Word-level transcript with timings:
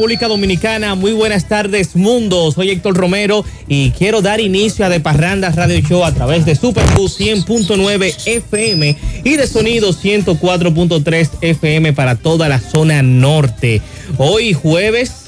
República 0.00 0.28
Dominicana, 0.28 0.94
muy 0.94 1.12
buenas 1.12 1.46
tardes 1.46 1.94
mundo. 1.94 2.50
Soy 2.52 2.70
Héctor 2.70 2.96
Romero 2.96 3.44
y 3.68 3.90
quiero 3.90 4.22
dar 4.22 4.40
inicio 4.40 4.86
a 4.86 4.88
De 4.88 4.98
Parranda 4.98 5.50
Radio 5.50 5.78
Show 5.80 6.06
a 6.06 6.14
través 6.14 6.46
de 6.46 6.54
Superbus 6.54 7.20
100.9 7.20 8.14
FM 8.24 8.96
y 9.24 9.36
de 9.36 9.46
Sonido 9.46 9.92
104.3 9.92 11.28
FM 11.42 11.92
para 11.92 12.14
toda 12.14 12.48
la 12.48 12.60
zona 12.60 13.02
norte. 13.02 13.82
Hoy 14.16 14.54
jueves, 14.54 15.26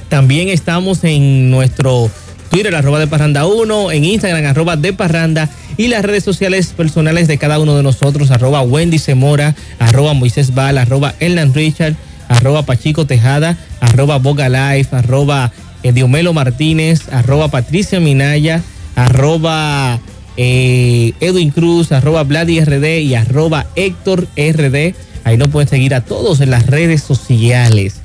También 0.09 0.49
estamos 0.49 1.05
en 1.05 1.51
nuestro 1.51 2.11
Twitter, 2.51 2.75
arroba 2.75 2.99
de 2.99 3.07
parranda 3.07 3.47
1, 3.47 3.93
en 3.93 4.05
Instagram, 4.05 4.47
arroba 4.47 4.77
de 4.77 4.93
parranda 4.93 5.51
y 5.77 5.89
las 5.89 6.03
redes 6.03 6.25
sociales 6.25 6.73
personales 6.77 7.29
de 7.29 7.39
cada 7.39 7.59
uno 7.59 7.77
de 7.77 7.83
nosotros, 7.83 8.31
arroba 8.31 8.63
Wendy 8.63 8.99
Semora, 8.99 9.55
arroba 9.79 10.15
Moisés 10.15 10.55
Val, 10.55 10.79
arroba 10.79 11.15
Elnan 11.21 11.53
Richard, 11.55 11.95
arroba 12.29 12.65
Pachico 12.65 13.07
Tejada, 13.07 13.59
arroba 13.81 14.19
Boga 14.19 14.49
Life, 14.49 14.97
arroba 14.97 15.53
eh, 15.83 15.93
Diomelo 15.93 16.33
Martínez, 16.33 17.03
arroba 17.13 17.49
Patricia 17.49 18.01
Minaya, 18.01 18.63
arroba 18.97 20.01
eh, 20.37 21.13
Edwin 21.21 21.51
Cruz, 21.51 21.93
arroba 21.93 22.25
Vladi 22.25 22.61
RD 22.61 23.01
y 23.03 23.15
arroba 23.15 23.67
Héctor 23.77 24.27
RD. 24.37 24.95
Ahí 25.25 25.37
nos 25.37 25.49
pueden 25.49 25.69
seguir 25.69 25.95
a 25.95 26.01
todos 26.01 26.41
en 26.41 26.51
las 26.51 26.67
redes 26.67 27.03
sociales. 27.03 27.97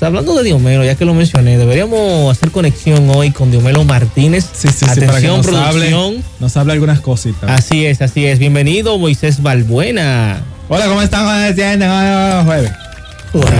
Sea, 0.00 0.06
hablando 0.06 0.34
de 0.34 0.44
Diomelo, 0.44 0.82
ya 0.82 0.94
que 0.94 1.04
lo 1.04 1.12
mencioné, 1.12 1.58
deberíamos 1.58 2.34
hacer 2.34 2.50
conexión 2.50 3.10
hoy 3.10 3.32
con 3.32 3.50
Diomelo 3.50 3.84
Martínez. 3.84 4.46
Sí, 4.50 4.68
sí, 4.68 4.74
sí, 4.78 4.86
para 4.86 4.94
que 4.94 5.04
Atención, 5.04 5.36
nos 5.36 5.46
producción. 5.46 5.94
hable, 5.94 6.22
nos 6.40 6.56
hable 6.56 6.72
algunas 6.72 7.00
cositas. 7.00 7.50
Así 7.50 7.84
es, 7.84 8.00
así 8.00 8.24
es. 8.24 8.38
Bienvenido, 8.38 8.96
Moisés 8.96 9.42
Balbuena. 9.42 10.40
Hola, 10.70 10.86
¿cómo 10.86 11.02
están? 11.02 11.24
¿Cómo 11.54 12.44
jueves. 12.46 12.72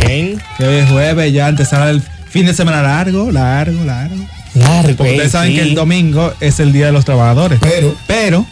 Bien. 0.06 0.40
Hoy 0.60 0.76
es 0.76 0.88
jueves, 0.88 1.30
ya 1.30 1.46
empezará 1.46 1.90
el 1.90 2.00
fin 2.30 2.46
de 2.46 2.54
semana 2.54 2.80
largo, 2.80 3.30
largo, 3.30 3.84
largo. 3.84 4.24
Largo. 4.54 4.96
Porque 4.96 5.10
ustedes 5.10 5.26
eh, 5.26 5.28
saben 5.28 5.50
sí. 5.50 5.56
que 5.56 5.62
el 5.62 5.74
domingo 5.74 6.32
es 6.40 6.58
el 6.58 6.72
día 6.72 6.86
de 6.86 6.92
los 6.92 7.04
trabajadores. 7.04 7.58
Pero, 7.60 7.94
Pero 8.06 8.46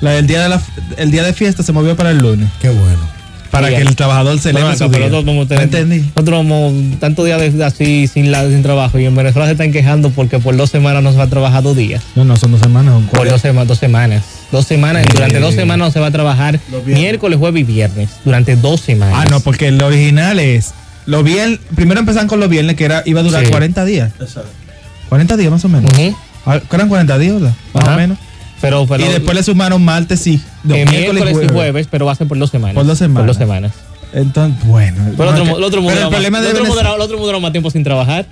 la, 0.00 0.16
el, 0.16 0.26
día 0.26 0.42
de 0.42 0.48
la, 0.48 0.62
el 0.96 1.10
día 1.10 1.22
de 1.22 1.34
fiesta 1.34 1.62
se 1.62 1.72
movió 1.74 1.96
para 1.96 2.12
el 2.12 2.16
lunes. 2.16 2.48
qué 2.62 2.70
bueno. 2.70 3.15
Para 3.50 3.68
Sí, 3.68 3.74
que 3.76 3.82
el 3.82 3.96
trabajador 3.96 4.38
celebre 4.38 4.62
Bueno, 4.64 4.76
su 4.78 4.88
día. 4.88 4.98
nosotros 5.08 5.24
vamos 5.24 5.40
a 5.40 5.44
¿No 5.44 5.48
tener- 5.48 5.64
entendí? 5.64 5.98
Nosotros 6.14 6.38
vamos 6.38 6.74
tantos 7.00 7.24
días 7.26 7.54
de- 7.54 7.64
así 7.64 8.06
sin, 8.06 8.30
la, 8.30 8.46
sin 8.48 8.62
trabajo 8.62 8.98
y 8.98 9.04
en 9.06 9.14
Venezuela 9.14 9.46
se 9.46 9.52
están 9.52 9.72
quejando 9.72 10.10
porque 10.10 10.38
por 10.38 10.56
dos 10.56 10.70
semanas 10.70 11.02
no 11.02 11.12
se 11.12 11.18
va 11.18 11.24
a 11.24 11.28
trabajar 11.28 11.62
dos 11.62 11.76
días. 11.76 12.02
No, 12.14 12.24
no, 12.24 12.36
son 12.36 12.52
dos 12.52 12.60
semanas. 12.60 12.92
son 12.94 13.06
Por 13.06 13.28
dos, 13.28 13.40
sema- 13.40 13.64
dos 13.64 13.78
semanas. 13.78 14.22
Dos 14.52 14.66
semanas. 14.66 15.04
Sí. 15.06 15.12
Durante 15.14 15.38
dos 15.40 15.54
semanas 15.54 15.88
no 15.88 15.92
se 15.92 16.00
va 16.00 16.06
a 16.08 16.10
trabajar 16.10 16.58
miércoles, 16.84 17.38
jueves 17.38 17.60
y 17.60 17.64
viernes. 17.64 18.10
Durante 18.24 18.56
dos 18.56 18.80
semanas. 18.80 19.14
Ah, 19.18 19.28
no, 19.28 19.40
porque 19.40 19.68
el 19.68 19.80
original 19.82 20.38
es. 20.38 20.72
Los 21.06 21.22
viernes, 21.24 21.60
primero 21.74 22.00
empezaron 22.00 22.28
con 22.28 22.40
los 22.40 22.48
viernes, 22.48 22.76
que 22.76 22.84
era, 22.84 23.02
iba 23.06 23.20
a 23.20 23.22
durar 23.22 23.44
Sí. 23.44 23.50
40 23.50 23.84
días. 23.84 24.12
40 25.08 25.36
días 25.36 25.50
más 25.50 25.64
o 25.64 25.68
menos. 25.68 25.90
Ah, 26.44 26.60
Eran 26.72 26.88
40 26.88 27.18
días, 27.18 27.34
¿verdad? 27.34 27.54
Más 27.74 27.84
Ajá. 27.84 27.94
o 27.94 27.96
menos. 27.96 28.18
Pero, 28.60 28.86
pero 28.86 29.04
y 29.04 29.08
después 29.08 29.36
le 29.36 29.42
sumaron 29.42 29.84
martes 29.84 30.26
y 30.26 30.40
no, 30.64 30.74
eh, 30.74 30.86
miércoles, 30.86 31.36
y 31.44 31.48
jueves, 31.52 31.88
pero 31.90 32.06
va 32.06 32.12
a 32.12 32.14
ser 32.14 32.26
por 32.26 32.38
dos 32.38 32.50
semanas. 32.50 32.74
Por 32.74 32.86
dos 32.86 32.98
semanas. 32.98 33.20
Por 33.20 33.26
dos 33.28 33.36
semanas. 33.36 33.72
Entonces, 34.12 34.64
bueno. 34.66 34.96
Pero 35.16 35.30
no, 35.32 35.42
otro, 35.42 35.44
que- 35.44 35.50
el 35.58 35.64
otro 35.64 35.68
pero 35.68 35.82
mudará 35.82 35.98
el 35.98 36.04
más- 36.04 36.10
problema 36.12 36.40
de 36.40 36.46
el 36.50 36.56
otro 37.00 37.14
el 37.16 37.20
mudará 37.20 37.38
más 37.38 37.52
tiempo 37.52 37.70
sin 37.70 37.84
trabajar. 37.84 38.26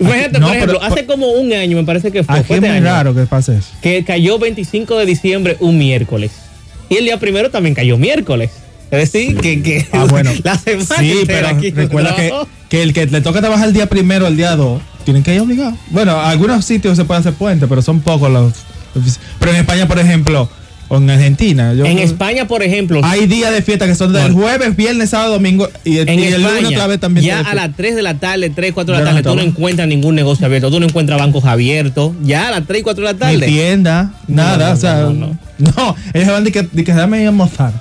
Imagínate, 0.00 0.38
no, 0.38 0.46
por 0.46 0.56
ejemplo, 0.56 0.78
pero- 0.80 0.92
hace 0.92 1.06
como 1.06 1.26
un 1.32 1.52
año, 1.52 1.76
me 1.76 1.84
parece 1.84 2.12
que 2.12 2.22
fue, 2.22 2.36
Aquí 2.36 2.52
es 2.52 2.58
este 2.58 2.68
muy 2.68 2.76
año, 2.76 2.84
raro 2.86 3.14
que 3.14 3.22
pase 3.26 3.56
eso. 3.56 3.68
que 3.82 4.04
cayó 4.04 4.38
25 4.38 4.96
de 4.96 5.06
diciembre 5.06 5.56
un 5.60 5.76
miércoles. 5.76 6.30
Y 6.88 6.96
el 6.96 7.04
día 7.04 7.18
primero 7.18 7.50
también 7.50 7.74
cayó 7.74 7.98
miércoles. 7.98 8.50
Es 8.90 9.12
decir, 9.12 9.36
que, 9.40 9.60
que 9.62 9.86
Ah, 9.92 10.06
bueno. 10.08 10.30
la 10.44 10.56
semana 10.56 10.96
Sí, 10.98 11.14
pero 11.26 11.48
aquí 11.48 11.70
recuerda 11.72 12.14
que, 12.16 12.32
que 12.70 12.82
el 12.82 12.94
que 12.94 13.06
le 13.06 13.20
toca 13.20 13.40
trabajar 13.40 13.68
el 13.68 13.74
día 13.74 13.86
primero, 13.88 14.26
el 14.26 14.36
día 14.36 14.56
dos, 14.56 14.80
tienen 15.04 15.22
que 15.22 15.34
ir 15.34 15.40
obligados. 15.40 15.74
Bueno, 15.90 16.18
algunos 16.20 16.64
sitios 16.64 16.96
se 16.96 17.04
puede 17.04 17.20
hacer 17.20 17.34
puente, 17.34 17.66
pero 17.66 17.82
son 17.82 18.00
pocos 18.00 18.30
los, 18.30 18.52
Pero 19.38 19.52
en 19.52 19.58
España, 19.58 19.86
por 19.88 19.98
ejemplo, 19.98 20.48
o 20.90 20.96
en 20.96 21.10
Argentina, 21.10 21.74
yo- 21.74 21.84
En 21.84 21.98
España, 21.98 22.48
por 22.48 22.62
ejemplo, 22.62 23.00
hay 23.04 23.26
días 23.26 23.52
de 23.52 23.60
fiesta 23.60 23.86
que 23.86 23.94
son 23.94 24.12
del 24.14 24.32
No. 24.32 24.38
jueves, 24.40 24.74
viernes, 24.74 25.10
sábado, 25.10 25.34
domingo 25.34 25.68
y, 25.84 25.98
el- 25.98 26.08
en 26.08 26.18
y 26.18 26.24
el 26.24 26.34
lunes 26.40 26.52
España, 26.56 26.68
otra 26.68 26.86
vez 26.86 27.00
también. 27.00 27.26
ya 27.26 27.40
a 27.40 27.54
las 27.54 27.76
3 27.76 27.94
de 27.94 28.00
la 28.02 28.14
tarde, 28.14 28.48
3, 28.48 28.72
4 28.72 28.94
de 28.96 29.04
la 29.04 29.10
no 29.10 29.16
tarde, 29.22 29.28
tú 29.30 29.36
no 29.36 29.42
encuentras 29.42 29.86
ningún 29.86 30.14
negocio 30.14 30.46
abierto, 30.46 30.70
tú 30.70 30.80
no 30.80 30.86
encuentras 30.86 31.18
bancos 31.20 31.44
abiertos, 31.44 32.12
ya 32.22 32.48
a 32.48 32.50
las 32.52 32.66
3 32.66 32.80
y 32.80 32.82
4 32.84 33.06
de 33.06 33.12
la. 33.12 33.30
Ni 33.30 33.34
tarde. 33.38 33.46
tienda, 33.46 34.12
nada, 34.28 34.68
no, 34.68 34.72
o 34.74 34.76
sea, 34.76 34.94
no, 35.00 35.12
no, 35.12 35.38
no, 35.58 35.96
ellos 36.14 36.28
van 36.28 36.44
de 36.44 36.52
que, 36.52 36.62
de 36.62 36.84
que 36.84 36.92
dame 36.94 37.22
a 37.24 37.28
almorzar 37.28 37.72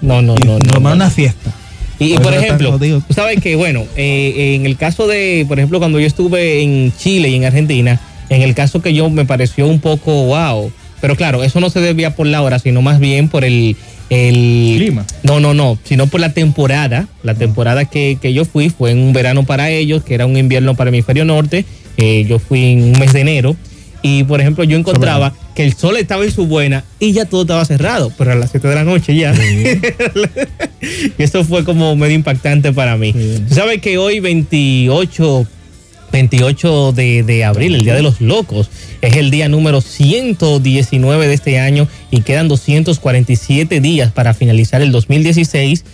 No, 0.00 0.22
no, 0.22 0.34
y 0.38 0.44
no. 0.44 0.58
no, 0.58 0.74
tomar 0.74 0.96
no. 0.96 1.04
una 1.04 1.10
fiesta. 1.10 1.50
Y, 1.98 2.14
y 2.14 2.18
Por 2.18 2.32
ejemplo, 2.34 2.78
tú 2.78 3.02
sabes 3.14 3.40
que, 3.40 3.56
bueno, 3.56 3.84
eh, 3.96 4.54
en 4.54 4.66
el 4.66 4.76
caso 4.76 5.06
de, 5.06 5.44
por 5.48 5.58
ejemplo, 5.58 5.78
cuando 5.78 5.98
yo 6.00 6.06
estuve 6.06 6.60
en 6.62 6.92
Chile 6.98 7.28
y 7.30 7.34
en 7.36 7.44
Argentina, 7.46 7.98
en 8.28 8.42
el 8.42 8.54
caso 8.54 8.82
que 8.82 8.94
yo 8.94 9.08
me 9.10 9.24
pareció 9.24 9.66
un 9.66 9.80
poco 9.80 10.24
wow. 10.24 10.72
Pero 11.00 11.16
claro, 11.16 11.44
eso 11.44 11.60
no 11.60 11.70
se 11.70 11.80
debía 11.80 12.14
por 12.14 12.26
la 12.26 12.42
hora, 12.42 12.58
sino 12.58 12.82
más 12.82 12.98
bien 12.98 13.28
por 13.28 13.44
el. 13.44 13.76
el 14.10 14.74
Clima. 14.78 15.04
No, 15.22 15.40
no, 15.40 15.54
no, 15.54 15.78
sino 15.84 16.06
por 16.06 16.20
la 16.20 16.32
temporada. 16.32 17.08
La 17.22 17.34
temporada 17.34 17.84
que, 17.84 18.18
que 18.20 18.32
yo 18.32 18.44
fui 18.44 18.70
fue 18.70 18.92
en 18.92 18.98
un 18.98 19.12
verano 19.12 19.44
para 19.44 19.70
ellos, 19.70 20.02
que 20.02 20.14
era 20.14 20.26
un 20.26 20.36
invierno 20.36 20.74
para 20.74 20.88
el 20.88 20.94
hemisferio 20.94 21.24
norte. 21.24 21.64
Eh, 21.96 22.26
yo 22.28 22.38
fui 22.38 22.72
en 22.72 22.82
un 22.84 22.98
mes 22.98 23.12
de 23.12 23.20
enero. 23.20 23.56
Y 24.02 24.24
por 24.24 24.40
ejemplo, 24.40 24.62
yo 24.64 24.78
encontraba 24.78 25.32
que 25.54 25.64
el 25.64 25.74
sol 25.74 25.96
estaba 25.96 26.24
en 26.24 26.30
su 26.30 26.46
buena 26.46 26.84
y 27.00 27.12
ya 27.12 27.24
todo 27.24 27.42
estaba 27.42 27.64
cerrado, 27.64 28.12
pero 28.16 28.32
a 28.32 28.34
las 28.36 28.50
7 28.50 28.68
de 28.68 28.74
la 28.74 28.84
noche 28.84 29.16
ya. 29.16 29.34
y 31.18 31.22
eso 31.22 31.44
fue 31.44 31.64
como 31.64 31.96
medio 31.96 32.14
impactante 32.14 32.72
para 32.72 32.96
mí. 32.96 33.12
Tú 33.48 33.54
sabes 33.54 33.80
que 33.80 33.98
hoy 33.98 34.20
28, 34.20 35.46
28 36.12 36.92
de, 36.92 37.22
de 37.22 37.44
abril, 37.44 37.74
el 37.74 37.84
Día 37.84 37.94
de 37.94 38.02
los 38.02 38.20
Locos, 38.20 38.70
es 39.02 39.16
el 39.16 39.30
día 39.30 39.48
número 39.48 39.80
119 39.80 41.28
de 41.28 41.34
este 41.34 41.58
año 41.58 41.88
y 42.10 42.22
quedan 42.22 42.48
247 42.48 43.80
días 43.80 44.12
para 44.12 44.34
finalizar 44.34 44.82
el 44.82 44.92
2016. 44.92 45.84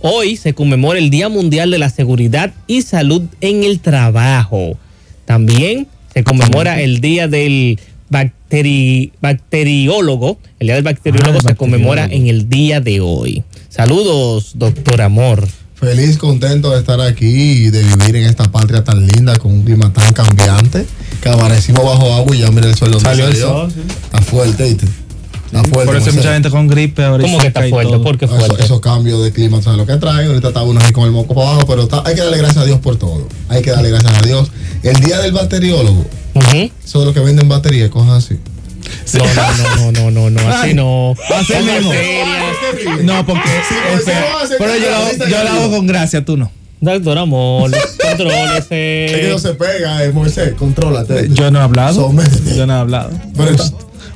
Hoy 0.00 0.36
se 0.36 0.54
conmemora 0.54 0.98
el 0.98 1.10
Día 1.10 1.28
Mundial 1.28 1.70
de 1.70 1.78
la 1.78 1.90
Seguridad 1.90 2.52
y 2.66 2.82
Salud 2.82 3.22
en 3.40 3.64
el 3.64 3.80
Trabajo. 3.80 4.78
También 5.24 5.86
se 6.14 6.24
conmemora 6.24 6.80
el 6.80 7.00
Día 7.00 7.26
del 7.28 7.78
bacteri- 8.10 9.10
bacteriólogo. 9.20 10.38
El 10.60 10.68
Día 10.68 10.74
del 10.76 10.84
Bacteriólogo 10.84 11.38
Ah, 11.38 11.50
se 11.50 11.56
conmemora 11.56 12.04
en 12.06 12.28
el 12.28 12.48
día 12.48 12.80
de 12.80 13.00
hoy. 13.00 13.42
Saludos, 13.68 14.52
doctor 14.54 15.02
Amor. 15.02 15.46
Feliz, 15.80 16.18
contento 16.18 16.70
de 16.72 16.80
estar 16.80 17.00
aquí 17.00 17.26
y 17.26 17.70
de 17.70 17.82
vivir 17.84 18.16
en 18.16 18.24
esta 18.24 18.50
patria 18.50 18.82
tan 18.82 19.06
linda 19.06 19.36
con 19.38 19.52
un 19.52 19.62
clima 19.62 19.92
tan 19.92 20.12
cambiante 20.12 20.84
que 21.22 21.28
amanecimos 21.28 21.84
bajo 21.84 22.12
agua 22.14 22.34
y 22.34 22.40
ya 22.40 22.50
mira 22.50 22.66
el 22.68 22.74
sol 22.76 22.90
donde 22.90 23.04
Salió 23.08 23.26
salió. 23.26 23.38
el 23.38 23.42
sol, 23.48 23.72
sí. 23.72 23.80
Está 24.04 24.20
fuerte, 24.22 24.64
¿viste? 24.64 24.86
Está 25.46 25.64
fuerte. 25.64 25.86
Por 25.86 25.96
eso 25.96 26.10
hay 26.10 26.16
mucha 26.16 26.32
gente 26.34 26.50
con 26.50 26.66
gripe 26.66 27.04
ahora. 27.04 27.22
¿Cómo 27.22 27.38
que 27.38 27.46
está 27.46 27.68
fuerte? 27.68 27.98
¿Por 28.00 28.18
qué 28.18 28.24
Eso- 28.24 28.36
fuerte? 28.36 28.64
esos 28.64 28.80
cambios 28.80 29.22
de 29.22 29.32
clima, 29.32 29.62
¿sabes 29.62 29.78
lo 29.78 29.86
que 29.86 29.96
traen? 29.98 30.26
Ahorita 30.28 30.48
está 30.48 30.62
uno 30.62 30.80
así 30.80 30.92
con 30.92 31.04
el 31.04 31.12
moco 31.12 31.34
para 31.34 31.50
abajo, 31.50 31.66
pero 31.68 31.82
está- 31.84 32.02
hay 32.04 32.16
que 32.16 32.22
darle 32.22 32.38
gracias 32.38 32.58
a 32.62 32.66
Dios 32.66 32.80
por 32.80 32.96
todo. 32.96 33.28
Hay 33.48 33.62
que 33.62 33.70
darle 33.70 33.90
gracias 33.90 34.14
a 34.20 34.26
Dios. 34.26 34.50
El 34.82 34.98
día 35.00 35.20
del 35.20 35.30
bacteriólogo, 35.32 36.04
Ujú. 36.34 36.70
eso 36.84 37.00
de 37.00 37.06
lo 37.06 37.14
que 37.14 37.20
venden 37.20 37.48
baterías, 37.48 37.88
cosas 37.90 38.24
así. 38.24 38.36
No, 39.14 39.24
no, 39.24 39.92
no, 39.92 40.10
no, 40.10 40.10
no, 40.10 40.30
no, 40.30 40.48
así 40.50 40.74
no. 40.74 41.14
así 41.34 41.52
mismo. 41.54 41.92
No, 43.02 43.24
porque. 43.26 43.48
Sí, 43.68 43.74
es 43.94 44.02
pues, 44.04 44.16
pero 44.58 44.76
yo 44.76 44.90
lo, 45.44 45.50
hago- 45.50 45.70
con 45.76 45.86
gracia, 45.86 46.24
tú 46.24 46.36
no. 46.36 46.50
Doctor 46.80 47.18
Amor, 47.18 47.74
Es 47.74 47.84
que 47.86 48.06
contrólese. 48.06 49.28
no 49.30 49.38
se 49.40 49.54
pega, 49.54 50.04
eh, 50.04 50.12
Moisés, 50.12 50.52
contrólate. 50.56 51.28
Yo 51.32 51.50
no 51.50 51.58
he 51.58 51.62
hablado. 51.62 52.12
Yo 52.56 52.66
no 52.66 52.76
he 52.76 52.78
hablado. 52.78 53.10
Pero 53.36 53.50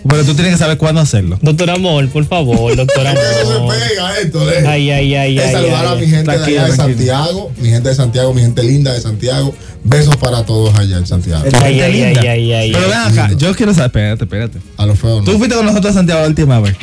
Pero 0.08 0.25
tú 0.25 0.34
tienes 0.34 0.54
que 0.54 0.58
saber 0.58 0.78
cuándo 0.78 1.00
hacerlo. 1.00 1.38
Doctor 1.43 1.70
Amor, 1.70 2.08
por 2.08 2.25
favor, 2.25 2.75
doctor 2.76 3.06
Amor. 3.06 3.22
se 3.75 3.78
pega 3.94 4.19
esto, 4.20 4.50
eh. 4.50 4.64
Ay, 4.66 4.90
ay, 4.90 5.14
ay, 5.14 5.38
Es 5.38 5.44
ay. 5.46 5.52
saludar 5.52 5.87
a 5.87 5.94
mi 5.94 6.00
gente 6.06 6.16
de 6.19 6.37
Tranquilo, 6.37 6.60
allá 6.60 6.70
de. 6.70 6.76
Santiago, 6.76 7.52
mi 7.58 7.69
gente 7.69 7.88
de 7.88 7.94
Santiago, 7.94 8.34
mi 8.34 8.40
gente 8.40 8.62
linda 8.64 8.93
de 8.93 9.00
Santiago. 9.00 9.54
Besos 9.84 10.16
para 10.16 10.44
todos 10.44 10.75
allá 10.76 10.99
en 10.99 11.06
Santiago. 11.06 11.44
Ay, 11.62 11.81
ay, 11.81 11.93
linda. 11.93 12.20
ay, 12.20 12.26
ay, 12.28 12.52
ay, 12.52 12.72
Pero 12.72 12.88
ven 12.88 12.99
acá, 12.99 13.31
yo 13.37 13.54
quiero 13.54 13.72
saber, 13.75 13.87
espérate, 13.88 14.25
espérate. 14.25 14.58
A 14.76 14.87
los 14.87 14.99
feos, 14.99 15.25
Tú 15.25 15.38
fuiste 15.38 15.54
con 15.56 15.66
nosotros 15.66 15.90
a 15.93 15.94
Santiago 15.94 16.20
la 16.22 16.28
última 16.28 16.60
vez. 16.60 16.76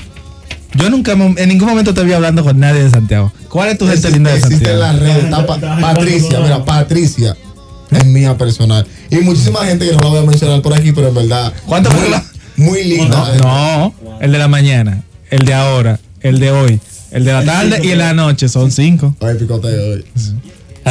Yo 0.75 0.89
nunca, 0.89 1.13
en 1.13 1.49
ningún 1.49 1.67
momento 1.67 1.93
te 1.93 2.03
vi 2.03 2.13
hablando 2.13 2.43
con 2.43 2.59
nadie 2.59 2.83
de 2.83 2.89
Santiago. 2.89 3.31
¿Cuál 3.49 3.69
es 3.69 3.77
tu 3.77 3.87
gente 3.87 4.11
linda 4.11 4.31
de 4.31 4.37
existe 4.37 4.69
en 4.71 4.79
Santiago? 4.79 4.79
las 4.81 4.99
redes. 4.99 5.23
está 5.25 5.45
Pa- 5.45 5.59
Patricia, 5.81 6.39
mira, 6.41 6.63
Patricia 6.63 7.35
es 7.91 8.05
mía 8.05 8.37
personal. 8.37 8.85
Y 9.09 9.15
muchísima 9.17 9.65
gente 9.65 9.87
que 9.87 9.93
no 9.95 10.03
la 10.03 10.07
voy 10.09 10.19
a 10.19 10.23
mencionar 10.25 10.61
por 10.61 10.73
aquí, 10.73 10.91
pero 10.91 11.07
en 11.07 11.15
verdad. 11.15 11.51
¿Cuánto 11.65 11.89
muy, 11.89 11.99
fue 12.01 12.09
la- 12.11 12.23
muy 12.59 12.83
linda. 12.83 13.35
No, 13.37 13.93
no, 14.03 14.19
el 14.21 14.31
de 14.31 14.37
la 14.37 14.47
mañana, 14.47 15.03
el 15.29 15.45
de 15.45 15.53
ahora, 15.53 15.99
el 16.21 16.39
de 16.39 16.51
hoy, 16.51 16.79
el 17.11 17.25
de 17.25 17.33
la 17.33 17.43
tarde 17.43 17.79
y 17.83 17.91
el 17.91 17.97
de 17.97 18.03
la 18.03 18.13
noche, 18.13 18.49
son 18.49 18.71
cinco. 18.71 19.15
Ay, 19.21 19.35
picoteo 19.35 19.93
hoy. 19.93 20.05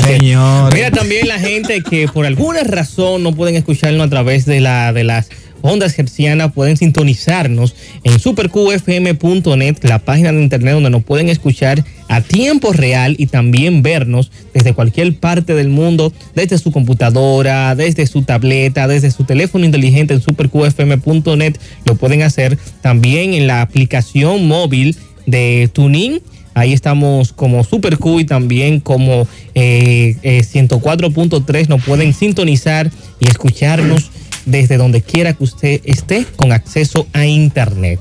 Señor. 0.03 0.73
Mira 0.75 0.91
también 0.91 1.27
la 1.27 1.39
gente 1.39 1.83
que 1.83 2.09
por 2.09 2.25
alguna 2.25 2.63
razón 2.63 3.23
no 3.23 3.35
pueden 3.35 3.57
escucharnos 3.57 4.07
a 4.07 4.11
través 4.11 4.45
de 4.45 4.61
la 4.61 4.93
de 4.93 5.05
las 5.05 5.29
ondas 5.63 5.99
hercianas, 5.99 6.53
pueden 6.53 6.77
sintonizarnos 6.77 7.75
en 8.05 8.19
superqfm.net, 8.19 9.77
la 9.83 9.99
página 9.99 10.33
de 10.33 10.43
internet 10.43 10.75
donde 10.75 10.91
nos 10.91 11.05
pueden 11.05 11.29
escuchar 11.29 11.85
a 12.09 12.21
tiempo 12.23 12.73
real 12.73 13.15
y 13.19 13.27
también 13.27 13.83
vernos 13.83 14.31
desde 14.55 14.75
cualquier 14.75 15.15
parte 15.17 15.55
del 15.55 15.69
mundo, 15.69 16.13
desde 16.35 16.59
su 16.59 16.73
computadora, 16.73 17.75
desde 17.75 18.07
su 18.07 18.23
tableta, 18.23 18.89
desde 18.89 19.11
su 19.11 19.25
teléfono 19.25 19.65
inteligente 19.65 20.15
en 20.15 20.21
superqfm.net, 20.21 21.57
lo 21.85 21.95
pueden 21.97 22.23
hacer 22.23 22.59
también 22.81 23.35
en 23.35 23.47
la 23.47 23.63
aplicación 23.63 24.47
móvil 24.47 24.97
de 25.27 25.69
Tuning. 25.73 26.21
Ahí 26.55 26.73
estamos 26.73 27.33
como 27.33 27.63
Super 27.63 27.99
Q 27.99 28.21
y 28.21 28.25
también 28.25 28.81
como 28.81 29.29
eh, 29.55 30.17
eh, 30.23 30.43
104.3. 30.43 31.69
Nos 31.69 31.85
pueden 31.85 32.13
sintonizar 32.13 32.91
y 33.21 33.29
escucharnos 33.29 34.11
desde 34.51 34.77
donde 34.77 35.03
quiera 35.03 35.33
que 35.35 35.45
usted 35.45 35.81
esté 35.85 36.25
con 36.37 36.53
acceso 36.53 37.07
a 37.13 37.27
Internet. 37.27 38.01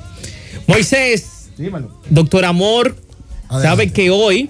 Moisés, 0.67 1.49
doctor 2.09 2.45
Amor, 2.45 2.95
Adelante. 3.49 3.67
sabe 3.67 3.89
que 3.91 4.09
hoy, 4.09 4.49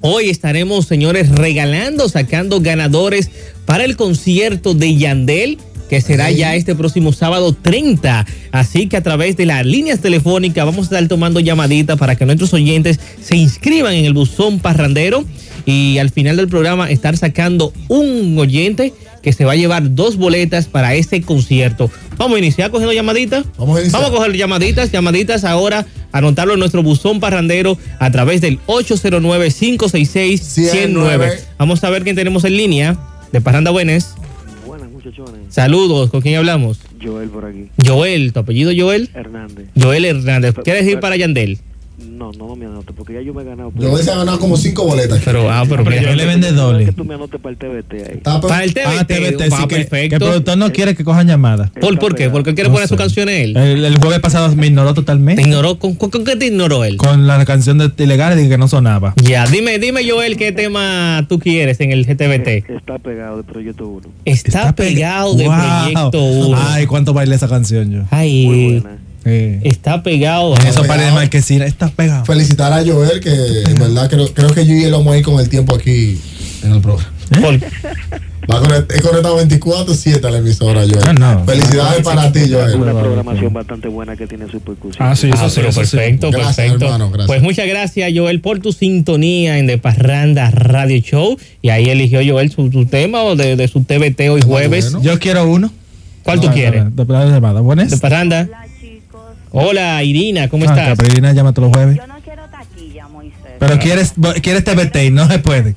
hoy 0.00 0.28
estaremos, 0.30 0.86
señores, 0.86 1.30
regalando, 1.30 2.08
sacando 2.08 2.60
ganadores 2.60 3.30
para 3.64 3.84
el 3.84 3.96
concierto 3.96 4.74
de 4.74 4.96
Yandel 4.96 5.58
que 5.88 6.00
será 6.00 6.28
Sí. 6.28 6.36
ya 6.36 6.54
este 6.54 6.76
próximo 6.76 7.12
sábado 7.12 7.52
30. 7.52 8.24
Así 8.52 8.86
que 8.88 8.96
a 8.96 9.02
través 9.02 9.36
de 9.36 9.44
las 9.44 9.66
líneas 9.66 9.98
telefónicas 9.98 10.64
vamos 10.64 10.82
a 10.86 10.94
estar 10.94 11.08
tomando 11.08 11.40
llamaditas 11.40 11.98
para 11.98 12.14
que 12.14 12.24
nuestros 12.26 12.54
oyentes 12.54 13.00
se 13.20 13.34
inscriban 13.36 13.94
en 13.94 14.04
el 14.04 14.12
buzón 14.14 14.60
parrandero 14.60 15.24
y 15.66 15.98
al 15.98 16.10
final 16.10 16.36
del 16.36 16.46
programa 16.46 16.88
estar 16.88 17.16
sacando 17.16 17.72
un 17.88 18.38
oyente 18.38 18.92
que 19.22 19.32
se 19.32 19.44
va 19.44 19.52
a 19.52 19.56
llevar 19.56 19.94
dos 19.94 20.16
boletas 20.16 20.66
para 20.66 20.94
ese 20.94 21.22
concierto. 21.22 21.90
Vamos 22.16 22.36
a 22.36 22.38
iniciar 22.38 22.70
cogiendo 22.70 22.92
llamaditas. 22.92 23.44
Vamos 23.58 23.78
a 23.78 23.80
iniciar. 23.82 24.02
Vamos 24.02 24.14
a 24.14 24.18
coger 24.18 24.36
llamaditas, 24.36 24.92
llamaditas 24.92 25.44
ahora, 25.44 25.86
anotarlo 26.12 26.54
en 26.54 26.60
nuestro 26.60 26.82
buzón 26.82 27.20
parrandero 27.20 27.76
a 27.98 28.10
través 28.10 28.40
del 28.40 28.58
809-566-109. 28.66 31.38
Vamos 31.58 31.84
a 31.84 31.90
ver 31.90 32.02
quién 32.02 32.16
tenemos 32.16 32.44
en 32.44 32.56
línea 32.56 32.96
de 33.32 33.40
Parranda 33.40 33.70
Buenas. 33.70 34.14
Buenas 34.66 34.90
muchachones, 34.90 35.40
Saludos, 35.48 36.10
¿con 36.10 36.20
quién 36.20 36.36
hablamos? 36.36 36.78
Joel 37.02 37.30
por 37.30 37.46
aquí, 37.46 37.68
Joel, 37.84 38.32
¿tu 38.32 38.40
apellido 38.40 38.72
Joel? 38.76 39.10
Hernández. 39.14 39.66
Joel 39.80 40.04
Hernández. 40.04 40.54
¿Quieres 40.64 40.86
ir 40.86 41.00
para 41.00 41.16
Yandel? 41.16 41.58
No, 42.08 42.32
no, 42.32 42.48
no 42.48 42.56
me 42.56 42.66
anotes, 42.66 42.94
porque 42.96 43.14
ya 43.14 43.20
yo 43.22 43.32
me 43.34 43.42
he 43.42 43.44
ganado. 43.44 43.72
Yo 43.74 43.96
se 43.98 44.10
ha 44.10 44.16
ganado 44.16 44.38
como 44.38 44.56
cinco 44.56 44.84
boletas. 44.84 45.20
Pero, 45.24 45.50
ah, 45.50 45.64
pero, 45.68 45.84
Pero 45.84 46.02
yo 46.02 46.14
le 46.14 46.26
vende 46.26 46.52
doble. 46.52 46.84
que 46.86 46.92
tú 46.92 47.04
me 47.04 47.14
anotes 47.14 47.40
para 47.40 47.52
el 47.52 47.56
TBT 47.58 47.92
ahí. 48.10 48.16
Para 48.22 48.64
el 48.64 48.70
Ah, 48.86 49.04
TVT, 49.06 49.48
va, 49.50 49.56
sí, 49.58 49.62
que, 49.66 49.68
que 49.68 49.80
el 49.80 49.86
perfecto. 49.86 50.18
productor 50.18 50.58
no 50.58 50.72
quiere 50.72 50.94
que 50.94 51.04
cojan 51.04 51.26
llamadas. 51.26 51.70
¿Por, 51.80 51.98
por 51.98 52.14
qué? 52.14 52.30
Porque 52.30 52.50
él 52.50 52.54
quiere 52.56 52.68
No 52.68 52.74
poner 52.74 52.88
sé. 52.88 52.94
su 52.94 52.98
canción 52.98 53.28
a 53.28 53.32
él. 53.32 53.56
El, 53.56 53.84
el 53.84 53.96
jueves 53.98 54.20
pasado 54.20 54.54
me 54.54 54.66
ignoró 54.66 54.90
¿Te 54.90 54.96
totalmente 54.96 55.42
ignoró? 55.42 55.78
¿Con, 55.78 55.94
con- 55.94 56.10
con 56.10 56.24
qué 56.24 56.36
te 56.36 56.46
ignoró 56.46 56.84
él? 56.84 56.96
con 56.96 57.26
la 57.26 57.44
canción 57.44 57.78
de 57.78 57.90
ilegal 57.98 58.38
y 58.44 58.48
que 58.48 58.58
no 58.58 58.68
sonaba. 58.68 59.14
Ya, 59.22 59.46
dime, 59.46 59.78
dime 59.78 60.00
Joel, 60.08 60.36
¿qué 60.36 60.52
tema 60.52 61.24
tú 61.28 61.38
quieres 61.38 61.80
en 61.80 61.92
el 61.92 62.04
GTVT? 62.06 62.70
Está 62.76 62.98
pegado 62.98 63.38
de 63.38 63.42
Proyecto 63.44 63.86
1. 63.88 64.08
Está, 64.24 64.74
pe- 64.74 64.84
pegado 64.84 65.34
de 65.34 65.44
Wow. 65.46 65.56
Proyecto 66.10 66.22
1. 66.22 66.58
Ay, 66.68 66.86
cuánto 66.86 67.12
bailé 67.12 67.34
esa 67.36 67.48
canción 67.48 67.90
yo. 67.90 68.00
Ay, 68.10 68.46
Muy 68.46 68.72
buena. 68.80 68.98
Está 69.24 70.02
pegado. 70.02 70.56
en 70.58 70.66
esos 70.66 70.86
pares 70.86 71.06
de 71.06 71.12
marquesina, 71.12 71.66
está 71.66 71.88
pegado. 71.88 72.24
Felicitar 72.24 72.72
a 72.72 72.84
Joel, 72.84 73.20
que 73.20 73.30
en 73.64 73.78
verdad 73.78 74.08
creo, 74.08 74.32
creo 74.32 74.52
que 74.54 74.64
yo 74.66 74.74
y 74.74 74.84
él 74.84 74.92
vamos 74.92 75.12
a 75.14 75.18
ir 75.18 75.24
con 75.24 75.38
el 75.40 75.48
tiempo 75.48 75.74
aquí 75.74 76.18
en 76.62 76.72
el 76.72 76.80
programa. 76.80 77.10
Por- 77.40 77.60
Va 78.50 78.56
a 78.56 78.62
conect- 78.62 78.92
es 78.92 79.02
conectado 79.02 79.36
24-7 79.36 80.24
a 80.26 80.30
la 80.30 80.38
emisora, 80.38 80.80
Joel. 80.80 80.98
Ah, 81.06 81.12
no. 81.12 81.44
Felicidades 81.44 82.02
para 82.02 82.32
ti, 82.32 82.40
Joel. 82.50 82.74
Una 82.80 82.98
programación 82.98 83.52
bastante 83.52 83.86
buena 83.88 84.16
que 84.16 84.26
tiene 84.26 84.50
Supercusio. 84.50 84.96
Ah, 84.98 85.14
sí, 85.14 85.28
Ah, 85.30 85.34
eso 85.36 85.48
sí, 85.50 85.56
pero 85.56 85.68
eso 85.68 85.84
sí. 85.84 85.96
perfecto, 85.96 86.30
Gracias, 86.32 86.56
perfecto. 86.56 86.84
hermano, 86.86 87.10
gracias. 87.10 87.26
Pues 87.28 87.42
muchas 87.42 87.68
gracias, 87.68 88.10
Joel, 88.12 88.40
por 88.40 88.58
tu 88.58 88.72
sintonía 88.72 89.58
en 89.58 89.66
De 89.68 89.78
Parranda 89.78 90.50
Radio 90.50 90.98
Show. 91.00 91.36
Y 91.62 91.68
ahí 91.68 91.90
eligió 91.90 92.20
Joel 92.26 92.50
su, 92.50 92.72
su 92.72 92.86
tema 92.86 93.22
o 93.22 93.36
de, 93.36 93.54
de 93.54 93.68
su 93.68 93.84
TVT 93.84 94.30
hoy 94.30 94.40
jueves. 94.42 94.90
bueno. 94.92 95.04
Yo 95.12 95.18
quiero 95.20 95.48
uno. 95.48 95.70
¿Cuál 96.24 96.40
tú 96.40 96.48
Ah, 96.48 96.52
quieres? 96.52 96.96
De 96.96 97.04
plata 97.06 97.30
de. 97.30 97.96
Parranda. 98.00 98.48
Hola 99.52 100.02
Irina, 100.04 100.48
¿cómo 100.48 100.64
Ah, 100.68 100.72
estás? 100.74 100.98
Caprina 100.98 101.32
llama 101.32 101.52
todos 101.52 101.68
los 101.70 101.76
jueves. 101.76 101.96
Yo 101.96 102.06
no 102.06 102.14
quiero 102.20 102.42
taquilla, 102.48 103.08
Moisés. 103.08 103.36
Pero 103.58 103.78
quieres, 103.78 104.12
quieres 104.42 104.64
TBT 104.64 105.10
no 105.10 105.26
se 105.28 105.38
puede. 105.40 105.70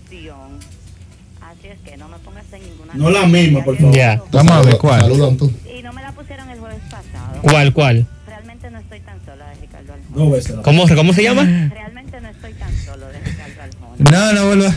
Así 1.42 1.68
es 1.68 1.80
que 1.84 1.98
no 1.98 2.08
me 2.08 2.18
pongas 2.20 2.46
en 2.54 2.62
ninguna. 2.64 2.94
No 2.94 3.10
la 3.10 3.26
misma, 3.26 3.64
por 3.64 3.76
favor. 3.78 3.96
Ya. 3.96 4.22
Vamos 4.32 4.54
a 4.54 4.62
ver 4.62 4.78
cuál. 4.78 5.02
Saludan 5.02 5.38
tú. 5.38 5.52
Y 5.78 5.82
no 5.82 5.92
me 5.92 6.02
la 6.04 6.12
pusieron 6.12 6.50
el 6.50 6.60
jueves 6.60 6.80
pasado. 6.90 7.42
¿Cuál, 7.42 7.74
cuál? 7.74 8.06
Realmente 8.28 8.70
no 8.70 8.78
estoy 8.80 9.00
tan 9.00 9.18
sola 9.26 9.50
de 9.50 9.56
Ricardo 9.62 10.30
veces. 10.30 10.56
la- 10.56 10.62
¿Cómo, 10.62 10.88
cómo 10.96 11.14
se 11.14 11.24
llama? 11.24 11.42
Realmente 11.44 12.22
no 12.22 12.30
estoy 12.30 12.54
tan 12.54 12.72
solo 12.86 13.08
de 13.08 13.20
Ricardo 13.20 13.62
Arjona. 13.64 14.12
No, 14.12 14.34
no 14.34 14.46
vuelva. 14.48 14.76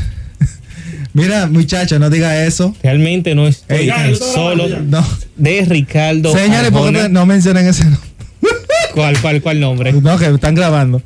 Mira, 1.13 1.47
muchacho, 1.49 1.99
no 1.99 2.09
diga 2.09 2.45
eso. 2.45 2.75
Realmente 2.83 3.35
no 3.35 3.47
estoy 3.47 3.77
Ey, 3.77 3.89
tan 3.89 4.15
solo 4.17 4.69
No. 4.81 5.07
de 5.37 5.65
Ricardo. 5.67 6.33
Señores, 6.33 6.71
¿por 6.71 6.91
qué 6.93 7.09
no 7.11 7.27
mencionen 7.27 7.67
ese 7.67 7.85
nombre? 7.85 8.01
¿Cuál, 8.97 9.21
cuál, 9.21 9.43
cuál 9.43 9.61
nombre? 9.61 9.93
No, 9.93 10.19
que 10.19 10.25
están 10.25 10.55
grabando. 10.55 11.03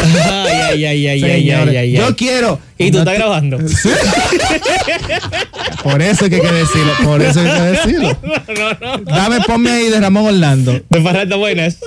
Ay, 0.00 0.52
ay, 0.52 0.84
ay, 0.84 0.86
ay, 0.86 1.08
ay, 1.08 1.24
ay, 1.24 1.42
Señores, 1.42 1.68
ay, 1.70 1.76
ay. 1.76 1.92
Yo 1.92 2.14
quiero. 2.14 2.60
¿Y 2.78 2.92
tú 2.92 2.98
No 2.98 3.00
estás 3.00 3.14
grabando? 3.18 3.58
Por 5.82 6.00
eso 6.00 6.26
hay 6.26 6.30
que 6.30 6.40
decirlo. 6.40 6.92
Por 7.02 7.20
eso 7.20 7.40
hay 7.40 7.46
que 7.46 7.62
decirlo. 7.62 8.16
no, 8.22 8.98
no. 8.98 9.00
Dame, 9.04 9.40
ponme 9.40 9.68
ahí 9.68 9.90
de 9.90 10.00
Ramón 10.00 10.26
Orlando. 10.26 10.80
De 10.88 11.00
Parranda, 11.00 11.34
buenas. 11.34 11.80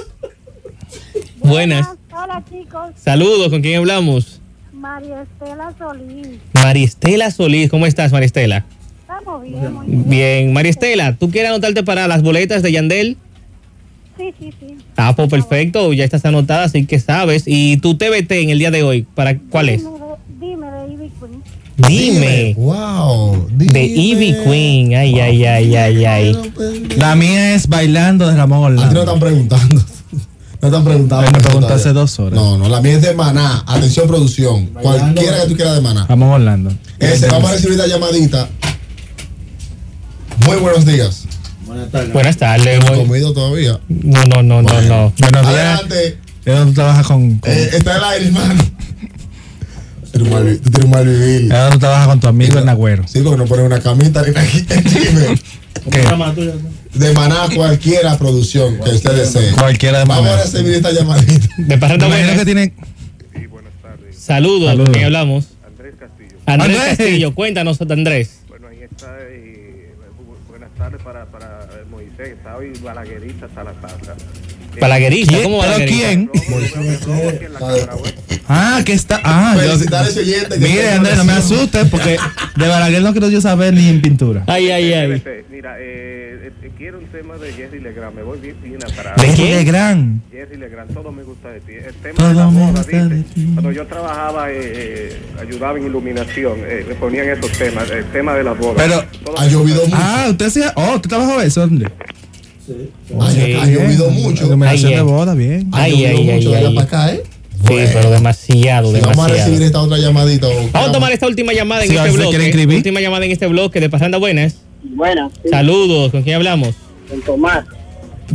Buenas. 1.37 1.87
Hola 2.11 2.43
chicos, 2.51 2.91
Saludos, 3.01 3.47
¿con 3.47 3.61
quién 3.61 3.77
hablamos? 3.77 4.41
María 4.73 5.23
Estela 5.23 5.73
Solís. 5.77 6.39
Maristela 6.51 7.31
Solís, 7.31 7.69
¿cómo 7.69 7.85
estás, 7.85 8.11
Maristela? 8.11 8.65
Estamos 8.99 9.43
bien, 9.43 9.73
muy 9.73 9.85
bien. 9.87 10.09
Bien, 10.09 10.51
Maristela, 10.51 11.15
¿tú 11.15 11.31
quieres 11.31 11.51
anotarte 11.51 11.83
para 11.83 12.05
las 12.09 12.21
boletas 12.21 12.63
de 12.63 12.73
Yandel? 12.73 13.15
Sí, 14.17 14.33
sí, 14.39 14.53
sí. 14.59 14.77
Ah, 14.95 15.15
pues 15.15 15.29
perfecto, 15.29 15.93
ya 15.93 16.03
estás 16.03 16.25
anotada, 16.25 16.63
así 16.63 16.85
que 16.85 16.99
sabes. 16.99 17.43
¿Y 17.45 17.77
tu 17.77 17.95
TBT 17.95 18.31
en 18.31 18.49
el 18.49 18.59
día 18.59 18.71
de 18.71 18.83
hoy? 18.83 19.05
¿Para 19.15 19.37
cuál 19.37 19.69
es? 19.69 19.83
Dime 19.83 19.91
de, 19.99 20.45
dime 20.47 20.71
de 20.71 20.93
Ivy 20.93 21.11
Queen. 21.19 21.43
Dime. 21.77 22.53
Wow. 22.57 23.47
De 23.51 23.85
Ivy 23.85 24.33
Queen. 24.43 24.95
Ay, 24.95 25.19
ay, 25.19 25.45
ay, 25.45 25.75
ay, 25.75 26.05
ay. 26.05 26.53
La 26.97 27.15
mía 27.15 27.53
es 27.53 27.67
bailando 27.67 28.27
de 28.27 28.35
Ramón 28.35 28.79
A 28.79 28.89
ti 28.89 28.93
no 28.95 29.01
Orlando. 29.01 29.01
están 29.03 29.19
preguntando. 29.19 29.81
No 30.59 30.69
están 30.69 30.83
preguntando. 30.83 31.31
Me 31.31 31.39
preguntó 31.39 31.71
hace 31.71 31.93
dos 31.93 32.17
horas. 32.17 32.33
No, 32.33 32.57
no, 32.57 32.67
la 32.67 32.81
mía 32.81 32.93
es 32.93 33.03
de 33.03 33.13
Maná. 33.13 33.63
Atención, 33.67 34.07
producción. 34.07 34.65
Cualquiera 34.81 35.43
que 35.43 35.49
tú 35.49 35.55
quieras 35.55 35.75
de 35.75 35.81
Maná. 35.81 36.07
Ramón 36.07 36.29
Orlando. 36.31 36.71
Ese, 36.97 37.27
vamos 37.27 37.51
a 37.51 37.53
recibir 37.53 37.77
la 37.77 37.85
llamadita. 37.85 38.49
Muy 40.43 40.57
buenos 40.57 40.83
días. 40.83 41.26
Buenas 41.67 41.91
tardes. 41.91 42.13
Buenas 42.13 42.37
tardes. 42.37 42.79
¿No 42.79 42.93
comido 42.95 43.33
todavía? 43.33 43.79
No, 43.89 44.23
no, 44.25 44.41
no, 44.43 44.61
no, 44.61 44.81
no. 44.81 45.13
Buenos 45.19 45.47
días. 45.49 45.79
Adelante. 45.79 46.17
¿De 46.45 46.51
dónde 46.53 46.65
tú 46.71 46.73
trabajas 46.75 47.07
con.? 47.07 47.37
con- 47.39 47.51
Eh, 47.51 47.69
está 47.73 47.97
el 47.97 48.03
aire, 48.03 48.25
hermano. 48.27 48.63
Tú 50.13 50.23
tienes 50.23 50.83
un 50.83 50.89
mal 50.89 51.05
vivir. 51.05 51.41
¿De 51.51 51.57
dónde 51.57 51.71
tú 51.73 51.79
trabajas 51.79 52.07
con 52.07 52.19
tu 52.19 52.27
amigo 52.27 52.57
el 52.57 52.65
Nagüero? 52.65 53.07
Sí, 53.07 53.19
porque 53.21 53.37
no 53.37 53.45
ponen 53.45 53.65
una 53.65 53.79
camita 53.81 54.23
ni. 54.23 54.33
¿Cómo 56.09 56.33
¿Qué? 56.35 56.53
De 56.93 57.13
Maná, 57.13 57.47
cualquiera 57.53 58.17
producción 58.17 58.79
que 58.83 58.89
usted 58.91 59.11
desee. 59.15 59.51
Cualquiera 59.51 59.99
de 59.99 60.05
Vamos 60.05 60.25
a 60.27 60.29
Maná. 60.31 60.43
recibir 60.43 60.73
esta 60.75 60.91
llamadita. 60.91 61.47
De 61.57 61.75
imagino 61.75 62.07
buenas. 62.07 62.37
que 62.39 62.45
tiene. 62.45 62.73
Saludos, 64.17 64.69
Saludos. 64.69 64.85
¿con 64.89 64.93
quién 64.93 65.05
hablamos? 65.05 65.45
Andrés 65.65 65.93
Castillo. 65.99 66.37
Andrés 66.45 66.77
Andrés. 66.79 66.97
Castillo, 66.97 67.35
cuéntanos, 67.35 67.79
Andrés. 67.81 68.39
Bueno, 68.49 68.67
ahí 68.67 68.79
está. 68.83 69.07
eh, 69.21 69.46
para, 70.95 71.25
para 71.25 71.63
eh, 71.73 71.85
Moisés. 71.89 72.29
Está 72.29 72.57
hoy 72.57 72.71
Balaguerita 72.81 73.49
Salazar. 73.49 73.91
Balaguerista, 74.79 75.33
¿Quién? 75.33 75.43
¿cómo 75.43 75.61
¿Pero 75.61 75.85
quién? 75.87 76.29
Ah, 78.49 78.81
que 78.85 78.93
está. 78.93 79.19
Ah, 79.23 79.55
yo. 79.55 79.73
Oyente 79.73 80.49
que 80.55 80.59
Mire, 80.59 80.91
Andrés, 80.91 81.17
no 81.17 81.23
me 81.25 81.33
asustes 81.33 81.85
porque 81.89 82.17
de 82.55 82.67
Balaguer 82.67 83.01
no 83.01 83.11
quiero 83.11 83.29
yo 83.29 83.41
saber 83.41 83.73
ni 83.73 83.89
en 83.89 84.01
pintura. 84.01 84.43
Ay, 84.47 84.69
ay, 84.71 84.93
ay. 84.93 85.23
Mira, 85.51 85.75
eh, 85.79 86.51
eh, 86.63 86.71
quiero 86.77 86.99
un 86.99 87.05
tema 87.07 87.35
de 87.37 87.51
Jerry 87.51 87.79
Legrand. 87.81 88.15
Me 88.15 88.23
voy 88.23 88.39
bien 88.39 88.55
bien 88.63 88.77
atrás. 88.83 89.15
De 89.17 89.63
gran. 89.65 90.21
Jerry 90.31 90.57
Legrand, 90.57 90.93
todo 90.93 91.11
me 91.11 91.23
gusta 91.23 91.49
de 91.49 91.59
ti. 91.61 91.73
El 91.73 91.93
tema 91.95 92.15
Todo 92.15 92.27
de 92.29 92.33
la 92.35 92.45
me 92.49 92.59
boda, 92.59 92.79
gusta 92.83 92.97
de 93.05 93.15
¿viste? 93.15 93.33
ti. 93.33 93.47
Cuando 93.53 93.71
yo 93.71 93.85
trabajaba, 93.87 94.51
eh, 94.51 94.55
eh, 94.63 95.17
ayudaba 95.41 95.77
en 95.77 95.87
iluminación, 95.87 96.59
eh, 96.63 96.85
me 96.87 96.95
ponían 96.95 97.27
esos 97.29 97.51
temas, 97.51 97.89
el 97.89 98.05
tema 98.11 98.33
de 98.35 98.43
la 98.43 98.53
boda. 98.53 98.75
Pero- 98.77 99.03
Todo 99.25 99.39
Ha 99.39 99.47
llovido 99.47 99.83
mucho. 99.85 99.97
Ah, 99.99 100.27
usted 100.29 100.45
hacía. 100.45 100.71
Oh, 100.75 100.95
usted 100.95 101.09
trabajó 101.09 101.41
eso, 101.41 101.63
Andrés. 101.63 101.91
Ha, 103.19 103.31
Sí. 103.31 103.53
ha 103.53 103.65
llovido 103.65 104.09
mucho. 104.09 104.49
Ay, 104.65 104.81
de 104.83 104.95
ay. 104.95 105.01
boda, 105.01 105.33
bien. 105.33 105.69
Ha 105.73 105.83
Ay, 105.83 105.91
llovido 105.91 106.07
ay, 106.09 106.23
mucho 106.37 106.49
ay, 106.55 106.65
ay. 106.65 106.75
para 106.75 106.87
acá, 106.87 107.13
¿eh? 107.13 107.23
Sí, 107.67 107.73
pero 107.93 108.11
demasiado, 108.11 108.93
Sí, 108.93 108.99
vamos 109.01 109.17
a 109.17 109.27
recibir 109.29 109.59
demasiado. 109.59 109.65
esta 109.65 109.81
otra 109.81 109.97
llamadita. 109.97 110.47
Vamos 110.73 110.89
a 110.89 110.91
tomar 110.91 111.11
esta 111.11 111.25
última 111.27 111.53
llamada 111.53 111.83
en 111.83 111.89
Sí, 111.89 111.95
este 111.95 112.11
¿se 112.11 112.17
quiere 112.29 112.51
bloque. 112.51 112.75
Última 112.75 113.01
llamada 113.01 113.25
en 113.25 113.31
este 113.31 113.47
bloque 113.47 113.79
de 113.79 113.89
Pasando 113.89 114.19
Buenas. 114.19 114.57
Buenas, 114.83 115.31
sí, 115.43 115.49
Saludos, 115.49 116.11
¿con 116.11 116.21
quién 116.23 116.35
hablamos? 116.35 116.75
con 117.09 117.21
Tomás. 117.21 117.65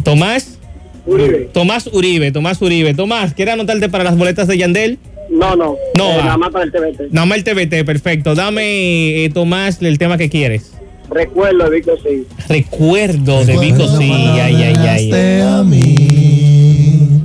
Tomás. 0.03 0.59
Uribe. 1.07 1.51
Tomás 1.53 1.87
Uribe, 1.93 2.33
Tomás 2.33 2.61
Uribe. 2.62 2.95
Tomás, 2.95 3.35
¿quieres 3.35 3.55
anotarte 3.55 3.89
para 3.89 4.03
las 4.05 4.17
boletas 4.17 4.49
de 4.49 4.57
Yandel? 4.59 4.99
No, 5.31 5.57
no. 5.57 5.77
No, 5.95 6.11
eh, 6.12 6.17
nada 6.19 6.37
más 6.37 6.51
para 6.51 6.65
el 6.65 6.73
TVT. 6.73 7.09
Nada 7.11 7.27
más 7.27 7.39
el 7.39 7.45
TBT, 7.45 7.85
perfecto. 7.85 8.35
Dame, 8.35 9.25
eh, 9.25 9.31
Tomás, 9.31 9.81
el 9.83 9.99
tema 9.99 10.19
que 10.19 10.29
quieres. 10.29 10.73
Recuerdo, 11.14 11.71
Vico, 11.71 11.92
sí. 12.02 12.26
Recuerdo 12.49 13.45
de 13.45 13.59
Vico, 13.59 13.87
sí, 13.99 14.11
ay, 14.11 14.54
ay, 14.62 15.11
ay. 15.12 15.40
A 15.40 15.62
mí. 15.62 17.23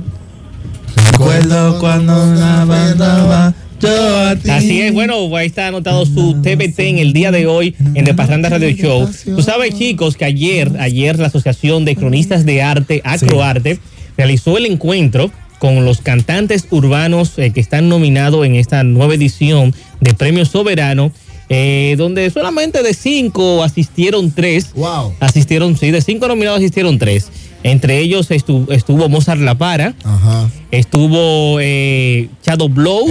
Recuerdo 1.12 1.78
cuando 1.80 2.24
una 2.24 2.64
banda 2.64 3.24
va 3.24 3.54
yo 3.80 4.18
a 4.18 4.36
ti. 4.36 4.50
Así 4.50 4.80
es, 4.82 4.92
bueno, 4.92 5.34
ahí 5.36 5.46
está 5.46 5.68
anotado 5.68 6.04
su 6.04 6.42
TBT 6.42 6.80
en 6.80 6.98
el 6.98 7.12
día 7.12 7.30
de 7.30 7.46
hoy 7.46 7.76
en 7.94 8.04
The 8.04 8.14
Parranda 8.14 8.48
Radio 8.48 8.70
Show. 8.70 9.08
Tú 9.24 9.42
sabes, 9.42 9.78
chicos, 9.78 10.16
que 10.16 10.24
ayer, 10.24 10.72
ayer 10.80 11.18
la 11.18 11.28
Asociación 11.28 11.84
de 11.84 11.94
Cronistas 11.94 12.44
de 12.44 12.62
Arte, 12.62 13.00
Acroarte, 13.04 13.78
realizó 14.16 14.58
el 14.58 14.66
encuentro 14.66 15.30
con 15.60 15.84
los 15.84 16.00
cantantes 16.00 16.66
urbanos 16.70 17.38
eh, 17.38 17.52
que 17.52 17.60
están 17.60 17.88
nominados 17.88 18.46
en 18.46 18.54
esta 18.56 18.82
nueva 18.84 19.14
edición 19.14 19.74
de 20.00 20.14
Premio 20.14 20.44
Soberano, 20.44 21.12
eh, 21.48 21.94
donde 21.98 22.30
solamente 22.30 22.82
de 22.82 22.94
cinco 22.94 23.62
asistieron 23.62 24.30
tres. 24.32 24.72
Wow. 24.74 25.14
Asistieron, 25.20 25.76
sí, 25.76 25.90
de 25.90 26.00
cinco 26.02 26.28
nominados 26.28 26.58
asistieron 26.58 26.98
tres. 26.98 27.28
Entre 27.62 27.98
ellos 27.98 28.30
estu- 28.30 28.70
estuvo 28.72 29.08
Mozart 29.08 29.40
La 29.40 29.56
Para, 29.56 29.94
Ajá. 30.04 30.48
estuvo 30.70 31.58
eh, 31.60 32.28
Shadow 32.44 32.68
Blow 32.68 33.08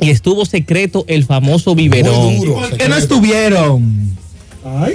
y 0.00 0.10
estuvo 0.10 0.44
secreto 0.46 1.04
el 1.08 1.24
famoso 1.24 1.74
biberón. 1.74 2.36
duro. 2.36 2.54
¿Por 2.54 2.76
qué 2.76 2.88
no 2.88 2.96
estuvieron 2.96 4.16
Ay, 4.64 4.94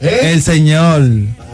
¿Eh? 0.00 0.32
el 0.32 0.42
señor 0.42 1.02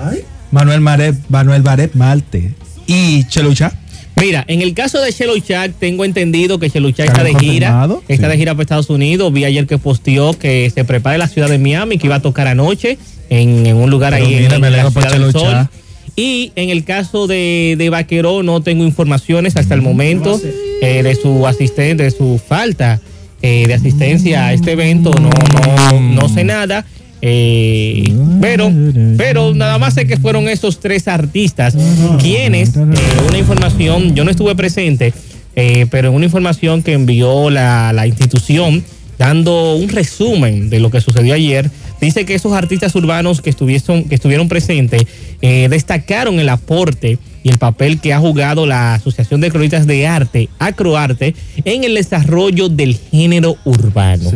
ay. 0.01 0.21
Manuel 0.51 0.81
Marep, 0.81 1.17
Manuel 1.29 1.63
Barep 1.63 1.95
Malte 1.95 2.55
y 2.87 3.25
Chelucha? 3.25 3.73
Mira, 4.19 4.45
en 4.49 4.63
el 4.63 4.73
caso 4.73 5.01
de 5.03 5.11
Shelo 5.11 5.39
Chak, 5.39 5.75
tengo 5.79 6.05
entendido 6.05 6.59
que 6.59 6.69
Shelo 6.71 6.91
Chak 6.91 7.09
¿Está 7.09 7.23
de 7.23 7.35
gira. 7.35 7.87
Está 8.09 8.27
Sí. 8.27 8.31
de 8.33 8.39
gira 8.39 8.55
para 8.55 8.63
Estados 8.63 8.89
Unidos. 8.91 9.33
Vi 9.33 9.45
ayer 9.45 9.67
que 9.67 9.77
posteó 9.79 10.33
que 10.39 10.71
se 10.75 10.85
prepara 10.85 11.17
en 11.17 11.21
la 11.21 11.29
ciudad 11.29 11.49
de 11.51 11.59
Miami, 11.59 11.99
que 11.99 12.07
iba 12.07 12.17
a 12.17 12.23
tocar 12.23 12.49
anoche 12.49 12.97
en, 13.29 13.67
en 13.67 13.77
un 13.77 13.91
lugar 13.91 14.15
Pero 14.15 14.25
ahí 14.27 14.35
en, 14.35 14.43
mira, 14.45 14.59
me 14.59 14.69
en 14.69 14.77
la 14.77 14.91
ciudad 14.91 15.11
del 15.13 15.33
Sol. 15.33 15.69
Y 16.17 16.53
en 16.57 16.71
el 16.71 16.85
caso 16.85 17.27
de, 17.27 17.75
de 17.77 17.91
Vaqueró, 17.91 18.43
no 18.43 18.63
tengo 18.63 18.85
informaciones 18.85 19.57
hasta 19.57 19.75
el 19.75 19.83
momento 19.83 20.41
eh, 20.81 21.03
de 21.03 21.15
su 21.15 21.47
asistente, 21.47 22.05
de 22.05 22.11
su 22.11 22.41
falta 22.45 23.01
eh, 23.43 23.67
de 23.67 23.75
asistencia 23.75 24.47
a 24.47 24.53
este 24.55 24.73
evento. 24.73 25.11
No, 25.11 25.29
no, 25.29 26.01
no 26.01 26.29
sé 26.31 26.43
nada. 26.43 26.87
Eh, 27.29 28.15
pero, 28.41 28.71
pero 29.17 29.53
nada 29.53 29.79
más 29.79 29.95
sé 29.95 30.07
que 30.07 30.17
fueron 30.17 30.49
esos 30.49 30.79
tres 30.79 31.09
artistas 31.09 31.77
quienes, 32.21 32.77
eh, 32.77 32.81
una 33.27 33.37
información, 33.37 34.15
yo 34.15 34.25
no 34.25 34.31
estuve 34.31 34.55
presente, 34.55 35.13
eh, 35.57 35.87
pero 35.91 36.11
en 36.11 36.15
una 36.15 36.27
información 36.27 36.85
que 36.85 36.93
envió 36.93 37.51
la, 37.51 37.93
la 37.93 38.07
institución 38.07 38.85
dando 39.19 39.75
un 39.75 39.89
resumen 39.89 40.71
de 40.71 40.79
lo 40.79 40.93
que 40.93 41.01
sucedió 41.01 41.35
ayer, 41.35 41.69
dice 42.01 42.25
que 42.25 42.37
esos 42.37 42.53
artistas 42.53 42.95
urbanos 42.95 43.41
que 43.41 43.51
estuvieron, 43.51 44.05
que 44.05 44.15
estuvieron 44.15 44.49
presentes 44.49 45.03
eh, 45.43 45.67
destacaron 45.69 46.39
el 46.39 46.49
aporte 46.49 47.19
y 47.43 47.49
el 47.49 47.59
papel 47.59 48.01
que 48.01 48.13
ha 48.13 48.21
jugado 48.21 48.67
la 48.67 48.95
Asociación 48.95 49.41
de 49.41 49.51
Cronistas 49.51 49.89
de 49.89 50.07
Arte, 50.07 50.49
Acroarte, 50.61 51.35
en 51.65 51.83
el 51.83 51.95
desarrollo 51.95 52.69
del 52.69 52.97
género 52.97 53.57
urbano. 53.65 54.31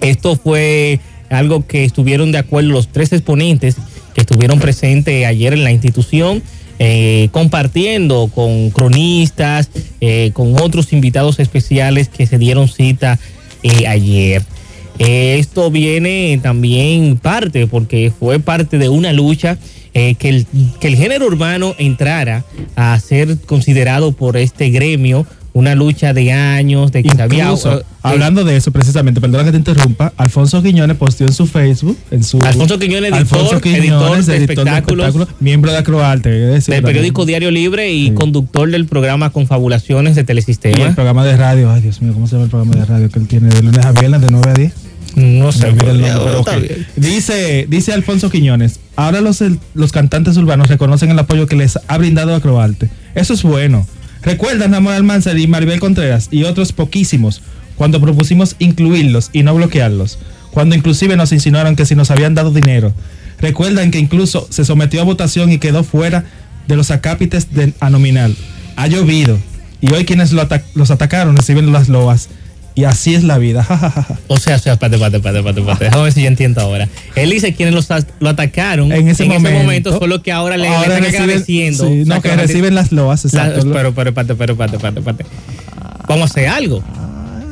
Esto 0.00 0.36
fue 0.36 1.00
algo 1.30 1.66
que 1.66 1.84
estuvieron 1.84 2.32
de 2.32 2.38
acuerdo 2.38 2.70
los 2.70 2.88
tres 2.88 3.12
exponentes 3.12 3.76
que 4.14 4.20
estuvieron 4.20 4.58
presentes 4.58 5.24
ayer 5.24 5.52
en 5.52 5.64
la 5.64 5.70
institución, 5.70 6.42
eh, 6.78 7.28
compartiendo 7.32 8.30
con 8.34 8.70
cronistas, 8.70 9.70
eh, 10.00 10.30
con 10.32 10.56
otros 10.56 10.92
invitados 10.92 11.38
especiales 11.38 12.08
que 12.08 12.26
se 12.26 12.38
dieron 12.38 12.68
cita 12.68 13.18
eh, 13.62 13.86
ayer. 13.86 14.42
Esto 14.98 15.70
viene 15.70 16.38
también 16.42 17.16
parte, 17.16 17.66
porque 17.66 18.12
fue 18.18 18.38
parte 18.38 18.76
de 18.76 18.90
una 18.90 19.14
lucha 19.14 19.56
que, 19.94 20.16
el, 20.20 20.46
que 20.78 20.88
el 20.88 20.96
género 20.96 21.26
urbano 21.26 21.74
entrara 21.78 22.44
a 22.76 23.00
ser 23.00 23.38
considerado 23.38 24.12
por 24.12 24.36
este 24.36 24.68
gremio 24.68 25.26
una 25.52 25.74
lucha 25.74 26.12
de 26.12 26.32
años, 26.32 26.92
de 26.92 27.02
que 27.02 27.10
se 27.10 27.22
había... 27.22 27.44
Incluso, 27.44 27.80
eh, 27.80 27.84
hablando 28.02 28.44
de 28.44 28.56
eso 28.56 28.70
precisamente, 28.70 29.20
perdona 29.20 29.44
que 29.44 29.50
te 29.50 29.56
interrumpa, 29.56 30.12
Alfonso 30.16 30.62
Quiñones 30.62 30.96
posteó 30.96 31.26
en 31.26 31.32
su 31.32 31.46
Facebook, 31.46 31.98
en 32.10 32.22
su 32.22 32.42
Alfonso 32.42 32.78
Quiñones, 32.78 33.12
editor, 33.12 33.38
Alfonso 33.38 33.60
Quiñones, 33.60 33.88
editor 33.88 34.26
de 34.26 34.36
editor 34.36 34.68
espectáculos. 34.68 35.28
miembro 35.40 35.72
de 35.72 35.78
Acroarte, 35.78 36.30
del 36.30 36.82
periódico 36.82 37.24
Diario 37.26 37.50
Libre 37.50 37.92
y 37.92 38.12
conductor 38.12 38.70
del 38.70 38.86
programa 38.86 39.30
Confabulaciones 39.30 40.14
de 40.14 40.20
y 40.20 40.22
el 40.22 40.26
Telesistema. 40.26 40.94
programa 40.94 41.24
de 41.24 41.36
radio, 41.36 41.70
ay 41.70 41.82
Dios 41.82 42.00
mío, 42.02 42.12
¿cómo 42.12 42.26
se 42.26 42.32
llama 42.32 42.44
el 42.44 42.50
programa 42.50 42.76
de 42.76 42.84
radio 42.84 43.08
que 43.08 43.18
él 43.18 43.26
tiene 43.26 43.48
de 43.48 43.62
lunes 43.62 43.84
a 43.84 43.92
viernes 43.92 44.20
de 44.20 44.30
9 44.30 44.50
a 44.50 44.54
10? 44.54 44.72
No 45.16 45.50
sé, 45.50 45.72
pero 45.76 45.92
nombre, 45.92 46.60
bien. 46.60 46.86
Dice, 46.96 47.66
dice 47.68 47.92
Alfonso 47.92 48.30
Quiñones, 48.30 48.80
ahora 48.96 49.20
los, 49.20 49.42
los 49.74 49.92
cantantes 49.92 50.36
urbanos 50.36 50.68
reconocen 50.68 51.10
el 51.10 51.18
apoyo 51.18 51.46
que 51.46 51.56
les 51.56 51.78
ha 51.88 51.98
brindado 51.98 52.34
Acroarte. 52.34 52.90
Eso 53.14 53.34
es 53.34 53.42
bueno. 53.42 53.86
¿Recuerdan 54.22 54.72
Ramón 54.72 54.94
Almanzar 54.94 55.38
y 55.38 55.46
Maribel 55.46 55.80
Contreras 55.80 56.28
y 56.30 56.44
otros 56.44 56.72
poquísimos 56.72 57.40
cuando 57.76 58.00
propusimos 58.00 58.56
incluirlos 58.58 59.30
y 59.32 59.42
no 59.42 59.54
bloquearlos? 59.54 60.18
Cuando 60.50 60.74
inclusive 60.74 61.16
nos 61.16 61.32
insinuaron 61.32 61.76
que 61.76 61.86
si 61.86 61.94
nos 61.94 62.10
habían 62.10 62.34
dado 62.34 62.50
dinero. 62.50 62.92
Recuerdan 63.40 63.90
que 63.90 63.98
incluso 63.98 64.46
se 64.50 64.64
sometió 64.64 65.00
a 65.00 65.04
votación 65.04 65.50
y 65.50 65.58
quedó 65.58 65.84
fuera 65.84 66.24
de 66.68 66.76
los 66.76 66.90
acápites 66.90 67.54
de, 67.54 67.72
a 67.80 67.88
nominal. 67.88 68.36
Ha 68.76 68.86
llovido. 68.86 69.38
Y 69.80 69.92
hoy 69.92 70.04
quienes 70.04 70.32
lo 70.32 70.46
los 70.74 70.90
atacaron 70.90 71.36
reciben 71.36 71.72
las 71.72 71.88
loas. 71.88 72.28
Y 72.80 72.84
así 72.84 73.14
es 73.14 73.24
la 73.24 73.36
vida. 73.38 73.66
O 74.28 74.38
sea, 74.38 74.56
o 74.56 74.58
sea, 74.58 74.74
espérate, 74.74 74.96
espérate, 74.96 75.16
espérate, 75.18 75.60
espérate. 75.60 75.84
Déjame 75.84 76.02
ver 76.04 76.12
si 76.12 76.22
yo 76.22 76.28
entiendo 76.28 76.60
ahora. 76.60 76.88
Él 77.16 77.30
dice 77.30 77.52
quienes 77.54 77.74
los 77.74 77.88
lo 78.20 78.28
atacaron 78.28 78.90
En 78.92 79.08
ese 79.08 79.24
momento. 79.26 79.98
fue 79.98 80.06
lo 80.08 80.22
que 80.22 80.30
ahora 80.32 80.56
le, 80.56 80.68
le 80.68 80.68
Ahora 80.74 80.96
están 80.98 81.02
reciben- 81.12 81.22
agradeciendo. 81.22 81.86
sí, 81.88 82.00
O 82.02 82.04
sea, 82.06 82.14
no, 82.16 82.22
que 82.22 82.36
reciben 82.36 82.74
las 82.74 82.92
loas, 82.92 83.24
La- 83.32 83.46
exacto. 83.48 83.70
pero, 83.72 83.92
pero, 83.94 84.10
espérate, 84.10 84.34
pero, 84.36 84.52
espérate, 84.52 84.76
espérate, 84.76 84.98
espérate. 85.00 85.26
Vamos 86.08 86.30
a 86.30 86.32
hacer 86.32 86.48
algo. 86.48 86.82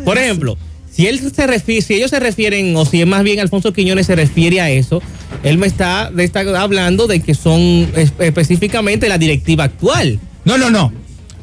Por 0.04 0.16
ejemplo, 0.18 0.56
si 0.90 1.06
él 1.08 1.20
se 1.34 1.46
refiere, 1.46 1.82
si 1.82 1.94
ellos 1.94 2.10
se 2.10 2.20
refieren, 2.20 2.74
o 2.76 2.84
si 2.86 3.00
es 3.02 3.06
más 3.06 3.22
bien 3.24 3.40
Alfonso 3.40 3.72
Quiñones 3.72 4.06
se 4.06 4.16
refiere 4.16 4.60
a 4.60 4.70
eso, 4.70 5.02
él 5.42 5.58
me 5.58 5.66
está, 5.66 6.10
está 6.18 6.40
hablando 6.60 7.06
de 7.06 7.20
que 7.20 7.34
son 7.34 7.88
es- 7.96 8.12
específicamente 8.20 9.08
la 9.08 9.18
directiva 9.18 9.64
actual. 9.64 10.18
No, 10.44 10.56
no, 10.58 10.70
no. 10.70 10.92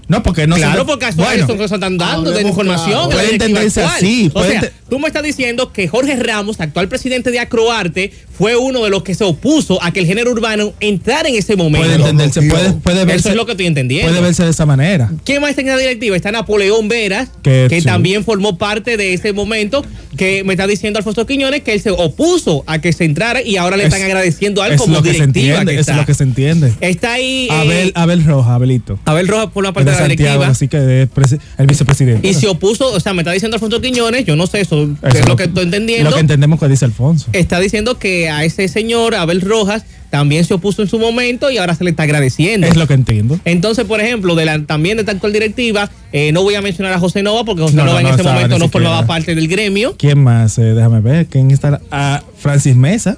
No, 0.08 0.22
porque 0.22 0.46
no 0.46 0.56
claro, 0.56 0.78
son- 0.80 0.88
porque 0.88 1.06
bueno, 1.16 1.48
son 1.48 1.62
están 1.62 1.98
dando 1.98 2.32
de 2.32 2.42
información. 2.42 2.90
claro. 2.92 3.08
de 3.10 3.16
la 3.16 3.22
Puede 3.22 3.26
directiva 3.32 3.46
entenderse 3.62 3.82
actual. 3.82 3.98
así, 3.98 4.32
O 4.34 4.44
sea, 4.44 4.72
tú 4.90 5.00
me 5.00 5.08
estás 5.08 5.24
diciendo 5.24 5.72
que 5.74 5.88
Jorge 5.88 6.16
Ramos, 6.16 6.60
actual 6.60 6.88
presidente 6.88 7.32
de 7.32 7.40
Acroarte, 7.40 8.12
fue 8.38 8.56
uno 8.56 8.84
de 8.84 8.90
los 8.90 9.04
que 9.04 9.16
se 9.16 9.24
opuso 9.24 9.82
a 9.84 9.92
que 9.92 10.00
el 10.02 10.06
género 10.06 10.32
urbano 10.32 10.74
entrara 10.80 11.30
en 11.30 11.36
ese 11.36 11.56
momento. 11.56 11.86
puede 11.88 11.96
entenderse, 11.96 12.42
Lo 12.42 12.54
puede, 12.54 12.74
puede 12.74 12.98
Eso 13.00 13.06
verse, 13.08 13.30
es 13.30 13.36
lo 13.36 13.46
que 13.46 13.52
estoy 13.54 13.68
entendiendo. 13.68 14.10
puede 14.10 14.22
verse 14.22 14.44
de 14.44 14.50
esa 14.50 14.66
manera. 14.66 15.12
¿Quién 15.24 15.42
más 15.42 15.52
está 15.52 15.62
en 15.62 15.68
la 15.68 15.78
directiva? 15.78 16.16
Está 16.16 16.32
Napoleón 16.32 16.88
Veras, 16.88 17.30
que, 17.44 17.68
Que 17.70 17.80
sí. 17.82 17.86
también 17.88 18.24
formó 18.24 18.58
parte 18.58 18.98
de 18.98 19.14
ese 19.14 19.34
momento, 19.34 19.86
que 20.18 20.44
me 20.44 20.54
está 20.54 20.68
diciendo 20.68 20.98
Alfonso 21.00 21.26
Quiñones 21.26 21.62
que 21.62 21.74
él 21.74 21.82
se 21.82 21.92
opuso 21.92 22.64
a 22.68 22.80
que 22.80 22.94
se 22.94 23.06
entrara 23.06 23.42
y 23.42 23.58
ahora 23.58 23.78
le 23.78 23.84
Es- 23.84 23.94
están 23.94 24.06
agradeciendo 24.06 24.62
a 24.62 24.68
él 24.68 24.74
Es 24.74 24.82
como 24.82 24.96
lo 24.96 25.02
que 25.04 25.10
se 25.10 25.14
directiva. 25.16 25.46
entiende, 25.62 25.74
que 25.74 25.80
eso 25.82 25.92
es 25.92 25.98
lo 25.98 26.06
que 26.06 26.14
se 26.14 26.24
entiende. 26.24 26.74
Está 26.82 27.14
ahí 27.14 27.48
eh, 27.50 27.54
Abel, 27.54 27.92
Abel 27.96 28.24
Roja, 28.26 28.56
Abelito. 28.56 29.00
Abel 29.06 29.28
Rojas 29.28 29.48
por 29.54 29.64
la 29.64 29.70
Es 29.70 29.74
parte 29.76 29.90
de 29.92 29.96
de 29.96 30.02
la 30.02 30.08
Santiago, 30.08 30.44
directiva. 30.44 30.52
así 30.52 30.68
que 30.68 31.04
es 31.24 31.40
el 31.58 31.68
vicepresidente. 31.68 32.28
Y 32.28 32.34
se 32.34 32.48
opuso, 32.48 32.92
o 32.94 33.00
sea, 33.00 33.14
me 33.14 33.22
está 33.22 33.32
diciendo 33.32 33.56
Alfonso 33.56 33.82
Quiñones, 33.82 34.26
yo 34.26 34.36
no 34.36 34.48
sé 34.48 34.62
eso, 34.62 34.84
Eso 34.84 35.18
es 35.18 35.28
lo 35.28 35.36
que 35.36 35.44
estoy 35.46 35.64
entendiendo. 35.64 36.10
Lo 36.10 36.16
que 36.16 36.22
entendemos 36.22 36.60
que 36.60 36.68
dice 36.68 36.86
Alfonso. 36.86 37.28
Está 37.34 37.60
diciendo 37.60 37.98
que 38.00 38.25
a 38.30 38.44
ese 38.44 38.68
señor, 38.68 39.16
Abel 39.16 39.42
Rojas, 39.42 39.84
también 40.10 40.46
se 40.46 40.54
opuso 40.54 40.82
en 40.82 40.88
su 40.88 40.98
momento 40.98 41.52
y 41.52 41.58
ahora 41.58 41.76
se 41.76 41.84
le 41.84 41.90
está 41.90 42.04
agradeciendo. 42.04 42.68
Es 42.68 42.78
lo 42.78 42.88
que 42.88 42.94
entiendo. 42.94 43.40
Entonces, 43.44 43.86
por 43.86 44.00
ejemplo, 44.00 44.36
de 44.36 44.46
la, 44.46 44.60
también 44.64 44.98
de 44.98 45.02
esta 45.02 45.12
actual 45.12 45.34
directiva, 45.34 45.90
eh, 46.14 46.32
no 46.32 46.44
voy 46.44 46.56
a 46.56 46.62
mencionar 46.62 46.94
a 46.94 47.00
José 47.00 47.22
Nova 47.22 47.44
porque 47.44 47.64
José 47.64 47.76
No, 47.76 47.86
Nova 47.86 48.02
no, 48.02 48.08
en 48.08 48.14
ese 48.14 48.24
momento 48.24 48.58
no 48.58 48.70
formaba 48.70 49.06
parte 49.06 49.36
del 49.36 49.48
gremio. 49.48 49.96
¿Quién 49.98 50.24
más? 50.24 50.58
Eh, 50.58 50.74
déjame 50.74 51.02
ver. 51.02 51.26
¿Quién 51.26 51.52
está? 51.52 51.82
Ah, 51.92 52.24
Francis 52.38 52.76
Mesa. 52.76 53.18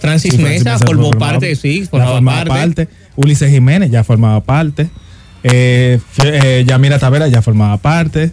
Francis 0.00 0.34
Sí, 0.34 0.38
Mesa 0.38 0.72
Mesa 0.72 0.86
formó 0.86 1.10
parte, 1.10 1.54
sí, 1.56 1.86
formaba, 1.86 2.12
formaba 2.14 2.44
parte. 2.44 2.88
Ulises 3.16 3.50
Jiménez 3.50 3.90
ya 3.90 4.04
formaba 4.04 4.42
parte. 4.42 4.88
Eh, 5.42 5.98
eh, 6.22 6.64
Yamira 6.66 6.98
Tavera 6.98 7.28
ya 7.28 7.40
formaba 7.40 7.76
parte. 7.78 8.30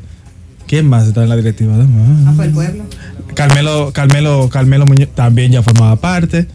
¿Quién 0.68 0.88
más 0.88 1.08
está 1.08 1.24
en 1.24 1.30
la 1.30 1.36
directiva? 1.36 1.76
Ah, 1.78 2.34
fue 2.36 2.46
el 2.46 2.52
pueblo. 2.52 2.84
Carmelo, 3.36 3.92
Carmelo, 3.94 4.50
Carmelo 4.52 4.86
Muñoz 4.86 5.10
también 5.14 5.52
ya 5.52 5.62
formaba 5.62 5.96
parte. 5.98 6.48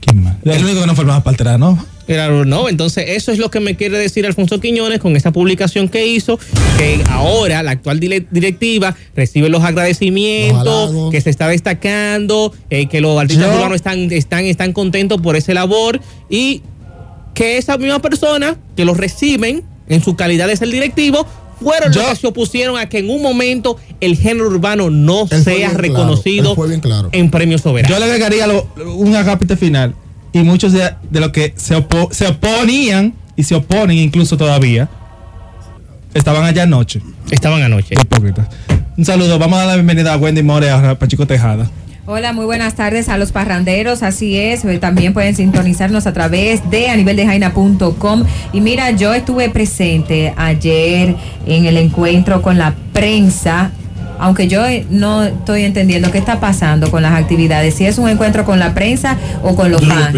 ¿Quién 0.00 0.22
más? 0.22 0.36
El 0.44 0.64
único 0.64 0.80
que 0.80 0.86
no 0.86 0.94
formaba 0.94 1.22
parte 1.24 1.42
era 1.42 1.58
no. 1.58 1.84
Era 2.08 2.28
no, 2.28 2.68
entonces 2.68 3.04
eso 3.08 3.32
es 3.32 3.38
lo 3.38 3.50
que 3.50 3.58
me 3.58 3.74
quiere 3.74 3.98
decir 3.98 4.24
Alfonso 4.26 4.60
Quiñones 4.60 5.00
con 5.00 5.16
esa 5.16 5.32
publicación 5.32 5.88
que 5.88 6.06
hizo, 6.06 6.38
que 6.78 7.02
ahora 7.10 7.64
la 7.64 7.72
actual 7.72 7.98
directiva 7.98 8.94
recibe 9.16 9.48
los 9.48 9.64
agradecimientos, 9.64 11.10
que 11.10 11.20
se 11.20 11.30
está 11.30 11.48
destacando, 11.48 12.52
eh, 12.70 12.86
que 12.86 13.00
los 13.00 13.18
artistas 13.20 13.48
Yo- 13.50 13.56
urbanos 13.58 13.74
están, 13.76 14.12
están, 14.12 14.44
están 14.44 14.72
contentos 14.72 15.20
por 15.20 15.34
esa 15.34 15.52
labor 15.52 16.00
y 16.30 16.62
que 17.34 17.58
esa 17.58 17.76
misma 17.76 17.98
persona 18.00 18.56
que 18.76 18.84
los 18.84 18.96
reciben 18.96 19.64
en 19.88 20.02
su 20.02 20.14
calidad 20.14 20.46
de 20.46 20.56
ser 20.56 20.68
directivo 20.70 21.26
fueron 21.62 21.92
Yo- 21.92 22.00
los 22.02 22.10
que 22.10 22.16
se 22.16 22.26
opusieron 22.26 22.78
a 22.78 22.88
que 22.88 22.98
en 22.98 23.10
un 23.10 23.22
momento 23.22 23.76
el 24.00 24.16
género 24.16 24.48
urbano 24.48 24.90
no 24.90 25.26
sea 25.26 25.40
claro, 25.70 25.78
reconocido 25.78 26.54
claro. 26.80 27.08
en 27.12 27.30
premios 27.30 27.62
soberanos. 27.62 27.96
Yo 27.98 27.98
le 28.04 28.10
agregaría 28.10 28.46
lo- 28.46 28.68
un 28.94 29.14
agapite 29.16 29.56
final. 29.56 29.94
Y 30.32 30.40
muchos 30.40 30.72
de, 30.72 30.90
de 31.10 31.20
los 31.20 31.30
que 31.30 31.54
se, 31.56 31.74
opo- 31.76 32.12
se 32.12 32.26
oponían 32.28 33.14
y 33.36 33.42
se 33.44 33.54
oponen 33.54 33.96
incluso 33.96 34.36
todavía 34.36 34.88
estaban 36.14 36.44
allá 36.44 36.64
anoche. 36.64 37.00
Estaban 37.30 37.62
anoche. 37.62 37.94
Hipócritas. 38.00 38.48
Un 38.96 39.04
saludo. 39.04 39.38
Vamos 39.38 39.56
a 39.56 39.60
dar 39.60 39.66
la 39.68 39.74
bienvenida 39.74 40.14
a 40.14 40.16
Wendy 40.16 40.42
More 40.42 40.70
a 40.70 40.98
Pachico 40.98 41.26
Tejada. 41.26 41.70
Hola, 42.08 42.32
muy 42.32 42.44
buenas 42.44 42.76
tardes 42.76 43.08
a 43.08 43.18
los 43.18 43.32
parranderos, 43.32 44.04
así 44.04 44.38
es, 44.38 44.64
eh, 44.64 44.78
también 44.78 45.12
pueden 45.12 45.34
sintonizarnos 45.34 46.06
a 46.06 46.12
través 46.12 46.70
de 46.70 46.88
a 46.88 46.94
nivel 46.94 47.16
de 47.16 47.26
jaina.com 47.26 48.22
y 48.52 48.60
mira, 48.60 48.92
yo 48.92 49.12
estuve 49.12 49.50
presente 49.50 50.32
ayer 50.36 51.16
en 51.46 51.64
el 51.66 51.76
encuentro 51.76 52.42
con 52.42 52.58
la 52.58 52.76
prensa, 52.92 53.72
aunque 54.18 54.48
yo 54.48 54.64
eh, 54.66 54.86
no 54.90 55.24
estoy 55.24 55.64
entendiendo 55.64 56.10
qué 56.10 56.18
está 56.18 56.40
pasando 56.40 56.90
con 56.90 57.02
las 57.02 57.12
actividades, 57.12 57.74
si 57.74 57.86
es 57.86 57.98
un 57.98 58.08
encuentro 58.08 58.44
con 58.44 58.58
la 58.58 58.74
prensa 58.74 59.16
o 59.42 59.54
con 59.54 59.70
los 59.70 59.84
fans. 59.86 60.16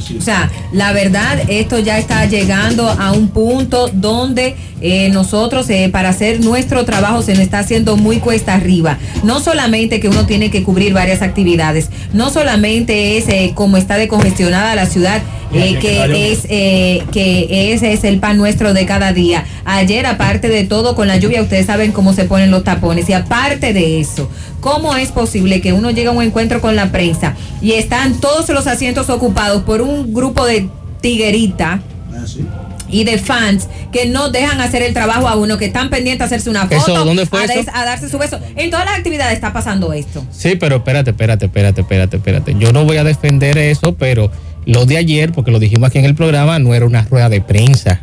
Sí. 0.00 0.16
O 0.18 0.22
sea, 0.22 0.50
la 0.72 0.92
verdad, 0.92 1.38
esto 1.48 1.78
ya 1.78 1.98
está 1.98 2.26
llegando 2.26 2.88
a 2.88 3.12
un 3.12 3.28
punto 3.28 3.88
donde 3.88 4.56
eh, 4.80 5.10
nosotros, 5.10 5.68
eh, 5.70 5.88
para 5.90 6.08
hacer 6.08 6.40
nuestro 6.40 6.84
trabajo, 6.84 7.22
se 7.22 7.32
nos 7.32 7.42
está 7.42 7.60
haciendo 7.60 7.96
muy 7.96 8.18
cuesta 8.18 8.54
arriba. 8.54 8.98
No 9.22 9.40
solamente 9.40 10.00
que 10.00 10.08
uno 10.08 10.26
tiene 10.26 10.50
que 10.50 10.62
cubrir 10.62 10.92
varias 10.92 11.22
actividades, 11.22 11.88
no 12.12 12.30
solamente 12.30 13.16
es 13.16 13.28
eh, 13.28 13.52
como 13.54 13.76
está 13.76 13.96
de 13.96 14.08
congestionada 14.08 14.74
la 14.74 14.86
ciudad, 14.86 15.22
eh, 15.54 15.78
que 15.80 16.32
es 16.32 16.46
eh, 16.48 17.02
que 17.12 17.72
ese 17.72 17.92
es 17.92 18.04
el 18.04 18.18
pan 18.18 18.38
nuestro 18.38 18.72
de 18.72 18.86
cada 18.86 19.12
día. 19.12 19.44
Ayer, 19.64 20.06
aparte 20.06 20.48
de 20.48 20.64
todo, 20.64 20.94
con 20.94 21.08
la 21.08 21.18
lluvia, 21.18 21.42
ustedes 21.42 21.66
saben 21.66 21.92
cómo 21.92 22.14
se 22.14 22.24
ponen 22.24 22.50
los 22.50 22.64
tapones. 22.64 23.08
Y 23.08 23.12
aparte 23.12 23.31
de 23.32 23.98
eso, 23.98 24.28
¿cómo 24.60 24.94
es 24.94 25.10
posible 25.10 25.62
que 25.62 25.72
uno 25.72 25.90
llegue 25.90 26.08
a 26.08 26.10
un 26.10 26.22
encuentro 26.22 26.60
con 26.60 26.76
la 26.76 26.92
prensa 26.92 27.34
y 27.62 27.72
están 27.72 28.20
todos 28.20 28.46
los 28.50 28.66
asientos 28.66 29.08
ocupados 29.08 29.62
por 29.62 29.80
un 29.80 30.12
grupo 30.12 30.44
de 30.44 30.68
tiguerita? 31.00 31.80
Ah, 32.14 32.26
sí. 32.26 32.46
y 32.90 33.04
de 33.04 33.16
fans 33.16 33.68
que 33.90 34.04
no 34.04 34.28
dejan 34.28 34.60
hacer 34.60 34.82
el 34.82 34.92
trabajo 34.92 35.26
a 35.28 35.36
uno, 35.36 35.56
que 35.56 35.64
están 35.64 35.88
pendientes 35.88 36.20
a 36.20 36.24
hacerse 36.26 36.50
una 36.50 36.64
foto, 36.68 36.76
Eso, 36.76 37.04
¿dónde 37.06 37.24
fue 37.24 37.40
a, 37.40 37.44
eso? 37.44 37.70
a 37.72 37.86
darse 37.86 38.10
su 38.10 38.18
beso. 38.18 38.38
En 38.54 38.70
todas 38.70 38.84
las 38.84 38.98
actividades 38.98 39.32
está 39.32 39.54
pasando 39.54 39.94
esto. 39.94 40.22
Sí, 40.30 40.56
pero 40.56 40.76
espérate, 40.76 41.10
espérate, 41.10 41.46
espérate, 41.46 41.80
espérate, 41.80 42.16
espérate. 42.18 42.54
Yo 42.58 42.70
no 42.70 42.84
voy 42.84 42.98
a 42.98 43.04
defender 43.04 43.56
eso, 43.56 43.94
pero 43.94 44.30
lo 44.66 44.84
de 44.84 44.98
ayer, 44.98 45.32
porque 45.32 45.50
lo 45.50 45.58
dijimos 45.58 45.88
aquí 45.88 45.98
en 45.98 46.04
el 46.04 46.14
programa, 46.14 46.58
no 46.58 46.74
era 46.74 46.84
una 46.84 47.02
rueda 47.02 47.30
de 47.30 47.40
prensa. 47.40 48.02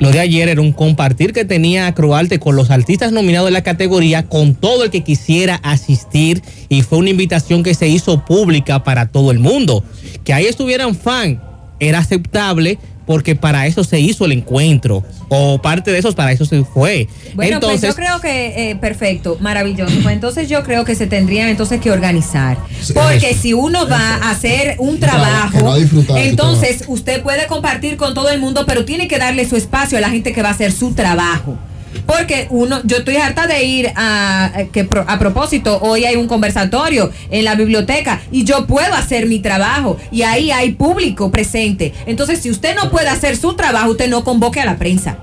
Lo 0.00 0.10
de 0.10 0.18
ayer 0.18 0.48
era 0.48 0.62
un 0.62 0.72
compartir 0.72 1.34
que 1.34 1.44
tenía 1.44 1.86
Acroarte 1.86 2.38
con 2.38 2.56
los 2.56 2.70
artistas 2.70 3.12
nominados 3.12 3.48
en 3.48 3.52
la 3.52 3.62
categoría, 3.62 4.26
con 4.26 4.54
todo 4.54 4.84
el 4.84 4.90
que 4.90 5.04
quisiera 5.04 5.56
asistir, 5.62 6.42
y 6.70 6.80
fue 6.80 6.98
una 6.98 7.10
invitación 7.10 7.62
que 7.62 7.74
se 7.74 7.86
hizo 7.86 8.24
pública 8.24 8.82
para 8.82 9.12
todo 9.12 9.30
el 9.30 9.38
mundo. 9.38 9.84
Que 10.24 10.32
ahí 10.32 10.46
estuvieran 10.46 10.94
fan 10.94 11.42
era 11.80 11.98
aceptable 11.98 12.78
porque 13.10 13.34
para 13.34 13.66
eso 13.66 13.82
se 13.82 13.98
hizo 13.98 14.24
el 14.24 14.30
encuentro, 14.30 15.02
o 15.28 15.60
parte 15.60 15.90
de 15.90 15.98
esos 15.98 16.14
para 16.14 16.30
eso 16.30 16.44
se 16.44 16.62
fue. 16.62 17.08
Bueno, 17.34 17.54
Entonces, 17.54 17.80
pues 17.80 17.90
yo 17.90 17.96
creo 17.96 18.20
que 18.20 18.70
eh, 18.70 18.76
perfecto, 18.76 19.36
maravilloso. 19.40 19.92
Pues 20.00 20.14
entonces 20.14 20.48
yo 20.48 20.62
creo 20.62 20.84
que 20.84 20.94
se 20.94 21.08
tendrían 21.08 21.48
entonces 21.48 21.80
que 21.80 21.90
organizar. 21.90 22.56
Porque 22.94 23.30
eso. 23.30 23.42
si 23.42 23.52
uno 23.52 23.88
va 23.88 23.98
a 23.98 24.30
hacer 24.30 24.76
un 24.78 25.00
trabajo, 25.00 25.58
no 25.58 26.16
entonces 26.18 26.84
usted 26.86 27.20
puede 27.20 27.48
compartir 27.48 27.96
con 27.96 28.14
todo 28.14 28.30
el 28.30 28.40
mundo, 28.40 28.64
pero 28.64 28.84
tiene 28.84 29.08
que 29.08 29.18
darle 29.18 29.44
su 29.48 29.56
espacio 29.56 29.98
a 29.98 30.00
la 30.00 30.10
gente 30.10 30.32
que 30.32 30.42
va 30.42 30.50
a 30.50 30.52
hacer 30.52 30.70
su 30.70 30.92
trabajo. 30.92 31.58
Porque 32.06 32.46
uno, 32.50 32.80
yo 32.84 32.98
estoy 32.98 33.16
harta 33.16 33.46
de 33.46 33.64
ir 33.64 33.90
a, 33.96 34.52
que 34.72 34.84
pro- 34.84 35.04
a 35.06 35.18
propósito, 35.18 35.78
hoy 35.82 36.04
hay 36.04 36.16
un 36.16 36.26
conversatorio 36.28 37.10
en 37.30 37.44
la 37.44 37.54
biblioteca 37.54 38.20
y 38.30 38.44
yo 38.44 38.66
puedo 38.66 38.94
hacer 38.94 39.26
mi 39.26 39.38
trabajo 39.40 39.96
y 40.10 40.22
ahí 40.22 40.50
hay 40.50 40.72
público 40.72 41.30
presente. 41.30 41.92
Entonces, 42.06 42.40
si 42.40 42.50
usted 42.50 42.74
no 42.76 42.90
puede 42.90 43.08
hacer 43.08 43.36
su 43.36 43.54
trabajo, 43.54 43.90
usted 43.90 44.08
no 44.08 44.24
convoque 44.24 44.60
a 44.60 44.64
la 44.64 44.76
prensa. 44.76 45.18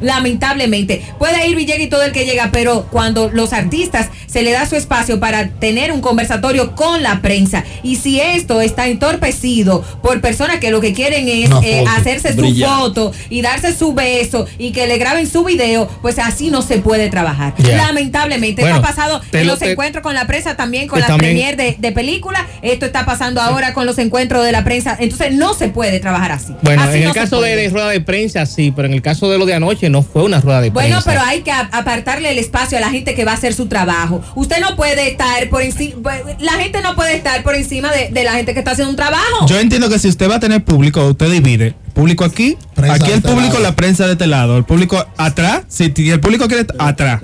Lamentablemente, 0.00 1.02
puede 1.18 1.46
ir 1.48 1.56
Villegas 1.56 1.82
y 1.82 1.86
todo 1.88 2.02
el 2.02 2.12
que 2.12 2.24
llega, 2.24 2.50
pero 2.52 2.86
cuando 2.90 3.30
los 3.30 3.52
artistas 3.52 4.08
se 4.26 4.42
le 4.42 4.50
da 4.52 4.66
su 4.66 4.76
espacio 4.76 5.20
para 5.20 5.48
tener 5.48 5.92
un 5.92 6.00
conversatorio 6.00 6.74
con 6.74 7.02
la 7.02 7.20
prensa, 7.22 7.64
y 7.82 7.96
si 7.96 8.20
esto 8.20 8.60
está 8.60 8.86
entorpecido 8.88 9.82
por 10.02 10.20
personas 10.20 10.56
que 10.58 10.70
lo 10.70 10.80
que 10.80 10.92
quieren 10.92 11.28
es 11.28 11.50
eh, 11.62 11.84
hacerse 11.88 12.34
su 12.34 12.40
foto 12.66 13.12
y 13.30 13.42
darse 13.42 13.74
su 13.74 13.94
beso 13.94 14.46
y 14.58 14.72
que 14.72 14.86
le 14.86 14.98
graben 14.98 15.28
su 15.28 15.44
video, 15.44 15.88
pues 16.02 16.18
así 16.18 16.50
no 16.50 16.62
se 16.62 16.78
puede 16.78 17.08
trabajar. 17.08 17.54
Lamentablemente, 17.58 18.62
Bueno, 18.62 18.76
esto 18.76 18.86
ha 18.86 18.90
pasado 18.90 19.20
en 19.32 19.46
lo- 19.46 19.52
los 19.52 19.58
te- 19.60 19.72
encuentros 19.72 20.02
con 20.02 20.14
la 20.14 20.26
prensa 20.26 20.56
también, 20.56 20.88
con 20.88 20.96
que 20.96 21.00
las 21.00 21.08
también- 21.08 21.32
premier 21.32 21.56
de, 21.56 21.76
de 21.78 21.92
película, 21.92 22.46
esto 22.62 22.86
está 22.86 23.04
pasando 23.06 23.40
ahora 23.40 23.72
con 23.72 23.86
los 23.86 23.98
encuentros 23.98 24.44
de 24.44 24.52
la 24.52 24.64
prensa, 24.64 24.96
entonces 24.98 25.32
no 25.32 25.54
se 25.54 25.68
puede 25.68 26.00
trabajar 26.00 26.32
así. 26.32 26.52
Bueno, 26.62 26.82
Así 26.82 26.98
en 26.98 27.04
el 27.04 27.12
caso 27.14 27.40
de, 27.40 27.56
de 27.56 27.68
rueda 27.70 27.88
de 27.88 28.00
prensa, 28.00 28.44
sí, 28.46 28.72
pero 28.74 28.86
en 28.88 28.94
el 28.94 29.02
caso 29.02 29.30
de 29.30 29.38
lo 29.38 29.46
de 29.46 29.54
anoche 29.54 29.85
no 29.90 30.02
fue 30.02 30.22
una 30.22 30.40
rueda 30.40 30.60
de 30.60 30.70
Bueno, 30.70 31.00
prensa. 31.02 31.10
pero 31.10 31.22
hay 31.22 31.42
que 31.42 31.52
apartarle 31.52 32.30
el 32.30 32.38
espacio 32.38 32.78
a 32.78 32.80
la 32.80 32.90
gente 32.90 33.14
que 33.14 33.24
va 33.24 33.32
a 33.32 33.34
hacer 33.34 33.54
su 33.54 33.66
trabajo. 33.66 34.22
Usted 34.34 34.56
no 34.60 34.76
puede 34.76 35.10
estar 35.10 35.48
por 35.48 35.62
encima, 35.62 35.96
la 36.40 36.52
gente 36.52 36.80
no 36.82 36.94
puede 36.94 37.16
estar 37.16 37.42
por 37.42 37.54
encima 37.54 37.90
de, 37.92 38.08
de 38.10 38.24
la 38.24 38.32
gente 38.32 38.52
que 38.52 38.58
está 38.60 38.72
haciendo 38.72 38.90
un 38.90 38.96
trabajo. 38.96 39.46
Yo 39.46 39.58
entiendo 39.58 39.88
que 39.88 39.98
si 39.98 40.08
usted 40.08 40.30
va 40.30 40.36
a 40.36 40.40
tener 40.40 40.64
público, 40.64 41.04
usted 41.06 41.30
divide. 41.30 41.74
Público 41.94 42.24
aquí, 42.24 42.56
Prensa 42.74 42.94
aquí 42.94 43.10
el 43.12 43.18
este 43.18 43.28
público, 43.28 43.54
lado. 43.54 43.62
la 43.64 43.76
prensa 43.76 44.06
de 44.06 44.12
este 44.12 44.26
lado. 44.26 44.56
El 44.58 44.64
público 44.64 45.06
atrás, 45.16 45.62
si 45.68 45.84
el 45.96 46.20
público 46.20 46.46
quiere 46.48 46.66
atrás. 46.78 47.22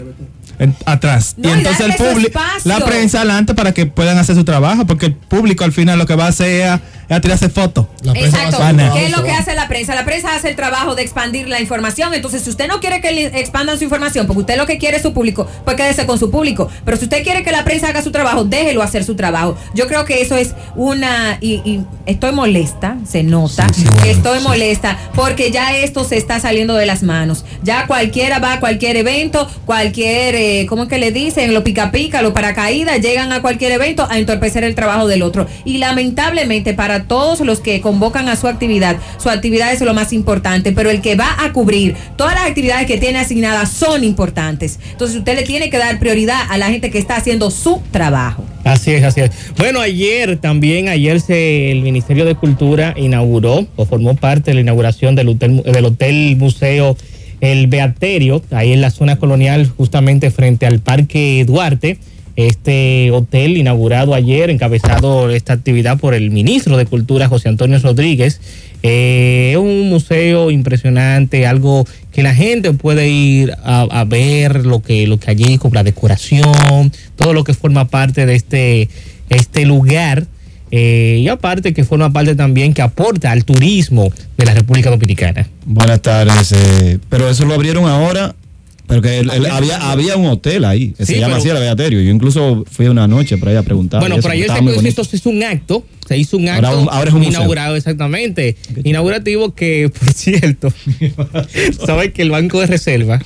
en- 0.59 0.77
atrás. 0.87 1.35
No, 1.39 1.49
y 1.49 1.53
entonces 1.53 1.87
el 1.87 1.95
público, 1.95 2.39
la 2.65 2.79
prensa 2.85 3.19
adelante 3.19 3.55
para 3.55 3.73
que 3.73 3.87
puedan 3.87 4.17
hacer 4.19 4.37
su 4.37 4.45
trabajo, 4.45 4.87
porque 4.87 5.07
el 5.07 5.15
público 5.15 5.65
al 5.65 5.73
final 5.73 5.99
lo 5.99 6.07
que 6.07 6.15
va 6.15 6.27
a 6.27 6.29
hacer 6.29 6.73
es 6.75 6.81
a, 7.13 7.21
tirarse 7.21 7.49
fotos. 7.49 7.87
Exacto. 8.15 8.59
¿Qué 8.95 9.07
es 9.07 9.17
lo 9.17 9.23
que 9.23 9.31
hace 9.31 9.55
la 9.55 9.69
prensa? 9.69 9.95
La 9.95 10.05
prensa 10.05 10.35
hace 10.35 10.51
el 10.51 10.57
trabajo 10.57 10.95
de 10.95 11.03
expandir 11.03 11.49
la 11.49 11.61
información. 11.61 12.15
Entonces, 12.15 12.43
si 12.43 12.51
usted 12.51 12.69
no 12.69 12.81
quiere 12.81 13.01
que 13.01 13.13
le 13.13 13.27
expandan 13.39 13.79
su 13.79 13.85
información, 13.85 14.27
porque 14.27 14.41
usted 14.41 14.57
lo 14.57 14.67
que 14.67 14.79
quiere 14.79 14.97
es 14.97 15.03
su 15.03 15.13
público, 15.13 15.47
pues 15.65 15.77
quédese 15.77 16.07
con 16.07 16.19
su 16.19 16.31
público. 16.31 16.69
Pero 16.85 16.97
si 16.97 17.05
usted 17.05 17.23
quiere 17.23 17.43
que 17.43 17.53
la 17.53 17.65
prensa 17.65 17.89
haga 17.89 18.03
su 18.03 18.11
trabajo, 18.11 18.45
déjelo 18.45 18.83
hacer 18.83 19.05
su 19.05 19.15
trabajo. 19.15 19.57
Yo 19.75 19.87
creo 19.87 20.05
que 20.05 20.21
eso 20.21 20.37
es 20.37 20.55
una. 20.77 21.39
Y, 21.41 21.55
y 21.65 21.85
estoy 22.07 22.33
molesta, 22.33 22.97
se 23.07 23.23
nota. 23.23 23.69
Sí, 23.73 23.83
sí, 23.83 23.89
bueno, 23.89 24.05
estoy 24.05 24.39
sí. 24.39 24.45
molesta 24.45 24.99
porque 25.15 25.51
ya 25.51 25.77
esto 25.77 26.05
se 26.05 26.17
está 26.17 26.41
saliendo 26.41 26.75
de 26.75 26.87
las 26.87 27.03
manos. 27.03 27.45
Ya 27.63 27.87
cualquiera 27.87 28.39
va 28.39 28.55
a 28.55 28.61
cualquier 28.61 28.97
evento, 28.97 29.49
cualquier. 29.67 30.35
eh, 30.35 30.67
¿Cómo 30.69 30.85
es 30.85 30.89
que 30.89 30.99
le 30.99 31.13
dicen? 31.13 31.55
Lo 31.55 31.65
pica 31.65 31.91
pica, 31.91 32.23
lo 32.23 32.33
paracaídas, 32.33 33.01
llegan 33.01 33.33
a 33.33 33.43
cualquier 33.43 33.73
evento 33.73 34.07
a 34.11 34.19
entorpecer 34.19 34.65
el 34.65 34.75
trabajo 34.75 35.07
del 35.07 35.23
otro. 35.23 35.47
Y 35.65 35.79
lamentablemente 35.79 36.75
para 36.75 37.02
todos 37.07 37.41
los 37.41 37.61
que 37.61 37.81
convocan 37.81 38.29
a 38.29 38.37
su 38.37 38.49
actividad, 38.49 38.97
su 39.19 39.31
actividad 39.31 39.73
es 39.73 39.81
lo 39.81 39.95
más 39.95 40.13
importante, 40.13 40.73
pero 40.73 40.91
el 40.91 41.01
que 41.01 41.15
va 41.15 41.37
a 41.45 41.53
cubrir 41.53 41.95
todas 42.17 42.35
las 42.35 42.47
actividades 42.47 42.87
que 42.87 42.99
tiene 42.99 43.19
asignadas 43.19 43.71
son 43.71 44.05
importantes. 44.05 44.79
Entonces 44.91 45.17
usted 45.17 45.37
le 45.37 45.43
tiene 45.43 45.71
que 45.71 45.79
dar 45.79 45.99
prioridad 45.99 46.41
a 46.49 46.59
la 46.59 46.69
gente 46.69 46.91
que 46.91 46.99
está 46.99 47.17
haciendo 47.17 47.51
su 47.51 47.81
trabajo. 47.91 48.45
Así 48.65 48.93
es, 48.93 49.03
así 49.03 49.21
es. 49.21 49.31
Bueno, 49.59 49.81
ayer 49.81 50.37
también, 50.37 50.89
ayer 50.89 51.21
se, 51.21 51.73
el 51.73 51.83
Ministerio 51.83 52.25
de 52.25 52.35
Cultura 52.35 52.95
inauguró 52.97 53.67
o 53.77 53.87
formó 53.87 54.15
parte 54.15 54.51
de 54.51 54.55
la 54.55 54.61
inauguración 54.61 55.15
del 55.15 55.29
hotel, 55.29 55.63
del 55.63 55.85
hotel 55.85 56.37
museo 56.37 56.97
El 57.41 57.67
Beaterio, 57.67 58.43
ahí 58.51 58.73
en 58.73 58.81
la 58.81 58.91
zona 58.91 59.17
colonial, 59.17 59.69
justamente 59.77 60.31
frente 60.31 60.67
al 60.67 60.79
Parque 60.79 61.45
Duarte. 61.47 61.99
Este 62.37 63.11
hotel 63.11 63.59
inaugurado 63.59 64.15
ayer, 64.15 64.49
encabezado 64.51 65.29
esta 65.31 65.53
actividad 65.53 65.99
por 65.99 66.15
el 66.15 66.31
ministro 66.31 66.77
de 66.79 66.87
Cultura, 66.87 67.29
José 67.29 67.49
Antonio 67.51 67.79
Rodríguez. 67.79 68.41
Eh, 68.83 69.51
es 69.53 69.59
un 69.59 69.89
museo 69.91 70.51
impresionante, 70.51 71.47
algo 71.47 71.87
que 72.11 72.23
la 72.23 72.35
gente 72.35 72.73
puede 72.73 73.09
ir 73.11 73.53
a, 73.63 73.83
a 73.83 74.05
ver 74.05 74.65
lo 74.67 74.81
que, 74.83 75.07
lo 75.07 75.19
que 75.21 75.31
allí 75.31 75.59
con 75.59 75.73
la 75.73 75.85
decoración, 75.85 76.91
todo 77.17 77.33
lo 77.33 77.45
que 77.45 77.55
forma 77.55 77.87
parte 77.89 78.27
de 78.27 78.35
este, 78.35 78.89
este 79.29 79.67
lugar. 79.67 80.27
eh, 80.71 81.19
y 81.23 81.29
aparte 81.29 81.75
que 81.75 81.85
forma 81.85 82.11
parte 82.15 82.35
también 82.35 82.73
que 82.73 82.81
aporta 82.81 83.31
al 83.31 83.45
turismo 83.45 84.11
de 84.39 84.47
la 84.47 84.55
República 84.55 84.89
Dominicana. 84.91 85.47
Buenas 85.67 86.01
tardes. 86.01 86.53
eh, 86.53 86.99
pero 87.11 87.29
eso 87.29 87.45
lo 87.45 87.53
abrieron 87.55 87.85
ahora. 87.85 88.35
Pero 88.93 89.03
que 89.03 89.19
el- 89.21 89.31
el- 89.31 89.47
había, 89.47 89.91
había 89.91 90.17
un 90.17 90.27
hotel 90.27 90.65
ahí, 90.65 90.91
que 90.93 91.07
Sí, 91.07 91.15
se 91.15 91.21
llama 91.21 91.37
así 91.37 91.49
el 91.49 91.55
Beaterio. 91.55 92.01
Yo 92.03 92.11
incluso 92.11 92.65
fui 92.71 92.87
una 92.87 93.09
noche 93.09 93.39
por 93.39 93.49
ahí 93.49 93.57
a 93.57 93.63
preguntar. 93.63 94.01
Bueno, 94.01 94.17
pero 94.17 94.31
ayer 94.31 94.47
se, 94.49 94.55
se 95.05 95.17
hizo, 95.17 95.31
un 95.31 95.43
acto, 95.43 95.85
se 96.07 96.19
hizo 96.19 96.37
un 96.37 96.49
Ahora 96.49 96.69
acto 96.69 96.81
un- 96.83 96.89
ahora 96.91 97.09
es 97.09 97.15
un 97.15 97.25
inaugurado 97.25 97.77
exactamente, 97.77 98.57
inaugurativo 98.85 99.55
que, 99.55 99.91
por 99.99 100.13
cierto, 100.13 100.73
sabes 101.87 102.13
que 102.13 102.23
el 102.23 102.31
Banco 102.31 102.61
de 102.61 102.67
Reserva 102.67 103.21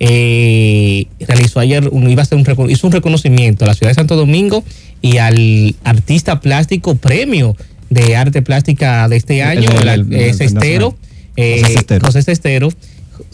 eh, 0.00 1.06
realizó 1.20 1.60
ayer, 1.60 1.88
un, 1.88 2.10
iba 2.10 2.22
a 2.22 2.24
hacer 2.24 2.36
un, 2.38 2.70
hizo 2.70 2.86
un 2.86 2.92
reconocimiento 2.92 3.64
a 3.64 3.68
la 3.68 3.74
ciudad 3.74 3.90
de 3.90 3.94
Santo 3.94 4.16
Domingo 4.16 4.64
y 5.00 5.18
al 5.18 5.74
artista 5.84 6.40
plástico 6.40 6.96
premio 6.96 7.56
de 7.90 8.16
arte 8.16 8.42
plástica 8.42 9.08
de 9.08 9.16
este 9.16 9.40
El- 9.40 9.46
año, 9.46 9.68
el- 9.78 9.86
la- 9.86 9.94
el- 9.94 10.12
eh, 10.12 10.28
el 10.30 10.34
Cestero, 10.34 10.96
eh, 11.36 11.60
José 11.60 11.72
Cestero. 11.74 12.06
José 12.06 12.22
Cestero. 12.22 12.68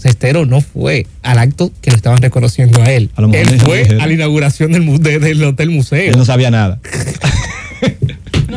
Cestero 0.00 0.46
no 0.46 0.60
fue 0.60 1.06
al 1.22 1.38
acto 1.38 1.70
que 1.82 1.90
lo 1.90 1.96
estaban 1.96 2.20
reconociendo 2.22 2.82
a 2.82 2.90
él. 2.90 3.10
A 3.16 3.20
lo 3.20 3.28
mejor 3.28 3.52
él 3.52 3.60
fue 3.60 3.82
a 4.00 4.06
la 4.06 4.12
inauguración 4.12 4.72
del, 4.72 4.82
mu- 4.82 4.98
de- 4.98 5.18
del 5.18 5.42
hotel 5.44 5.70
museo. 5.70 6.10
Él 6.12 6.16
no 6.18 6.24
sabía 6.24 6.50
nada. 6.50 6.80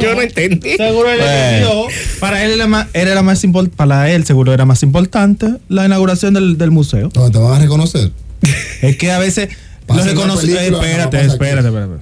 Yo 0.01 0.15
no 0.15 0.21
entendí. 0.21 0.75
Seguro 0.75 1.09
él 1.11 1.19
Bueno. 1.19 1.31
entendió. 1.31 1.85
Para 2.19 2.43
él 2.43 2.51
era 2.51 2.67
más, 2.67 2.87
era 2.93 3.21
más 3.21 3.43
impor- 3.43 3.69
para 3.69 4.09
él 4.11 4.25
seguro 4.25 4.53
era 4.53 4.65
más 4.65 4.81
importante 4.83 5.47
la 5.69 5.85
inauguración 5.85 6.33
del, 6.33 6.57
del 6.57 6.71
museo. 6.71 7.09
No, 7.15 7.29
te 7.31 7.37
van 7.37 7.53
a 7.53 7.59
reconocer. 7.59 8.11
Es 8.81 8.97
que 8.97 9.11
a 9.11 9.19
veces 9.19 9.49
los 9.87 9.99
en 9.99 10.05
la 10.07 10.13
reconoce- 10.13 10.41
película, 10.41 10.63
eh, 10.63 10.67
espérate, 10.91 11.17
aquí. 11.17 11.27
espérate, 11.27 11.67
espérate. 11.67 11.93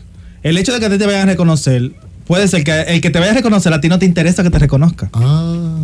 El 0.43 0.57
hecho 0.57 0.73
de 0.73 0.79
que 0.79 0.85
a 0.85 0.89
ti 0.89 0.97
te 0.97 1.05
vayan 1.05 1.27
a 1.29 1.31
reconocer, 1.33 1.91
puede 2.25 2.47
ser 2.47 2.63
que 2.63 2.81
el 2.81 3.01
que 3.01 3.09
te 3.09 3.19
vaya 3.19 3.31
a 3.31 3.35
reconocer 3.35 3.73
a 3.73 3.81
ti 3.81 3.89
no 3.89 3.99
te 3.99 4.05
interesa 4.05 4.43
que 4.43 4.49
te 4.49 4.59
reconozca. 4.59 5.09
Ah. 5.13 5.77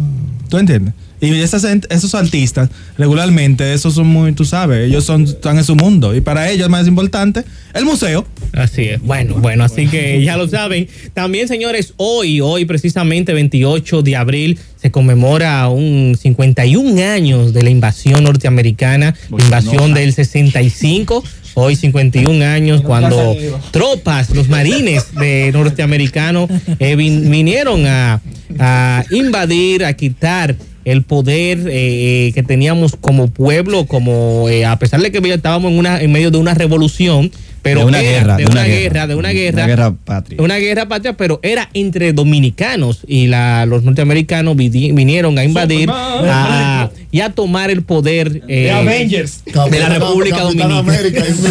¿Tú 0.49 0.57
entiendes? 0.57 0.93
Y 1.19 1.33
esas 1.39 1.65
esos 1.89 2.13
artistas, 2.13 2.69
regularmente, 2.97 3.73
esos 3.73 3.95
son 3.95 4.05
muy, 4.05 4.33
tú 4.33 4.45
sabes, 4.45 4.87
ellos 4.87 5.03
son, 5.03 5.23
están 5.23 5.57
en 5.57 5.63
su 5.63 5.75
mundo. 5.75 6.15
Y 6.15 6.21
para 6.21 6.49
ellos 6.49 6.65
es 6.65 6.69
más 6.69 6.87
importante 6.87 7.43
el 7.73 7.85
museo. 7.85 8.25
Así 8.53 8.83
es. 8.83 9.01
Bueno, 9.01 9.35
bueno, 9.35 9.63
así 9.63 9.87
que 9.87 10.23
ya 10.23 10.37
lo 10.37 10.47
saben. 10.47 10.87
También, 11.13 11.47
señores, 11.47 11.95
hoy, 11.97 12.39
hoy 12.39 12.65
precisamente 12.65 13.33
28 13.33 14.03
de 14.03 14.15
abril, 14.15 14.59
se 14.75 14.91
conmemora 14.91 15.67
un 15.69 16.15
51 16.19 17.03
años 17.03 17.51
de 17.51 17.63
la 17.63 17.71
invasión 17.71 18.23
norteamericana, 18.23 19.15
Uy, 19.31 19.41
invasión 19.41 19.95
del 19.95 20.13
65. 20.13 21.23
Hoy 21.59 21.75
51 21.75 22.45
años 22.45 22.81
cuando 22.83 23.35
tropas, 23.71 24.29
los 24.29 24.47
marines 24.47 25.15
de 25.15 25.49
norteamericanos 25.51 26.51
eh, 26.79 26.95
vin- 26.95 27.31
vinieron 27.31 27.87
a, 27.87 28.21
a 28.59 29.03
invadir, 29.09 29.83
a 29.83 29.93
quitar 29.93 30.55
el 30.85 31.01
poder 31.01 31.65
eh, 31.67 32.31
que 32.35 32.43
teníamos 32.43 32.95
como 32.95 33.29
pueblo, 33.29 33.87
como 33.87 34.47
eh, 34.49 34.65
a 34.65 34.77
pesar 34.77 35.01
de 35.01 35.11
que 35.11 35.17
estábamos 35.33 35.71
en 35.71 35.79
una 35.79 35.99
en 35.99 36.11
medio 36.11 36.29
de 36.29 36.37
una 36.37 36.53
revolución, 36.53 37.31
pero 37.67 37.79
de 37.81 37.85
una 37.85 38.01
era 38.01 38.09
guerra. 38.19 38.37
de 38.37 38.45
una 38.45 38.63
guerra, 38.63 39.07
de 39.07 39.15
una 39.15 39.29
guerra, 39.31 39.57
Una 39.63 39.67
guerra 39.67 39.93
patria. 40.05 40.41
una 40.41 40.55
guerra 40.57 40.87
patria, 40.87 41.13
pero 41.13 41.39
era 41.43 41.69
entre 41.73 42.13
dominicanos 42.13 43.01
y 43.07 43.27
la, 43.27 43.65
los 43.65 43.83
norteamericanos 43.83 44.55
vinieron 44.55 45.37
a 45.37 45.43
invadir 45.43 45.89
a- 45.91 46.89
y 47.09 47.21
a 47.21 47.29
tomar 47.31 47.69
el 47.71 47.83
poder 47.83 48.43
eh, 48.49 48.69
Avengers. 48.69 49.43
de 49.45 49.79
la 49.79 49.89
República 49.89 50.41
Dominicana. 50.41 50.83
Sí, 51.23 51.41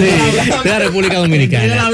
de 0.65 0.71
la 0.71 0.79
República 0.79 1.19
Dominicana. 1.19 1.89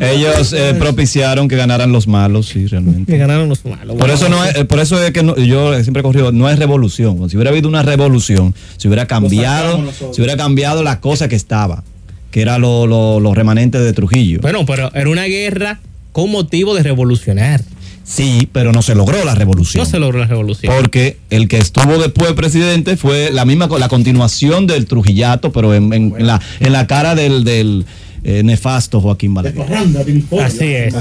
Ellos 0.00 0.52
eh, 0.52 0.74
propiciaron 0.78 1.48
que 1.48 1.56
ganaran 1.56 1.90
los 1.92 2.06
malos, 2.06 2.48
sí, 2.48 2.66
realmente. 2.66 3.10
Que 3.12 3.18
ganaron 3.18 3.48
los 3.48 3.64
malos. 3.64 3.96
Por 3.96 4.10
eso 4.10 4.28
no 4.28 4.44
es, 4.44 4.56
eh, 4.56 4.64
por 4.64 4.78
eso 4.80 5.02
es 5.02 5.10
que 5.12 5.22
no- 5.22 5.36
yo 5.36 5.72
siempre 5.82 6.00
he 6.00 6.02
corrido, 6.02 6.32
no 6.32 6.48
es 6.50 6.58
revolución. 6.58 7.28
Si 7.30 7.36
hubiera 7.36 7.50
habido 7.50 7.68
una 7.68 7.82
revolución, 7.82 8.54
si 8.76 8.88
hubiera 8.88 9.06
cambiado, 9.06 9.82
si 10.12 10.20
hubiera 10.20 10.36
cambiado 10.36 10.82
la 10.82 11.00
cosa 11.00 11.28
que 11.28 11.36
estaba, 11.36 11.82
que 12.30 12.42
era 12.42 12.58
lo- 12.58 12.86
lo- 12.86 13.20
los 13.20 13.36
remanentes 13.36 13.82
de 13.82 13.92
Trujillo. 13.92 14.40
Bueno, 14.40 14.64
pero 14.66 14.90
era 14.94 15.08
una 15.08 15.24
guerra 15.24 15.80
con 16.12 16.30
motivo 16.30 16.74
de 16.74 16.82
revolucionar. 16.82 17.62
Sí, 18.04 18.48
pero 18.52 18.72
no 18.72 18.80
se 18.80 18.94
logró 18.94 19.22
la 19.24 19.34
revolución. 19.34 19.84
No 19.84 19.90
se 19.90 19.98
logró 19.98 20.18
la 20.18 20.26
revolución. 20.26 20.72
Porque 20.74 21.18
el 21.28 21.46
que 21.46 21.58
estuvo 21.58 21.98
después 21.98 22.32
presidente 22.32 22.96
fue 22.96 23.30
la 23.30 23.44
misma, 23.44 23.68
la 23.78 23.88
continuación 23.88 24.66
del 24.66 24.86
Trujillato, 24.86 25.52
pero 25.52 25.74
en, 25.74 25.92
en- 25.92 26.14
en 26.18 26.26
la, 26.26 26.40
en 26.60 26.72
la 26.72 26.86
cara 26.86 27.14
del, 27.14 27.44
del 27.44 27.84
eh, 28.24 28.42
nefasto 28.42 29.00
Joaquín 29.02 29.30
De 29.34 29.42
Balaguer. 29.42 29.66
parranda, 29.66 30.04
de 30.04 30.12
informe. 30.12 30.44
Así 30.46 30.64
es. 30.64 30.94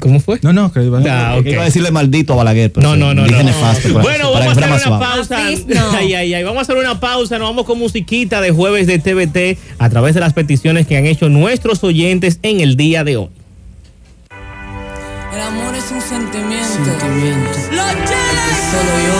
¿Cómo 0.00 0.20
fue? 0.20 0.38
No, 0.42 0.52
no, 0.52 0.72
que 0.72 0.82
iba, 0.82 1.00
ah, 1.08 1.36
okay. 1.38 1.52
iba 1.52 1.62
a 1.62 1.64
decirle 1.66 1.90
maldito 1.90 2.32
a 2.32 2.36
Balaguer. 2.36 2.72
Pero 2.72 2.88
no, 2.88 2.96
no, 2.96 3.14
no. 3.14 3.26
no. 3.26 3.42
Nefasto, 3.42 3.92
bueno, 4.00 4.32
vamos 4.32 4.48
a 4.48 4.50
hacer 4.52 4.88
una 4.88 4.98
pausa. 4.98 5.38
No. 5.66 5.90
Ay, 5.96 6.14
ay, 6.14 6.34
ay. 6.34 6.42
Vamos 6.42 6.58
a 6.58 6.62
hacer 6.62 6.76
una 6.76 7.00
pausa. 7.00 7.38
Nos 7.38 7.48
vamos 7.48 7.64
con 7.64 7.78
musiquita 7.78 8.40
de 8.40 8.50
jueves 8.50 8.86
de 8.86 8.98
TVT 8.98 9.58
a 9.78 9.90
través 9.90 10.14
de 10.14 10.20
las 10.20 10.32
peticiones 10.32 10.86
que 10.86 10.96
han 10.96 11.06
hecho 11.06 11.28
nuestros 11.28 11.82
oyentes 11.84 12.38
en 12.42 12.60
el 12.60 12.76
día 12.76 13.04
de 13.04 13.16
hoy. 13.16 13.28
El 15.32 15.40
amor 15.40 15.74
es 15.74 15.90
un 15.90 16.00
sentimiento. 16.00 16.66
sentimiento. 16.66 17.58
Lo 17.70 17.86
que 18.06 18.18
solo 18.70 18.94
yo 19.06 19.18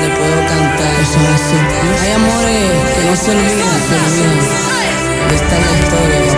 le 0.00 0.08
puedo 0.16 0.40
cantar. 0.46 1.00
Eso 1.00 1.20
es 1.20 2.02
Hay 2.02 2.12
amores 2.12 2.70
que 2.94 3.02
no 3.04 3.16
se 3.16 3.30
olvidan, 3.30 3.80
se 3.88 3.94
olvidan. 3.96 4.70
Está 5.34 5.56
la 5.58 5.72
historia. 5.78 6.29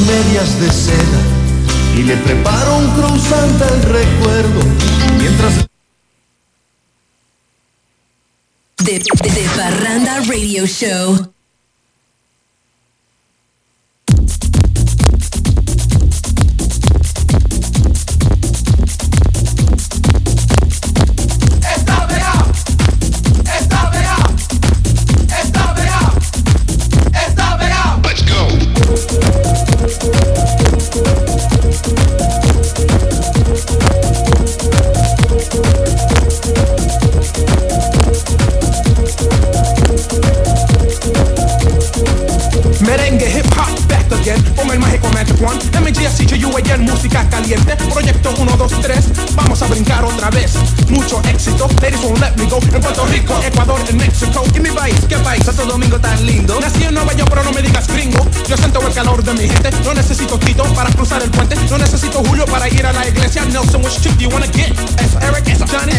medias 0.00 0.60
de 0.60 0.70
seda 0.70 1.20
y 1.96 2.02
le 2.02 2.16
preparo 2.18 2.76
un 2.78 2.90
croissant 2.94 3.62
al 3.62 3.82
recuerdo 3.82 4.60
mientras... 5.18 5.66
De, 8.78 8.92
de, 8.92 9.30
de 9.30 10.20
Radio 10.28 10.66
Show. 10.66 11.35
La 63.46 63.60
iglesia. 63.60 63.60
Nelson, 63.60 63.82
which 63.82 64.00
chick 64.02 64.16
do 64.16 64.24
you 64.24 64.30
wanna 64.30 64.46
get? 64.48 64.70
Eric, 65.22 65.44
Johnny. 65.66 65.92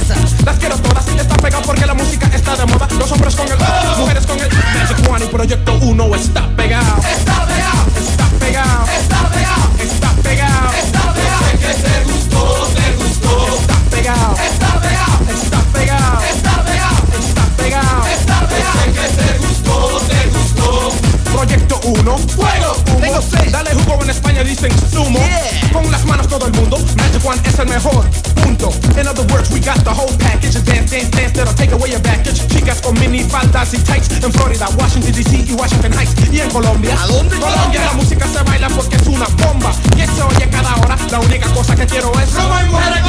Las 0.46 0.58
quiero 0.60 0.78
todas. 0.78 1.08
Está 1.08 1.36
pegado 1.38 1.64
porque 1.64 1.86
la 1.86 1.94
música 1.94 2.30
está 2.34 2.56
de 2.56 2.66
moda. 2.66 2.88
Los 3.00 3.12
hombres 3.12 3.36
con 3.36 3.48
el, 3.48 3.58
mujeres 3.98 4.26
con 4.26 4.40
el. 4.40 4.50
Magic 4.50 5.10
One 5.10 5.26
y 5.26 5.28
Proyecto 5.28 5.78
1 5.82 6.16
está 6.16 6.48
pegado. 6.56 6.87
Es 27.58 27.60
el 27.60 27.68
mejor. 27.70 28.06
Punto. 28.44 28.70
In 29.00 29.08
other 29.08 29.26
words, 29.34 29.50
we 29.50 29.60
got 29.60 29.84
the 29.84 29.90
whole 29.90 30.12
package. 30.18 30.54
Dance, 30.64 30.92
dance, 30.92 31.10
dance, 31.10 31.34
that'll 31.34 31.54
take 31.54 31.72
away 31.72 31.90
your 31.90 32.02
baggage. 32.02 32.46
Chicas 32.48 32.82
con 32.82 32.94
mini 33.00 33.24
faldas 33.24 33.74
y 33.74 33.78
tights. 33.78 34.10
En 34.24 34.32
Florida, 34.32 34.68
Washington 34.78 35.12
DC 35.12 35.46
y 35.50 35.54
Washington 35.54 35.94
Heights. 35.94 36.14
Y 36.32 36.42
en 36.42 36.50
Colombia. 36.52 36.96
¿A 37.00 37.08
dónde? 37.08 37.38
Colombia. 37.40 37.86
La 37.86 37.94
música 37.94 38.28
se 38.28 38.44
baila 38.44 38.70
porque 38.70 38.98
es 38.98 39.08
una 39.08 39.26
bomba. 39.44 39.72
Y 39.96 40.06
se 40.06 40.22
oye 40.22 40.50
cada 40.50 40.76
hora. 40.76 40.98
La 41.10 41.20
única 41.20 41.48
cosa 41.54 41.76
que 41.76 41.86
quiero 41.86 42.12
es. 42.20 42.34
Roma 42.34 42.62
y 42.64 42.70
mujeres 42.70 43.02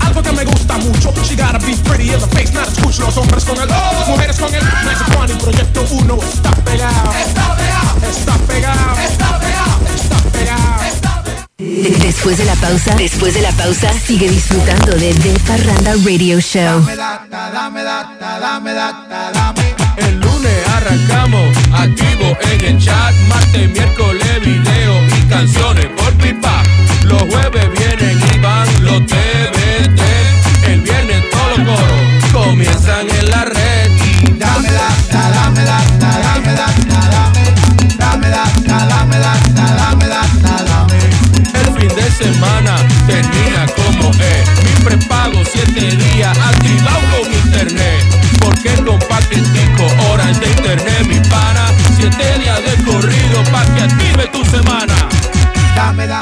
Algo 0.00 0.22
que 0.22 0.32
me 0.32 0.44
gusta 0.44 0.78
mucho. 0.78 1.12
She 1.22 1.36
gotta 1.36 1.58
be 1.58 1.76
pretty 1.88 2.12
in 2.12 2.20
the 2.20 2.26
face, 2.28 2.52
not 2.52 2.66
a 2.66 2.70
scooch. 2.70 2.98
Los 2.98 3.16
hombres 3.16 3.44
con 3.44 3.56
el. 3.58 3.68
Mujeres 4.08 4.38
con 4.38 4.54
el. 4.54 4.62
Y 4.62 5.34
Proyecto 5.34 5.84
1 5.90 6.18
está 6.22 6.50
pegado. 6.64 7.12
Está 7.12 7.56
pegado. 7.56 8.10
Está 8.10 8.34
pegado. 8.38 9.00
Está 9.00 9.38
pegado. 9.38 9.41
Después 11.80 12.36
de 12.36 12.44
la 12.44 12.54
pausa, 12.56 12.94
después 12.96 13.32
de 13.32 13.40
la 13.40 13.50
pausa, 13.52 13.90
sigue 13.94 14.28
disfrutando 14.28 14.92
de 14.92 15.14
The 15.14 15.38
Parranda 15.46 15.94
Radio 16.04 16.38
Show. 16.38 16.86
El 19.96 20.20
lunes 20.20 20.68
arrancamos 20.68 21.56
activo 21.72 22.36
en 22.52 22.64
el 22.66 22.78
chat, 22.78 23.14
martes, 23.26 23.70
miércoles 23.70 24.40
video 24.42 25.00
y 25.18 25.28
canciones 25.28 25.86
por 25.96 26.12
pipa. 26.14 26.62
Los 27.04 27.22
jueves 27.22 27.70
vienen 27.78 28.20
y 28.20 28.38
van 28.38 28.84
los 28.84 29.06
TBT. 29.06 30.00
El 30.66 30.80
viernes 30.82 31.30
todos 31.30 31.58
los 31.58 31.78
coros 31.78 32.32
comienzan 32.32 33.08
en 33.08 33.30
la 33.30 33.44
red. 33.46 33.90
Dame 34.36 34.70
data, 34.70 35.30
dame 35.30 35.64
data, 35.64 36.18
dame 36.18 36.31
paquetico 50.32 50.32
horas 50.32 50.40
de 50.40 50.50
internet, 50.50 51.06
mi 51.06 51.28
pana. 51.28 51.66
Siete 51.96 52.38
días 52.38 52.58
de 52.64 52.84
corrido 52.84 53.42
pa' 53.50 53.64
que 53.74 53.82
active 53.82 54.26
tu 54.32 54.44
semana. 54.44 54.94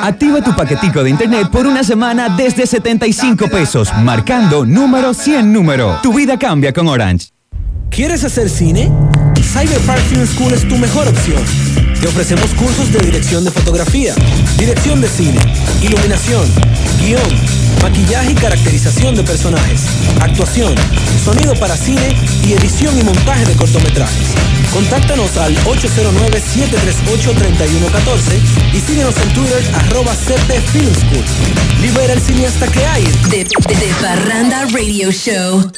Activa 0.02 0.42
tu 0.42 0.54
paquetico 0.54 1.02
de 1.02 1.10
internet 1.10 1.48
por 1.50 1.66
una 1.66 1.84
semana 1.84 2.28
desde 2.28 2.66
75 2.66 3.48
pesos, 3.48 3.92
marcando 4.02 4.64
número 4.64 5.12
100 5.12 5.52
número. 5.52 5.98
Tu 6.02 6.12
vida 6.14 6.38
cambia 6.38 6.72
con 6.72 6.88
Orange. 6.88 7.28
¿Quieres 7.90 8.24
hacer 8.24 8.48
cine? 8.48 8.90
Cyber 9.42 9.78
Park 9.80 10.02
Film 10.08 10.26
School 10.26 10.52
es 10.54 10.66
tu 10.68 10.76
mejor 10.76 11.08
opción. 11.08 11.42
Te 12.00 12.08
ofrecemos 12.08 12.54
cursos 12.54 12.90
de 12.92 13.00
dirección 13.00 13.44
de 13.44 13.50
fotografía, 13.50 14.14
dirección 14.56 15.02
de 15.02 15.08
cine, 15.08 15.38
iluminación, 15.82 16.48
guion, 16.98 17.20
maquillaje 17.82 18.32
y 18.32 18.34
caracterización 18.34 19.14
de 19.14 19.22
personajes, 19.22 19.82
actuación, 20.18 20.74
sonido 21.22 21.54
para 21.56 21.76
cine 21.76 22.16
y 22.42 22.54
edición 22.54 22.98
y 22.98 23.04
montaje 23.04 23.44
de 23.44 23.54
cortometrajes. 23.54 24.28
Contáctanos 24.72 25.36
al 25.36 25.54
809-738-3114 25.56 28.40
y 28.72 28.80
síguenos 28.80 29.14
en 29.18 29.34
Twitter 29.34 29.62
arroba 29.74 30.14
CP 30.14 30.58
Film. 30.72 30.94
Libera 31.82 32.14
el 32.14 32.20
cineasta 32.20 32.66
que 32.68 32.86
hay. 32.86 33.04
De 33.28 33.46
Parranda 34.00 34.64
Radio 34.72 35.12
Show. 35.12 35.70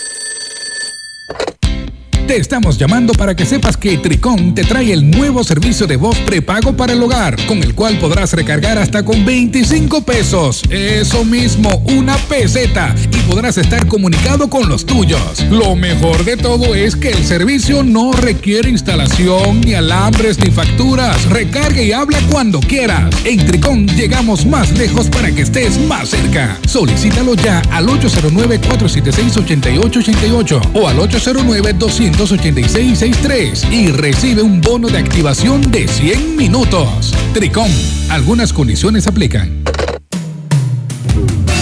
Te 2.26 2.36
estamos 2.36 2.78
llamando 2.78 3.12
para 3.14 3.34
que 3.34 3.44
sepas 3.44 3.76
que 3.76 3.98
Tricón 3.98 4.54
te 4.54 4.64
trae 4.64 4.92
el 4.92 5.10
nuevo 5.10 5.44
servicio 5.44 5.86
de 5.86 5.96
voz 5.96 6.16
prepago 6.18 6.76
para 6.76 6.92
el 6.92 7.02
hogar, 7.02 7.36
con 7.46 7.62
el 7.62 7.74
cual 7.74 7.98
podrás 7.98 8.32
recargar 8.32 8.78
hasta 8.78 9.04
con 9.04 9.24
25 9.24 10.02
pesos. 10.02 10.62
Eso 10.70 11.24
mismo, 11.24 11.82
una 11.86 12.16
peseta. 12.16 12.94
Y 13.12 13.18
podrás 13.28 13.58
estar 13.58 13.86
comunicado 13.86 14.48
con 14.48 14.68
los 14.68 14.86
tuyos. 14.86 15.44
Lo 15.50 15.74
mejor 15.74 16.24
de 16.24 16.36
todo 16.36 16.74
es 16.74 16.96
que 16.96 17.10
el 17.10 17.24
servicio 17.24 17.82
no 17.82 18.12
requiere 18.12 18.70
instalación, 18.70 19.60
ni 19.60 19.74
alambres, 19.74 20.38
ni 20.38 20.50
facturas. 20.50 21.28
Recarga 21.28 21.82
y 21.82 21.92
habla 21.92 22.18
cuando 22.30 22.60
quieras. 22.60 23.14
En 23.24 23.44
Tricón 23.44 23.86
llegamos 23.88 24.46
más 24.46 24.70
lejos 24.78 25.08
para 25.08 25.32
que 25.32 25.42
estés 25.42 25.78
más 25.86 26.10
cerca. 26.10 26.58
Solicítalo 26.66 27.34
ya 27.34 27.60
al 27.70 27.88
809-476-8888 27.88 30.70
o 30.74 30.88
al 30.88 30.98
809-286-63 32.12 33.72
y 33.72 33.88
recibe 33.90 34.42
un 34.42 34.60
bono 34.60 34.88
de 34.88 34.98
activación 34.98 35.70
de 35.70 35.88
100 35.88 36.36
minutos. 36.36 37.12
Tricom, 37.32 37.70
algunas 38.08 38.52
condiciones 38.52 39.06
aplican. 39.06 39.62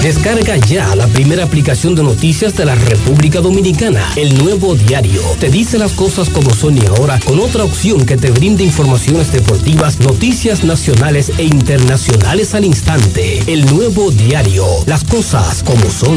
Descarga 0.02 0.56
ya 0.56 0.96
la 0.96 1.06
primera 1.08 1.44
aplicación 1.44 1.94
de 1.94 2.02
noticias 2.02 2.56
de 2.56 2.64
la 2.64 2.74
República 2.74 3.40
Dominicana, 3.40 4.02
el 4.16 4.42
nuevo 4.42 4.74
diario. 4.74 5.20
Te 5.38 5.50
dice 5.50 5.76
las 5.76 5.92
cosas 5.92 6.30
como 6.30 6.54
son 6.54 6.78
y 6.78 6.86
ahora, 6.86 7.20
con 7.20 7.38
otra 7.38 7.64
opción 7.64 8.06
que 8.06 8.16
te 8.16 8.30
brinde 8.30 8.64
informaciones 8.64 9.30
deportivas, 9.30 10.00
noticias 10.00 10.64
nacionales 10.64 11.30
e 11.36 11.44
internacionales 11.44 12.54
al 12.54 12.64
instante. 12.64 13.42
El 13.46 13.66
nuevo 13.66 14.10
diario, 14.10 14.64
las 14.86 15.04
cosas 15.04 15.62
como 15.62 15.90
son. 15.90 16.16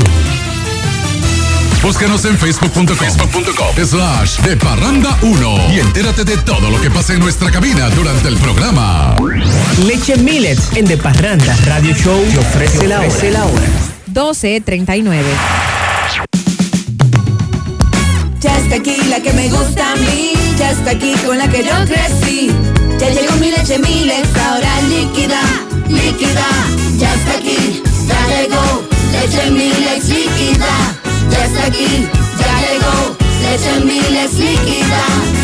Búscanos 1.83 2.23
en 2.23 2.37
facebook.com 2.37 2.95
slash 3.85 4.39
de 4.39 4.55
parranda 4.55 5.17
1 5.21 5.73
y 5.73 5.79
entérate 5.81 6.23
de 6.23 6.37
todo 6.37 6.69
lo 6.69 6.79
que 6.79 6.89
pasa 6.89 7.11
en 7.11 7.19
nuestra 7.19 7.51
cabina 7.51 7.89
durante 7.89 8.29
el 8.29 8.37
programa. 8.37 9.17
Leche 9.85 10.15
Millets 10.15 10.77
en 10.77 10.85
De 10.85 10.95
Parranda 10.95 11.53
Radio 11.65 11.93
Show 11.93 12.23
te 12.31 12.39
ofrece 12.39 12.87
la 12.87 13.01
hora. 13.01 13.29
la 13.31 13.45
hora. 13.45 13.67
12.39. 14.13 15.23
Ya 18.39 18.57
está 18.57 18.75
aquí 18.75 18.95
la 19.09 19.19
que 19.19 19.33
me 19.33 19.49
gusta 19.49 19.91
a 19.91 19.95
mí, 19.97 20.31
ya 20.57 20.71
está 20.71 20.91
aquí 20.91 21.13
con 21.25 21.37
la 21.37 21.49
que 21.49 21.65
yo 21.65 21.73
crecí. 21.85 22.49
Ya 22.97 23.09
llegó 23.09 23.35
mi 23.41 23.51
leche 23.51 23.77
Milex, 23.79 24.29
ahora 24.37 24.81
líquida, 24.83 25.41
líquida. 25.89 26.47
Ya 26.97 27.13
está 27.13 27.33
aquí, 27.33 27.83
ya 28.07 28.27
llegó, 28.29 28.83
leche 29.11 29.51
Milex 29.51 30.07
líquida. 30.07 31.12
Ya 31.33 31.45
está 31.45 31.65
aquí, 31.65 32.07
ya 32.39 32.61
llegó, 32.61 33.17
leche 33.41 33.85
Milex 33.85 34.33
líquida. 34.35 35.43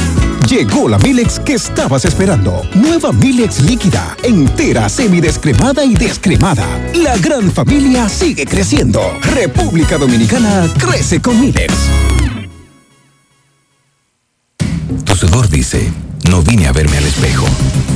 Llegó 0.49 0.89
la 0.89 0.97
Milex 0.97 1.39
que 1.39 1.53
estabas 1.53 2.05
esperando. 2.05 2.63
Nueva 2.73 3.11
Milex 3.11 3.59
líquida, 3.59 4.17
entera, 4.23 4.89
semidescremada 4.89 5.85
y 5.85 5.93
descremada. 5.93 6.65
La 6.95 7.17
gran 7.17 7.51
familia 7.51 8.09
sigue 8.09 8.45
creciendo. 8.45 9.01
República 9.21 9.97
Dominicana 9.97 10.67
crece 10.79 11.21
con 11.21 11.39
Milex. 11.39 11.73
Tu 15.05 15.15
sudor 15.15 15.49
dice, 15.49 15.91
no 16.29 16.41
vine 16.41 16.67
a 16.67 16.71
verme 16.71 16.97
al 16.97 17.05
espejo, 17.05 17.45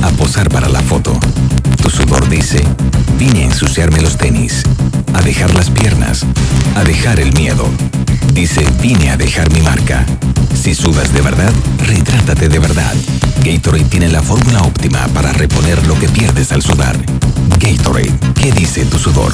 a 0.02 0.10
posar 0.10 0.48
para 0.48 0.68
la 0.68 0.80
foto. 0.80 1.18
Dice, 2.30 2.62
vine 3.18 3.42
a 3.42 3.44
ensuciarme 3.44 4.00
los 4.00 4.16
tenis, 4.16 4.62
a 5.12 5.22
dejar 5.22 5.54
las 5.54 5.70
piernas, 5.70 6.24
a 6.74 6.84
dejar 6.84 7.20
el 7.20 7.32
miedo. 7.32 7.68
Dice, 8.32 8.66
vine 8.80 9.10
a 9.10 9.16
dejar 9.16 9.52
mi 9.52 9.60
marca. 9.60 10.04
Si 10.60 10.74
sudas 10.74 11.12
de 11.12 11.20
verdad, 11.20 11.52
retrátate 11.86 12.48
de 12.48 12.58
verdad. 12.58 12.94
Gatorade 13.44 13.84
tiene 13.84 14.08
la 14.08 14.22
fórmula 14.22 14.62
óptima 14.62 15.06
para 15.08 15.32
reponer 15.32 15.86
lo 15.86 15.98
que 15.98 16.08
pierdes 16.08 16.52
al 16.52 16.62
sudar. 16.62 16.96
Gatorade, 17.58 18.12
¿qué 18.34 18.52
dice 18.52 18.84
tu 18.84 18.98
sudor? 18.98 19.32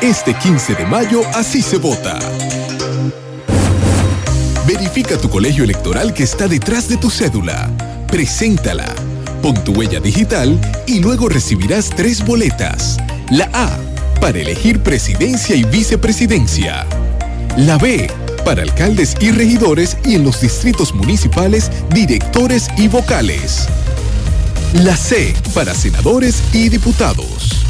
Este 0.00 0.34
15 0.34 0.74
de 0.74 0.86
mayo 0.86 1.22
así 1.34 1.62
se 1.62 1.78
vota. 1.78 2.18
Verifica 4.66 5.16
tu 5.16 5.28
colegio 5.28 5.64
electoral 5.64 6.14
que 6.14 6.22
está 6.22 6.48
detrás 6.48 6.88
de 6.88 6.96
tu 6.96 7.10
cédula. 7.10 7.68
Preséntala. 8.08 8.94
Pon 9.42 9.54
tu 9.64 9.72
huella 9.72 9.98
digital 9.98 10.56
y 10.86 11.00
luego 11.00 11.28
recibirás 11.28 11.90
tres 11.90 12.24
boletas. 12.24 12.96
La 13.28 13.50
A, 13.52 13.76
para 14.20 14.38
elegir 14.38 14.80
presidencia 14.84 15.56
y 15.56 15.64
vicepresidencia. 15.64 16.86
La 17.56 17.76
B, 17.76 18.08
para 18.44 18.62
alcaldes 18.62 19.16
y 19.18 19.32
regidores 19.32 19.96
y 20.04 20.14
en 20.14 20.22
los 20.22 20.40
distritos 20.40 20.94
municipales, 20.94 21.72
directores 21.92 22.68
y 22.78 22.86
vocales. 22.86 23.66
La 24.74 24.96
C, 24.96 25.34
para 25.52 25.74
senadores 25.74 26.40
y 26.52 26.68
diputados. 26.68 27.66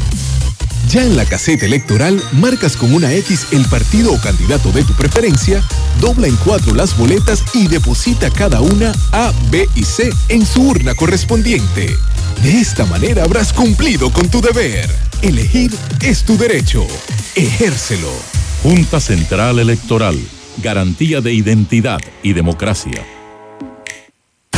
Ya 0.89 1.03
en 1.03 1.15
la 1.15 1.25
caseta 1.25 1.65
electoral, 1.65 2.21
marcas 2.33 2.77
con 2.77 2.93
una 2.93 3.11
X 3.13 3.47
el 3.51 3.65
partido 3.65 4.13
o 4.13 4.21
candidato 4.21 4.71
de 4.71 4.83
tu 4.83 4.93
preferencia, 4.93 5.63
dobla 5.99 6.27
en 6.27 6.35
cuatro 6.37 6.75
las 6.75 6.97
boletas 6.97 7.43
y 7.53 7.67
deposita 7.67 8.29
cada 8.29 8.61
una 8.61 8.91
A, 9.11 9.31
B 9.49 9.67
y 9.75 9.83
C 9.83 10.11
en 10.29 10.45
su 10.45 10.61
urna 10.61 10.93
correspondiente. 10.93 11.95
De 12.43 12.59
esta 12.59 12.85
manera 12.85 13.23
habrás 13.23 13.53
cumplido 13.53 14.11
con 14.11 14.29
tu 14.29 14.41
deber. 14.41 14.89
Elegir 15.21 15.71
es 16.01 16.23
tu 16.23 16.37
derecho. 16.37 16.85
Ejércelo. 17.35 18.11
Junta 18.61 18.99
Central 18.99 19.59
Electoral. 19.59 20.19
Garantía 20.61 21.21
de 21.21 21.33
identidad 21.33 21.99
y 22.21 22.33
democracia. 22.33 23.03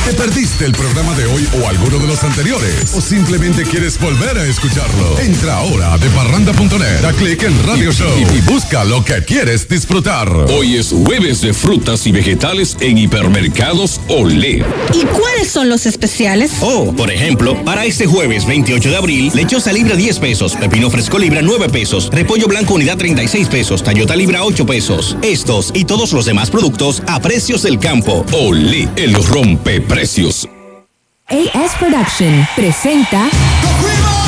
¿Te 0.06 0.14
perdiste 0.14 0.66
el 0.66 0.72
programa 0.74 1.16
de 1.16 1.26
hoy 1.26 1.48
o 1.60 1.68
alguno 1.68 1.98
de 1.98 2.06
los 2.06 2.24
anteriores? 2.24 2.94
¿O 2.94 3.02
simplemente 3.02 3.64
quieres 3.64 4.00
volver 4.00 4.38
a 4.38 4.46
escucharlo? 4.46 5.20
Entra 5.20 5.58
ahora 5.58 5.94
a 5.94 5.98
deparranda.net, 5.98 7.02
da 7.02 7.12
clic 7.12 7.42
en 7.42 7.64
Radio 7.66 7.92
Show 7.92 8.16
y 8.36 8.42
busca 8.42 8.84
lo 8.84 9.04
que 9.04 9.24
quieres 9.24 9.68
disfrutar. 9.68 10.30
Hoy 10.52 10.76
es 10.76 10.90
jueves 10.90 11.42
de 11.42 11.56
frutas 11.56 12.06
y 12.06 12.12
vegetales 12.12 12.78
en 12.82 13.00
hipermercados 13.00 14.00
Olé. 14.08 14.64
¿Y 14.94 15.06
cuáles 15.06 15.50
son 15.50 15.70
los 15.70 15.88
especiales? 15.88 16.52
Oh, 16.62 16.94
por 16.96 17.10
ejemplo, 17.10 17.66
para 17.66 17.86
este 17.86 18.06
jueves 18.06 18.46
28 18.46 18.92
de 18.92 18.98
abril, 18.98 19.32
lechosa 19.34 19.74
libra 19.74 19.96
10 19.96 20.20
pesos, 20.20 20.56
pepino 20.56 20.92
fresco 20.92 21.18
libra 21.18 21.42
9 21.42 21.70
pesos, 21.70 22.12
repollo 22.12 22.48
blanco 22.48 22.76
unidad 22.76 22.98
36 22.98 23.48
pesos, 23.48 23.82
tallota 23.82 24.16
libra 24.16 24.44
8 24.44 24.68
pesos. 24.68 25.18
Estos 25.24 25.72
y 25.74 25.86
todos 25.86 26.14
los 26.14 26.26
demás 26.26 26.52
productos 26.52 27.02
a 27.08 27.20
precios 27.20 27.64
del 27.64 27.80
campo. 27.80 28.24
Olé, 28.34 28.88
el 28.98 29.16
rompe 29.16 29.82
AS 29.98 31.72
Production 31.80 32.46
presenta 32.54 33.30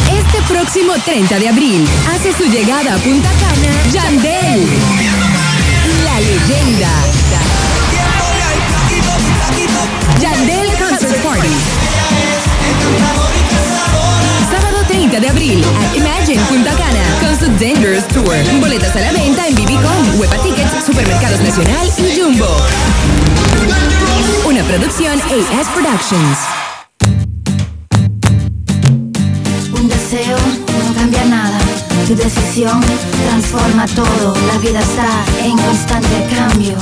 este 0.09 0.41
próximo 0.47 0.93
30 1.03 1.39
de 1.39 1.49
abril 1.49 1.86
hace 2.09 2.32
su 2.32 2.49
llegada 2.49 2.95
a 2.95 2.97
Punta 2.99 3.30
Cana 3.32 3.91
Yandel, 3.91 4.65
la 6.05 6.20
leyenda. 6.22 6.89
Yandel 10.22 10.68
Concert 10.78 11.22
Party. 11.22 11.49
Sábado 14.49 14.78
30 14.88 15.20
de 15.20 15.28
abril 15.28 15.65
at 15.82 15.97
Imagine 15.97 16.41
Punta 16.45 16.72
Cana 16.72 17.03
con 17.20 17.38
su 17.38 17.45
Dangerous 17.61 18.07
Tour. 18.07 18.38
Boletas 18.61 18.95
a 18.95 19.01
la 19.01 19.11
venta 19.11 19.45
en 19.45 19.55
BBCom, 19.55 20.18
Huepa 20.18 20.38
Tickets, 20.38 20.86
Supermercados 20.86 21.41
Nacional 21.41 21.91
y 21.97 22.18
Jumbo. 22.18 22.55
Una 24.58 24.66
producción 24.66 25.20
AS 25.20 25.68
Productions. 25.68 26.38
Un 29.80 29.88
deseo 29.88 30.36
no 30.36 30.95
cambia 30.95 31.26
nada. 31.26 31.60
Tu 32.08 32.16
decisión 32.16 32.82
transforma 33.28 33.86
todo. 33.89 34.34
La 34.47 34.58
vida 34.58 34.80
está 34.80 35.45
en 35.45 35.55
constante 35.60 36.28
cambio. 36.36 36.76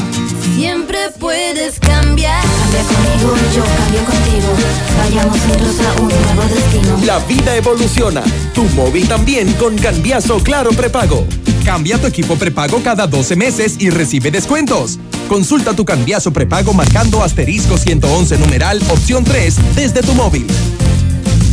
Siempre 0.55 0.99
puedes 1.19 1.77
cambiar. 1.81 2.41
Cambia 2.43 2.83
conmigo, 2.83 3.35
yo 3.53 3.63
cambio 3.65 4.05
contigo. 4.05 4.53
Vayamos 4.97 5.37
juntos 5.41 5.75
a 5.81 6.01
un 6.01 6.07
nuevo 6.07 6.43
destino. 6.53 6.97
La 7.05 7.19
vida 7.25 7.57
evoluciona. 7.57 8.23
Tu 8.53 8.63
móvil 8.69 9.05
también 9.09 9.51
con 9.53 9.77
Cambiazo 9.77 10.41
Claro 10.41 10.69
Prepago. 10.69 11.27
Cambia 11.65 11.97
tu 11.97 12.07
equipo 12.07 12.37
prepago 12.37 12.81
cada 12.81 13.05
12 13.05 13.35
meses 13.35 13.75
y 13.79 13.89
recibe 13.89 14.31
descuentos. 14.31 14.97
Consulta 15.27 15.73
tu 15.73 15.83
cambiazo 15.83 16.31
prepago 16.31 16.73
marcando 16.73 17.23
asterisco 17.23 17.77
111 17.77 18.37
numeral 18.37 18.81
opción 18.89 19.23
3 19.23 19.75
desde 19.75 20.01
tu 20.01 20.13
móvil. 20.13 20.45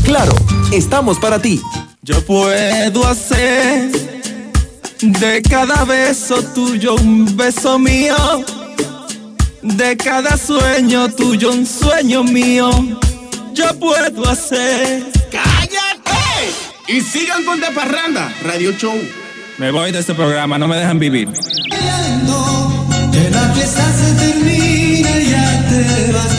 Claro, 0.04 0.34
estamos 0.72 1.18
para 1.18 1.40
ti. 1.40 1.60
Yo 2.02 2.24
puedo 2.26 3.06
hacer 3.06 3.90
de 5.00 5.42
cada 5.42 5.84
beso 5.84 6.42
tuyo 6.54 6.96
un 6.96 7.36
beso 7.36 7.78
mío, 7.78 8.16
de 9.62 9.96
cada 9.96 10.36
sueño 10.36 11.08
tuyo 11.08 11.52
un 11.52 11.66
sueño 11.66 12.24
mío. 12.24 12.70
Yo 13.54 13.78
puedo 13.78 14.28
hacer. 14.28 15.04
¡Cállate! 15.30 16.52
Y 16.88 17.00
sigan 17.00 17.44
con 17.44 17.60
De 17.60 17.68
Parranda, 17.68 18.32
Radio 18.42 18.72
Show. 18.72 18.94
Me 19.58 19.70
voy 19.70 19.92
de 19.92 20.00
este 20.00 20.14
programa, 20.14 20.58
no 20.58 20.68
me 20.68 20.76
dejan 20.76 20.98
vivir. 20.98 21.28
Fiesta 23.54 23.82
se 23.92 24.14
termina 24.14 25.10
y 25.20 25.30
ya 25.30 25.66
te 25.68 26.12
vas. 26.12 26.31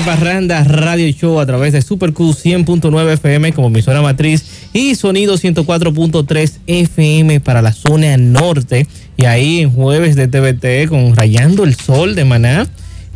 De 0.00 0.06
Parranda 0.06 0.64
Radio 0.64 1.10
Show 1.10 1.40
a 1.40 1.46
través 1.46 1.72
de 1.72 1.82
Super 1.82 2.12
Q 2.12 2.30
100.9 2.32 3.12
FM 3.14 3.52
como 3.52 3.68
emisora 3.68 4.00
matriz 4.00 4.44
y 4.72 4.94
sonido 4.94 5.34
104.3 5.34 6.52
FM 6.66 7.40
para 7.40 7.60
la 7.60 7.72
zona 7.72 8.16
norte. 8.16 8.86
Y 9.16 9.24
ahí 9.24 9.60
en 9.60 9.70
jueves 9.70 10.16
de 10.16 10.28
TVT 10.28 10.88
con 10.88 11.14
Rayando 11.16 11.64
el 11.64 11.74
Sol 11.74 12.14
de 12.14 12.24
Maná. 12.24 12.66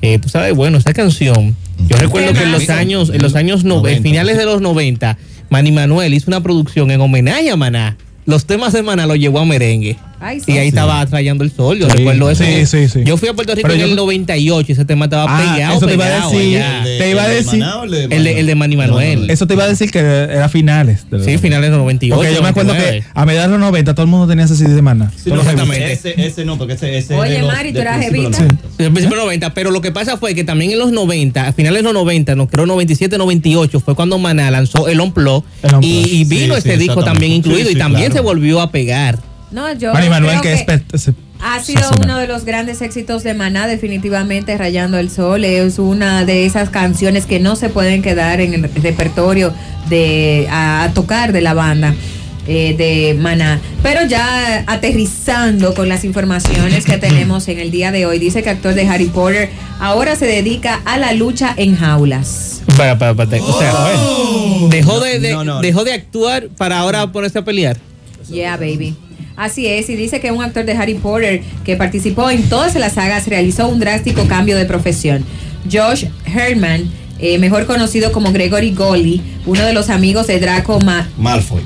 Eh, 0.03 0.19
tú 0.19 0.29
sabes, 0.29 0.55
bueno, 0.55 0.79
esa 0.79 0.93
canción. 0.93 1.57
Yo 1.89 1.97
recuerdo 1.97 2.33
que 2.33 2.43
en 2.43 2.53
los 2.53 2.69
años, 2.69 3.11
en 3.15 3.23
los 3.23 3.35
años 3.35 3.65
no, 3.65 3.83
finales 4.03 4.37
de 4.37 4.45
los 4.45 4.61
90, 4.61 5.17
Manny 5.51 5.73
Manuel 5.73 6.13
hizo 6.13 6.31
una 6.31 6.43
producción 6.43 6.91
en 6.91 7.01
homenaje 7.01 7.51
a 7.51 7.57
Maná. 7.57 7.97
Los 8.27 8.47
temas 8.47 8.73
de 8.73 8.83
Maná 8.83 9.07
los 9.07 9.19
llevó 9.19 9.39
a 9.39 9.45
merengue. 9.45 9.97
Ay, 10.27 10.41
sí. 10.41 10.53
Y 10.53 10.59
ahí 10.59 10.69
estaba 10.69 11.05
Rayando 11.05 11.45
el 11.45 11.53
Sol, 11.53 11.79
yo 11.79 11.87
Sí, 11.91 11.97
recuerdo 11.99 12.31
eso. 12.31 12.43
sí, 12.45 12.65
sí, 12.67 12.89
sí. 12.89 13.01
Yo 13.05 13.17
fui 13.19 13.29
a 13.29 13.35
Puerto 13.35 13.55
Rico 13.55 13.69
Pero 13.69 13.75
en 13.75 13.81
yo- 13.81 13.87
el 13.91 13.97
98 13.97 14.67
y 14.69 14.73
ese 14.73 14.85
tema 14.87 15.05
estaba 15.05 15.27
Ah, 15.29 15.55
pegado. 15.55 15.77
eso 15.77 15.87
te 15.87 15.95
iba 15.95 16.05
a 16.05 16.09
pegado 16.09 16.31
decir. 16.31 16.57
allá. 16.63 16.83
Te 16.85 17.11
iba 17.11 17.23
a 17.23 17.29
decir. 17.29 17.65
El 18.11 18.25
de, 18.25 18.41
el 18.41 18.47
de 18.47 18.55
Manny 18.55 18.77
Manuel. 18.77 19.29
Eso 19.31 19.47
te 19.47 19.53
iba 19.55 19.65
a 19.65 19.69
decir 19.69 19.91
que 19.91 19.99
era 19.99 20.49
finales. 20.49 21.07
de 21.11 21.23
Sí, 21.23 21.37
finales 21.39 21.67
de 21.67 21.77
los 21.77 21.79
98. 21.81 22.17
Porque 22.17 22.35
yo 22.35 22.43
me 22.43 22.49
acuerdo 22.49 22.73
99. 22.73 23.03
que 23.13 23.21
a 23.21 23.27
mediados 23.27 23.51
de 23.51 23.59
los 23.59 23.61
90 23.61 23.95
todo 23.95 24.05
el 24.05 24.11
mundo 24.11 24.27
tenía 24.27 24.47
ese 24.47 24.57
CD 24.57 24.75
de 24.75 24.83
mana. 24.83 25.13
Sí, 25.23 25.31
no, 25.31 25.43
Ese, 25.43 26.15
ese 26.27 26.45
no, 26.47 26.57
porque 26.57 26.73
ese, 26.75 26.97
ese 26.97 27.15
Oye, 27.15 27.35
de 27.35 27.43
Mari, 27.43 27.73
¿tú 27.73 27.81
eras 27.81 27.99
de 27.99 28.07
jevita? 28.07 28.31
90. 28.31 28.57
Sí, 28.79 28.85
al 28.85 28.93
principio 28.93 29.11
de 29.11 29.17
los 29.17 29.25
90, 29.27 29.53
pero 29.55 29.71
lo 29.71 29.81
que 29.81 29.93
pasa 29.93 30.17
fue 30.17 30.35
que 30.35 30.45
también 30.45 30.71
en 30.71 30.79
los 30.79 30.91
90, 30.91 31.49
a 31.49 31.53
finales 31.53 31.81
de 31.81 31.85
los 31.85 31.93
90, 31.93 32.35
no 32.35 32.49
creo 32.49 32.65
97, 32.67 33.19
98, 33.19 33.81
fue 33.81 33.95
cuando 33.95 34.19
Maná 34.19 34.51
lanzó 34.51 34.89
el 34.89 34.95
El 34.95 35.01
Unplug. 35.01 35.45
y, 35.83 36.21
y 36.21 36.25
vino 36.25 36.55
sí, 36.55 36.63
disco 36.71 36.73
exactamente. 36.73 37.05
también 37.05 37.33
incluido 37.33 37.69
y 37.71 37.75
también 37.75 38.13
se 38.13 38.21
volvió 38.21 38.61
a 38.61 38.71
pegar. 38.71 39.19
No, 39.55 39.73
yo 39.73 39.93
Manny 39.93 40.09
Manuel, 40.09 40.41
que 40.41 40.49
que 40.67 40.75
es. 40.95 41.11
ha 41.41 41.61
sido 41.63 41.89
uno 42.03 42.19
de 42.19 42.27
los 42.27 42.45
grandes 42.45 42.83
éxitos 42.83 43.23
de 43.23 43.35
Maná, 43.35 43.69
definitivamente 43.69 44.59
Rayando 44.59 44.99
el 44.99 45.11
Sol. 45.11 45.45
Es 45.45 45.79
una 45.79 46.25
de 46.25 46.45
esas 46.45 46.71
canciones 46.71 47.25
que 47.25 47.39
no 47.39 47.55
se 47.55 47.69
pueden 47.69 48.03
quedar 48.03 48.41
en 48.41 48.55
el 48.55 48.63
repertorio 48.83 49.55
de 49.89 50.49
a, 50.51 50.83
a 50.85 50.93
tocar 50.93 51.33
de 51.33 51.41
la 51.41 51.55
banda. 51.55 51.95
eh, 52.47 52.75
de 52.77 53.15
Maná. 53.19 53.59
Pero 53.83 54.05
ya 54.07 54.65
aterrizando 54.67 55.73
con 55.73 55.89
las 55.89 56.05
informaciones 56.05 56.85
que 56.85 56.99
tenemos 56.99 57.49
en 57.49 57.59
el 57.59 57.71
día 57.71 57.91
de 57.91 58.05
hoy, 58.07 58.19
dice 58.19 58.43
que 58.43 58.51
actor 58.51 58.75
de 58.75 58.87
Harry 58.87 59.07
Potter 59.07 59.49
ahora 59.81 60.15
se 60.17 60.27
dedica 60.27 60.81
a 60.85 60.99
la 60.99 61.13
lucha 61.15 61.55
en 61.57 61.75
jaulas. 61.77 62.63
Espera, 62.69 62.93
espérate. 62.93 63.41
O 63.41 63.59
sea, 63.59 63.73
Oh. 63.97 64.69
dejó, 64.71 65.01
de, 65.01 65.21
de- 65.21 65.35
dejó 65.63 65.85
de 65.85 65.93
actuar 65.95 66.49
para 66.59 66.81
ahora 66.81 67.11
ponerse 67.13 67.39
a 67.39 67.45
pelear. 67.45 67.79
Yeah, 68.29 68.57
baby. 68.59 68.95
Así 69.37 69.67
es, 69.67 69.89
y 69.91 69.97
dice 69.97 70.21
que 70.21 70.31
un 70.31 70.43
actor 70.45 70.65
de 70.65 70.73
Harry 70.75 70.95
Potter 70.95 71.43
que 71.65 71.77
participó 71.77 72.31
en 72.31 72.43
todas 72.49 72.75
las 72.77 72.93
sagas 72.95 73.27
realizó 73.27 73.69
un 73.69 73.81
drástico 73.81 74.27
cambio 74.29 74.57
de 74.57 74.65
profesión. 74.65 75.25
Josh 75.71 76.05
Herman, 76.27 76.85
eh, 77.19 77.39
mejor 77.39 77.67
conocido 77.67 78.13
como 78.13 78.33
Gregory 78.33 78.73
Golly, 78.73 79.21
uno 79.47 79.65
de 79.65 79.73
los 79.73 79.91
amigos 79.91 80.27
de 80.29 80.39
Draco 80.39 80.79
Ma- 80.81 81.09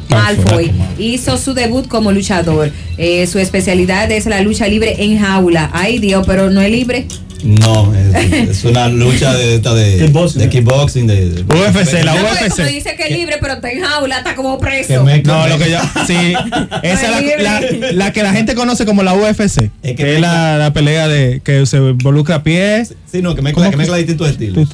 Malfoy. 0.09 0.71
Malfoy, 0.71 0.71
hizo 0.99 1.37
su 1.37 1.53
debut 1.53 1.87
como 1.89 2.11
luchador. 2.12 2.71
Eh, 2.97 3.27
su 3.27 3.39
especialidad 3.39 4.11
es 4.12 4.25
la 4.27 4.41
lucha 4.41 4.66
libre 4.66 4.97
en 5.05 5.19
jaula. 5.19 5.69
Ay 5.73 5.99
Dios, 5.99 6.25
pero 6.27 6.49
no 6.51 6.61
es 6.62 6.71
libre. 6.71 7.07
No, 7.45 7.95
es, 7.95 8.32
es 8.32 8.64
una 8.64 8.89
lucha 8.89 9.32
de, 9.34 9.55
esta 9.57 9.74
de, 9.74 9.97
de 10.34 10.49
kickboxing, 10.49 11.07
de, 11.07 11.28
de- 11.30 11.43
UFC, 11.43 12.03
la 12.05 12.14
UFC. 12.14 12.51
como 12.51 12.68
dice 12.68 12.97
que 12.97 13.05
es 13.05 13.11
libre, 13.11 13.36
pero 13.41 13.55
está 13.55 13.70
en 13.70 13.82
jaula, 13.82 14.18
está 14.18 14.34
como 14.34 14.59
preso. 14.59 15.05
No, 15.24 15.47
lo 15.49 15.59
que 15.59 15.70
yo. 15.70 15.78
Sí. 16.07 16.14
Esa 16.82 17.18
es 17.20 17.43
la, 17.43 17.61
la- 17.61 17.93
la 17.93 18.12
que 18.12 18.22
la 18.22 18.32
gente 18.32 18.55
conoce 18.55 18.84
como 18.84 19.03
la 19.03 19.14
UFC. 19.14 19.70
que 19.82 20.14
es 20.14 20.20
la, 20.20 20.59
la 20.59 20.72
pelea 20.72 21.07
de 21.09 21.41
que 21.45 21.64
se 21.66 21.76
involucra 21.78 22.36
a 22.36 22.43
pie. 22.43 22.84
Sí, 22.84 22.93
no, 23.22 23.34
que 23.34 23.42
mezcla, 23.42 23.70
que 23.70 23.76
mezcla 23.76 23.96
distintos 23.96 24.28
estilos. 24.30 24.68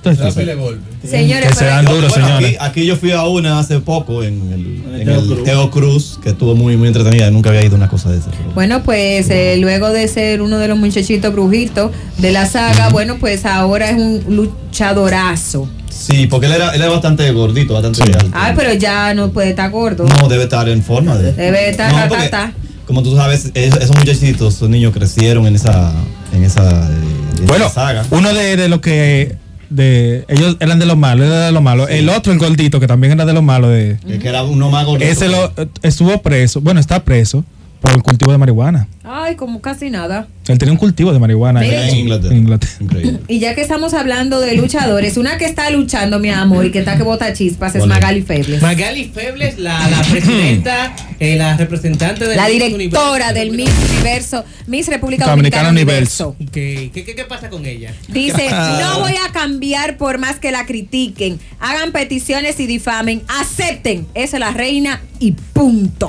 Señores, 1.09 1.49
Que 1.51 1.55
se 1.55 1.65
dan 1.67 1.85
bueno, 1.85 2.09
señores. 2.11 2.47
Aquí, 2.49 2.57
aquí 2.61 2.87
yo 2.87 2.97
fui 2.97 3.13
a 3.13 3.23
una 3.25 3.59
hace 3.59 3.79
poco 3.81 4.23
en 4.25 4.53
el, 4.53 5.01
en 5.03 5.09
el 5.09 5.43
Teo 5.45 5.71
Cruz, 5.71 6.19
que 6.23 6.31
estuvo 6.31 6.55
muy, 6.55 6.77
muy 6.77 6.89
entretenida. 6.89 7.31
Nunca 7.31 7.51
había 7.51 7.63
ido 7.63 7.75
a 7.75 7.79
una 7.79 7.89
cosa 7.89 8.11
de 8.11 8.19
esa. 8.19 8.31
pero- 8.31 8.53
Bueno, 8.55 8.83
pues 8.83 9.29
eh, 9.31 9.57
luego 9.59 9.91
de 9.91 10.09
ser 10.09 10.43
uno 10.43 10.59
de 10.59 10.69
los 10.69 10.79
muchachitos 10.79 11.33
brujitos 11.33 11.93
de 12.19 12.33
la 12.33 12.47
saga, 12.47 12.89
bueno, 12.91 13.19
pues 13.21 13.45
ahora 13.47 13.91
es 13.91 13.97
un 13.97 14.25
luchadorazo. 14.29 15.69
Sí, 15.91 16.27
porque 16.27 16.47
él 16.47 16.53
era, 16.55 16.71
él 16.75 16.81
era 16.83 16.91
bastante 16.91 17.31
gordito, 17.31 17.75
bastante 17.75 18.03
alto. 18.03 18.27
Ay, 18.33 18.53
pero 18.57 18.73
ya 18.75 19.15
no 19.15 19.31
puede 19.31 19.51
estar 19.51 19.71
gordo. 19.71 20.05
No, 20.07 20.29
debe 20.29 20.45
estar 20.45 20.69
en 20.69 20.83
forma 20.83 21.17
de. 21.17 21.33
Debe 21.33 21.69
estar 21.71 21.91
No, 21.93 21.97
ta, 21.99 22.03
ta, 22.03 22.09
porque- 22.09 22.29
ta. 22.29 22.53
Como 22.87 23.03
tú 23.03 23.15
sabes, 23.17 23.51
es- 23.55 23.75
esos 23.77 23.97
muchachitos, 23.97 24.55
esos 24.57 24.69
niños 24.69 24.93
crecieron 24.93 25.47
en 25.47 25.55
esa, 25.55 25.93
en 26.35 26.45
esa, 26.45 26.89
eh, 26.91 26.95
en 27.39 27.47
Bueno, 27.47 27.67
esa 27.67 27.75
saga. 27.75 28.05
uno 28.11 28.33
de, 28.35 28.57
de 28.57 28.69
los 28.69 28.81
que. 28.81 29.37
De, 29.71 30.25
ellos 30.29 30.57
eran 30.61 30.79
de 30.79 30.87
los 30.87 30.97
malos, 30.97 31.27
era 31.27 31.47
de 31.47 31.53
los 31.53 31.63
malos. 31.63 31.89
El 31.91 32.09
otro, 32.09 32.33
el 32.33 32.39
gordito, 32.39 32.79
que 32.79 32.87
también 32.87 33.13
era 33.15 33.25
de 33.25 33.33
los 33.33 33.43
malos. 33.43 33.71
De, 33.71 33.99
Que, 34.07 34.19
que 34.19 34.29
era 34.29 34.45
uno 34.45 34.71
más 34.71 34.85
gordito. 34.85 35.11
ese 35.11 35.29
lo, 35.29 35.53
estuvo 35.83 36.21
preso, 36.23 36.61
bueno, 36.61 36.79
está 36.81 37.03
preso 37.03 37.45
por 37.85 37.93
el 37.93 38.03
cultivo 38.03 38.33
de 38.33 38.39
marihuana. 38.39 38.89
Ay, 39.05 39.37
como 39.37 39.61
casi 39.61 39.91
nada. 39.91 40.27
Él 40.49 40.57
tenía 40.57 40.73
un 40.73 40.79
cultivo 40.79 41.13
de 41.13 41.19
marihuana 41.19 41.63
en, 41.63 41.95
Inglaterra. 41.99 42.33
en 42.33 42.39
Inglaterra. 42.41 42.73
Increíble. 42.81 43.21
Y 43.29 43.41
ya 43.41 43.55
que 43.55 43.61
estamos 43.61 43.93
hablando 43.93 44.41
de 44.41 44.55
luchadores, 44.57 45.19
una 45.19 45.37
que 45.37 45.45
está 45.45 45.69
luchando, 45.69 46.19
mi 46.19 46.31
amor, 46.31 46.65
y 46.65 46.71
que 46.71 46.79
está 46.79 46.97
que 46.97 47.03
bota 47.03 47.35
chispas 47.35 47.75
es. 47.75 47.85
Magali 47.85 48.23
Febles. 48.23 48.63
Magali 48.63 49.05
Febles, 49.15 49.59
la, 49.59 49.87
la 49.91 50.01
presidenta, 50.03 50.97
eh, 51.21 51.37
la 51.37 51.59
representante 51.59 52.27
de 52.27 52.37
La 52.37 52.47
directora 52.49 53.35
del 53.35 53.51
Miss 53.53 53.71
Universo, 53.91 54.45
Miss 54.67 54.89
República 54.89 55.27
Dominicana 55.27 55.65
Dominicana 55.65 55.69
Universo. 55.69 56.29
Universo. 56.39 56.53
¿Qué, 56.53 56.91
qué, 56.95 57.05
qué- 57.05 57.15
qué 57.15 57.25
pasa 57.25 57.51
con 57.51 57.67
ella? 57.67 57.93
Dice, 58.09 58.49
no 58.81 59.01
voy 59.01 59.13
a 59.29 59.31
cambiar 59.33 59.99
por 59.99 60.17
más 60.17 60.37
que 60.37 60.51
la 60.53 60.65
critiquen. 60.65 61.39
Hagan 61.61 61.93
peticiones 61.93 62.59
y 62.61 62.67
difamen. 62.67 63.21
Acepten. 63.29 64.07
Esa 64.15 64.37
es 64.39 64.41
la 64.41 64.53
reina 64.53 65.03
y 65.19 65.33
punto. 65.33 66.09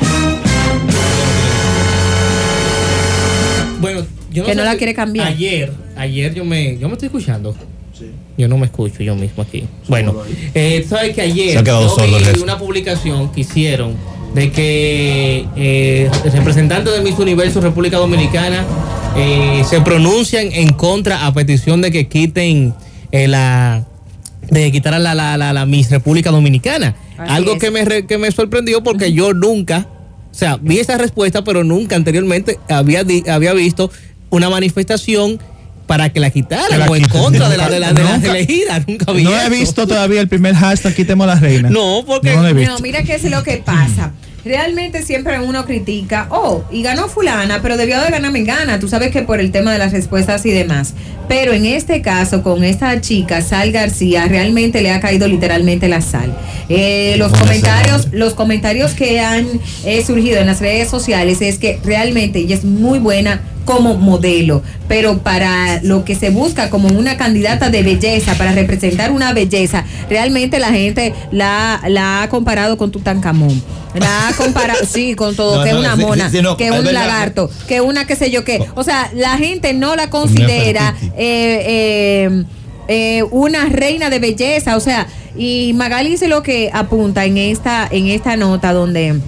Bueno, 3.93 4.05
yo 4.31 4.43
Que 4.43 4.51
sé 4.51 4.55
no 4.57 4.63
la 4.63 4.71
si- 4.73 4.77
quiere 4.77 4.93
cambiar. 4.93 5.27
Ayer, 5.27 5.71
ayer 5.95 6.33
yo 6.33 6.43
me, 6.45 6.77
yo 6.77 6.87
me 6.87 6.93
estoy 6.93 7.07
escuchando. 7.07 7.55
Yo 8.37 8.47
no 8.49 8.57
me 8.57 8.65
escucho 8.65 9.01
yo 9.03 9.15
mismo 9.15 9.43
aquí. 9.43 9.63
Bueno, 9.87 10.13
eh, 10.53 10.85
sabes 10.89 11.15
que 11.15 11.21
ayer 11.21 11.63
yo 11.63 12.33
vi 12.33 12.41
una 12.41 12.57
publicación 12.57 13.31
que 13.31 13.41
hicieron 13.41 13.93
de 14.33 14.51
que 14.51 15.45
eh, 15.55 16.09
representantes 16.33 16.93
de 16.93 17.01
Miss 17.01 17.17
Universo 17.17 17.61
República 17.61 17.95
Dominicana 17.97 18.65
eh, 19.15 19.63
se 19.69 19.79
pronuncian 19.79 20.49
en 20.51 20.73
contra 20.73 21.25
a 21.25 21.33
petición 21.33 21.81
de 21.81 21.91
que 21.91 22.07
quiten 22.09 22.73
eh, 23.13 23.29
la 23.29 23.85
de 24.49 24.71
quitar 24.71 24.93
a 24.93 24.99
la, 24.99 25.15
la, 25.15 25.37
la, 25.37 25.53
la 25.53 25.65
Miss 25.65 25.89
República 25.89 26.31
Dominicana. 26.31 26.95
Así 27.17 27.31
Algo 27.31 27.53
es. 27.53 27.59
que 27.59 27.71
me, 27.71 27.85
re- 27.85 28.05
que 28.05 28.17
me 28.17 28.29
sorprendió 28.31 28.83
porque 28.83 29.13
yo 29.13 29.33
nunca, 29.33 29.87
o 30.35 30.37
sea, 30.37 30.57
vi 30.61 30.79
esa 30.79 30.97
respuesta, 30.97 31.45
pero 31.45 31.63
nunca 31.63 31.95
anteriormente 31.95 32.59
había, 32.69 33.05
di- 33.05 33.23
había 33.29 33.53
visto 33.53 33.89
una 34.29 34.49
manifestación 34.49 35.39
para 35.87 36.09
que 36.11 36.19
la 36.19 36.29
quitaran 36.29 36.77
la 36.77 36.87
o 36.87 36.95
en 36.97 37.07
contra 37.07 37.47
de 37.47 37.55
la 37.57 37.69
de 37.69 37.79
la, 37.79 37.93
de 37.93 38.03
las 38.03 38.15
Nunca- 38.15 38.31
elegidas. 38.31 38.85
Nunca 38.85 39.11
vi 39.13 39.23
No 39.23 39.39
he 39.39 39.49
visto 39.49 39.87
todavía 39.87 40.19
el 40.19 40.27
primer 40.27 40.53
hashtag 40.55 40.93
quitemos 40.93 41.25
la 41.25 41.35
reina. 41.35 41.69
No, 41.69 42.03
porque 42.05 42.35
No 42.35 42.41
lo 42.41 42.49
he 42.49 42.53
visto. 42.53 42.73
No, 42.73 42.79
mira 42.79 43.03
qué 43.03 43.15
es 43.15 43.23
lo 43.31 43.43
que 43.43 43.57
pasa. 43.57 44.11
Realmente 44.45 45.01
siempre 45.01 45.39
uno 45.39 45.65
critica, 45.65 46.27
oh, 46.29 46.63
y 46.69 46.83
ganó 46.83 47.07
fulana, 47.07 47.63
pero 47.63 47.77
debió 47.77 47.99
de 47.99 48.11
ganar 48.11 48.31
Mengana. 48.31 48.79
Tú 48.79 48.87
sabes 48.87 49.09
que 49.09 49.23
por 49.23 49.39
el 49.39 49.51
tema 49.51 49.73
de 49.73 49.79
las 49.79 49.91
respuestas 49.91 50.45
y 50.45 50.51
demás. 50.51 50.93
Pero 51.27 51.51
en 51.51 51.65
este 51.65 52.03
caso, 52.03 52.43
con 52.43 52.63
esta 52.63 53.01
chica, 53.01 53.41
Sal 53.41 53.71
García, 53.71 54.27
realmente 54.27 54.83
le 54.83 54.91
ha 54.91 54.99
caído 54.99 55.27
literalmente 55.27 55.89
la 55.89 55.99
sal. 55.99 56.37
Eh, 56.69 57.15
los 57.17 57.31
comentarios, 57.31 58.09
los 58.11 58.35
comentarios 58.35 58.93
que 58.93 59.19
han 59.19 59.47
eh, 59.83 60.05
surgido 60.05 60.39
en 60.39 60.45
las 60.45 60.59
redes 60.59 60.89
sociales 60.89 61.41
es 61.41 61.57
que 61.57 61.79
realmente 61.83 62.37
ella 62.37 62.53
es 62.53 62.63
muy 62.63 62.99
buena 62.99 63.41
como 63.65 63.95
modelo, 63.95 64.61
pero 64.87 65.17
para 65.17 65.81
lo 65.81 66.05
que 66.05 66.15
se 66.15 66.29
busca 66.29 66.69
como 66.69 66.87
una 66.87 67.17
candidata 67.17 67.69
de 67.69 67.83
belleza, 67.83 68.35
para 68.35 68.53
representar 68.53 69.11
una 69.11 69.33
belleza, 69.33 69.83
realmente 70.09 70.59
la 70.59 70.69
gente 70.69 71.13
la, 71.31 71.81
la 71.87 72.23
ha 72.23 72.29
comparado 72.29 72.77
con 72.77 72.91
Tutankamón. 72.91 73.61
La 73.95 74.27
ha 74.27 74.33
comparado, 74.33 74.85
sí, 74.89 75.15
con 75.15 75.35
todo, 75.35 75.57
No, 75.57 75.63
que 75.63 75.69
es 75.69 75.75
no, 75.75 75.79
una 75.79 75.95
sí, 75.95 76.01
sí, 76.01 76.05
mona, 76.05 76.29
sí, 76.29 76.41
no, 76.41 76.57
que 76.57 76.67
es 76.67 76.71
un 76.71 76.93
lagarto, 76.93 77.49
que 77.67 77.81
una 77.81 78.05
qué 78.05 78.15
sé 78.15 78.29
yo 78.29 78.43
qué. 78.43 78.65
O 78.75 78.83
sea, 78.83 79.09
la 79.13 79.37
gente 79.37 79.73
no 79.73 79.95
la 79.95 80.09
considera 80.09 80.95
eh, 81.17 81.63
eh, 81.67 82.43
eh, 82.87 83.23
una 83.31 83.65
reina 83.65 84.09
de 84.09 84.19
belleza. 84.19 84.75
O 84.75 84.79
sea, 84.79 85.07
y 85.37 85.73
Magali 85.75 86.09
dice 86.09 86.27
lo 86.27 86.43
que 86.43 86.69
apunta 86.73 87.25
en 87.25 87.37
esta, 87.37 87.87
en 87.89 88.07
esta 88.07 88.35
nota 88.35 88.73
donde 88.73 89.19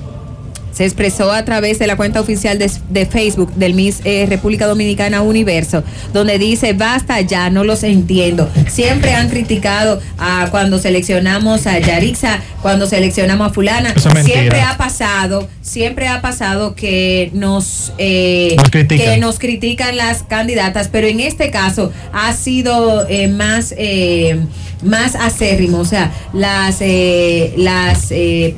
se 0.78 0.86
expresó 0.86 1.32
a 1.32 1.44
través 1.44 1.80
de 1.80 1.88
la 1.88 1.98
cuenta 1.98 2.22
oficial 2.22 2.60
de, 2.60 2.70
de 2.90 3.08
Facebook 3.08 3.52
del 3.56 3.74
Miss 3.74 4.02
eh, 4.04 4.28
República 4.30 4.68
Dominicana 4.68 5.24
Universo, 5.24 5.84
donde 6.14 6.38
dice, 6.38 6.74
basta 6.74 7.20
ya, 7.22 7.50
no 7.50 7.64
los 7.64 7.82
entiendo. 7.82 8.48
Siempre 8.68 9.16
han 9.16 9.30
criticado 9.30 10.00
a 10.20 10.50
cuando 10.52 10.78
seleccionamos 10.78 11.66
a 11.66 11.80
Yarixa, 11.80 12.42
cuando 12.62 12.86
seleccionamos 12.86 13.50
a 13.50 13.54
fulana. 13.56 13.94
Eso 13.96 14.12
siempre 14.24 14.62
ha 14.62 14.78
pasado, 14.78 15.50
siempre 15.64 16.10
ha 16.10 16.22
pasado 16.22 16.76
que 16.76 17.32
nos, 17.34 17.92
eh, 17.98 18.56
Nos 18.56 18.70
que 18.70 19.18
nos 19.18 19.40
critican 19.40 19.98
las 19.98 20.22
candidatas, 20.22 20.90
pero 20.90 21.08
en 21.08 21.22
este 21.22 21.50
caso 21.50 21.92
ha 22.14 22.34
sido 22.34 23.08
eh, 23.10 23.28
más 23.30 23.74
eh, 23.80 24.40
más 24.84 25.16
acérrimo, 25.16 25.80
o 25.80 25.86
sea, 25.86 26.12
las 26.34 26.78
eh, 26.82 27.54
las 27.58 28.08
eh, 28.12 28.56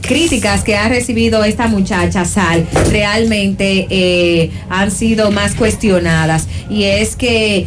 críticas 0.00 0.64
que 0.64 0.76
ha 0.76 0.88
recibido 0.88 1.42
esta 1.44 1.68
muchacha 1.68 2.24
Sal 2.24 2.66
realmente 2.90 3.86
eh, 3.90 4.50
han 4.68 4.90
sido 4.90 5.30
más 5.30 5.54
cuestionadas 5.54 6.48
y 6.68 6.84
es 6.84 7.16
que 7.16 7.66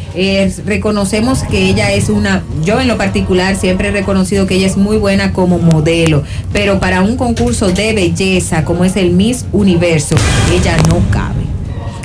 reconocemos 0.65 1.43
que 1.43 1.69
ella 1.69 1.91
es 1.91 2.09
una, 2.09 2.43
yo 2.63 2.79
en 2.79 2.87
lo 2.87 2.97
particular 2.97 3.55
siempre 3.55 3.89
he 3.89 3.91
reconocido 3.91 4.45
que 4.45 4.55
ella 4.55 4.67
es 4.67 4.77
muy 4.77 4.97
buena 4.97 5.33
como 5.33 5.57
modelo, 5.57 6.23
pero 6.53 6.79
para 6.79 7.01
un 7.01 7.17
concurso 7.17 7.69
de 7.69 7.93
belleza 7.93 8.65
como 8.65 8.85
es 8.85 8.95
el 8.95 9.11
Miss 9.11 9.45
Universo, 9.51 10.15
ella 10.53 10.77
no 10.87 10.99
cabe. 11.11 11.44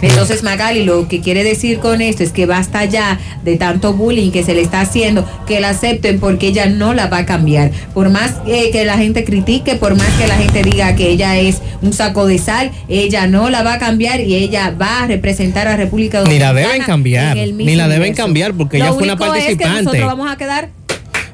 Entonces 0.02 0.42
Magali 0.42 0.84
lo 0.84 1.08
que 1.08 1.20
quiere 1.20 1.44
decir 1.44 1.78
con 1.78 2.00
esto 2.00 2.22
es 2.22 2.32
que 2.32 2.46
basta 2.46 2.84
ya 2.84 3.18
de 3.44 3.56
tanto 3.56 3.92
bullying 3.92 4.30
que 4.30 4.42
se 4.42 4.54
le 4.54 4.62
está 4.62 4.80
haciendo, 4.80 5.28
que 5.46 5.60
la 5.60 5.70
acepten 5.70 6.20
porque 6.20 6.48
ella 6.48 6.66
no 6.66 6.94
la 6.94 7.06
va 7.08 7.18
a 7.18 7.26
cambiar. 7.26 7.70
Por 7.94 8.08
más 8.10 8.34
eh, 8.46 8.70
que 8.72 8.84
la 8.84 8.96
gente 8.98 9.24
critique, 9.24 9.76
por 9.76 9.96
más 9.96 10.08
que 10.18 10.26
la 10.26 10.36
gente 10.36 10.62
diga 10.62 10.94
que 10.96 11.10
ella 11.10 11.36
es 11.38 11.58
un 11.82 11.92
saco 11.92 12.26
de 12.26 12.38
sal, 12.38 12.70
ella 12.88 13.26
no 13.26 13.50
la 13.50 13.62
va 13.62 13.74
a 13.74 13.78
cambiar 13.78 14.20
y 14.20 14.34
ella 14.34 14.74
va 14.80 15.02
a 15.02 15.06
representar 15.06 15.68
a 15.68 15.76
República 15.76 16.18
Ni 16.20 16.24
Dominicana. 16.38 16.52
la 16.52 16.60
deben 16.60 16.82
cambiar, 16.82 17.36
ni 17.36 17.74
la 17.76 17.84
deben 17.88 18.00
Universo. 18.00 18.22
cambiar 18.22 18.54
porque 18.54 18.78
Lo 18.78 18.84
ella 18.86 18.94
fue 18.94 19.02
una 19.04 19.12
único 19.14 19.24
es 19.34 19.44
que 19.44 19.56
participante. 19.56 19.82
nosotros 19.84 20.06
vamos 20.06 20.30
a 20.30 20.36
quedar 20.36 20.68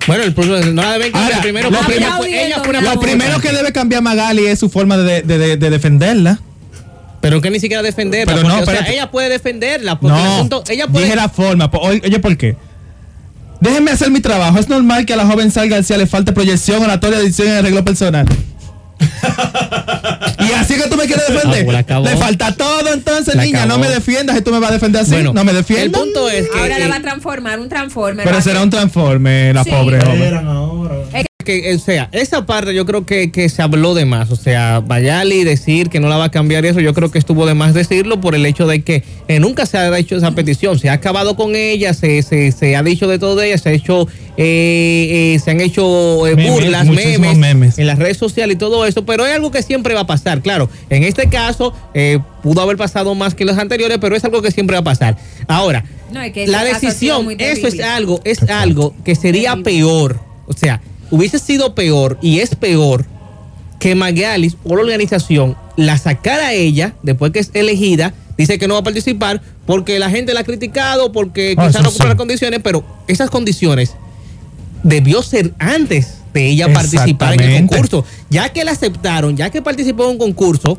Bueno, 0.06 0.22
el 0.24 0.74
no 0.74 0.82
la 0.82 0.92
deben 0.92 1.12
cambiar 1.12 1.32
Ahora, 1.32 1.42
primero 1.42 1.70
lo 1.70 1.78
primero- 1.80 2.06
ella 2.06 2.16
fue, 2.16 2.46
ella 2.46 2.58
fue 2.60 2.68
una 2.70 2.80
Lo 2.80 2.86
participante. 2.86 3.06
primero 3.24 3.40
que 3.40 3.52
debe 3.52 3.72
cambiar 3.72 4.02
Magali 4.02 4.46
es 4.46 4.58
su 4.58 4.68
forma 4.68 4.96
de, 4.96 5.22
de- 5.22 5.38
de- 5.38 5.56
de 5.56 5.70
defenderla. 5.70 6.40
Pero 7.20 7.40
que 7.40 7.50
ni 7.50 7.58
siquiera 7.60 7.82
defenderla. 7.82 8.34
Pero 8.34 8.42
porque, 8.48 8.56
no, 8.56 8.62
o 8.62 8.66
sea, 8.66 8.86
ella 8.92 9.10
puede 9.10 9.28
defenderla. 9.28 9.98
Porque 9.98 10.16
el 10.16 10.22
No, 10.24 10.34
asunto, 10.36 10.64
ella 10.68 10.86
puede. 10.86 11.04
dije 11.06 11.16
la 11.16 11.28
forma. 11.28 11.70
Oye, 11.80 12.18
¿por 12.20 12.36
qué? 12.36 12.56
Déjenme 13.60 13.90
hacer 13.90 14.10
mi 14.10 14.20
trabajo. 14.20 14.58
Es 14.58 14.68
normal 14.68 15.06
que 15.06 15.14
a 15.14 15.16
la 15.16 15.26
joven 15.26 15.50
Sal 15.50 15.68
García 15.68 15.96
le 15.96 16.06
falte 16.06 16.32
proyección, 16.32 16.82
oratoria, 16.82 17.18
edición 17.18 17.48
y 17.48 17.50
arreglo 17.52 17.84
personal. 17.84 18.26
y 20.38 20.52
así 20.52 20.74
que 20.74 20.88
tú 20.88 20.96
me 20.96 21.04
quieres 21.06 21.26
defender. 21.28 21.62
Ah, 21.62 21.64
pues 21.64 21.76
acabó. 21.78 22.04
le 22.06 22.16
falta 22.16 22.52
todo 22.54 22.92
entonces, 22.92 23.34
La 23.34 23.44
niña. 23.44 23.64
acabó. 23.64 23.74
No 23.80 23.86
me 23.86 23.88
defiendas 23.92 24.36
y 24.38 24.42
tú 24.42 24.50
me 24.52 24.58
vas 24.58 24.70
a 24.70 24.74
defender 24.74 25.02
así. 25.02 25.12
Bueno, 25.12 25.32
no 25.34 25.44
me 25.44 25.50
el 25.52 25.56
defiendas. 25.58 26.00
punto 26.00 26.28
es 26.30 26.48
que. 26.48 26.58
Ahora 26.58 26.78
la 26.78 26.88
va 26.88 26.96
a 26.96 27.02
transformar, 27.02 27.58
un 27.60 27.68
transformer. 27.68 28.24
Pero 28.24 28.40
será 28.40 28.56
ser- 28.56 28.62
un 28.64 28.70
transforme, 28.70 29.52
la 29.52 29.64
Sí. 29.64 29.70
pobre 29.70 30.00
joven. 30.00 31.25
Que, 31.46 31.74
o 31.74 31.78
sea, 31.78 32.10
esa 32.12 32.44
parte 32.44 32.74
yo 32.74 32.84
creo 32.84 33.06
que, 33.06 33.30
que 33.30 33.48
se 33.48 33.62
habló 33.62 33.94
de 33.94 34.04
más. 34.04 34.30
O 34.30 34.36
sea, 34.36 34.80
Bayali 34.80 35.44
decir 35.44 35.88
que 35.88 36.00
no 36.00 36.10
la 36.10 36.18
va 36.18 36.24
a 36.24 36.30
cambiar 36.30 36.64
y 36.66 36.68
eso, 36.68 36.80
yo 36.80 36.92
creo 36.92 37.10
que 37.10 37.18
estuvo 37.18 37.46
de 37.46 37.54
más 37.54 37.72
decirlo 37.72 38.20
por 38.20 38.34
el 38.34 38.44
hecho 38.44 38.66
de 38.66 38.82
que 38.82 39.02
eh, 39.28 39.40
nunca 39.40 39.64
se 39.64 39.78
ha 39.78 39.98
hecho 39.98 40.16
esa 40.16 40.32
petición. 40.32 40.78
Se 40.78 40.90
ha 40.90 40.92
acabado 40.92 41.36
con 41.36 41.56
ella, 41.56 41.94
se, 41.94 42.22
se, 42.22 42.52
se 42.52 42.76
ha 42.76 42.82
dicho 42.82 43.08
de 43.08 43.18
todo 43.18 43.36
de 43.36 43.46
ella, 43.48 43.58
se 43.58 43.70
ha 43.70 43.72
hecho, 43.72 44.06
eh, 44.36 45.34
eh, 45.36 45.40
se 45.42 45.52
han 45.52 45.60
hecho 45.62 46.26
eh, 46.26 46.36
Memes, 46.36 46.52
burlas, 46.52 46.86
memes, 46.88 47.38
memes. 47.38 47.78
en 47.78 47.86
las 47.86 47.98
redes 47.98 48.18
sociales 48.18 48.56
y 48.56 48.58
todo 48.58 48.84
eso, 48.84 49.06
pero 49.06 49.24
es 49.24 49.34
algo 49.34 49.50
que 49.50 49.62
siempre 49.62 49.94
va 49.94 50.00
a 50.00 50.06
pasar. 50.06 50.42
Claro, 50.42 50.68
en 50.90 51.04
este 51.04 51.28
caso 51.28 51.72
eh, 51.94 52.18
pudo 52.42 52.60
haber 52.60 52.76
pasado 52.76 53.14
más 53.14 53.34
que 53.34 53.44
los 53.44 53.56
anteriores, 53.56 53.98
pero 54.00 54.16
es 54.16 54.24
algo 54.24 54.42
que 54.42 54.50
siempre 54.50 54.74
va 54.74 54.80
a 54.80 54.84
pasar. 54.84 55.16
Ahora, 55.48 55.84
No, 56.12 56.20
es 56.20 56.32
que 56.32 56.42
ese 56.42 56.52
la 56.52 56.64
decisión, 56.64 57.28
eso 57.38 57.68
es 57.68 57.80
algo, 57.80 58.20
es 58.24 58.42
algo 58.50 58.94
que 59.04 59.14
sería 59.14 59.56
peor. 59.56 60.20
O 60.48 60.52
sea, 60.52 60.80
hubiese 61.10 61.38
sido 61.38 61.74
peor 61.74 62.18
y 62.22 62.40
es 62.40 62.54
peor 62.54 63.04
que 63.78 63.94
Magalis 63.94 64.56
o 64.64 64.74
la 64.76 64.82
organización 64.82 65.56
la 65.76 65.98
sacara 65.98 66.48
a 66.48 66.52
ella 66.52 66.94
después 67.02 67.32
que 67.32 67.40
es 67.40 67.50
elegida, 67.54 68.14
dice 68.38 68.58
que 68.58 68.66
no 68.66 68.74
va 68.74 68.80
a 68.80 68.84
participar 68.84 69.42
porque 69.66 69.98
la 69.98 70.10
gente 70.10 70.32
la 70.32 70.40
ha 70.40 70.44
criticado, 70.44 71.12
porque 71.12 71.54
Ah, 71.58 71.66
quizás 71.66 71.82
no 71.82 71.88
cumple 71.90 72.04
sí. 72.04 72.08
las 72.08 72.16
condiciones, 72.16 72.60
pero 72.62 72.84
esas 73.08 73.30
condiciones 73.30 73.94
debió 74.82 75.22
ser 75.22 75.52
antes 75.58 76.14
de 76.32 76.48
ella 76.48 76.72
participar 76.72 77.34
en 77.34 77.40
el 77.40 77.66
concurso. 77.66 78.04
Ya 78.30 78.48
que 78.50 78.64
la 78.64 78.72
aceptaron, 78.72 79.36
ya 79.36 79.50
que 79.50 79.62
participó 79.62 80.04
en 80.04 80.10
un 80.10 80.18
concurso, 80.18 80.78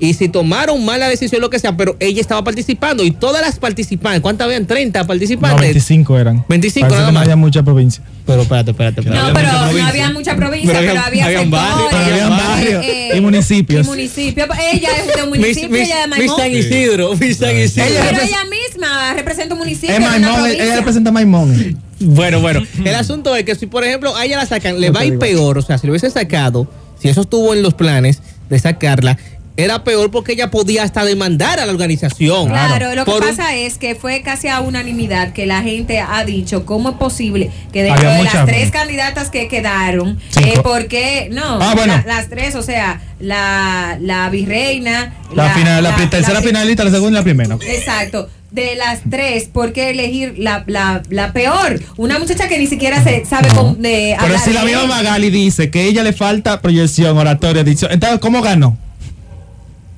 y 0.00 0.14
si 0.14 0.28
tomaron 0.28 0.84
mala 0.84 1.08
decisión, 1.08 1.40
lo 1.40 1.50
que 1.50 1.58
sea, 1.58 1.76
pero 1.76 1.96
ella 1.98 2.20
estaba 2.20 2.44
participando 2.44 3.02
y 3.04 3.10
todas 3.10 3.42
las 3.42 3.58
participantes, 3.58 4.20
¿cuántas 4.20 4.44
habían? 4.46 4.66
30 4.66 5.00
No, 5.00 5.06
participantes. 5.06 5.60
25 5.60 6.18
eran. 6.18 6.44
25 6.48 6.84
Parece 6.88 6.96
nada 6.96 7.08
que 7.08 7.12
no 7.12 7.18
más. 7.18 7.22
había 7.24 7.36
mucha 7.36 7.62
provincia. 7.62 8.02
Pero 8.26 8.42
espérate, 8.42 8.70
espérate, 8.72 9.00
espérate. 9.00 9.26
No, 9.26 9.32
pero 9.34 9.50
no 9.50 9.86
había 9.88 10.10
mucha 10.10 10.36
provincia, 10.36 10.72
Pero 10.72 10.92
pero, 10.92 11.00
había- 11.00 11.24
había, 11.24 11.38
habían 11.40 11.50
barrios, 11.50 11.92
habían 11.94 12.30
barrios 12.30 12.84
eh, 12.84 13.10
y 13.16 13.20
municipios. 13.20 13.86
Y 13.86 13.88
municipios. 13.88 14.48
Ella 14.72 14.88
es 14.98 15.16
de 15.16 15.22
un 15.22 15.28
municipio, 15.30 15.68
Miss- 15.70 15.86
ella 15.88 16.00
de 16.02 16.06
Maimón. 16.08 16.36
San 16.38 16.50
Isidro, 16.54 17.16
San 17.16 17.56
Isidro. 17.56 17.86
Pero 18.10 18.22
ella 18.22 18.44
misma 18.44 19.14
representa 19.14 19.54
un 19.54 19.58
municipio. 19.60 19.88
Es 19.90 19.96
de 19.98 20.02
una 20.04 20.10
Maimón, 20.10 20.34
provincia. 20.34 20.64
ella 20.64 20.76
representa 20.76 21.10
Maimón. 21.10 21.80
Bueno, 22.00 22.40
bueno. 22.40 22.60
El 22.84 22.94
asunto 22.94 23.34
es 23.34 23.44
que 23.44 23.54
si, 23.56 23.66
por 23.66 23.82
ejemplo, 23.82 24.14
a 24.14 24.24
ella 24.24 24.36
la 24.36 24.46
sacan, 24.46 24.78
le 24.80 24.90
va 24.90 25.00
a 25.00 25.04
ir 25.06 25.18
peor. 25.18 25.58
O 25.58 25.62
sea, 25.62 25.78
si 25.78 25.86
lo 25.86 25.92
hubiese 25.92 26.10
sacado, 26.10 26.70
si 27.00 27.08
eso 27.08 27.22
estuvo 27.22 27.54
en 27.54 27.62
los 27.62 27.74
planes 27.74 28.20
de 28.50 28.58
sacarla, 28.58 29.16
era 29.58 29.82
peor 29.82 30.12
porque 30.12 30.32
ella 30.34 30.52
podía 30.52 30.84
hasta 30.84 31.04
demandar 31.04 31.58
a 31.58 31.66
la 31.66 31.72
organización. 31.72 32.46
Claro, 32.48 32.94
lo 32.94 33.04
que 33.04 33.10
Por 33.10 33.22
un- 33.24 33.28
pasa 33.28 33.56
es 33.56 33.76
que 33.76 33.96
fue 33.96 34.22
casi 34.22 34.46
a 34.46 34.60
unanimidad 34.60 35.32
que 35.32 35.46
la 35.46 35.62
gente 35.62 35.98
ha 35.98 36.24
dicho 36.24 36.64
cómo 36.64 36.90
es 36.90 36.94
posible 36.94 37.50
que 37.72 37.82
dentro 37.82 38.08
Había 38.08 38.18
de 38.18 38.22
las 38.24 38.46
tres 38.46 38.70
candidatas 38.70 39.30
que 39.30 39.48
quedaron, 39.48 40.16
eh, 40.40 40.60
porque 40.62 41.28
no, 41.32 41.58
Ah, 41.60 41.72
bueno. 41.74 41.96
la- 41.96 42.04
las 42.06 42.28
tres, 42.28 42.54
o 42.54 42.62
sea, 42.62 43.00
la, 43.18 43.98
la 44.00 44.30
virreina, 44.30 45.12
La, 45.34 45.50
final, 45.50 45.82
la, 45.82 45.96
pri- 45.96 46.06
tercera 46.06 46.34
la- 46.40 46.46
finalista, 46.46 46.84
la 46.84 46.90
segunda 46.92 47.18
y 47.18 47.20
la 47.20 47.24
primera. 47.24 47.56
Exacto. 47.66 48.28
De 48.52 48.76
las 48.76 49.00
tres, 49.10 49.48
¿por 49.52 49.72
qué 49.72 49.90
elegir 49.90 50.36
la, 50.38 50.62
la, 50.68 51.02
la 51.10 51.32
peor? 51.32 51.80
Una 51.96 52.18
muchacha 52.20 52.46
que 52.48 52.58
ni 52.60 52.68
siquiera 52.68 53.02
se 53.02 53.26
sabe 53.26 53.48
con, 53.48 53.82
de 53.82 54.14
Pero 54.16 54.22
hablar 54.24 54.40
si 54.40 54.52
la 54.52 54.64
misma 54.64 54.86
Magali 54.86 55.30
dice 55.30 55.68
que 55.70 55.84
ella 55.84 56.02
le 56.04 56.12
falta 56.12 56.60
proyección, 56.62 57.18
oratoria, 57.18 57.60
edición. 57.62 57.90
Entonces, 57.92 58.20
¿cómo 58.20 58.40
ganó? 58.40 58.78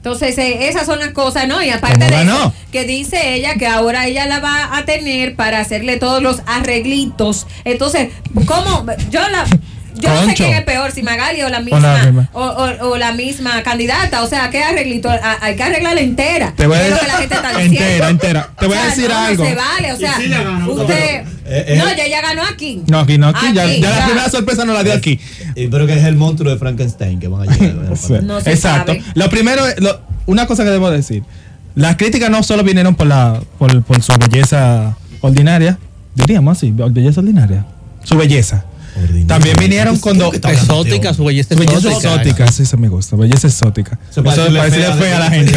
Entonces, 0.01 0.39
eh, 0.39 0.67
esas 0.69 0.87
son 0.87 0.99
las 0.99 1.11
cosas, 1.11 1.47
¿no? 1.47 1.63
Y 1.63 1.69
aparte 1.69 1.99
¿Cómo 1.99 2.17
de 2.17 2.23
eso, 2.23 2.55
que 2.73 2.85
dice 2.85 3.35
ella 3.35 3.57
que 3.57 3.67
ahora 3.67 4.07
ella 4.07 4.25
la 4.25 4.41
va 4.41 4.79
a 4.79 4.87
tener 4.87 5.37
para 5.37 5.59
hacerle 5.59 5.99
todos 5.99 6.23
los 6.23 6.41
arreglitos. 6.47 7.47
Entonces, 7.65 8.09
¿cómo? 8.47 8.87
Yo 9.11 9.21
la... 9.29 9.45
Yo 9.97 10.09
no 10.15 10.25
sé 10.27 10.35
quién 10.35 10.55
es 10.55 10.63
peor, 10.65 10.93
si 10.93 11.03
Magali 11.03 11.43
o 11.43 11.49
la 11.49 11.59
la 11.59 11.61
misma 11.61 12.29
o, 12.33 12.41
o- 12.41 12.89
o 12.91 12.97
la 12.97 13.13
misma 13.13 13.63
candidata. 13.63 14.23
O 14.23 14.27
sea, 14.29 14.51
¿qué 14.51 14.63
arreglito? 14.63 15.09
A- 15.11 15.39
hay 15.41 15.57
que 15.57 15.63
arreglarla 15.63 16.01
entera. 16.01 16.53
Te 16.57 16.67
voy 16.67 16.77
a 16.79 16.81
lo 16.81 16.87
decir- 16.87 17.01
que 17.01 17.07
la 17.07 17.13
gente 17.15 17.35
está 17.35 17.49
diciendo. 17.51 17.81
entera, 17.81 18.09
entera. 18.11 18.49
Te 18.59 18.67
voy 18.67 18.77
a 18.77 18.81
O 18.81 18.83
sea, 18.83 18.91
decir 18.91 19.09
no, 19.11 19.19
algo. 19.19 19.45
No 19.45 19.51
se 19.51 19.57
vale, 19.57 19.93
o 19.93 19.97
sea, 19.97 20.19
usted... 20.69 21.25
eh, 21.47 21.75
no, 21.79 21.97
ya 21.97 22.05
ella 22.05 22.21
ganó 22.23 22.43
aquí. 22.45 22.83
No, 22.89 23.01
aquí 23.01 23.19
no, 23.19 23.29
aquí. 23.29 23.47
ya, 23.53 23.67
ya 23.67 23.91
la 23.91 23.99
ya. 23.99 24.05
primera 24.07 24.29
sorpresa 24.31 24.65
no 24.65 24.73
la 24.73 24.83
dio 24.85 24.93
aquí. 24.95 25.19
Pero 25.55 25.87
que 25.87 25.95
es 25.99 26.05
el 26.05 26.17
monstruo 26.17 26.51
de 26.53 26.59
Frankenstein 26.59 27.19
que 27.19 27.29
van 27.29 27.49
a 27.49 27.53
llegar. 27.55 27.75
No 28.23 28.41
se 28.41 28.53
Exacto. 28.53 28.93
sabe. 28.93 29.05
Lo 29.15 29.29
primero, 29.31 29.67
es- 29.67 29.81
lo- 29.81 30.01
una 30.27 30.47
cosa 30.47 30.65
que 30.65 30.71
debo 30.71 30.91
decir. 30.91 31.23
Las 31.75 31.97
críticas 31.97 32.31
no 32.31 32.43
solo 32.43 32.63
vinieron 32.65 32.95
por, 32.95 33.07
la, 33.07 33.41
por, 33.59 33.83
por 33.83 34.03
su 34.03 34.13
belleza 34.19 34.97
ordinaria, 35.21 35.79
diríamos 36.15 36.57
así, 36.59 36.73
belleza 36.73 37.21
ordinaria. 37.21 37.65
Su 38.05 38.17
belleza. 38.17 38.65
También 39.27 39.57
vinieron 39.59 39.99
cuando... 39.99 40.33
Exótica, 40.33 41.15
su 41.15 41.25
belleza 41.25 41.55
Su 41.55 41.61
belleza 41.61 41.89
exótica. 41.89 42.15
exótica, 42.15 42.53
sí, 42.53 42.67
se 42.67 42.77
me 42.77 42.89
gusta. 42.89 43.17
Belleza 43.17 43.49
exótica. 43.49 43.99
Eso 44.11 44.21
Eso 44.21 44.25
parece 44.25 44.57
parece 44.57 44.93
fea, 44.95 45.17
a 45.17 45.21
la 45.21 45.31
gente. 45.31 45.55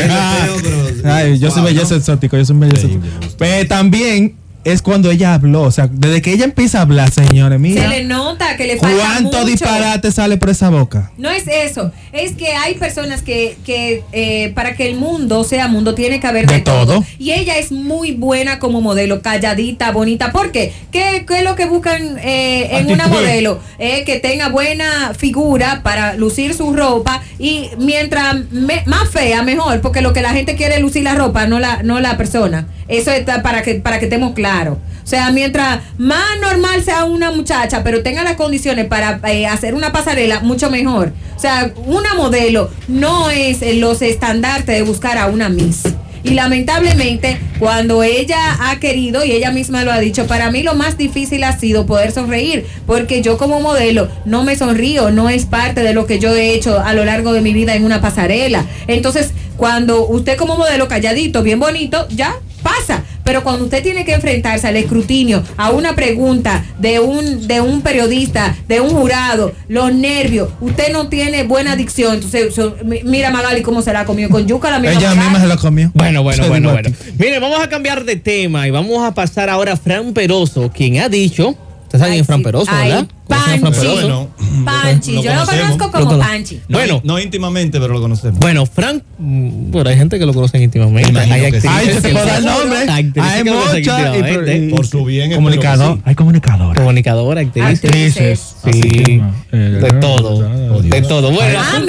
Ay, 1.05 1.39
yo 1.39 1.51
soy 1.51 1.63
belleza 1.63 1.91
¿no? 1.91 1.99
exótico, 1.99 2.37
yo 2.37 2.45
soy 2.45 2.57
belleza 2.57 2.87
exótico. 2.87 3.07
Pero 3.37 3.67
también 3.67 4.35
es 4.63 4.81
cuando 4.81 5.11
ella 5.11 5.33
habló. 5.33 5.61
O 5.63 5.71
sea, 5.71 5.87
desde 5.91 6.21
que 6.21 6.31
ella 6.33 6.45
empieza 6.45 6.79
a 6.79 6.81
hablar, 6.81 7.11
señores, 7.11 7.57
Se 7.57 7.59
mira. 7.59 7.87
le 7.87 8.03
nota 8.03 8.55
que 8.57 8.65
le 8.67 8.77
falta 8.77 8.95
¿Cuánto 8.97 9.37
mucho. 9.39 9.45
disparate 9.51 10.11
sale 10.11 10.37
por 10.37 10.49
esa 10.49 10.69
boca? 10.69 11.11
No 11.17 11.29
es 11.29 11.43
eso, 11.47 11.91
es 12.11 12.33
que 12.33 12.53
hay 12.53 12.75
personas 12.75 13.21
que, 13.21 13.57
que 13.65 14.03
eh, 14.11 14.51
para 14.55 14.75
que 14.75 14.87
el 14.89 14.95
mundo 14.95 15.43
sea 15.43 15.67
mundo 15.67 15.95
tiene 15.95 16.19
que 16.19 16.27
haber 16.27 16.47
de, 16.47 16.55
De 16.55 16.59
todo. 16.61 17.03
Y 17.19 17.31
ella 17.31 17.57
es 17.57 17.71
muy 17.71 18.11
buena 18.13 18.59
como 18.59 18.81
modelo, 18.81 19.21
calladita, 19.21 19.91
bonita. 19.91 20.31
¿Por 20.31 20.51
qué? 20.51 20.73
¿Qué, 20.91 21.25
qué 21.27 21.39
es 21.39 21.43
lo 21.43 21.55
que 21.55 21.65
buscan 21.65 22.17
eh, 22.19 22.69
en 22.77 22.91
una 22.91 23.07
modelo? 23.07 23.59
Eh, 23.79 24.03
que 24.05 24.19
tenga 24.19 24.49
buena 24.49 25.13
figura 25.17 25.81
para 25.83 26.15
lucir 26.15 26.53
su 26.53 26.73
ropa 26.73 27.21
y 27.39 27.69
mientras 27.77 28.35
me- 28.51 28.83
más 28.85 29.09
fea, 29.09 29.43
mejor, 29.43 29.81
porque 29.81 30.01
lo 30.01 30.13
que 30.13 30.21
la 30.21 30.31
gente 30.33 30.55
quiere 30.55 30.75
es 30.75 30.81
lucir 30.81 31.03
la 31.03 31.15
ropa, 31.15 31.47
no 31.47 31.59
la, 31.59 31.83
no 31.83 31.99
la 31.99 32.17
persona. 32.17 32.67
Eso 32.87 33.11
está 33.11 33.41
para 33.41 33.61
que, 33.63 33.75
para 33.75 33.97
que 33.99 34.05
estemos 34.05 34.33
claros. 34.33 34.52
O 34.61 35.07
sea, 35.07 35.31
mientras 35.31 35.81
más 35.97 36.39
normal 36.41 36.83
sea 36.83 37.03
una 37.05 37.31
muchacha, 37.31 37.83
pero 37.83 38.03
tenga 38.03 38.23
las 38.23 38.35
condiciones 38.35 38.85
para 38.85 39.19
eh, 39.29 39.47
hacer 39.47 39.75
una 39.75 39.91
pasarela, 39.91 40.39
mucho 40.39 40.69
mejor. 40.69 41.11
O 41.35 41.39
sea, 41.39 41.73
una 41.85 42.13
modelo 42.13 42.69
no 42.87 43.29
es 43.29 43.61
en 43.61 43.81
los 43.81 44.01
estandartes 44.01 44.75
de 44.75 44.83
buscar 44.83 45.17
a 45.17 45.27
una 45.27 45.49
Miss. 45.49 45.83
Y 46.23 46.35
lamentablemente, 46.35 47.37
cuando 47.59 48.01
ella 48.01 48.37
ha 48.61 48.79
querido, 48.79 49.25
y 49.25 49.33
ella 49.33 49.51
misma 49.51 49.83
lo 49.83 49.91
ha 49.91 49.99
dicho, 49.99 50.25
para 50.25 50.51
mí 50.51 50.63
lo 50.63 50.73
más 50.73 50.97
difícil 50.97 51.43
ha 51.43 51.59
sido 51.59 51.85
poder 51.85 52.13
sonreír, 52.13 52.65
porque 52.87 53.21
yo 53.21 53.37
como 53.37 53.59
modelo 53.59 54.07
no 54.23 54.43
me 54.43 54.55
sonrío, 54.55 55.11
no 55.11 55.29
es 55.29 55.45
parte 55.45 55.83
de 55.83 55.93
lo 55.93 56.07
que 56.07 56.19
yo 56.19 56.33
he 56.33 56.53
hecho 56.53 56.79
a 56.79 56.93
lo 56.93 57.03
largo 57.03 57.33
de 57.33 57.41
mi 57.41 57.53
vida 57.53 57.75
en 57.75 57.83
una 57.83 57.99
pasarela. 57.99 58.65
Entonces, 58.87 59.31
cuando 59.57 60.07
usted 60.07 60.37
como 60.37 60.55
modelo 60.55 60.87
calladito, 60.87 61.43
bien 61.43 61.59
bonito, 61.59 62.07
ya 62.09 62.37
pasa. 62.63 63.03
Pero 63.23 63.43
cuando 63.43 63.63
usted 63.65 63.81
tiene 63.83 64.03
que 64.03 64.13
enfrentarse 64.13 64.67
al 64.67 64.75
escrutinio, 64.75 65.43
a 65.57 65.69
una 65.71 65.95
pregunta 65.95 66.63
de 66.79 66.99
un, 66.99 67.47
de 67.47 67.61
un 67.61 67.81
periodista, 67.81 68.55
de 68.67 68.81
un 68.81 68.89
jurado, 68.89 69.53
los 69.69 69.93
nervios, 69.93 70.49
usted 70.59 70.91
no 70.91 71.07
tiene 71.07 71.43
buena 71.43 71.75
dicción. 71.75 72.15
Entonces, 72.15 72.53
so- 72.53 72.75
mi- 72.83 73.01
mira 73.03 73.29
Magali 73.29 73.61
cómo 73.61 73.81
se 73.81 73.93
la 73.93 74.03
comió 74.05 74.29
con 74.29 74.45
yuca, 74.47 74.71
la 74.71 74.79
misma 74.79 74.97
Ella 74.99 75.09
Magali. 75.09 75.21
misma 75.25 75.39
se 75.41 75.47
la 75.47 75.57
comió. 75.57 75.91
Bueno, 75.93 76.23
bueno, 76.23 76.47
bueno, 76.49 76.71
bueno. 76.71 76.89
Mire, 77.17 77.39
vamos 77.39 77.61
a 77.61 77.69
cambiar 77.69 78.03
de 78.03 78.15
tema 78.17 78.67
y 78.67 78.71
vamos 78.71 79.05
a 79.05 79.13
pasar 79.13 79.49
ahora 79.49 79.73
a 79.73 79.77
Fran 79.77 80.13
Peroso, 80.13 80.69
quien 80.73 80.99
ha 80.99 81.07
dicho. 81.09 81.55
Usted 81.83 81.99
sabe 81.99 82.11
quién 82.11 82.21
es 82.21 82.27
Fran 82.27 82.41
Peroso, 82.43 82.71
Ay, 82.73 82.89
¿verdad? 82.89 83.07
¿Conocen 83.07 83.11
a 83.11 83.13
Fran 83.13 83.22
Panchi. 83.35 83.87
Bueno, 83.87 84.27
Panchi, 84.65 85.11
lo 85.13 85.23
yo 85.23 85.33
lo 85.33 85.45
conozco 85.45 85.91
como 85.91 86.19
Panchi. 86.19 86.61
No, 86.67 86.77
Bueno. 86.77 87.01
no 87.03 87.19
íntimamente, 87.19 87.79
pero 87.79 87.93
lo 87.93 88.01
conocemos. 88.01 88.39
Bueno, 88.39 88.65
Frank, 88.65 89.03
bueno, 89.17 89.89
hay 89.89 89.97
gente 89.97 90.19
que 90.19 90.25
lo 90.25 90.33
conoce 90.33 90.61
íntimamente. 90.61 91.09
Imagino 91.09 91.33
Hay 91.35 91.41
sí. 91.41 91.45
actrices 91.47 91.71
Ay, 91.71 91.85
se 91.87 92.01
que 92.01 92.13
puede 92.13 92.25
dar 92.25 92.43
nombre. 92.43 92.77
Hay 93.21 93.43
muchas. 93.43 94.75
Por 94.75 94.87
su 94.87 95.05
bien, 95.05 95.33
Comunicador. 95.33 95.95
sí. 95.97 96.01
Hay 96.05 96.15
comunicadora. 96.15 96.79
Comunicadora, 96.79 97.41
actrices. 97.41 98.55
Sí, 98.63 98.81
que, 98.81 99.21
eh, 99.51 99.57
de 99.57 99.91
todo, 99.93 100.81
de 100.81 101.01
todo. 101.01 101.31
Bueno, 101.31 101.59
Ah, 101.61 101.81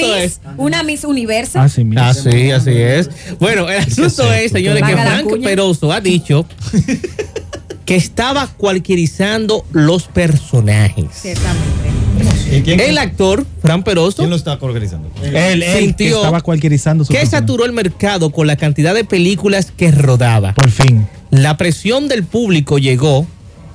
una 0.57 0.83
Miss 0.83 1.05
Universo. 1.05 1.61
Así 1.61 1.85
mismo. 1.85 2.03
así, 2.05 2.51
así 2.51 2.71
es. 2.73 3.11
Bueno, 3.39 3.69
el 3.69 3.79
asunto 3.79 4.33
es, 4.33 4.53
señores, 4.53 4.83
que 4.83 4.93
Frank. 4.93 5.43
Peroso 5.43 5.93
ha 5.93 6.01
dicho 6.01 6.47
que 7.85 7.97
estaba 7.97 8.47
cualquierizando 8.57 9.65
los 9.73 10.05
personajes. 10.05 11.07
Ciertamente. 11.13 11.65
¿Y 12.53 12.61
quién, 12.63 12.79
El 12.81 12.99
actor, 12.99 13.45
Fran 13.61 13.83
Peroso, 13.83 14.19
quién 14.19 14.31
lo 14.31 14.37
está 14.37 14.57
organizando? 14.61 15.11
Él, 15.23 15.35
él 15.37 15.61
que 15.65 15.79
Sintió 15.81 16.17
estaba 16.19 16.41
cualquierizando 16.41 17.05
su 17.05 17.13
que 17.13 17.19
personaje. 17.19 17.43
saturó 17.43 17.65
el 17.65 17.73
mercado 17.73 18.31
con 18.31 18.47
la 18.47 18.57
cantidad 18.57 18.95
de 18.95 19.05
películas 19.05 19.73
que 19.77 19.91
rodaba. 19.91 20.55
Por 20.55 20.71
fin. 20.71 21.07
La 21.31 21.57
presión 21.57 22.07
del 22.09 22.23
público 22.25 22.79
llegó 22.79 23.27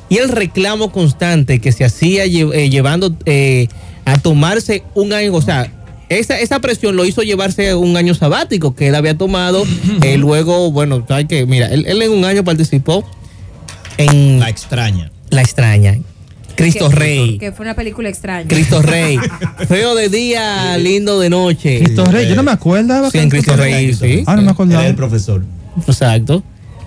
y 0.07 0.17
el 0.17 0.29
reclamo 0.29 0.91
constante 0.91 1.59
que 1.59 1.71
se 1.71 1.83
hacía 1.83 2.25
lle- 2.25 2.51
eh, 2.53 2.69
llevando 2.69 3.13
eh, 3.25 3.67
a 4.05 4.17
tomarse 4.17 4.83
un 4.95 5.11
año, 5.13 5.33
o 5.33 5.41
sea, 5.41 5.71
esa, 6.07 6.39
esa 6.39 6.59
presión 6.59 6.95
lo 6.95 7.05
hizo 7.05 7.21
llevarse 7.21 7.75
un 7.75 7.95
año 7.97 8.15
sabático 8.15 8.73
que 8.73 8.87
él 8.87 8.95
había 8.95 9.17
tomado. 9.17 9.63
eh, 10.01 10.17
luego, 10.17 10.71
bueno, 10.71 11.03
sabes 11.07 11.25
que, 11.27 11.45
mira, 11.45 11.67
él, 11.67 11.85
él 11.87 12.01
en 12.01 12.11
un 12.11 12.23
año 12.25 12.43
participó 12.45 13.03
en 13.99 14.39
La 14.39 14.49
extraña. 14.49 15.11
La 15.29 15.41
extraña, 15.41 15.97
Cristo 16.55 16.89
Que- 16.89 16.95
Rey, 16.95 17.37
Que 17.37 17.51
fue 17.51 17.65
una 17.65 17.75
película 17.75 18.09
extraña. 18.09 18.47
Cristo 18.47 18.81
Rey, 18.81 19.17
feo 19.67 19.95
de 19.95 20.09
día, 20.09 20.77
lindo 20.77 21.19
de 21.19 21.29
noche. 21.29 21.79
Cristo 21.79 22.05
Rey, 22.05 22.27
yo 22.27 22.35
no 22.35 22.43
me 22.43 22.51
acordaba. 22.51 23.09
Sí, 23.11 23.19
en 23.19 23.29
Cristo 23.29 23.55
Rey, 23.55 23.93
sí. 23.93 24.23
Ah, 24.25 24.35
no 24.35 24.41
me 24.41 24.51
acordaba. 24.51 24.81
Era 24.81 24.89
el 24.89 24.95
profesor. 24.95 25.43
Exacto. 25.87 26.43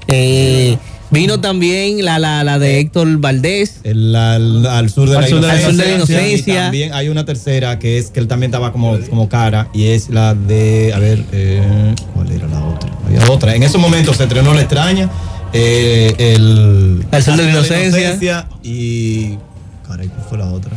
Eh, 0.09 0.77
vino 1.11 1.41
también 1.41 2.05
la, 2.05 2.19
la, 2.19 2.43
la 2.45 2.59
de 2.59 2.81
Héctor 2.81 3.17
Valdés. 3.19 3.77
El- 3.85 4.15
al, 4.17 4.67
al 4.67 4.91
sur 4.91 5.09
de, 5.09 5.17
Al 5.17 5.23
la, 5.23 5.29
sur 5.29 5.41
de 5.41 5.47
la 5.47 5.55
inocencia. 5.57 5.95
inocencia. 5.95 6.53
Y 6.55 6.57
también 6.57 6.93
hay 6.95 7.09
una 7.09 7.25
tercera 7.25 7.79
que 7.79 7.99
es 7.99 8.11
que 8.11 8.21
él 8.21 8.29
también 8.29 8.51
estaba 8.51 8.73
como, 8.73 8.99
como 9.09 9.29
cara 9.29 9.69
y 9.73 9.87
es 9.87 10.11
la 10.11 10.35
de, 10.35 10.93
a 10.95 10.99
ver, 10.99 11.25
eh, 11.33 11.95
¿cuál 12.15 12.31
era 12.33 12.47
la 12.49 12.63
otra? 12.65 12.91
Había 13.07 13.31
otra. 13.31 13.55
En 13.55 13.63
esos 13.63 13.81
momentos 13.81 14.17
se 14.17 14.25
estrenó 14.25 14.53
La 14.55 14.61
extraña, 14.63 15.09
eh, 15.53 16.15
el 16.19 17.05
Al 17.11 17.23
sur 17.23 17.37
de 17.37 17.45
la 17.45 17.51
inocencia. 17.51 18.47
y, 18.63 19.37
caray, 19.87 20.09
¿cuál 20.09 20.27
fue 20.29 20.39
la 20.39 20.47
otra? 20.47 20.71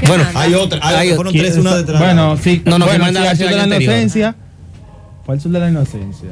¿Qué 0.00 0.06
Bueno? 0.08 0.24
Hay 0.34 0.54
otra, 0.54 0.80
hay, 0.82 1.08
Hay- 1.10 1.14
fueron 1.14 1.32
tres 1.32 1.56
una 1.56 1.76
detrás. 1.76 2.00
Bueno, 2.00 2.36
sí. 2.42 2.62
No, 2.64 2.78
no, 2.78 2.86
bueno, 2.86 3.06
sí, 3.06 3.12
la 3.14 3.30
al 3.30 3.36
sur 3.38 3.48
de 3.48 3.56
la 3.56 3.64
inocencia. 3.66 4.36
¿Cuál 5.24 5.40
sur 5.40 5.50
de 5.52 5.60
la 5.60 5.70
inocencia? 5.70 6.28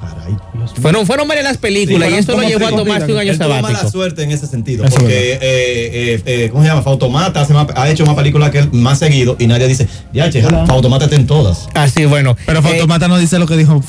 Caray. 0.00 0.34
Fueron, 0.80 1.06
fueron 1.06 1.28
varias 1.28 1.44
las 1.44 1.58
películas 1.58 2.08
Sí, 2.08 2.14
y 2.14 2.18
eso 2.18 2.32
lo 2.34 2.42
llevó 2.42 2.66
a 2.66 2.70
tomarse 2.70 3.12
un 3.12 3.18
año 3.18 3.34
tuvo 3.34 3.48
mala 3.48 3.60
sabático. 3.60 3.90
suerte 3.90 4.22
en 4.22 4.30
ese 4.30 4.46
sentido, 4.46 4.82
Eso 4.86 4.96
porque, 4.96 5.34
eh, 5.34 5.38
eh, 5.42 6.22
eh, 6.24 6.48
¿cómo 6.50 6.62
se 6.62 6.70
llama? 6.70 6.80
Fautomata 6.82 7.42
hace 7.42 7.52
más- 7.52 7.66
ha 7.76 7.88
hecho 7.90 8.06
más 8.06 8.14
películas 8.14 8.50
que 8.50 8.60
él 8.60 8.70
más 8.72 8.98
seguido 8.98 9.36
y 9.38 9.46
nadie 9.46 9.68
dice, 9.68 9.86
ya, 10.14 10.30
che. 10.30 10.42
Fautomata 10.42 11.04
está 11.04 11.16
en 11.16 11.26
todas. 11.26 11.68
Así, 11.74 12.06
bueno. 12.06 12.34
Pero 12.46 12.60
eh, 12.60 12.62
Fautomata 12.62 13.08
no 13.08 13.18
dice 13.18 13.38
lo 13.38 13.46
que 13.46 13.58
dijo 13.58 13.84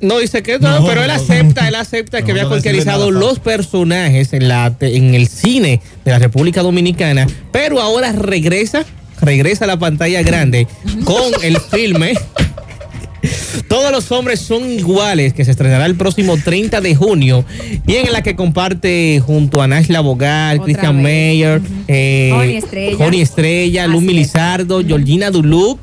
No 0.00 0.18
dice 0.18 0.42
que 0.42 0.58
no, 0.58 0.80
No, 0.80 0.86
pero 0.86 1.02
él 1.02 1.10
acepta, 1.10 1.68
él 1.68 1.74
acepta 1.74 2.20
no, 2.20 2.26
que 2.26 2.32
había 2.32 2.46
cualquierizado 2.46 3.10
los 3.10 3.38
personajes 3.38 4.32
en 4.32 4.48
la 4.48 4.74
en 4.80 5.14
el 5.14 5.28
cine 5.28 5.80
de 6.04 6.10
la 6.10 6.18
República 6.18 6.62
Dominicana, 6.62 7.26
pero 7.52 7.80
ahora 7.80 8.12
regresa, 8.12 8.84
regresa 9.20 9.64
a 9.64 9.68
la 9.68 9.78
pantalla 9.78 10.22
grande 10.22 10.66
con 11.04 11.32
el 11.42 11.58
filme 11.58 12.14
Todos 13.68 13.90
los 13.90 14.10
hombres 14.12 14.40
son 14.40 14.70
iguales, 14.70 15.32
que 15.32 15.44
se 15.44 15.50
estrenará 15.50 15.86
el 15.86 15.94
próximo 15.94 16.36
30 16.36 16.80
de 16.80 16.94
junio 16.94 17.44
y 17.86 17.94
en 17.96 18.12
la 18.12 18.22
que 18.22 18.36
comparte 18.36 19.22
junto 19.24 19.62
a 19.62 19.66
Nashla 19.66 20.00
Bogal, 20.00 20.60
Christian 20.62 20.96
vez. 20.96 21.04
Meyer, 21.04 21.60
eh, 21.88 22.30
Joni 22.32 22.56
Estrella. 22.56 23.22
Estrella, 23.22 23.84
es. 23.84 24.02
Milizardo, 24.02 24.84
Georgina 24.84 25.30
Duluc, 25.30 25.78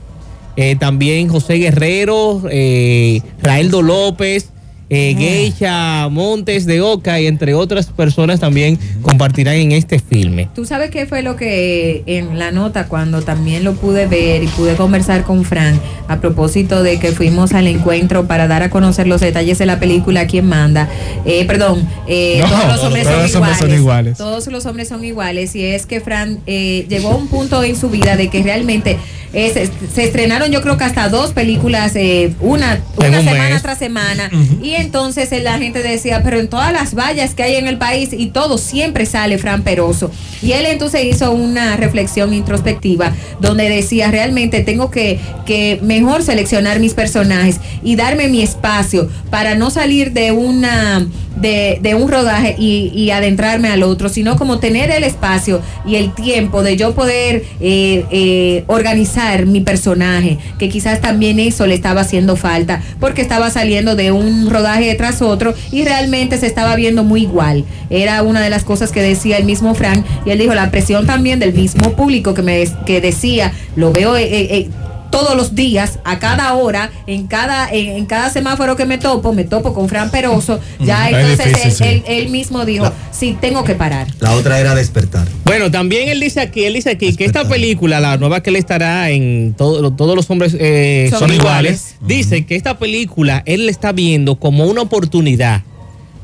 eh, 0.56 0.76
también 0.76 1.28
José 1.28 1.56
Guerrero, 1.56 2.44
eh, 2.50 3.22
Raeldo 3.42 3.82
López, 3.82 4.50
eh, 4.94 5.16
Geisha 5.18 6.10
Montes 6.10 6.66
de 6.66 6.82
Oca 6.82 7.18
y 7.22 7.26
entre 7.26 7.54
otras 7.54 7.86
personas 7.86 8.42
también 8.42 8.78
compartirán 9.02 9.56
en 9.56 9.72
este 9.72 10.00
filme. 10.00 10.50
Tú 10.54 10.66
sabes 10.66 10.92
qué 10.92 11.06
fue 11.06 11.22
lo 11.22 11.38
que 11.38 12.04
en 12.08 12.38
la 12.38 12.52
nota 12.52 12.88
cuando 12.88 13.22
también 13.22 13.64
lo 13.64 13.74
pude 13.76 14.06
ver 14.06 14.44
y 14.44 14.48
pude 14.48 14.76
conversar 14.76 15.24
con 15.24 15.46
Fran 15.46 15.80
a 16.10 16.20
propósito 16.20 16.84
de 16.84 17.00
que 17.00 17.14
fuimos 17.14 17.54
al 17.54 17.68
encuentro 17.68 18.28
para 18.28 18.50
dar 18.50 18.64
a 18.64 18.70
conocer 18.70 19.08
los 19.08 19.22
detalles 19.22 19.58
de 19.60 19.66
la 19.66 19.80
película 19.80 20.28
Quién 20.28 20.48
manda. 20.48 20.90
Eh, 21.24 21.46
perdón, 21.46 21.88
eh, 22.06 22.40
No, 22.42 22.50
todos 22.50 22.68
los 22.68 22.84
hombres, 22.84 23.08
todos 23.08 23.32
son, 23.32 23.42
los 23.44 23.60
hombres 23.60 23.60
iguales, 23.60 23.60
son 23.60 23.74
iguales. 23.74 24.18
Todos 24.18 24.48
los 24.48 24.66
hombres 24.66 24.88
son 24.90 25.06
iguales 25.06 25.56
y 25.56 25.64
es 25.64 25.86
que 25.86 26.02
Fran 26.02 26.40
eh, 26.48 26.86
llegó 26.90 27.12
a 27.12 27.16
un 27.16 27.30
punto 27.30 27.64
en 27.64 27.78
su 27.78 27.90
vida 27.90 28.18
de 28.18 28.28
que 28.28 28.44
realmente 28.44 28.98
eh, 29.34 29.52
se, 29.54 29.88
se 29.94 30.04
estrenaron 30.04 30.52
yo 30.52 30.62
creo 30.62 30.78
que 30.78 30.84
hasta 30.84 31.08
dos 31.10 31.32
películas, 31.32 31.96
eh, 31.96 32.34
una, 32.42 32.82
una 32.98 33.20
un 33.20 33.26
semana 33.26 33.50
mes. 33.50 33.62
tras 33.62 33.78
semana 33.78 34.30
y 34.62 34.72
entonces 34.76 35.32
eh, 35.32 35.42
la 35.42 35.58
gente 35.58 35.82
decía, 35.82 36.22
pero 36.24 36.40
en 36.40 36.48
todas 36.50 36.74
las 36.74 36.94
vallas 36.96 37.34
que 37.34 37.44
hay 37.44 37.56
en 37.56 37.68
el 37.68 37.78
país 37.78 38.10
y 38.12 38.28
todo 38.28 38.58
siempre 38.58 39.06
sale 39.06 39.38
Fran 39.38 39.64
Peroso. 39.64 40.12
Y 40.42 40.54
él 40.54 40.66
entonces 40.66 41.06
hizo 41.06 41.32
una 41.32 41.78
reflexión 41.78 42.34
introspectiva 42.34 43.14
donde 43.40 43.70
decía, 43.70 44.10
realmente 44.12 44.62
tengo 44.62 44.90
que, 44.90 45.20
que 45.46 45.80
mejor 45.82 46.24
seleccionar 46.24 46.80
mis 46.80 46.94
personajes 46.94 47.60
y 47.84 47.96
darme 47.96 48.28
mi 48.28 48.42
espacio 48.42 49.10
para 49.30 49.56
no 49.56 49.70
salir 49.70 50.12
de 50.12 50.32
una 50.32 51.06
de, 51.36 51.80
de 51.82 51.96
un 51.96 52.10
rodaje 52.12 52.56
y, 52.58 52.92
y 52.94 53.12
adentrarme 53.12 53.70
al 53.70 53.84
otro, 53.84 54.10
sino 54.10 54.36
como 54.36 54.60
tener 54.60 54.92
el 54.92 55.04
espacio 55.04 55.62
y 55.86 55.96
el 55.96 56.14
tiempo 56.14 56.62
de 56.62 56.76
yo 56.76 56.94
poder 56.94 57.44
eh, 57.62 58.06
eh, 58.12 58.64
organizar 58.68 59.21
mi 59.46 59.62
personaje, 59.62 60.38
que 60.58 60.70
quizás 60.70 61.02
también 61.02 61.40
eso 61.40 61.68
le 61.68 61.76
estaba 61.76 62.02
haciendo 62.02 62.36
falta, 62.36 62.82
porque 63.00 63.22
estaba 63.22 63.50
saliendo 63.50 63.96
de 63.96 64.12
un 64.12 64.50
rodaje 64.50 64.94
tras 64.96 65.22
otro 65.22 65.54
y 65.72 65.84
realmente 65.84 66.38
se 66.38 66.48
estaba 66.48 66.76
viendo 66.76 67.04
muy 67.04 67.24
igual. 67.24 67.66
Era 67.90 68.24
una 68.24 68.42
de 68.42 68.50
las 68.50 68.64
cosas 68.64 68.92
que 68.92 69.02
decía 69.02 69.38
el 69.38 69.46
mismo 69.46 69.76
Frank 69.76 70.06
y 70.26 70.32
él 70.32 70.40
dijo 70.40 70.54
la 70.54 70.72
presión 70.72 71.06
también 71.06 71.40
del 71.40 71.54
mismo 71.54 71.94
público 71.94 72.34
que 72.34 72.42
me 72.42 72.66
que 72.86 73.02
decía, 73.02 73.54
lo 73.76 73.92
veo 73.92 74.16
eh, 74.16 74.28
eh, 74.32 74.70
todos 75.12 75.36
los 75.36 75.54
días, 75.56 76.00
a 76.06 76.18
cada 76.20 76.54
hora, 76.56 76.90
en 77.06 77.28
cada, 77.28 77.70
en, 77.70 77.90
en 77.98 78.06
cada 78.06 78.30
semáforo 78.30 78.76
que 78.76 78.86
me 78.86 78.98
topo, 78.98 79.34
me 79.34 79.44
topo 79.44 79.74
con 79.74 79.90
Fran 79.90 80.10
Peroso, 80.10 80.60
ya 80.80 81.10
Es 81.10 81.18
entonces 81.18 81.46
difícil, 81.54 81.68
él, 81.68 81.74
sí. 81.76 81.84
él- 81.84 82.04
él 82.24 82.30
mismo 82.30 82.66
dijo, 82.66 82.92
sí, 83.12 83.38
tengo 83.40 83.64
que 83.64 83.76
parar. 83.76 84.08
La 84.20 84.34
otra 84.36 84.60
era 84.60 84.74
despertar. 84.74 85.28
Bueno, 85.46 85.70
también 85.70 86.10
él 86.10 86.20
dice 86.20 86.40
aquí, 86.40 86.64
él 86.66 86.74
dice 86.74 86.92
aquí 86.92 87.16
que 87.16 87.26
esta 87.26 87.48
película, 87.48 88.00
la 88.00 88.18
nueva 88.18 88.42
que 88.42 88.50
él 88.50 88.56
estará 88.56 89.10
en 89.12 89.54
todo- 89.58 89.92
todos 89.94 90.16
los 90.16 90.30
hombres 90.30 90.56
eh, 90.60 91.08
Son 91.12 91.20
son, 91.20 91.34
iguales, 91.34 91.96
dice 92.02 92.46
que 92.46 92.56
esta 92.56 92.80
película 92.80 93.44
él 93.46 93.66
la 93.66 93.72
está 93.72 93.92
viendo 93.92 94.36
como 94.40 94.66
una 94.66 94.82
oportunidad 94.82 95.64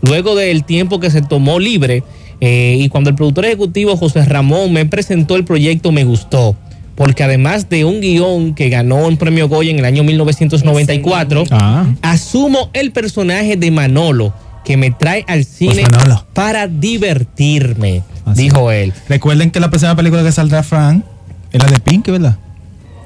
luego 0.02 0.36
del 0.36 0.64
tiempo 0.64 1.00
que 1.00 1.12
se 1.12 1.22
tomó 1.22 1.60
libre 1.60 2.04
eh, 2.40 2.78
y 2.80 2.88
cuando 2.90 3.10
el 3.10 3.16
productor 3.16 3.46
ejecutivo 3.46 3.98
José 3.98 4.24
Ramón 4.24 4.72
me 4.72 4.86
presentó 4.86 5.36
el 5.36 5.44
proyecto 5.44 5.92
me 5.92 6.04
gustó 6.04 6.56
porque 6.98 7.24
además 7.24 7.70
de 7.70 7.86
un 7.86 8.02
guion 8.02 8.54
que 8.56 8.68
ganó 8.70 9.08
un 9.08 9.16
premio 9.16 9.48
Goya 9.48 9.72
en 9.72 9.80
el 9.80 9.86
año 9.86 10.04
1994 10.04 11.46
Ah. 11.52 11.86
asumo 12.02 12.70
el 12.74 12.92
personaje 12.92 13.56
de 13.56 13.72
Manolo 13.72 14.34
que 14.66 14.76
me 14.76 14.92
trae 14.92 15.24
al 15.30 15.46
cine 15.46 15.76
Pues 15.76 15.92
Manolo. 15.92 16.26
para 16.34 16.68
divertirme, 16.68 18.04
Así. 18.26 18.44
dijo 18.44 18.70
él. 18.72 18.92
Recuerden 19.08 19.52
que 19.52 19.60
la 19.62 19.70
próxima 19.70 19.96
película 19.96 20.24
que 20.24 20.32
saldrá 20.34 20.62
Frank 20.64 21.06
es 21.54 21.62
la 21.62 21.70
de 21.70 21.80
Pink, 21.80 22.08
¿verdad? 22.10 22.38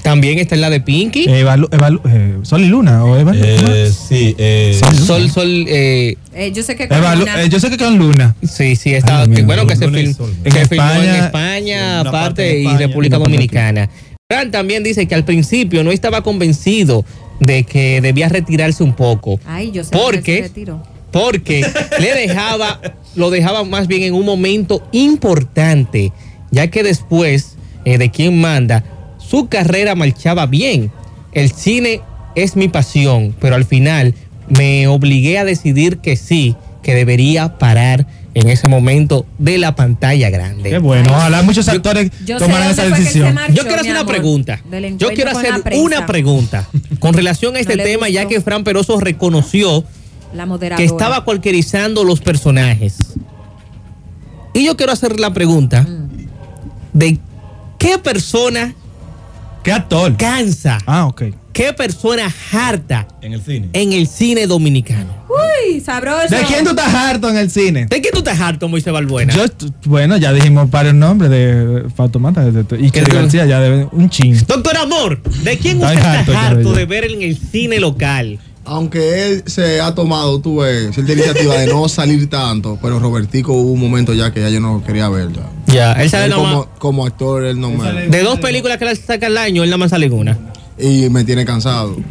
También 0.04 0.39
está 0.39 0.56
en 0.56 0.62
la 0.62 0.70
de 0.70 0.82
Pinky. 0.82 1.26
Eva 1.30 1.56
Eva 1.72 1.89
Lu- 1.91 2.02
eh, 2.10 2.38
Sol 2.41 2.62
y 2.62 2.68
Luna 2.68 3.06
o 3.06 3.16
Eva 3.18 3.34
Eh, 3.36 3.91
sí, 3.91 4.36
eh, 4.38 4.76
Sol 4.80 4.89
y 4.93 4.97
Luna. 4.97 5.06
Sol, 5.06 5.30
Sol, 5.32 5.66
eh, 5.68 6.16
Eh, 6.34 6.52
yo 6.54 6.64
sé 6.64 6.76
que 6.76 6.84
Eva 6.86 7.14
Lu- 7.16 7.22
Corona- 7.22 7.43
eh, 7.43 7.49
yo 7.49 7.60
sé 7.60 7.70
que 7.70 7.78
con 7.78 7.97
Luna. 7.97 8.36
Sí, 8.41 8.76
sí, 8.76 8.93
está. 8.95 9.20
Ay, 9.22 9.26
que 9.26 9.32
mira, 9.43 9.45
bueno, 9.45 9.68
que 9.68 9.76
se, 9.76 9.86
Luna 9.86 9.97
film- 9.99 10.16
Sol. 10.16 10.34
que 10.43 10.49
En 10.60 10.68
filmó 10.68 10.91
en 10.91 11.16
España, 11.16 11.99
aparte, 12.02 12.60
y 12.60 12.66
España, 12.66 12.78
República 12.80 13.18
y 13.18 13.20
Dominicana. 13.20 13.89
Fran 14.30 14.49
también 14.49 14.82
dice 14.84 15.06
que 15.08 15.14
al 15.16 15.26
principio 15.26 15.84
no 15.84 15.91
estaba 15.91 16.24
convencido 16.24 17.06
de 17.39 17.64
que 17.64 18.02
debía 18.02 18.30
retirarse 18.30 18.84
un 18.84 18.93
poco. 18.93 19.39
Ay, 19.45 19.72
yo 19.72 19.84
sé 19.84 19.91
¿Por 19.91 20.16
que 20.18 20.22
qué? 20.24 20.36
se 20.38 20.41
retiró. 20.43 20.84
Porque 21.12 21.66
le 21.99 22.14
dejaba, 22.16 22.80
lo 23.16 23.30
dejaba 23.30 23.66
más 23.66 23.88
bien 23.88 24.04
en 24.04 24.14
un 24.14 24.26
momento 24.26 24.82
importante, 24.93 26.12
ya 26.52 26.68
que 26.68 26.84
después 26.84 27.58
eh, 27.84 27.97
de 27.97 28.10
quien 28.12 28.39
manda, 28.39 28.84
su 29.32 29.48
carrera 29.48 29.96
marchaba 29.96 30.46
bien. 30.46 30.92
El 31.32 31.52
cine 31.54 32.02
es 32.36 32.58
mi 32.58 32.68
pasión, 32.68 33.34
pero 33.40 33.56
al 33.56 33.64
final 33.64 34.14
me 34.50 34.88
obligué 34.88 35.40
a 35.40 35.46
decidir 35.46 36.00
que 36.00 36.18
sí, 36.18 36.58
que 36.84 36.94
debería 36.94 37.58
parar 37.58 38.06
en 38.34 38.50
ese 38.50 38.68
momento 38.68 39.26
de 39.38 39.58
la 39.58 39.74
pantalla 39.74 40.30
grande. 40.30 40.70
Qué 40.70 40.80
bueno. 40.80 41.12
Ojalá 41.12 41.44
muchos 41.44 41.70
actores 41.70 42.12
Yo 42.26 42.40
tomaran 42.40 42.72
esa 42.72 42.84
decisión. 42.84 43.34
marchó, 43.34 43.54
Yo 43.54 43.64
quiero 43.64 43.80
hacer 43.80 43.92
una 43.92 44.06
pregunta. 44.06 44.62
Yo 44.98 45.10
quiero 45.14 45.32
hacer 45.32 45.54
una 45.78 46.06
pregunta 46.06 46.68
con 47.00 47.14
relación 47.14 47.56
a 47.56 47.60
este 47.60 47.78
tema, 47.78 48.10
ya 48.10 48.28
que 48.28 48.42
Fran 48.42 48.66
Peroso 48.66 49.00
reconoció 49.00 49.86
La 50.34 50.46
que 50.76 50.84
estaba 50.84 51.24
cualquierizando 51.24 52.04
los 52.04 52.20
personajes. 52.20 53.14
Y 54.54 54.66
yo 54.66 54.76
quiero 54.76 54.92
hacer 54.92 55.22
la 55.22 55.32
pregunta 55.32 55.88
de 56.92 57.18
qué 57.78 57.98
persona 57.98 58.76
¿Qué 59.64 59.72
actor? 59.72 60.18
cansa, 60.18 60.80
Ah, 60.88 61.05
ok. 61.05 61.24
qué 61.53 61.72
persona 61.74 62.34
harta 62.51 63.07
en 63.22 63.34
el 63.34 63.41
cine. 63.41 63.70
en 63.74 63.93
el 63.93 64.07
cine 64.07 64.47
dominicano. 64.47 65.22
Uy, 65.30 65.80
sabroso. 65.80 66.28
¿De 66.36 66.41
quién 66.43 66.64
tú 66.64 66.72
estás 66.72 66.93
harto 66.93 67.30
en 67.30 67.38
el 67.38 67.49
cine? 67.51 67.86
¿De 67.86 68.01
qué 68.01 68.09
tú 68.12 68.20
estás 68.20 68.39
harto, 68.41 68.68
Moisés 68.68 68.91
Balbuena? 68.91 69.34
Yo, 69.34 69.45
bueno, 69.86 70.18
ya 70.18 70.34
dijimos 70.34 70.70
varios 70.70 70.95
nombres 70.95 71.30
de 71.30 71.86
Fautomata 71.95 72.43
de- 72.43 72.64
de- 72.64 72.78
y 72.82 72.89
¿Qué 72.91 72.99
Cheri 73.01 73.12
tú- 73.12 73.16
García, 73.18 73.45
ya 73.45 73.59
debe 73.59 73.88
un 73.91 74.09
chin. 74.09 74.36
Doctor 74.47 74.76
Amor, 74.78 75.22
¿de 75.22 75.57
quién 75.57 75.78
usted 75.82 75.97
harto, 75.99 76.32
está 76.32 76.47
harto 76.47 76.62
yo. 76.64 76.74
de 76.74 76.86
ver 76.86 77.05
en 77.05 77.22
el 77.22 77.38
cine 77.38 77.80
local? 77.80 78.39
Aunque 78.64 79.26
él 79.26 79.43
se 79.47 79.82
ha 79.82 79.95
tomado, 79.95 80.39
tú 80.39 80.57
ves, 80.62 80.93
cierta 80.93 81.14
iniciativa 81.14 81.55
de 81.55 81.68
no 81.68 81.89
salir 81.89 82.30
tanto, 82.30 82.78
pero 82.82 82.99
Robertico 82.99 83.53
hubo 83.53 83.72
un 83.72 83.80
momento 83.80 84.14
ya 84.14 84.32
que 84.32 84.41
ya 84.41 84.49
yo 84.49 84.59
no 84.59 84.84
quería 84.86 85.09
ver 85.09 85.30
ya. 85.34 85.49
Ya, 85.74 85.93
él 85.93 86.09
sabe 86.09 86.26
Él 86.26 86.32
más- 86.32 86.39
como, 86.39 86.66
como 86.78 87.05
actor, 87.05 87.43
él 87.43 87.59
no 87.59 87.72
me... 87.72 88.07
De 88.07 88.22
dos 88.24 88.39
películas 88.39 88.78
que 88.78 88.86
le 88.86 88.95
saca 88.95 89.28
al 89.28 89.38
año, 89.38 89.64
él 89.64 89.70
nada 89.70 89.78
más 89.78 89.89
sale 89.91 90.09
una. 90.09 90.38
Y 90.78 91.09
me 91.09 91.24
tiene 91.24 91.45
cansado. 91.45 91.95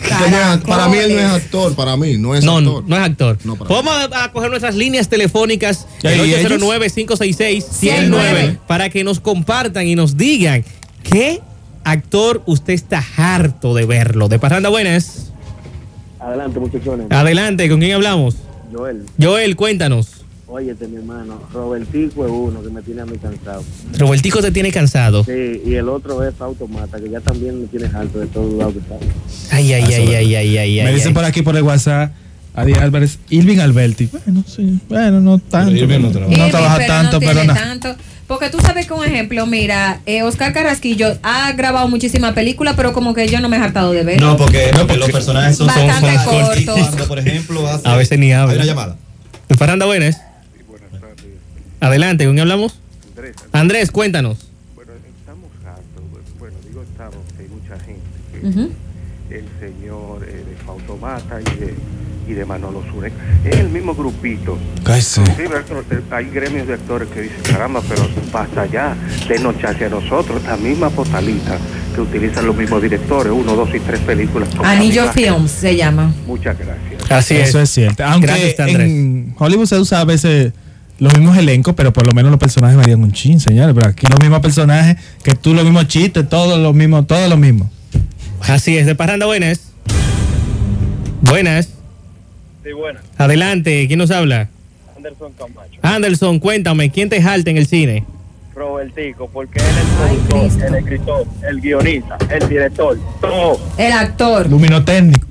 No 0.00 0.60
para 0.66 0.88
mí 0.88 0.96
él 0.96 1.12
no 1.14 1.20
es 1.20 1.26
actor, 1.26 1.74
para 1.76 1.94
mí, 1.96 2.16
no 2.16 2.34
es 2.34 2.42
No, 2.42 2.56
actor. 2.56 2.84
no 2.86 2.96
es 2.96 3.02
actor. 3.02 3.38
No, 3.44 3.54
Vamos 3.56 3.92
a, 4.10 4.24
a 4.24 4.32
coger 4.32 4.48
nuestras 4.48 4.74
líneas 4.74 5.10
telefónicas, 5.10 5.86
¿Y 6.02 6.06
el 6.06 6.20
ellos? 6.20 6.50
809-566-109, 6.50 8.58
para 8.66 8.88
que 8.88 9.04
nos 9.04 9.20
compartan 9.20 9.86
y 9.86 9.94
nos 9.94 10.16
digan 10.16 10.64
qué 11.02 11.40
actor 11.84 12.42
usted 12.46 12.72
está 12.72 13.04
harto 13.16 13.74
de 13.74 13.84
verlo. 13.86 14.28
De 14.28 14.38
Parranda 14.38 14.68
Buenas. 14.70 15.29
Adelante, 16.20 16.60
muchachones. 16.60 17.06
Adelante, 17.10 17.68
¿con 17.68 17.80
quién 17.80 17.92
hablamos? 17.92 18.36
Joel, 18.72 19.02
Joel, 19.20 19.56
cuéntanos. 19.56 20.08
óyete, 20.46 20.86
mi 20.88 20.96
hermano. 20.96 21.40
Robertico 21.52 22.24
es 22.26 22.30
uno 22.32 22.62
que 22.62 22.68
me 22.70 22.82
tiene 22.82 23.00
a 23.02 23.06
mí 23.06 23.16
cansado. 23.18 23.62
Robertico 23.98 24.40
te 24.42 24.50
tiene 24.50 24.70
cansado. 24.70 25.24
Sí, 25.24 25.62
y 25.64 25.74
el 25.74 25.88
otro 25.88 26.22
es 26.22 26.38
Automata, 26.40 27.00
que 27.00 27.08
ya 27.10 27.20
también 27.20 27.60
me 27.62 27.66
tiene 27.68 27.86
alto 27.94 28.18
de 28.20 28.26
todo 28.26 28.56
lado 28.58 28.72
que 28.72 28.78
está. 28.80 28.96
Ay, 29.50 29.72
ay, 29.72 29.82
ay, 29.92 30.14
ay, 30.14 30.34
ay, 30.34 30.58
ay, 30.58 30.74
Me 30.82 30.88
ay, 30.88 30.94
dicen 30.94 31.08
ay. 31.08 31.14
por 31.14 31.24
aquí 31.24 31.42
por 31.42 31.56
el 31.56 31.62
WhatsApp, 31.62 32.12
Adi 32.54 32.74
Álvarez, 32.74 33.18
Irving 33.30 33.58
Alberti. 33.58 34.08
Bueno, 34.12 34.44
sí, 34.46 34.78
bueno, 34.88 35.20
no 35.20 35.38
tanto. 35.38 35.74
Irving 35.74 36.00
no 36.00 36.10
trabaja. 36.10 36.30
no 36.30 36.36
Irving, 36.36 36.50
trabaja 36.50 36.76
pero 36.76 36.86
tanto, 36.88 37.12
no 37.12 37.20
pero 37.20 37.32
tiene 37.32 37.46
nada. 37.46 37.96
Porque 38.30 38.48
tú 38.48 38.60
sabes 38.60 38.86
que 38.86 38.92
un 38.92 39.04
ejemplo, 39.04 39.44
mira, 39.44 40.02
eh, 40.06 40.22
Oscar 40.22 40.52
Carrasquillo 40.52 41.18
ha 41.24 41.50
grabado 41.50 41.88
muchísimas 41.88 42.32
películas, 42.32 42.74
pero 42.76 42.92
como 42.92 43.12
que 43.12 43.26
yo 43.26 43.40
no 43.40 43.48
me 43.48 43.56
he 43.56 43.60
hartado 43.60 43.90
de 43.90 44.04
ver. 44.04 44.20
No, 44.20 44.36
porque, 44.36 44.70
porque 44.72 44.96
los 44.98 45.10
personajes 45.10 45.56
son, 45.56 45.66
Bastante 45.66 46.16
son 46.16 46.24
cortos. 46.26 46.78
Cuando, 46.78 47.08
por 47.08 47.18
ejemplo, 47.18 47.66
hace- 47.66 47.88
A 47.88 47.96
veces 47.96 48.20
ni 48.20 48.32
habla. 48.32 48.52
Hay 48.52 48.58
una 48.58 48.66
llamada. 48.66 48.96
De 49.48 49.56
Parranda 49.56 49.84
Buenas. 49.86 50.20
Adelante, 51.80 52.24
¿con 52.24 52.34
quién 52.34 52.42
hablamos? 52.42 52.78
Andrés. 53.16 53.34
Andrés, 53.50 53.90
cuéntanos. 53.90 54.38
Bueno, 54.76 54.92
estamos 55.18 55.50
hartos. 55.66 56.38
Bueno, 56.38 56.56
digo 56.68 56.82
estamos, 56.84 57.16
que 57.36 57.42
hay 57.42 57.48
mucha 57.48 57.84
gente. 57.84 58.00
Que 58.32 58.46
Ujú. 58.46 58.72
El 59.30 59.44
señor 59.58 60.22
eh, 60.22 60.44
de 60.48 60.56
Fautomata 60.64 61.40
y 61.40 61.44
de, 61.58 61.74
y 62.30 62.34
de 62.34 62.44
Manolo 62.44 62.82
Surek. 62.92 63.12
Es 63.44 63.56
el 63.56 63.68
mismo 63.68 63.94
grupito. 63.94 64.58
Cállese. 64.84 65.24
Sí, 65.26 65.42
pero 65.68 65.82
hay 66.10 66.26
gremios 66.26 66.66
de 66.66 66.74
actores 66.74 67.08
que 67.08 67.22
dicen, 67.22 67.40
caramba, 67.42 67.82
pero 67.88 68.08
basta 68.32 68.66
ya, 68.66 68.96
denos 69.28 69.58
chance 69.58 69.84
a 69.84 69.88
nosotros. 69.88 70.42
La 70.44 70.56
misma 70.56 70.90
postalita 70.90 71.58
que 71.94 72.00
utilizan 72.00 72.46
los 72.46 72.56
mismos 72.56 72.82
directores, 72.82 73.32
uno, 73.32 73.54
dos 73.54 73.68
y 73.74 73.80
tres 73.80 74.00
películas. 74.00 74.48
Anillo 74.62 75.10
Films 75.12 75.50
se 75.50 75.76
llama. 75.76 76.14
Muchas 76.26 76.56
gracias. 76.58 77.10
Así 77.10 77.36
Eso 77.36 77.60
es 77.60 77.70
cierto. 77.70 78.04
Aunque 78.04 78.28
Gracias, 78.28 78.60
Andrés. 78.60 78.88
en 78.88 79.34
Hollywood 79.38 79.66
se 79.66 79.78
usa 79.78 80.00
a 80.00 80.04
veces 80.04 80.52
los 80.98 81.12
mismos 81.18 81.36
elencos, 81.36 81.74
pero 81.74 81.92
por 81.92 82.06
lo 82.06 82.12
menos 82.12 82.30
los 82.30 82.38
personajes 82.38 82.76
varían 82.76 83.02
un 83.02 83.10
chin, 83.12 83.40
señores. 83.40 83.74
Pero 83.74 83.88
aquí 83.88 84.06
los 84.06 84.20
mismos 84.20 84.40
personajes, 84.40 84.96
que 85.24 85.34
tú 85.34 85.54
los 85.54 85.64
mismos 85.64 85.88
chistes, 85.88 86.28
todos 86.28 86.58
los 86.60 86.74
mismos, 86.74 87.06
todos 87.06 87.28
los 87.28 87.38
mismos. 87.38 87.68
Así 88.42 88.76
es, 88.76 88.86
de 88.86 88.94
Parranda 88.94 89.26
Buenas. 89.26 89.60
Buenas. 91.22 91.79
Sí. 92.72 92.98
Adelante, 93.18 93.86
¿quién 93.86 93.98
nos 93.98 94.10
habla? 94.10 94.48
Anderson 94.96 95.32
Camacho. 95.32 95.80
Anderson, 95.82 96.38
cuéntame, 96.38 96.90
¿quién 96.90 97.08
te 97.08 97.22
jalta 97.22 97.50
en 97.50 97.56
el 97.56 97.66
cine? 97.66 98.04
Robertico, 98.54 99.28
porque 99.32 99.58
él 99.58 99.64
es 99.66 100.10
el 100.10 100.18
productor, 100.26 100.66
el 100.66 100.74
escritor, 100.74 101.26
el 101.48 101.60
guionista, 101.60 102.18
el 102.30 102.48
director, 102.48 102.98
todo. 103.20 103.60
El 103.78 103.92
actor. 103.92 104.50
Luminotécnico. 104.50 105.26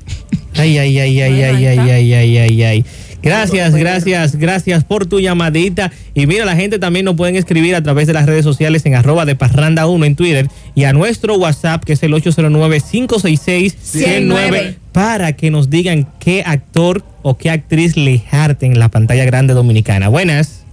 Ay, 0.56 0.78
ay, 0.78 1.00
ay, 1.00 1.22
ay, 1.22 1.44
ay, 1.44 1.66
ay, 1.66 1.80
ay, 1.80 2.14
ay, 2.14 2.38
ay, 2.38 2.64
ay. 2.64 2.86
Gracias, 3.22 3.76
gracias, 3.76 4.38
gracias 4.38 4.86
por 4.86 5.06
tu 5.06 5.20
llamadita. 5.20 5.92
Y 6.16 6.26
mira, 6.26 6.46
la 6.46 6.56
gente 6.56 6.80
también 6.80 7.04
nos 7.06 7.16
pueden 7.16 7.36
escribir 7.36 7.76
a 7.76 7.84
través 7.84 8.08
de 8.08 8.14
las 8.14 8.26
redes 8.26 8.46
sociales 8.46 8.86
en 8.86 8.96
arroba 8.96 9.26
de 9.26 9.36
parranda 9.36 9.88
1 9.88 10.06
en 10.06 10.16
Twitter 10.16 10.48
y 10.74 10.86
a 10.86 10.94
nuestro 10.94 11.36
WhatsApp 11.36 11.84
que 11.84 11.92
es 11.94 12.02
el 12.04 12.14
809-566-109 12.14 14.76
para 14.94 15.34
que 15.34 15.52
nos 15.52 15.70
digan 15.70 16.08
qué 16.20 16.44
actor 16.46 17.04
o 17.22 17.38
qué 17.38 17.50
actriz 17.50 17.98
le 17.98 18.24
harta 18.32 18.66
en 18.66 18.80
la 18.80 18.90
pantalla 18.90 19.26
grande 19.26 19.54
dominicana. 19.54 20.08
Buenas. 20.10 20.64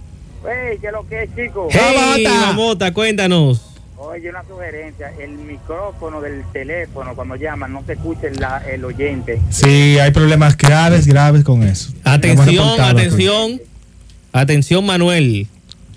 Hey, 0.43 0.77
¿qué 0.79 0.87
es 0.87 0.93
lo 0.93 1.07
que 1.07 1.23
es, 1.23 1.29
chico? 1.35 1.67
Hey, 1.71 2.23
Mamota, 2.25 2.93
cuéntanos. 2.93 3.63
Oye, 3.97 4.29
una 4.29 4.43
sugerencia, 4.47 5.11
el 5.19 5.31
micrófono 5.31 6.21
del 6.21 6.43
teléfono 6.53 7.15
cuando 7.15 7.35
llaman 7.35 7.73
no 7.73 7.83
se 7.85 7.93
escucha 7.93 8.27
el, 8.27 8.35
la- 8.39 8.61
el 8.71 8.85
oyente. 8.85 9.41
Sí, 9.49 9.97
hay 9.99 10.11
problemas 10.11 10.55
graves, 10.55 11.07
graves 11.07 11.43
con 11.43 11.63
eso. 11.63 11.91
Atención, 12.03 12.79
aquí. 12.79 12.81
atención. 12.81 13.61
Atención, 14.31 14.85
Manuel. 14.85 15.47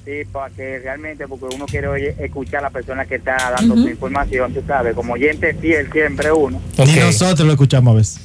Sí, 0.05 0.13
para 0.33 0.49
que 0.55 0.79
realmente, 0.79 1.29
porque 1.29 1.55
uno 1.55 1.67
quiere 1.67 1.89
oye- 1.89 2.15
escuchar 2.19 2.61
a 2.61 2.63
la 2.63 2.71
persona 2.71 3.05
que 3.05 3.17
está 3.17 3.37
dando 3.57 3.77
su 3.77 3.89
información, 3.89 4.53
tú 4.55 4.63
sabes, 4.67 4.95
como 4.95 5.13
oyente 5.13 5.55
fiel 5.55 5.93
siempre 5.93 6.33
uno. 6.33 6.61
Ni 6.79 6.95
nosotros 6.95 7.47
lo 7.47 7.53
escuchamos 7.53 7.93
a 7.93 7.97
veces. 7.99 8.21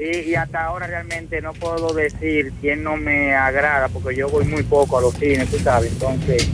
Sí, 0.00 0.30
y 0.30 0.34
hasta 0.34 0.64
ahora 0.64 0.86
realmente 0.86 1.42
no 1.42 1.52
puedo 1.52 1.92
decir 1.92 2.54
quién 2.62 2.82
no 2.82 2.96
me 2.96 3.34
agrada, 3.34 3.88
porque 3.88 4.16
yo 4.16 4.30
voy 4.30 4.46
muy 4.46 4.62
poco 4.62 4.96
a 4.96 5.02
los 5.02 5.14
cines, 5.14 5.46
tú 5.50 5.58
sabes, 5.58 5.92
entonces... 5.92 6.48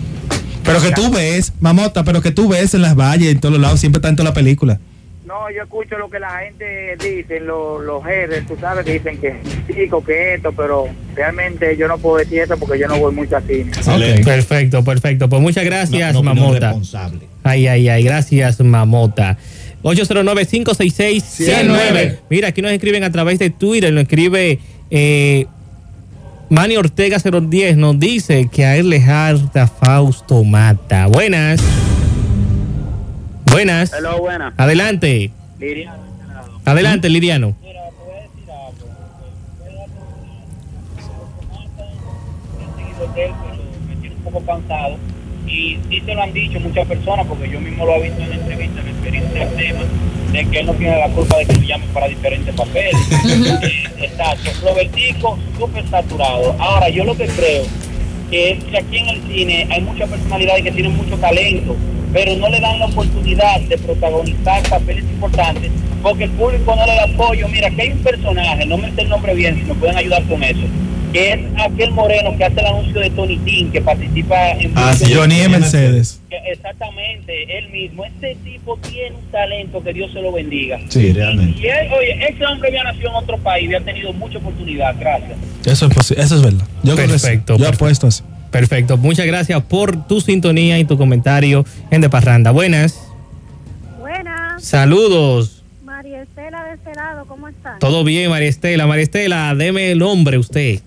Pero 0.64 0.80
que 0.80 0.90
tú 0.90 1.12
ves, 1.12 1.52
mamota, 1.60 2.02
pero 2.02 2.20
que 2.20 2.32
tú 2.32 2.48
ves 2.48 2.74
en 2.74 2.82
las 2.82 2.96
valles, 2.96 3.28
en 3.28 3.38
todos 3.38 3.52
los 3.52 3.62
lados, 3.62 3.78
siempre 3.78 3.98
está 3.98 4.08
en 4.08 4.16
toda 4.16 4.30
la 4.30 4.34
película. 4.34 4.80
No, 5.24 5.48
yo 5.50 5.62
escucho 5.62 5.96
lo 5.96 6.10
que 6.10 6.18
la 6.18 6.40
gente 6.40 6.96
dice, 6.96 7.38
los, 7.38 7.84
los 7.84 8.04
jefes, 8.04 8.46
tú 8.48 8.56
sabes, 8.60 8.84
que 8.84 8.94
dicen 8.94 9.18
que 9.18 9.36
chico, 9.72 10.02
que 10.02 10.34
esto, 10.34 10.50
pero 10.50 10.86
realmente 11.14 11.76
yo 11.76 11.86
no 11.86 11.98
puedo 11.98 12.16
decir 12.16 12.40
eso 12.40 12.56
porque 12.56 12.80
yo 12.80 12.88
no 12.88 12.98
voy 12.98 13.14
mucho 13.14 13.36
a 13.36 13.40
cine. 13.42 13.70
Perfecto, 14.24 14.82
perfecto. 14.82 15.28
Pues 15.28 15.40
muchas 15.40 15.64
gracias, 15.64 16.20
Mamota. 16.20 16.68
responsable. 16.68 17.20
Ay, 17.44 17.68
ay, 17.68 17.88
ay, 17.88 18.02
gracias, 18.02 18.60
Mamota. 18.60 19.38
809-566-109. 19.82 22.18
Mira, 22.30 22.48
aquí 22.48 22.62
nos 22.62 22.72
escriben 22.72 23.04
a 23.04 23.12
través 23.12 23.38
de 23.38 23.50
Twitter, 23.50 23.92
nos 23.92 24.02
escribe 24.02 24.58
eh, 24.90 25.46
Manny 26.48 26.76
Ortega 26.76 27.18
010, 27.18 27.76
nos 27.76 27.98
dice 27.98 28.48
que 28.50 28.64
a 28.64 28.76
él 28.76 28.88
le 28.90 29.02
harta 29.02 29.66
Fausto 29.66 30.44
Mata. 30.44 31.06
Buenas. 31.06 31.60
Buenas. 33.50 33.92
Hello, 33.92 34.18
buenas. 34.18 34.54
Adelante. 34.56 35.32
Liriano. 35.58 36.06
Adelante, 36.64 37.08
Liriano. 37.08 37.56
de 43.14 43.32
me. 45.46 45.52
Y 45.52 45.78
sí 45.88 46.02
se 46.04 46.14
lo 46.14 46.22
han 46.22 46.32
dicho 46.32 46.60
muchas 46.60 46.86
personas, 46.86 47.26
porque 47.26 47.48
yo 47.48 47.60
mismo 47.60 47.86
lo 47.86 47.94
he 47.94 48.02
visto 48.02 48.22
en 48.22 48.32
entrevistas 48.32 48.84
referente 48.84 49.42
al 49.42 49.54
tema, 49.54 49.80
de 50.32 50.46
que 50.46 50.58
él 50.58 50.66
no 50.66 50.74
tiene 50.74 50.98
la 50.98 51.08
culpa 51.08 51.38
de 51.38 51.46
que 51.46 51.52
lo 51.54 51.62
llamen 51.62 51.88
para 51.90 52.08
diferentes 52.08 52.54
papeles. 52.54 52.96
Eh, 53.62 54.04
exacto. 54.04 54.50
Robertico, 54.62 55.38
súper 55.58 55.88
saturado. 55.88 56.54
Ahora, 56.58 56.88
yo 56.88 57.04
lo 57.04 57.16
que 57.16 57.26
creo 57.26 57.64
que 58.30 58.50
es 58.52 58.64
que 58.64 58.78
aquí 58.78 58.98
en 58.98 59.08
el 59.08 59.22
cine 59.22 59.66
hay 59.70 59.80
muchas 59.82 60.08
personalidades 60.08 60.64
que 60.64 60.72
tienen 60.72 60.96
mucho 60.96 61.16
talento, 61.18 61.76
pero 62.12 62.34
no 62.36 62.48
le 62.48 62.60
dan 62.60 62.78
la 62.78 62.86
oportunidad 62.86 63.60
de 63.60 63.78
protagonizar 63.78 64.62
papeles 64.68 65.04
importantes 65.04 65.70
porque 66.06 66.24
el 66.24 66.30
público 66.30 66.76
no 66.76 66.86
le 66.86 66.94
da 66.94 67.04
apoyo. 67.04 67.48
Mira, 67.48 67.70
que 67.70 67.82
hay 67.82 67.90
un 67.90 67.98
personaje, 67.98 68.64
no 68.66 68.78
me 68.78 68.92
sé 68.92 69.02
el 69.02 69.08
nombre 69.08 69.34
bien, 69.34 69.56
si 69.56 69.64
me 69.64 69.74
pueden 69.74 69.96
ayudar 69.96 70.22
con 70.24 70.42
eso, 70.42 70.62
que 71.16 71.32
es 71.32 71.40
aquel 71.64 71.92
moreno 71.92 72.36
que 72.36 72.44
hace 72.44 72.60
el 72.60 72.66
anuncio 72.66 73.00
de 73.00 73.08
Tony 73.10 73.38
Team, 73.38 73.72
que 73.72 73.80
participa 73.80 74.50
en... 74.50 74.72
Ah, 74.74 74.94
sí, 74.94 75.14
Johnny 75.14 75.40
M. 75.40 75.58
Mercedes. 75.58 76.20
Exactamente, 76.30 77.58
él 77.58 77.70
mismo. 77.70 78.04
Este 78.04 78.36
tipo 78.44 78.76
tiene 78.78 79.16
un 79.16 79.30
talento 79.30 79.82
que 79.82 79.94
Dios 79.94 80.12
se 80.12 80.20
lo 80.20 80.30
bendiga. 80.30 80.78
Sí, 80.88 81.12
realmente. 81.12 81.58
Y 81.58 81.66
él, 81.68 81.88
oye, 81.90 82.28
ese 82.28 82.44
hombre 82.44 82.68
había 82.68 82.84
nacido 82.84 83.08
en 83.08 83.16
otro 83.16 83.38
país, 83.38 83.66
había 83.66 83.80
tenido 83.80 84.12
mucha 84.12 84.36
oportunidad. 84.36 84.94
Gracias. 85.00 85.38
Eso 85.64 85.88
es, 85.88 86.10
eso 86.10 86.36
es 86.36 86.42
verdad. 86.42 86.66
Yo 86.82 86.94
creo 86.94 87.08
que 87.08 87.18
sí. 87.18 87.26
Perfecto, 87.26 87.56
Yo 87.56 87.68
apuesto 87.68 88.06
así. 88.08 88.22
Perfecto. 88.50 88.98
Muchas 88.98 89.24
gracias 89.24 89.62
por 89.62 90.06
tu 90.06 90.20
sintonía 90.20 90.78
y 90.78 90.84
tu 90.84 90.98
comentario 90.98 91.64
en 91.90 92.02
De 92.02 92.10
Parranda. 92.10 92.50
Buenas. 92.50 93.00
Buenas, 93.98 94.62
Saludos. 94.62 95.64
María 95.82 96.22
Estela 96.22 96.62
de 96.64 96.74
este 96.74 96.94
lado, 96.94 97.24
¿cómo 97.26 97.48
están? 97.48 97.78
Todo 97.78 98.04
bien, 98.04 98.28
María 98.28 98.48
Estela. 98.48 98.86
María 98.86 99.04
Estela, 99.04 99.54
deme 99.54 99.92
el 99.92 99.98
nombre 99.98 100.36
usted. 100.36 100.80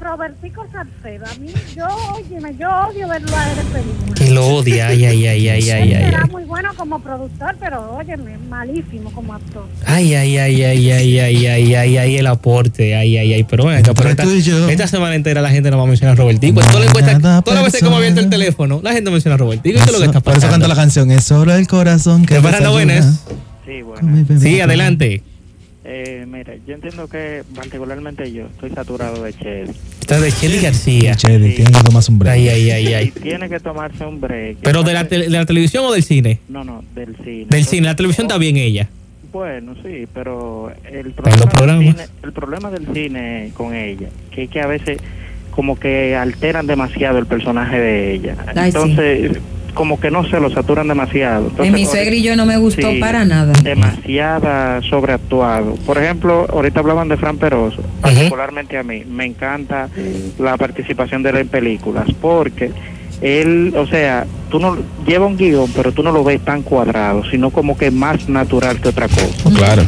Robertico 0.00 0.64
Salcedo, 0.72 1.26
a 1.26 1.34
mí, 1.38 1.48
yo, 1.76 1.86
óyeme, 2.14 2.56
yo 2.58 2.68
odio 2.88 3.06
verlo 3.08 3.36
a 3.36 3.52
él 3.52 3.58
en 3.60 3.66
películas. 3.66 4.14
Que 4.18 4.30
lo 4.30 4.46
odia. 4.48 4.88
Ay, 4.88 5.04
ay, 5.04 5.26
ay, 5.26 5.48
ay, 5.48 5.70
ay, 5.70 5.92
ay. 5.92 6.04
será 6.04 6.22
ay. 6.24 6.30
muy 6.30 6.44
bueno 6.44 6.70
como 6.76 7.00
productor, 7.00 7.56
pero 7.60 7.92
óyeme, 7.96 8.38
malísimo 8.48 9.12
como 9.12 9.34
actor. 9.34 9.66
Ay, 9.86 10.14
ay, 10.14 10.38
ay, 10.38 10.62
ay, 10.64 10.90
ay, 10.90 11.18
ay, 11.18 11.46
ay, 11.46 11.74
ay, 11.74 11.96
ay, 11.98 12.16
el 12.16 12.26
aporte, 12.26 12.96
ay, 12.96 13.16
ay, 13.18 13.34
ay, 13.34 13.44
pero 13.44 13.64
bueno, 13.64 13.94
pero 13.94 14.08
esta, 14.08 14.24
esta 14.70 14.86
semana 14.88 15.14
entera 15.14 15.40
la 15.42 15.50
gente 15.50 15.70
no 15.70 15.76
va 15.76 15.84
a 15.84 15.86
mencionar 15.86 16.14
a 16.16 16.20
Robertico. 16.20 16.60
Toda 16.60 16.80
la 16.80 16.86
encuesta- 16.86 17.42
todas 17.42 17.54
las 17.54 17.64
veces 17.64 17.82
hemos 17.82 17.98
abierto 17.98 18.20
el 18.20 18.30
teléfono, 18.30 18.80
la 18.82 18.92
gente 18.92 19.10
menciona 19.10 19.34
a 19.34 19.38
Robertico. 19.38 19.78
¿Qué 19.78 19.84
es 19.84 19.92
lo 19.92 19.98
que 19.98 20.06
está 20.06 20.20
Por 20.20 20.32
eso 20.32 20.40
pasando? 20.40 20.54
canta 20.54 20.68
la 20.68 20.74
canción. 20.74 21.10
Es 21.10 21.24
solo 21.24 21.54
el 21.54 21.66
corazón 21.66 22.24
que 22.24 22.36
Parranda, 22.40 22.70
desayuna. 22.70 22.72
buenas. 22.72 23.24
Sí, 23.66 23.82
bebé. 24.26 24.40
Sí, 24.40 24.60
adelante. 24.60 25.22
Eh, 25.92 26.24
mira, 26.30 26.54
yo 26.68 26.74
entiendo 26.74 27.08
que 27.08 27.42
particularmente 27.52 28.30
yo 28.30 28.46
estoy 28.46 28.70
saturado 28.70 29.24
de 29.24 29.32
Chevy. 29.32 29.70
Está 30.00 30.20
de 30.20 30.30
Chely 30.30 30.60
García. 30.60 31.16
Chedi, 31.16 31.56
tiene 31.56 31.72
que 31.72 31.80
tomarse 31.82 32.12
un 32.12 32.18
break. 32.20 32.34
Ay, 32.36 32.48
ay, 32.48 32.70
ay, 32.94 33.12
Y 33.16 33.20
tiene 33.20 33.48
que 33.48 33.58
tomarse 33.58 34.04
un 34.06 34.20
break. 34.20 34.58
¿Pero 34.62 34.84
de 34.84 34.92
la, 34.92 35.08
tele- 35.08 35.24
de 35.24 35.30
la 35.30 35.44
televisión 35.46 35.84
o 35.86 35.90
del 35.92 36.04
cine? 36.04 36.38
No, 36.48 36.62
no, 36.62 36.84
del 36.94 37.16
cine. 37.24 37.46
Del 37.50 37.64
cine. 37.64 37.86
La 37.88 37.96
televisión 37.96 38.26
está 38.28 38.38
bien 38.38 38.56
ella. 38.56 38.88
Bueno, 39.32 39.74
sí, 39.82 40.06
pero 40.14 40.72
el 40.92 41.10
problema, 41.10 41.38
del 41.40 41.48
programas. 41.48 41.84
cine, 41.84 42.02
el 42.22 42.32
problema 42.32 42.70
del 42.70 42.86
cine 42.94 43.50
con 43.54 43.74
ella, 43.74 44.08
que 44.30 44.44
es 44.44 44.50
que 44.50 44.60
a 44.60 44.66
veces 44.68 44.98
como 45.50 45.78
que 45.78 46.14
alteran 46.14 46.68
demasiado 46.68 47.18
el 47.18 47.26
personaje 47.26 47.78
de 47.80 48.12
ella. 48.14 48.36
Ay, 48.54 48.68
Entonces, 48.68 49.38
como 49.72 50.00
que 50.00 50.10
no 50.10 50.28
se 50.28 50.40
lo 50.40 50.50
saturan 50.50 50.88
demasiado. 50.88 51.48
Entonces, 51.48 51.66
En 51.66 51.72
mi 51.74 51.86
suegra 51.86 52.14
y 52.14 52.22
yo 52.22 52.36
no 52.36 52.46
me 52.46 52.56
gustó 52.58 52.90
Sí, 52.90 52.98
para 52.98 53.24
nada. 53.24 53.52
Demasiada 53.62 54.80
sobreactuado. 54.82 55.74
Por 55.86 55.98
ejemplo, 55.98 56.46
ahorita 56.50 56.80
hablaban 56.80 57.08
de 57.08 57.16
Fran 57.16 57.38
Peroso. 57.38 57.82
Particularmente 58.00 58.78
a 58.78 58.82
mí, 58.82 59.04
me 59.08 59.24
encanta 59.24 59.88
la 60.38 60.56
participación 60.56 61.22
de 61.22 61.30
él 61.30 61.36
en 61.38 61.48
películas 61.48 62.06
porque 62.20 62.70
él, 63.20 63.74
o 63.76 63.86
sea, 63.86 64.26
tú 64.50 64.58
no 64.58 64.78
lleva 65.06 65.26
un 65.26 65.36
guion, 65.36 65.70
pero 65.74 65.92
tú 65.92 66.02
no 66.02 66.12
lo 66.12 66.24
ves 66.24 66.40
tan 66.44 66.62
cuadrado, 66.62 67.22
sino 67.30 67.50
como 67.50 67.76
que 67.76 67.90
más 67.90 68.28
natural 68.28 68.80
que 68.80 68.88
otra 68.88 69.08
cosa. 69.08 69.50
Claro. 69.54 69.82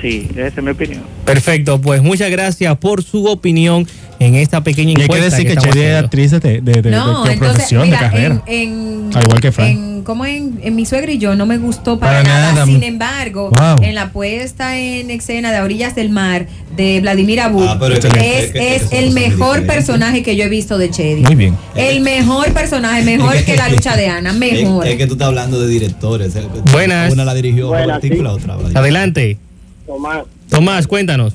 Sí, 0.00 0.28
esa 0.36 0.46
es 0.46 0.62
mi 0.62 0.70
opinión. 0.70 1.02
Perfecto, 1.24 1.80
pues 1.80 2.02
muchas 2.02 2.30
gracias 2.30 2.76
por 2.78 3.02
su 3.02 3.26
opinión 3.26 3.86
en 4.18 4.34
esta 4.34 4.62
pequeña 4.62 4.90
Y 4.90 4.94
hay 4.94 4.96
que 4.96 5.02
encuesta. 5.04 5.36
decir 5.36 5.46
que 5.46 5.56
Chedi 5.56 5.80
es 5.80 5.94
actriz 5.96 6.30
de, 6.30 6.38
de, 6.38 6.60
de, 6.60 6.90
No, 6.90 7.24
de 7.24 7.32
entonces, 7.32 7.38
profesión, 7.38 7.82
mira, 7.84 7.98
de 7.98 8.04
carrera. 8.04 8.42
en, 8.46 8.70
en, 9.08 9.10
Al 9.16 9.24
igual 9.24 9.40
que 9.40 9.52
Fran. 9.52 9.68
en- 9.68 9.96
como 10.06 10.24
en, 10.24 10.60
en 10.62 10.76
mi 10.76 10.86
suegra 10.86 11.10
y 11.10 11.18
yo 11.18 11.34
no 11.34 11.46
me 11.46 11.58
gustó 11.58 11.98
para, 11.98 12.18
Para 12.22 12.28
nada. 12.28 12.52
nada. 12.52 12.66
Sin 12.66 12.82
embargo, 12.84 13.50
Wow. 13.50 13.82
en 13.82 13.94
la 13.96 14.10
puesta 14.10 14.78
en 14.78 15.10
escena 15.10 15.50
de 15.50 15.60
Orillas 15.60 15.96
del 15.96 16.10
Mar 16.10 16.46
de 16.76 17.00
Vladimir 17.00 17.40
Abud 17.40 17.66
Ah, 17.66 17.76
es, 17.90 18.04
es 18.04 18.04
que- 18.04 18.06
es 18.44 18.52
que- 18.52 18.76
es 18.76 18.82
es 18.82 18.88
que 18.90 18.98
el 19.00 19.10
mejor 19.12 19.60
diferentes. 19.60 19.74
personaje 19.74 20.22
que 20.22 20.36
yo 20.36 20.44
he 20.44 20.48
visto 20.48 20.78
de 20.78 20.90
Chedi. 20.90 21.22
Muy 21.22 21.34
bien. 21.34 21.56
El 21.74 22.00
mejor 22.02 22.52
personaje, 22.52 23.02
mejor 23.02 23.34
que 23.44 23.56
la 23.56 23.68
lucha 23.68 23.96
de 23.96 24.06
Ana, 24.08 24.32
mejor. 24.32 24.86
Es, 24.86 24.92
es 24.92 24.98
que 24.98 25.06
tú 25.08 25.14
estás 25.14 25.26
hablando 25.28 25.60
de 25.60 25.66
directores. 25.66 26.36
eh, 26.36 26.42
Buenas. 26.70 27.12
Una 27.12 27.24
la 27.24 27.34
dirigió 27.34 27.68
Buenas, 27.68 28.00
sí. 28.00 28.08
la 28.10 28.32
otra. 28.32 28.54
Vladimir. 28.54 28.78
Adelante. 28.78 29.38
Tomás, 29.86 30.22
Tomás, 30.48 30.86
cuéntanos. 30.86 31.34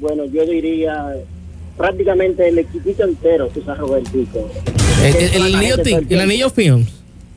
bueno, 0.00 0.24
yo 0.30 0.44
diría 0.44 0.92
prácticamente 1.76 2.48
el 2.48 2.58
equipito 2.58 3.04
entero 3.04 3.50
que 3.52 3.60
usa 3.60 3.74
Robertico. 3.74 4.48
El, 5.02 5.16
el- 5.16 5.34
el 5.46 5.54
anillo, 5.54 5.76
el 6.08 6.20
anillo 6.20 6.50
Films. 6.50 6.88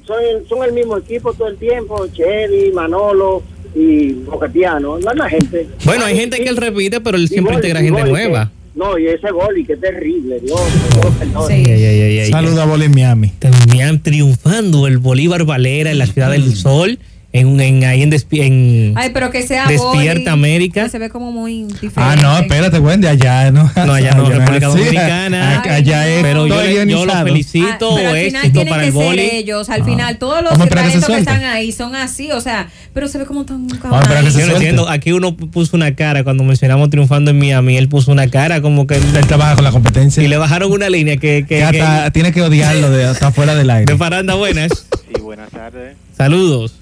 Son, 0.05 0.17
son 0.47 0.63
el 0.63 0.71
mismo 0.73 0.97
equipo 0.97 1.33
todo 1.33 1.49
el 1.49 1.57
tiempo, 1.57 2.07
Chevy, 2.13 2.71
Manolo 2.71 3.43
y 3.75 4.13
Bocatiano, 4.13 4.97
no 4.99 5.09
hay 5.09 5.17
más 5.17 5.29
gente. 5.29 5.67
Bueno, 5.83 6.05
hay 6.05 6.15
gente 6.15 6.37
que 6.37 6.47
él 6.49 6.55
repite, 6.57 7.01
pero 7.01 7.17
él 7.17 7.27
siempre 7.27 7.55
integra 7.55 7.81
gente 7.81 8.03
nueva. 8.05 8.45
que- 8.45 8.57
no, 8.79 8.97
y 8.99 9.07
ese 9.07 9.31
gol, 9.31 9.57
y 9.57 9.65
que 9.65 9.75
terrible, 9.75 10.39
Dios. 10.39 10.61
Dios 10.93 11.13
perdone. 11.17 11.53
Ay, 11.55 11.65
ay, 11.71 11.83
ay, 11.83 12.19
ay, 12.19 12.31
Saludos 12.31 12.59
a 12.59 12.65
Boli 12.65 12.85
en 12.85 12.93
Miami. 12.93 13.33
Terminan 13.39 14.01
triunfando 14.03 14.85
el 14.85 14.99
Bolívar 14.99 15.43
Valera 15.45 15.89
en 15.89 15.97
la 15.97 16.05
Ciudad 16.05 16.29
del 16.31 16.55
Sol, 16.55 16.99
en, 17.39 17.59
en 17.59 17.83
ahí 17.83 18.01
en, 18.03 18.11
despi- 18.11 18.41
en 18.41 18.93
Ay, 18.95 19.11
pero 19.13 19.29
que 19.31 19.45
sea 19.45 19.67
Despierta 19.67 20.31
América. 20.33 20.83
que 20.83 20.89
Se 20.89 20.99
ve 20.99 21.09
como 21.09 21.31
muy 21.31 21.63
diferente. 21.63 21.93
Ah, 21.97 22.15
no, 22.15 22.37
espérate, 22.37 22.79
Wendy, 22.79 23.07
allá 23.07 23.51
no. 23.51 23.71
No, 23.85 23.93
allá 23.93 24.13
no, 24.15 24.23
es 24.31 24.37
República. 24.37 24.67
Dominicana. 24.67 25.61
Allá 25.61 26.07
es 26.09 26.21
Pero 26.23 26.47
yo, 26.47 26.61
le- 26.61 26.73
yo 26.73 26.79
lo 26.79 26.85
guionizado. 26.85 27.25
felicito, 27.25 27.67
Ah, 27.91 27.93
pero 27.97 28.09
al 28.09 28.15
final 28.17 28.25
éxito 28.25 28.51
tienen 28.53 28.69
para 28.69 28.81
que 28.83 28.87
el 28.89 28.93
ser 28.93 29.19
ellos. 29.35 29.69
Al 29.69 29.83
final, 29.83 30.17
todos 30.17 30.43
los 30.43 30.53
que 31.07 31.13
están 31.17 31.43
ahí 31.43 31.71
son 31.71 31.95
así, 31.95 32.31
o 32.31 32.41
sea, 32.41 32.67
pero 32.93 33.07
se 33.07 33.17
ve 33.17 33.25
como 33.25 33.45
tan 33.45 33.67
Vamos 33.67 33.83
a 33.99 34.01
esperar 34.01 34.23
que 34.23 34.31
se 34.31 34.39
Yo 34.39 34.45
no 34.45 34.51
suelte. 34.51 34.69
entiendo, 34.69 34.89
aquí 34.89 35.11
uno 35.11 35.35
puso 35.35 35.75
una 35.77 35.95
cara 35.95 36.23
cuando 36.23 36.43
mencionamos 36.43 36.89
triunfando 36.89 37.31
en 37.31 37.39
Miami, 37.39 37.77
él 37.77 37.89
puso 37.89 38.11
una 38.11 38.27
cara 38.29 38.61
como 38.61 38.87
que 38.87 38.95
Él 38.95 39.03
trabaja 39.27 39.55
con 39.55 39.63
la 39.63 39.71
competencia. 39.71 40.23
y 40.23 40.27
le 40.27 40.37
bajaron 40.37 40.71
una 40.71 40.89
línea 40.89 41.17
que, 41.17 41.45
que, 41.47 41.57
que 41.57 41.63
hasta 41.63 42.05
que- 42.05 42.11
tiene 42.11 42.31
que 42.31 42.41
odiarlo 42.41 42.89
de 42.89 43.05
hasta 43.05 43.31
fuera 43.31 43.55
del 43.55 43.69
aire. 43.69 43.91
de 43.91 43.97
paranda 43.97 44.33
buenas. 44.35 44.71
Sí, 45.13 45.21
buenas 45.21 45.49
tardes. 45.51 45.95
Saludos. 46.17 46.73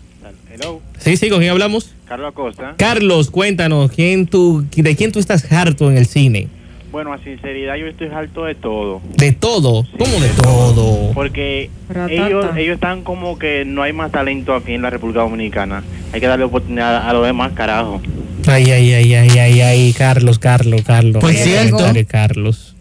Hello, 0.56 0.82
Sí, 1.00 1.18
sí, 1.18 1.30
¿con 1.30 1.40
quién 1.40 1.52
hablamos? 1.52 1.94
Carlos 2.08 2.30
Acosta. 2.30 2.76
Carlos, 2.78 3.30
cuéntanos, 3.30 3.92
¿quién 3.92 4.26
tú, 4.26 4.66
¿de 4.74 4.96
quién 4.96 5.12
tú 5.12 5.20
estás 5.20 5.52
harto 5.52 5.92
en 5.92 5.98
el 5.98 6.06
cine? 6.06 6.48
Bueno, 6.94 7.12
a 7.12 7.18
sinceridad, 7.18 7.76
yo 7.76 7.88
estoy 7.88 8.08
harto 8.08 8.46
de 8.46 8.56
todo. 8.56 9.02
¿De 9.18 9.34
todo? 9.34 9.86
¿Cómo 9.98 10.18
de 10.22 10.30
todo? 10.30 11.12
Porque 11.14 11.70
Ratata. 11.90 12.14
ellos, 12.14 12.46
ellos 12.56 12.76
están 12.76 13.04
como 13.04 13.38
que 13.38 13.66
no 13.66 13.84
hay 13.84 13.92
más 13.92 14.14
talento 14.14 14.54
aquí 14.56 14.76
en 14.76 14.82
la 14.82 14.90
República 14.92 15.20
Dominicana. 15.20 15.84
Hay 16.14 16.22
que 16.22 16.28
darle 16.28 16.46
oportunidad 16.46 17.06
a 17.10 17.12
los 17.12 17.26
demás, 17.26 17.52
carajo. 17.52 18.02
Ay, 18.48 18.72
ay, 18.72 18.94
ay, 18.94 19.14
ay, 19.14 19.38
ay, 19.38 19.62
ay, 19.62 19.94
Carlos, 19.98 20.40
Carlos, 20.40 20.84
Carlos. 20.84 21.20
Por 21.20 21.32
Ay, 21.32 21.36
cierto. 21.36 21.84
Carlos. 22.08 22.75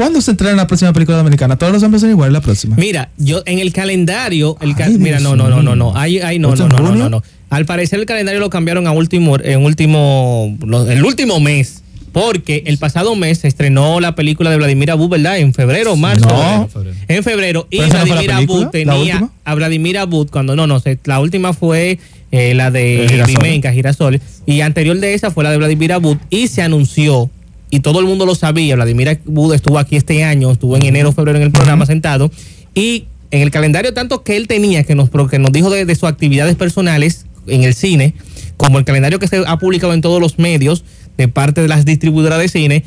¿Cuándo 0.00 0.22
se 0.22 0.30
entrena 0.30 0.56
la 0.56 0.66
próxima 0.66 0.94
película 0.94 1.18
dominicana? 1.18 1.56
Todos 1.56 1.74
los 1.74 1.82
hombres 1.82 2.00
son 2.00 2.08
iguales 2.08 2.32
la 2.32 2.40
próxima. 2.40 2.74
Mira, 2.78 3.10
yo 3.18 3.42
en 3.44 3.58
el 3.58 3.70
calendario, 3.74 4.56
el 4.62 4.74
ca- 4.74 4.86
Ay, 4.86 4.96
mira, 4.96 5.20
no, 5.20 5.36
no, 5.36 5.50
no, 5.50 5.62
no, 5.62 5.76
no, 5.76 5.92
ay, 5.94 6.20
ay, 6.20 6.38
no, 6.38 6.54
¿Esto 6.54 6.68
no, 6.70 6.78
no, 6.78 6.88
no, 6.88 6.94
no, 6.96 7.10
no. 7.10 7.22
Al 7.50 7.66
parecer 7.66 8.00
el 8.00 8.06
calendario 8.06 8.40
lo 8.40 8.48
cambiaron 8.48 8.86
a 8.86 8.92
último, 8.92 9.36
en 9.38 9.62
último, 9.62 10.56
el 10.88 11.04
último 11.04 11.38
mes, 11.38 11.82
porque 12.12 12.62
el 12.64 12.78
pasado 12.78 13.14
mes 13.14 13.40
se 13.40 13.48
estrenó 13.48 14.00
la 14.00 14.14
película 14.14 14.48
de 14.50 14.56
Vladimir 14.56 14.90
Abud, 14.90 15.10
¿verdad? 15.10 15.36
En 15.38 15.52
febrero, 15.52 15.94
marzo. 15.96 16.26
No. 16.28 16.66
En 17.06 17.22
febrero. 17.22 17.66
Y 17.70 17.76
¿Pero 17.80 17.88
esa 17.90 17.98
no 17.98 18.04
Vladimir 18.14 18.30
¿La 18.30 18.70
tenía 18.70 19.28
a 19.44 19.54
Vladimir 19.54 19.98
Abud 19.98 20.30
cuando 20.30 20.56
no, 20.56 20.66
no, 20.66 20.80
se- 20.80 20.98
la 21.04 21.20
última 21.20 21.52
fue 21.52 21.98
eh, 22.32 22.54
la 22.54 22.70
de. 22.70 23.22
Vimenca, 23.26 23.70
Girasoles, 23.70 24.22
y 24.46 24.62
anterior 24.62 24.98
de 24.98 25.12
esa 25.12 25.30
fue 25.30 25.44
la 25.44 25.50
de 25.50 25.58
Vladimir 25.58 25.92
Abud 25.92 26.16
y 26.30 26.46
se 26.48 26.62
anunció 26.62 27.28
y 27.70 27.80
todo 27.80 28.00
el 28.00 28.06
mundo 28.06 28.26
lo 28.26 28.34
sabía. 28.34 28.74
Vladimir 28.74 29.08
Abud 29.08 29.54
estuvo 29.54 29.78
aquí 29.78 29.96
este 29.96 30.24
año, 30.24 30.50
estuvo 30.50 30.76
en 30.76 30.84
enero, 30.84 31.12
febrero 31.12 31.38
en 31.38 31.44
el 31.44 31.52
programa 31.52 31.86
sentado 31.86 32.30
y 32.74 33.06
en 33.30 33.42
el 33.42 33.50
calendario 33.50 33.94
tanto 33.94 34.22
que 34.22 34.36
él 34.36 34.48
tenía 34.48 34.84
que 34.84 34.94
nos 34.94 35.10
que 35.30 35.38
nos 35.38 35.52
dijo 35.52 35.70
de, 35.70 35.84
de 35.84 35.94
sus 35.94 36.08
actividades 36.08 36.56
personales 36.56 37.26
en 37.46 37.62
el 37.62 37.74
cine, 37.74 38.14
como 38.56 38.78
el 38.78 38.84
calendario 38.84 39.18
que 39.18 39.28
se 39.28 39.42
ha 39.46 39.58
publicado 39.58 39.94
en 39.94 40.00
todos 40.00 40.20
los 40.20 40.38
medios 40.38 40.84
de 41.16 41.28
parte 41.28 41.62
de 41.62 41.68
las 41.68 41.84
distribuidoras 41.84 42.38
de 42.38 42.48
cine, 42.48 42.84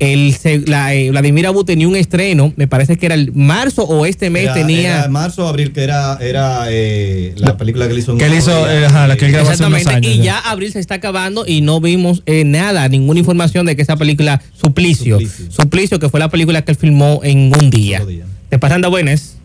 el, 0.00 0.34
se- 0.34 0.58
la, 0.66 0.92
eh, 0.94 1.10
Vladimir 1.10 1.46
Abu 1.46 1.64
tenía 1.64 1.86
un 1.86 1.94
estreno, 1.96 2.52
me 2.56 2.66
parece 2.66 2.96
que 2.96 3.06
era 3.06 3.14
el 3.14 3.32
marzo 3.32 3.84
o 3.84 4.04
este 4.06 4.28
mes 4.28 4.44
Era- 4.44 4.54
tenía... 4.54 4.98
era 5.00 5.08
marzo 5.08 5.44
o 5.44 5.48
abril, 5.48 5.72
que 5.72 5.82
era, 5.84 6.18
era 6.20 6.64
eh, 6.68 7.32
la 7.36 7.56
película 7.56 7.86
que 7.86 7.92
él 7.92 7.98
hizo 8.00 8.12
en 8.12 8.18
Que 8.18 8.26
él 8.26 8.34
hizo, 8.34 8.68
eh, 8.68 8.86
ajá, 8.86 9.06
la 9.06 9.16
que 9.16 9.26
él 9.26 9.32
grabó 9.32 9.50
hace 9.50 9.64
unos 9.64 9.78
Exactamente, 9.78 10.08
años. 10.08 10.20
y 10.20 10.26
ya 10.26 10.38
abril 10.40 10.72
se 10.72 10.80
está 10.80 10.96
acabando 10.96 11.44
y 11.46 11.60
no 11.60 11.80
vimos 11.80 12.22
eh, 12.26 12.44
nada, 12.44 12.88
ninguna 12.88 13.20
información 13.20 13.66
de 13.66 13.76
que 13.76 13.82
esa 13.82 13.96
película, 13.96 14.42
Suplicio, 14.56 15.18
Suplicio, 15.50 15.98
que 16.00 16.08
fue 16.08 16.18
la 16.20 16.28
película 16.28 16.62
que 16.62 16.72
él 16.72 16.76
filmó 16.78 17.20
en 17.22 17.52
un 17.54 17.70
día. 17.70 18.02
¿Te 18.48 18.58
pasando 18.58 18.90
buenas? 18.90 19.36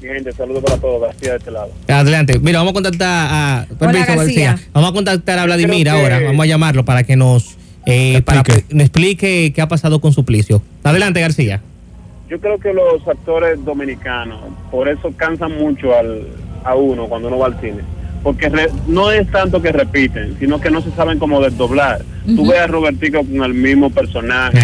Mi 0.00 0.06
gente, 0.08 0.32
saludos 0.32 0.62
para 0.62 0.76
todos, 0.78 1.02
García 1.02 1.32
de 1.32 1.38
este 1.38 1.50
lado. 1.50 1.72
Adelante, 1.88 2.38
mira, 2.38 2.58
vamos 2.60 2.70
a 2.70 2.74
contactar 2.74 3.28
a 3.32 3.66
permiso, 3.80 4.06
García. 4.06 4.58
Vamos 4.72 4.90
a 4.90 4.92
contactar 4.94 5.40
a 5.40 5.44
Vladimir 5.44 5.84
que- 5.84 5.90
ahora, 5.90 6.20
vamos 6.20 6.44
a 6.44 6.46
llamarlo 6.46 6.84
para 6.84 7.02
que 7.02 7.16
nos 7.16 7.56
eh, 7.88 8.22
para 8.22 8.42
que 8.42 8.64
nos 8.70 8.82
explique 8.82 9.52
qué 9.54 9.60
ha 9.62 9.66
pasado 9.68 10.00
con 10.00 10.12
Suplicio. 10.12 10.62
Adelante, 10.84 11.20
García. 11.20 11.60
Yo 12.28 12.38
creo 12.38 12.58
que 12.58 12.72
los 12.74 13.06
actores 13.08 13.64
dominicanos, 13.64 14.40
por 14.70 14.88
eso 14.88 15.10
cansan 15.16 15.56
mucho 15.58 15.96
al, 15.96 16.26
a 16.64 16.74
uno 16.74 17.06
cuando 17.06 17.28
uno 17.28 17.38
va 17.38 17.46
al 17.46 17.60
cine. 17.60 17.78
Porque 18.22 18.48
re- 18.48 18.68
no 18.86 19.10
es 19.12 19.30
tanto 19.30 19.62
que 19.62 19.72
repiten, 19.72 20.36
sino 20.38 20.60
que 20.60 20.70
no 20.70 20.82
se 20.82 20.90
saben 20.90 21.18
cómo 21.18 21.40
desdoblar. 21.40 22.02
Tú 22.26 22.42
Ujú. 22.42 22.50
ves 22.50 22.60
a 22.60 22.66
Robertico 22.66 23.18
con 23.24 23.42
el 23.44 23.54
mismo 23.54 23.88
personaje, 23.90 24.58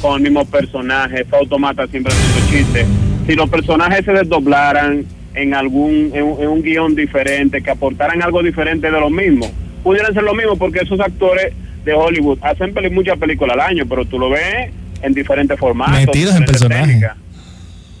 con 0.00 0.16
el 0.16 0.22
mismo 0.22 0.44
personaje, 0.46 1.24
Fausto 1.26 1.58
Mata 1.58 1.86
siempre 1.86 2.12
haciendo 2.12 2.50
chistes. 2.50 2.86
Si 3.26 3.34
los 3.34 3.48
personajes 3.50 4.04
se 4.04 4.12
desdoblaran 4.12 5.04
en 5.34 5.54
algún 5.54 6.10
en, 6.14 6.22
un- 6.24 6.42
en 6.42 6.48
un 6.48 6.62
guion 6.62 6.94
diferente, 6.96 7.62
que 7.62 7.70
aportaran 7.70 8.22
algo 8.22 8.42
diferente 8.42 8.90
de 8.90 8.98
lo 8.98 9.10
mismo, 9.10 9.46
pudieran 9.82 10.12
ser 10.14 10.22
lo 10.22 10.34
mismo 10.34 10.56
porque 10.56 10.80
esos 10.80 11.00
actores 11.00 11.52
de 11.84 11.92
Hollywood 11.94 12.38
hacen 12.42 12.72
peli- 12.74 12.90
muchas 12.90 13.18
películas 13.18 13.54
al 13.54 13.60
año, 13.60 13.84
pero 13.88 14.04
tú 14.04 14.18
lo 14.18 14.30
ves 14.30 14.70
en 15.02 15.14
diferentes 15.14 15.58
formatos. 15.58 15.94
Metidos 15.94 16.34
en 16.36 16.44
personajes. 16.44 16.96
Eso 17.02 17.12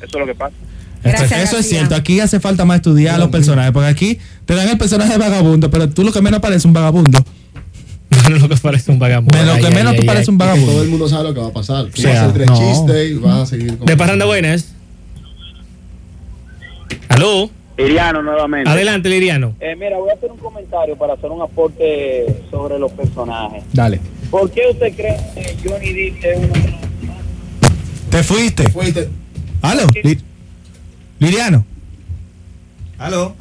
es 0.06 0.14
lo 0.14 0.26
que 0.26 0.34
pasa. 0.34 0.54
Eso 1.02 1.56
es 1.58 1.66
cierto, 1.68 1.94
aquí 1.94 2.20
hace 2.20 2.40
falta 2.40 2.64
más 2.66 2.76
estudiar 2.76 3.14
a 3.14 3.18
los 3.18 3.28
personajes, 3.30 3.72
porque 3.72 3.88
aquí 3.88 4.18
te 4.44 4.54
dan 4.54 4.68
el 4.68 4.76
personaje 4.76 5.12
de 5.12 5.18
vagabundo, 5.18 5.70
pero 5.70 5.88
tú 5.88 6.04
lo 6.04 6.12
que 6.12 6.20
menos 6.20 6.40
parece 6.40 6.66
un 6.68 6.74
vagabundo. 6.74 7.24
lo 8.28 8.48
que 8.48 8.56
parece 8.56 8.90
un 8.90 8.98
vagabundo. 8.98 9.38
De 9.38 9.44
lo 9.46 9.54
que 9.56 9.66
Ay, 9.68 9.72
menos 9.74 9.92
ay, 9.92 9.96
tú 9.96 10.02
ay, 10.02 10.06
pareces 10.06 10.28
ay. 10.28 10.32
un 10.32 10.38
vagabundo. 10.38 10.72
Todo 10.72 10.82
el 10.82 10.88
mundo 10.90 11.08
sabe 11.08 11.24
lo 11.24 11.34
que 11.34 11.40
va 11.40 11.46
a 11.46 11.52
pasar. 11.52 11.84
Tú 11.86 11.92
O 11.96 11.96
sea, 12.02 12.10
vas 12.10 12.18
a 12.18 12.24
hacer 12.26 12.34
tres 12.34 12.46
no. 12.48 12.58
chistes 12.58 13.10
y 13.10 13.14
vas 13.14 13.34
a 13.38 13.46
seguir 13.46 13.78
con 13.78 13.86
De 13.86 13.96
Parranda 13.96 14.26
Buenas. 14.26 14.74
Aló. 17.08 17.50
Liriano 17.82 18.22
nuevamente. 18.22 18.68
Adelante, 18.70 19.08
Liriano. 19.08 19.54
Eh, 19.60 19.74
mira, 19.76 19.98
voy 19.98 20.10
a 20.10 20.14
hacer 20.14 20.30
un 20.30 20.38
comentario 20.38 20.96
para 20.96 21.14
hacer 21.14 21.30
un 21.30 21.42
aporte 21.42 22.26
sobre 22.50 22.78
los 22.78 22.92
personajes. 22.92 23.62
Dale. 23.72 24.00
¿Por 24.30 24.50
qué 24.50 24.62
usted 24.70 24.92
cree 24.94 25.16
que 25.34 25.56
Johnny 25.68 25.92
Depp 25.92 26.24
es 26.24 26.38
uno 26.38 26.46
de 26.52 26.70
los 26.70 28.10
Te 28.10 28.22
fuiste. 28.22 29.08
¿Aló? 29.62 29.90
Li- 30.02 30.18
Liriano. 31.18 31.64
¿Aló? 32.98 33.34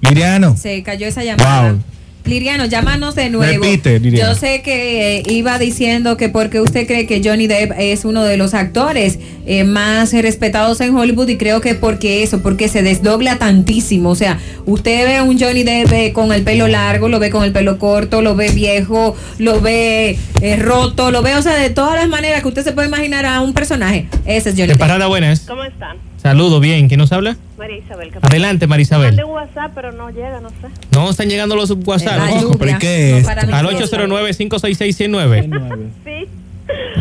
Liriano. 0.00 0.56
Se 0.56 0.82
cayó 0.82 1.06
esa 1.06 1.22
llamada. 1.24 1.72
Wow. 1.72 1.82
Liriano, 2.24 2.66
llámanos 2.66 3.14
de 3.14 3.30
nuevo. 3.30 3.64
Repite, 3.64 3.98
Liriano. 3.98 4.32
Yo 4.32 4.38
sé 4.38 4.62
que 4.62 5.18
eh, 5.18 5.22
iba 5.28 5.58
diciendo 5.58 6.16
que 6.16 6.28
porque 6.28 6.60
usted 6.60 6.86
cree 6.86 7.06
que 7.06 7.20
Johnny 7.24 7.46
Depp 7.46 7.72
es 7.78 8.04
uno 8.04 8.22
de 8.24 8.36
los 8.36 8.54
actores 8.54 9.18
eh, 9.44 9.64
más 9.64 10.12
respetados 10.12 10.80
en 10.80 10.96
Hollywood 10.96 11.28
y 11.28 11.36
creo 11.36 11.60
que 11.60 11.74
porque 11.74 12.22
eso, 12.22 12.40
porque 12.40 12.68
se 12.68 12.82
desdobla 12.82 13.38
tantísimo. 13.38 14.10
O 14.10 14.14
sea, 14.14 14.38
usted 14.66 15.06
ve 15.06 15.16
a 15.16 15.22
un 15.24 15.38
Johnny 15.38 15.64
Depp 15.64 15.92
eh, 15.92 16.12
con 16.12 16.32
el 16.32 16.42
pelo 16.42 16.68
largo, 16.68 17.08
lo 17.08 17.18
ve 17.18 17.30
con 17.30 17.42
el 17.42 17.52
pelo 17.52 17.78
corto, 17.78 18.22
lo 18.22 18.36
ve 18.36 18.50
viejo, 18.50 19.16
lo 19.38 19.60
ve 19.60 20.16
eh, 20.40 20.56
roto, 20.56 21.10
lo 21.10 21.22
ve, 21.22 21.34
o 21.34 21.42
sea, 21.42 21.54
de 21.56 21.70
todas 21.70 21.96
las 21.96 22.08
maneras 22.08 22.42
que 22.42 22.48
usted 22.48 22.62
se 22.62 22.72
puede 22.72 22.88
imaginar 22.88 23.26
a 23.26 23.40
un 23.40 23.52
personaje. 23.52 24.08
Ese 24.24 24.50
es 24.50 24.54
Johnny 24.54 24.68
De 24.68 24.74
Depp. 24.74 24.78
Parranda 24.78 25.06
Buenas. 25.08 25.40
¿Cómo 25.40 25.64
están? 25.64 26.11
Saludos, 26.22 26.60
bien. 26.60 26.86
¿Quién 26.86 26.98
nos 26.98 27.10
habla? 27.10 27.36
María 27.58 27.78
Isabel. 27.78 28.12
Adelante, 28.22 28.68
Marisabel. 28.68 29.08
Mandé 29.08 29.24
WhatsApp, 29.24 29.72
pero 29.74 29.90
no 29.90 30.08
llega, 30.10 30.40
no 30.40 30.50
sé. 30.50 30.68
No 30.92 31.10
están 31.10 31.28
llegando 31.28 31.56
los 31.56 31.72
WhatsApp. 31.72 32.20
Ojo. 32.36 32.58
¿pero 32.58 32.70
¿y 32.70 32.78
qué 32.78 33.18
es? 33.18 33.24
No 33.24 33.30
Al 33.56 33.66
mi 33.66 33.76
fiesta. 33.76 33.96
809-566-109. 33.98 35.90
Sí. 36.04 36.28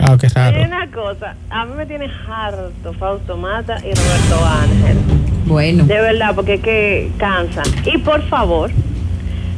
Ah, 0.01 0.17
qué 0.19 0.25
Hay 0.25 0.33
raro. 0.33 0.63
una 0.63 0.91
cosa, 0.91 1.35
a 1.51 1.65
mí 1.65 1.73
me 1.77 1.85
tiene 1.85 2.09
harto 2.27 2.93
Fausto 2.93 3.37
Mata 3.37 3.77
y 3.79 3.93
Roberto 3.93 4.43
Ángel. 4.45 4.97
Bueno. 5.45 5.85
De 5.85 6.01
verdad, 6.01 6.33
porque 6.33 6.55
es 6.55 6.61
que 6.61 7.11
cansan. 7.17 7.65
Y 7.85 7.99
por 7.99 8.27
favor, 8.27 8.71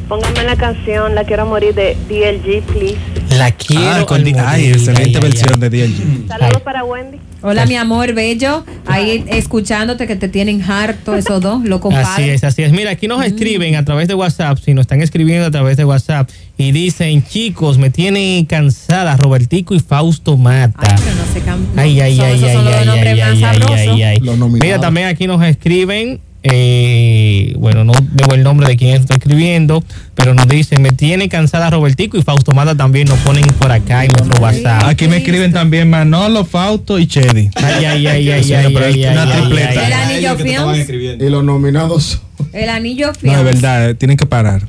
pónganme 0.10 0.44
la 0.44 0.58
canción 0.58 1.16
La 1.16 1.24
Quiero 1.24 1.46
Morir 1.46 1.74
de 1.74 1.96
DLG, 2.10 2.64
please. 2.64 2.98
La 3.38 3.52
quiero. 3.52 4.04
Ah, 4.04 4.06
con 4.06 4.22
ay, 4.22 4.72
excelente 4.72 5.04
Ay, 5.04 5.16
ay, 5.16 5.22
versión 5.22 5.60
de 5.60 5.70
DLG. 5.70 6.28
Saludos 6.28 6.62
para 6.62 6.84
Wendy. 6.84 7.18
Hola, 7.46 7.66
mi 7.66 7.76
amor 7.76 8.14
bello. 8.14 8.64
Ahí 8.88 9.26
escuchándote 9.28 10.08
que 10.08 10.16
te 10.16 10.30
tienen 10.30 10.62
harto 10.62 11.14
esos 11.14 11.42
dos, 11.42 11.62
lo 11.66 11.82
Así 11.92 12.30
es, 12.30 12.44
así 12.46 12.64
es. 12.64 12.72
Mira, 12.72 12.92
aquí 12.92 13.10
nos 13.10 13.24
escriben 13.26 13.76
a 13.76 13.84
través 13.84 14.08
de 14.08 14.14
WhatsApp, 14.14 14.58
si 14.64 14.74
nos 14.74 14.84
están 14.84 15.02
escribiendo 15.02 15.46
a 15.48 15.52
través 15.52 15.76
de 15.76 15.84
WhatsApp, 15.84 16.30
y 16.58 16.72
dicen, 16.72 17.22
chicos, 17.26 17.78
me 17.78 17.90
tienen 17.90 18.46
cansada 18.46 19.18
Robertico 19.18 19.76
y 19.76 19.82
Fausto 19.82 20.38
Mata. 20.38 20.96
No 20.96 20.98
se 20.98 21.82
Ay, 21.82 22.00
ay, 22.00 22.16
son- 22.16 22.26
ay, 22.26 22.44
ay, 22.44 22.56
ay, 22.56 22.88
ay, 22.90 23.22
ay, 23.22 23.44
ay, 23.44 23.90
ay, 23.90 24.04
ay. 24.04 24.20
Mira, 24.62 24.80
también 24.80 25.08
aquí 25.08 25.28
nos 25.28 25.44
escriben, 25.44 26.22
eh, 26.44 27.54
bueno, 27.58 27.84
no 27.84 27.94
veo 28.12 28.34
el 28.36 28.44
nombre 28.44 28.68
de 28.68 28.76
quien 28.78 28.96
está 29.02 29.16
escribiendo, 29.16 29.84
pero 30.16 30.34
nos 30.34 30.48
dicen, 30.48 30.82
me 30.82 30.92
tiene 30.92 31.30
cansada 31.30 31.70
Robertico 31.70 32.18
y 32.18 32.22
Fausto 32.22 32.52
Mata 32.54 32.76
también 32.76 33.08
nos 33.08 33.18
ponen 33.20 33.46
por 33.54 33.72
acá 33.72 34.04
en 34.06 34.12
nuestro 34.12 34.42
WhatsApp. 34.42 34.84
Aquí 34.88 35.08
me 35.08 35.18
escriben 35.18 35.54
también 35.54 35.90
Manolo, 35.90 36.44
Fausto 36.46 37.00
y 37.00 37.08
Chedi. 37.08 37.50
Ay, 37.56 37.86
ay, 37.86 38.08
ay, 38.08 38.30
ay, 38.32 38.54
ay, 38.54 38.54
ay, 38.54 39.06
una 39.06 39.24
ay, 39.24 39.30
ay, 39.32 39.42
tripleta. 39.42 39.80
ay, 39.82 39.86
El 39.88 39.94
anillo 39.94 40.36
films. 40.38 40.90
Y 41.22 41.30
los 41.30 41.44
nominados 41.44 42.22
El 42.52 42.70
anillo 42.70 43.08
No, 43.08 43.14
films. 43.14 43.38
de 43.38 43.44
verdad, 43.44 43.90
eh, 43.90 43.96
tienen 43.96 44.18
que 44.18 44.26
parar. 44.26 44.64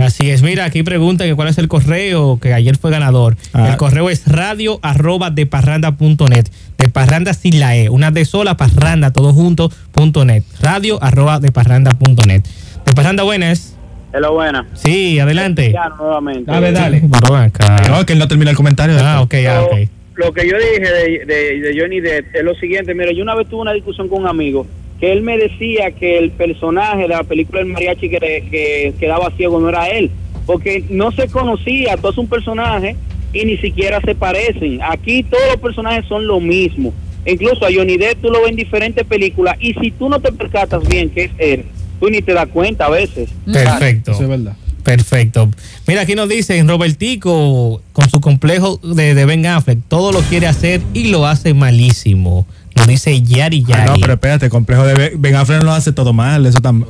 Así 0.00 0.30
es, 0.30 0.42
mira, 0.42 0.64
aquí 0.64 0.82
pregunta 0.82 1.24
que 1.24 1.34
cuál 1.34 1.48
es 1.48 1.58
el 1.58 1.68
correo 1.68 2.38
que 2.40 2.54
ayer 2.54 2.76
fue 2.76 2.90
ganador. 2.90 3.36
Ah. 3.52 3.70
El 3.70 3.76
correo 3.76 4.10
es 4.10 4.26
radio 4.26 4.78
arroba 4.82 5.30
de 5.30 5.46
parranda.net. 5.46 6.46
De 6.78 6.88
parranda 6.88 7.34
sin 7.34 7.60
la 7.60 7.76
E, 7.76 7.88
una 7.88 8.10
de 8.10 8.24
sola, 8.24 8.56
parranda, 8.56 9.12
todo 9.12 9.32
junto, 9.32 9.70
punto 9.92 10.24
net. 10.24 10.44
Radio 10.60 11.02
arroba 11.02 11.40
de 11.40 11.52
parranda.net. 11.52 12.42
De 12.84 12.92
parranda 12.94 13.22
buenas. 13.22 13.76
Hello, 14.12 14.32
buena. 14.32 14.66
Sí, 14.74 15.20
adelante. 15.20 15.70
Ya, 15.72 15.88
nuevamente. 15.90 16.50
Dale, 16.50 16.72
dale. 16.72 17.02
No, 17.02 18.04
que 18.04 18.14
él 18.14 18.18
no 18.18 18.26
termina 18.26 18.50
el 18.50 18.56
comentario. 18.56 18.96
Ah, 19.00 19.20
ok, 19.20 19.34
ah, 19.48 19.62
ok. 19.62 19.88
Lo 20.16 20.32
que 20.32 20.48
yo 20.48 20.56
dije 20.58 20.80
de, 20.80 21.24
de, 21.26 21.60
de 21.60 21.80
Johnny 21.80 22.00
Depp 22.00 22.34
es 22.34 22.42
lo 22.42 22.54
siguiente. 22.56 22.92
Mira, 22.92 23.12
yo 23.12 23.22
una 23.22 23.36
vez 23.36 23.48
tuve 23.48 23.62
una 23.62 23.72
discusión 23.72 24.08
con 24.08 24.22
un 24.22 24.28
amigo 24.28 24.66
que 25.00 25.12
él 25.12 25.22
me 25.22 25.38
decía 25.38 25.92
que 25.92 26.18
el 26.18 26.30
personaje 26.30 27.02
de 27.02 27.08
la 27.08 27.24
película 27.24 27.60
El 27.60 27.66
Mariachi 27.66 28.10
que, 28.10 28.18
que 28.50 28.94
quedaba 29.00 29.32
ciego 29.36 29.58
no 29.58 29.70
era 29.70 29.88
él, 29.88 30.10
porque 30.46 30.84
no 30.90 31.10
se 31.12 31.28
conocía, 31.28 31.96
todo 31.96 32.12
es 32.12 32.18
un 32.18 32.28
personaje 32.28 32.96
y 33.32 33.44
ni 33.44 33.56
siquiera 33.56 34.00
se 34.02 34.14
parecen. 34.14 34.80
Aquí 34.82 35.22
todos 35.22 35.44
los 35.52 35.60
personajes 35.60 36.04
son 36.06 36.26
lo 36.26 36.38
mismo. 36.40 36.92
Incluso 37.24 37.66
a 37.66 37.68
Johnny 37.72 37.96
Depp 37.96 38.20
tú 38.20 38.30
lo 38.30 38.40
ves 38.40 38.50
en 38.50 38.56
diferentes 38.56 39.06
películas 39.06 39.56
y 39.60 39.74
si 39.74 39.90
tú 39.90 40.08
no 40.08 40.20
te 40.20 40.32
percatas 40.32 40.86
bien 40.86 41.10
que 41.10 41.24
es 41.24 41.30
él, 41.38 41.64
tú 41.98 42.08
ni 42.08 42.20
te 42.20 42.32
das 42.32 42.48
cuenta 42.48 42.86
a 42.86 42.90
veces. 42.90 43.30
Perfecto. 43.50 44.12
Eso 44.12 44.22
es 44.22 44.28
verdad. 44.28 44.56
Perfecto. 44.82 45.50
Mira, 45.86 46.02
aquí 46.02 46.14
nos 46.14 46.28
dicen, 46.28 46.66
Robertico, 46.66 47.82
con 47.92 48.08
su 48.08 48.20
complejo 48.20 48.78
de, 48.82 49.14
de 49.14 49.24
Ben 49.26 49.44
Affleck, 49.44 49.78
todo 49.88 50.10
lo 50.10 50.20
quiere 50.20 50.46
hacer 50.46 50.80
y 50.94 51.08
lo 51.08 51.26
hace 51.26 51.52
malísimo. 51.52 52.46
Nos 52.80 52.86
dice 52.88 53.22
Yari 53.22 53.64
Ah, 53.68 53.70
Yari. 53.70 53.90
no, 53.90 53.96
pero 54.00 54.12
espérate, 54.14 54.46
el 54.46 54.50
complejo 54.50 54.84
de 54.86 55.12
Ben- 55.16 55.34
Affleck 55.36 55.58
no 55.60 55.66
lo 55.66 55.72
hace 55.72 55.92
todo 55.92 56.12
mal. 56.12 56.44
Eso 56.46 56.58
tam- 56.60 56.86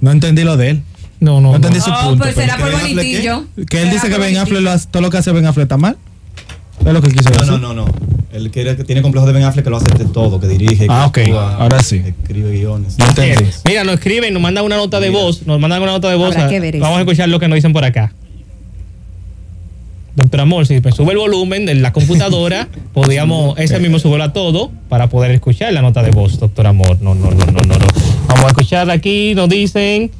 no 0.00 0.10
entendí 0.10 0.42
lo 0.44 0.56
de 0.56 0.70
él. 0.70 0.82
No, 1.20 1.40
no. 1.40 1.50
No 1.50 1.56
entendí 1.56 1.80
su 1.80 1.90
Oh, 1.90 2.08
punto. 2.10 2.24
pues 2.24 2.34
será 2.34 2.56
por 2.56 2.70
bonitillo. 2.72 3.44
Que 3.68 3.82
él 3.82 3.90
dice 3.90 4.08
que 4.08 4.18
Ben. 4.18 4.36
Affleck 4.36 4.60
lo 4.60 4.70
hace- 4.70 4.88
todo 4.90 5.02
lo 5.02 5.10
que 5.10 5.18
hace 5.18 5.32
Ben 5.32 5.46
Affleck 5.46 5.64
está 5.64 5.76
mal. 5.76 5.96
Es 6.84 6.92
lo 6.92 7.00
que 7.02 7.10
quiso 7.10 7.30
No, 7.30 7.36
decir. 7.40 7.52
no, 7.52 7.58
no, 7.58 7.74
no. 7.74 7.84
Él 8.32 8.50
quiere, 8.50 8.76
que 8.76 8.82
tiene 8.84 9.02
complejo 9.02 9.26
de 9.26 9.32
Ben 9.32 9.42
Affleck 9.44 9.64
que 9.64 9.70
lo 9.70 9.76
hace 9.76 9.90
de 9.90 10.06
todo, 10.06 10.40
que 10.40 10.48
dirige, 10.48 10.86
Ah, 10.88 11.10
que 11.12 11.20
ok. 11.22 11.26
actúa, 11.28 11.54
Ahora 11.56 11.82
sí. 11.82 12.02
escribe 12.04 12.50
guiones. 12.52 12.96
Entendí. 12.98 13.44
Mira, 13.66 13.84
nos 13.84 13.94
escriben, 13.96 14.32
nos 14.32 14.42
mandan 14.42 14.64
una 14.64 14.76
nota 14.76 14.98
de 15.00 15.10
voz, 15.10 15.46
nos 15.46 15.60
mandan 15.60 15.82
una 15.82 15.92
nota 15.92 16.08
de 16.08 16.16
voz. 16.16 16.32
Habrá 16.34 16.46
a- 16.46 16.48
que 16.48 16.58
ver 16.60 16.78
Vamos 16.78 16.96
a 16.98 17.00
escuchar 17.02 17.28
lo 17.28 17.38
que 17.38 17.46
nos 17.48 17.56
dicen 17.56 17.72
por 17.72 17.84
acá. 17.84 18.12
Doctor 20.14 20.40
Amor, 20.40 20.66
si 20.66 20.80
me 20.80 20.92
sube 20.92 21.12
el 21.12 21.18
volumen 21.18 21.64
de 21.64 21.74
la 21.74 21.92
computadora, 21.92 22.68
podríamos 22.92 23.58
ese 23.58 23.78
mismo 23.78 23.98
subirlo 23.98 24.24
a 24.24 24.32
todo 24.32 24.70
para 24.88 25.08
poder 25.08 25.30
escuchar 25.30 25.72
la 25.72 25.82
nota 25.82 26.02
de 26.02 26.10
voz, 26.10 26.38
doctor 26.38 26.66
Amor. 26.66 27.00
No, 27.00 27.14
no, 27.14 27.30
no, 27.30 27.46
no, 27.46 27.52
no. 27.52 27.62
no. 27.62 27.86
Vamos 28.26 28.44
a 28.44 28.48
escuchar 28.48 28.90
aquí, 28.90 29.34
nos 29.34 29.48
dicen. 29.48 30.10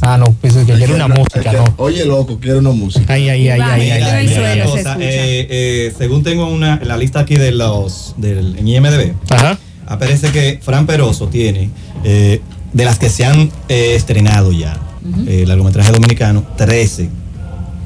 Ah, 0.00 0.16
no, 0.16 0.32
pensé 0.32 0.64
que 0.64 0.74
quiere 0.74 0.94
una 0.94 1.08
música, 1.08 1.52
no. 1.52 1.74
Oye, 1.76 2.04
loco, 2.04 2.38
quiero 2.40 2.60
una 2.60 2.70
música. 2.70 3.14
Ay, 3.14 3.28
ay, 3.28 3.48
ay, 3.48 3.60
ay, 3.60 3.90
ay, 3.90 5.92
según 5.96 6.22
tengo 6.22 6.46
una, 6.46 6.80
la 6.84 6.96
lista 6.96 7.20
aquí 7.20 7.36
de 7.36 7.50
los 7.50 8.14
del 8.16 8.56
en 8.58 8.68
IMDB, 8.68 9.12
Ajá. 9.30 9.58
aparece 9.86 10.30
que 10.30 10.60
Fran 10.62 10.86
Peroso 10.86 11.28
tiene 11.28 11.70
eh, 12.04 12.40
de 12.72 12.84
las 12.84 12.98
que 12.98 13.10
se 13.10 13.24
han 13.24 13.50
eh, 13.68 13.94
estrenado 13.96 14.52
ya, 14.52 14.78
eh, 15.26 15.42
el 15.42 15.48
largometraje 15.48 15.92
dominicano, 15.92 16.44
13. 16.56 17.08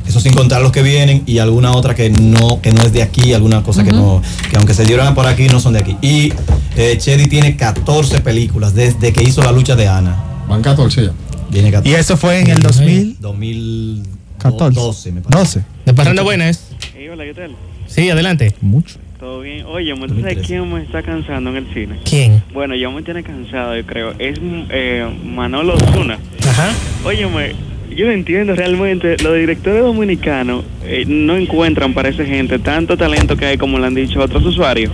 Eso 0.07 0.21
sin 0.21 0.35
contar 0.35 0.63
los 0.63 0.73
que 0.73 0.83
vienen 0.83 1.23
y 1.27 1.39
alguna 1.39 1.73
otra 1.73 1.95
que 1.95 2.11
no, 2.11 2.61
que 2.61 2.73
no 2.73 2.83
es 2.83 2.93
de 2.93 3.03
aquí, 3.03 3.33
alguna 3.33 3.63
cosa 3.63 3.85
que 3.85 3.93
no, 3.93 4.21
que 4.51 4.57
aunque 4.57 4.75
se 4.75 4.85
dieron 4.85 5.15
por 5.15 5.27
aquí 5.27 5.49
no 5.49 5.61
son 5.61 5.75
de 5.75 5.79
aquí. 5.79 5.97
Y 6.03 6.33
eh, 6.77 6.97
Chedi 6.99 7.29
tiene 7.29 7.57
14 7.57 8.21
películas 8.21 8.75
desde 8.75 9.13
que 9.13 9.23
hizo 9.23 9.43
la 9.43 9.53
lucha 9.53 9.77
de 9.77 9.87
Ana. 9.89 10.23
Van 10.49 10.61
14 10.61 11.05
ya. 11.07 11.13
Tiene 11.51 11.71
14. 11.71 11.89
Y 11.89 12.01
eso 12.01 12.17
fue 12.17 12.41
en 12.41 12.51
el 12.51 12.61
2000. 12.61 13.19
2014. 13.21 14.81
12, 14.81 15.13
me 15.13 15.21
parece. 15.21 15.61
12. 15.61 15.65
De 15.87 15.95
Parranda 15.95 16.23
Buenas. 16.23 16.65
Hey, 16.95 17.09
hola, 17.09 17.25
¿qué 17.25 17.35
tal? 17.35 17.57
Sí, 17.87 18.11
adelante. 18.11 18.55
Mucho. 18.61 18.99
¿Todo 19.23 19.39
bien? 19.39 19.65
Oye, 19.69 19.95
¿tú 19.95 20.21
sabes 20.21 20.45
quién 20.45 20.69
me 20.75 20.83
está 20.83 21.01
cansando 21.01 21.51
en 21.51 21.57
el 21.59 21.73
cine? 21.73 21.97
¿Quién? 22.05 22.43
Bueno, 22.53 22.75
yo 22.75 22.91
me 22.91 23.03
tiene 23.03 23.23
cansado, 23.23 23.77
yo 23.77 23.87
creo. 23.87 24.11
Es 24.19 24.37
eh, 24.43 25.09
Manolo 25.23 25.79
Zuna. 25.93 26.19
Ajá. 26.45 26.73
Óyeme, 27.05 27.53
yo 27.95 28.07
no 28.07 28.13
entiendo 28.13 28.55
realmente. 28.55 29.17
Los 29.23 29.35
directores 29.35 29.83
dominicanos 29.83 30.65
eh, 30.85 31.05
no 31.07 31.37
encuentran 31.37 31.95
para 31.95 32.09
esa 32.09 32.25
gente 32.25 32.59
tanto 32.59 32.97
talento 32.97 33.37
que 33.37 33.47
hay, 33.47 33.57
como 33.59 33.79
lo 33.79 33.87
han 33.87 33.95
dicho 33.95 34.21
otros 34.21 34.45
usuarios. 34.45 34.93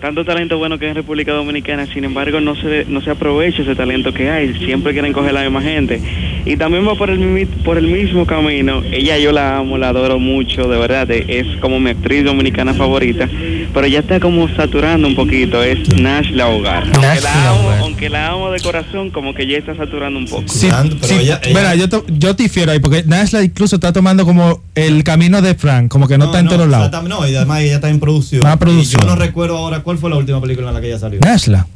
Tanto 0.00 0.24
talento 0.24 0.58
bueno 0.58 0.78
que 0.78 0.86
hay 0.86 0.90
en 0.90 0.96
República 0.96 1.32
Dominicana, 1.32 1.86
sin 1.92 2.04
embargo, 2.04 2.40
no 2.40 2.54
se, 2.56 2.84
no 2.88 3.00
se 3.00 3.10
aprovecha 3.10 3.62
ese 3.62 3.74
talento 3.74 4.12
que 4.12 4.30
hay. 4.30 4.54
Siempre 4.64 4.92
quieren 4.92 5.12
coger 5.12 5.32
la 5.32 5.42
misma 5.42 5.62
gente. 5.62 6.00
Y 6.44 6.56
también 6.56 6.86
va 6.86 6.94
por 6.94 7.10
el, 7.10 7.46
por 7.64 7.78
el 7.78 7.86
mismo 7.88 8.26
camino. 8.26 8.82
Ella 8.90 9.18
yo 9.18 9.32
la 9.32 9.58
amo, 9.58 9.76
la 9.78 9.90
adoro 9.90 10.18
mucho, 10.18 10.68
de 10.68 10.78
verdad. 10.78 11.10
eh, 11.10 11.24
Es 11.28 11.46
como 11.60 11.78
mi 11.80 11.90
actriz 11.90 12.24
dominicana 12.24 12.74
favorita. 12.74 13.28
Pero 13.74 13.86
ya 13.86 14.00
está 14.00 14.20
como 14.20 14.48
saturando 14.54 15.06
un 15.08 15.14
poquito. 15.14 15.62
Es 15.62 15.78
Nash 16.00 16.30
la 16.30 16.48
hogar. 16.48 16.84
Aunque 16.84 17.00
Nash 17.00 17.22
la, 17.22 17.34
la 17.34 17.50
amo, 17.50 17.60
Hogar. 17.68 17.78
aunque 17.80 18.08
la 18.08 18.28
amo 18.28 18.50
de 18.50 18.60
corazón, 18.60 19.10
como 19.10 19.34
que 19.34 19.46
ya 19.46 19.58
está 19.58 19.74
saturando 19.74 20.18
un 20.18 20.26
poco. 20.26 20.44
Sí, 20.48 20.68
sí, 21.02 21.14
Mira, 21.48 21.74
yo, 21.74 21.88
to- 21.88 22.04
yo 22.18 22.34
difiero 22.44 22.72
ahí, 22.72 22.78
porque 22.78 23.04
Nashla 23.04 23.42
incluso 23.42 23.76
está 23.76 23.92
tomando 23.92 24.24
como 24.24 24.62
el 24.74 25.04
camino 25.04 25.42
de 25.42 25.54
Frank, 25.54 25.88
como 25.88 26.08
que 26.08 26.16
no, 26.18 26.26
está 26.26 26.40
en 26.40 26.48
todos 26.48 26.68
lados. 26.68 26.90
No, 27.08 27.26
y 27.28 27.34
además 27.36 27.60
ella 27.60 27.76
está 27.76 27.88
en 27.90 28.00
producción. 28.00 28.42
Más 28.42 28.56
producción. 28.56 29.02
Y 29.02 29.04
yo 29.06 29.10
no 29.10 29.16
recuerdo 29.16 29.56
ahora 29.58 29.80
cuál 29.82 29.98
fue 29.98 30.10
la 30.10 30.16
última 30.16 30.40
película 30.40 30.68
en 30.68 30.74
la 30.74 30.80
que 30.80 30.88
ella 30.88 30.98
salió. 30.98 31.20
Nashla. 31.20 31.66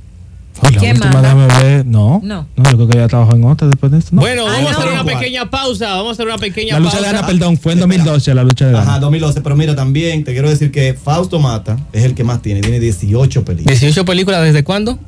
¿Quién 0.78 0.97
última, 0.97 1.14
más? 1.14 1.22
déjame 1.22 1.47
ver. 1.62 1.86
No. 1.86 2.20
No. 2.22 2.47
No, 2.56 2.64
yo 2.70 2.76
creo 2.76 2.86
que 2.89 2.97
ella 2.98 3.09
trabajó 3.09 3.34
en 3.34 3.44
otra 3.44 3.66
después 3.66 3.90
de 3.90 3.98
esto. 3.98 4.10
No. 4.14 4.20
Bueno, 4.20 4.44
Ah, 4.47 4.52
vamos 4.52 4.70
a 4.70 4.72
no. 4.74 4.78
hacer 4.78 4.93
una 4.93 5.05
pequeña 5.05 5.51
pausa. 5.51 5.89
Vamos 5.94 6.09
a 6.10 6.12
hacer 6.12 6.26
una 6.26 6.39
pequeña 6.39 6.74
la 6.74 6.80
lucha 6.80 6.93
pausa. 6.93 7.10
de 7.10 7.16
Ana, 7.18 7.26
perdón, 7.26 7.59
fue 7.59 7.72
en 7.72 7.80
2012 7.80 8.34
la 8.34 8.44
lucha 8.44 8.66
de 8.66 8.70
Ana. 8.78 8.82
Ajá, 8.82 8.98
2012. 9.01 9.40
Pero 9.40 9.56
mira, 9.56 9.74
también 9.74 10.22
te 10.24 10.32
quiero 10.32 10.48
decir 10.51 10.70
que 10.70 10.94
Fausto 10.94 11.40
Mata 11.40 11.78
es 11.93 12.05
el 12.05 12.14
que 12.14 12.22
más 12.22 12.43
tiene. 12.43 12.60
Tiene 12.60 12.78
18 12.78 13.44
películas. 13.44 13.80
18 13.80 14.05
películas, 14.05 14.43
¿desde 14.43 14.62
cuándo? 14.62 14.98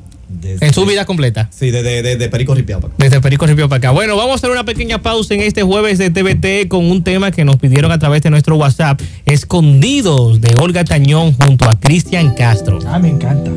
En 0.42 0.72
su 0.72 0.84
vida 0.86 1.04
completa. 1.04 1.48
Sí, 1.50 1.70
de, 1.70 1.82
de, 1.82 2.16
de, 2.16 2.28
Perico 2.28 2.54
Ripiao 2.54 2.80
para 2.80 2.94
acá. 2.94 3.04
Desde 3.04 3.20
Perico 3.20 3.46
Ripio 3.46 3.68
para 3.68 3.78
acá. 3.78 3.90
Bueno, 3.90 4.16
vamos 4.16 4.32
a 4.32 4.34
hacer 4.36 4.50
una 4.50 4.64
pequeña 4.64 5.00
pausa 5.02 5.34
en 5.34 5.40
este 5.40 5.62
jueves 5.62 5.98
de 5.98 6.10
TVT 6.10 6.68
con 6.68 6.90
un 6.90 7.02
tema 7.02 7.30
que 7.30 7.44
nos 7.44 7.56
pidieron 7.56 7.92
a 7.92 7.98
través 7.98 8.22
de 8.22 8.30
nuestro 8.30 8.56
WhatsApp, 8.56 9.00
Escondidos, 9.26 10.40
de 10.40 10.56
Olga 10.56 10.84
Tañón 10.84 11.32
junto 11.32 11.68
a 11.68 11.78
Cristian 11.78 12.34
Castro. 12.34 12.78
Ah, 12.86 12.98
me 12.98 13.08
encanta. 13.08 13.50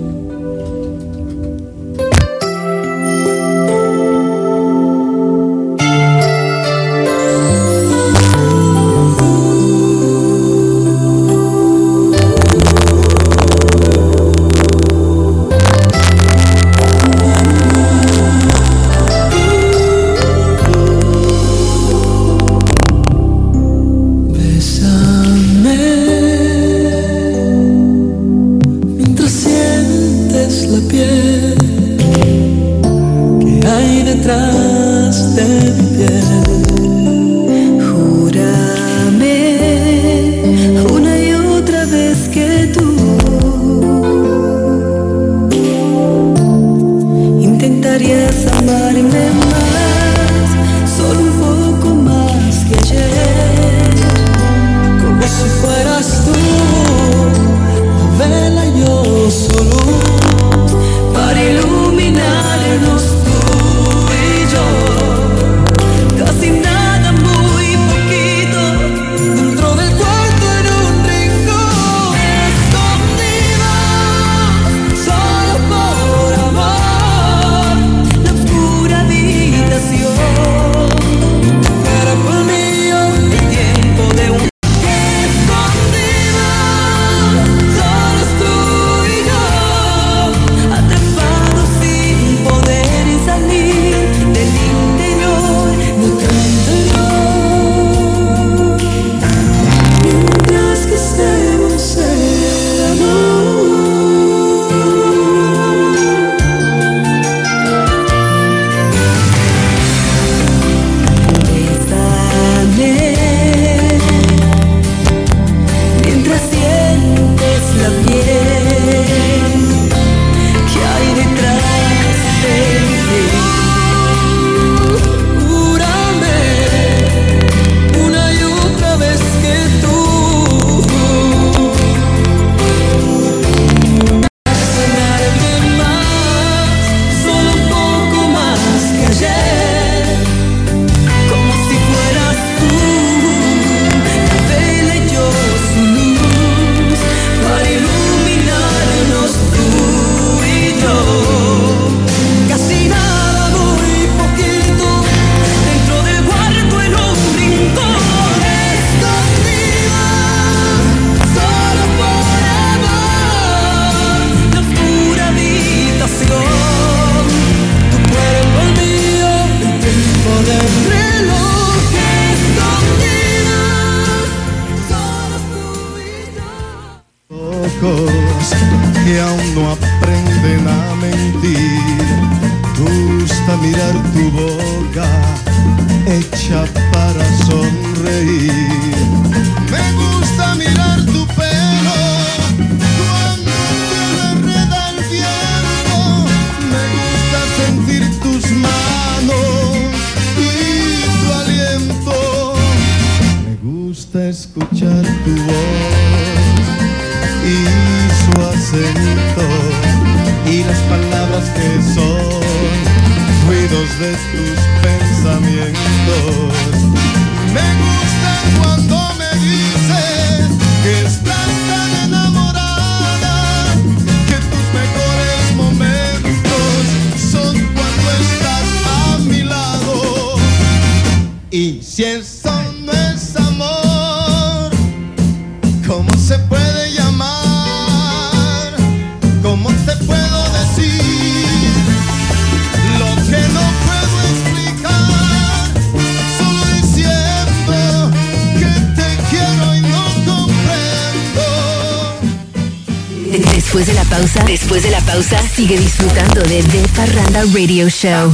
Radio 257.53 257.87
Show. 257.89 258.33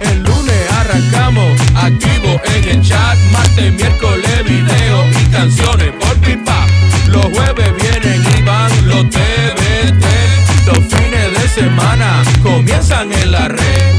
El 0.00 0.22
lunes 0.22 0.70
arrancamos 0.72 1.60
activo 1.76 2.40
en 2.56 2.68
el 2.68 2.82
chat, 2.82 3.16
martes, 3.32 3.72
miércoles 3.74 4.44
video 4.44 5.06
y 5.10 5.30
canciones 5.30 5.92
por 6.00 6.16
pipa. 6.18 6.66
Los 7.06 7.24
jueves 7.26 7.72
vienen 7.80 8.22
y 8.38 8.42
van 8.42 8.88
los 8.88 9.08
TBT. 9.08 10.04
Los 10.66 10.78
fines 10.78 11.42
de 11.42 11.48
semana 11.48 12.22
comienzan 12.42 13.12
en 13.12 13.32
la 13.32 13.48
red. 13.48 13.93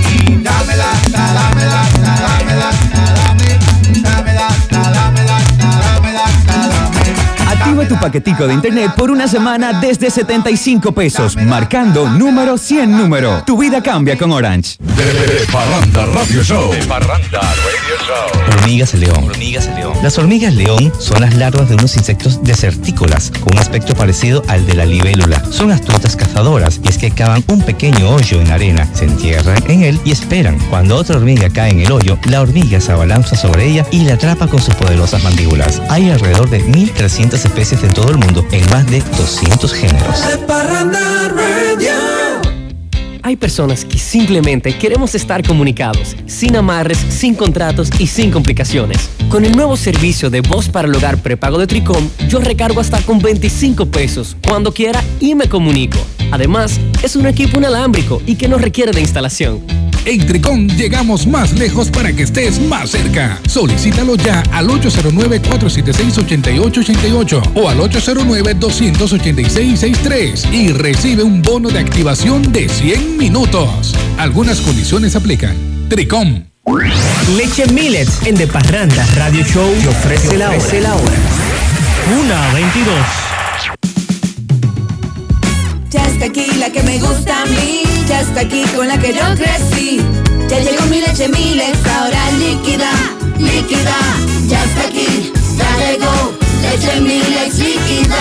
Paquetico 8.05 8.45
de 8.45 8.53
internet 8.53 8.91
por 8.95 9.09
una 9.09 9.27
semana 9.27 9.81
desde 9.81 10.11
75 10.11 10.91
pesos, 10.91 11.35
marcando 11.37 12.07
número 12.07 12.55
100 12.55 12.91
número. 12.91 13.41
Tu 13.47 13.57
vida 13.57 13.81
cambia 13.81 14.15
con 14.15 14.31
Orange. 14.31 14.75
De 14.79 15.43
Parranda 15.51 16.05
Radio 16.05 16.43
Show. 16.43 16.71
De 16.71 16.85
Parranda 16.85 17.41
Radio 17.41 17.95
Show. 18.05 18.57
Hormigas 18.59 18.93
león. 18.93 19.23
Hormigas 19.23 19.65
león. 19.75 19.84
Las 20.03 20.17
hormigas 20.19 20.53
león 20.53 20.91
son 20.99 21.21
las 21.21 21.35
larvas 21.35 21.67
de 21.67 21.75
unos 21.75 21.95
insectos 21.97 22.43
desertícolas 22.43 23.31
con 23.39 23.53
un 23.53 23.59
aspecto 23.59 23.95
parecido 23.95 24.43
al 24.47 24.65
de 24.65 24.75
la 24.75 24.85
libélula. 24.85 25.43
Son 25.51 25.71
astutas 25.71 26.15
cazadoras 26.15 26.79
y 26.83 26.89
es 26.89 26.97
que 26.97 27.11
cavan 27.11 27.43
un 27.47 27.61
pequeño 27.61 28.09
hoyo 28.09 28.39
en 28.39 28.51
arena, 28.51 28.87
se 28.93 29.05
entierran 29.05 29.63
en 29.67 29.83
él 29.83 29.99
y 30.05 30.11
esperan. 30.11 30.59
Cuando 30.69 30.95
otra 30.95 31.17
hormiga 31.17 31.49
cae 31.49 31.71
en 31.71 31.81
el 31.81 31.91
hoyo, 31.91 32.19
la 32.25 32.41
hormiga 32.41 32.79
se 32.79 32.91
abalanza 32.91 33.35
sobre 33.35 33.67
ella 33.67 33.85
y 33.91 34.01
la 34.01 34.13
atrapa 34.13 34.47
con 34.47 34.61
sus 34.61 34.75
poderosas 34.75 35.23
mandíbulas. 35.23 35.81
Hay 35.89 36.09
alrededor 36.09 36.49
de 36.49 36.63
1.300 36.65 37.33
especies 37.33 37.83
en 37.83 37.93
todo 37.93 38.11
el 38.11 38.17
mundo 38.17 38.45
en 38.51 38.69
más 38.69 38.85
de 38.87 39.01
200 39.17 39.73
géneros. 39.73 40.23
Hay 43.23 43.37
personas 43.37 43.83
que 43.83 43.97
simplemente 43.97 44.77
queremos 44.77 45.15
estar 45.15 45.41
comunicados, 45.41 46.15
sin 46.27 46.55
amarres, 46.55 46.99
sin 47.09 47.33
contratos 47.33 47.89
y 47.97 48.05
sin 48.05 48.29
complicaciones. 48.29 49.09
Con 49.29 49.43
el 49.43 49.55
nuevo 49.55 49.75
servicio 49.75 50.29
de 50.29 50.41
voz 50.41 50.69
para 50.69 50.87
el 50.87 50.95
hogar 50.95 51.21
prepago 51.21 51.57
de 51.57 51.67
Tricom, 51.67 52.09
yo 52.29 52.39
recargo 52.39 52.79
hasta 52.79 53.01
con 53.01 53.19
25 53.19 53.87
pesos 53.87 54.37
cuando 54.45 54.71
quiera 54.71 55.03
y 55.19 55.35
me 55.35 55.49
comunico. 55.49 55.97
Además, 56.31 56.79
es 57.03 57.15
un 57.15 57.27
equipo 57.27 57.57
inalámbrico 57.57 58.21
y 58.25 58.35
que 58.35 58.47
no 58.47 58.57
requiere 58.57 58.91
de 58.91 59.01
instalación. 59.01 59.61
En 60.05 60.25
Tricón 60.25 60.69
llegamos 60.69 61.25
más 61.25 61.53
lejos 61.53 61.89
para 61.89 62.13
que 62.13 62.21
estés 62.23 62.61
más 62.61 62.91
cerca. 62.91 63.41
Solicítalo 63.47 64.15
ya 64.15 64.43
al 64.51 64.67
809-476-8888 64.67 67.51
o 67.55 67.67
al 67.67 67.79
809-286-63 67.79 70.53
y 70.53 70.71
recibe 70.71 71.23
un 71.23 71.41
bono 71.41 71.69
de 71.69 71.79
activación 71.79 72.51
de 72.51 72.69
100 72.69 73.17
minutos. 73.17 73.95
Algunas 74.17 74.61
condiciones 74.61 75.15
aplican. 75.15 75.55
Tricom. 75.89 76.54
Leche 76.65 77.67
Millets 77.67 78.25
en 78.25 78.33
De 78.35 78.47
Parranda 78.47 79.05
Radio 79.15 79.45
Show 79.45 79.71
te 79.83 79.87
ofrece, 79.87 80.35
la, 80.35 80.49
hora. 80.49 80.57
la 80.81 80.95
hora. 80.95 81.15
Una 82.19 82.53
22. 82.53 82.95
Ya 85.91 86.07
está 86.07 86.25
aquí 86.25 86.47
la 86.57 86.71
que 86.71 86.81
me 86.81 86.97
gusta 86.97 87.43
a 87.43 87.45
mí, 87.45 87.83
ya 88.07 88.21
está 88.21 88.41
aquí 88.41 88.63
con 88.75 88.87
la 88.87 88.97
que 88.97 89.13
yo 89.13 89.21
crecí. 89.35 90.01
Ya 90.49 90.59
llegó 90.59 90.85
mi 90.87 91.01
leche 91.01 91.27
Milex, 91.27 91.77
ahora 91.87 92.31
líquida, 92.31 92.91
líquida. 93.37 93.95
Ya 94.47 94.63
está 94.63 94.87
aquí, 94.87 95.31
ya 95.57 95.77
llegó 95.85 96.33
leche 96.63 96.99
Milex 96.99 97.59
líquida. 97.59 98.17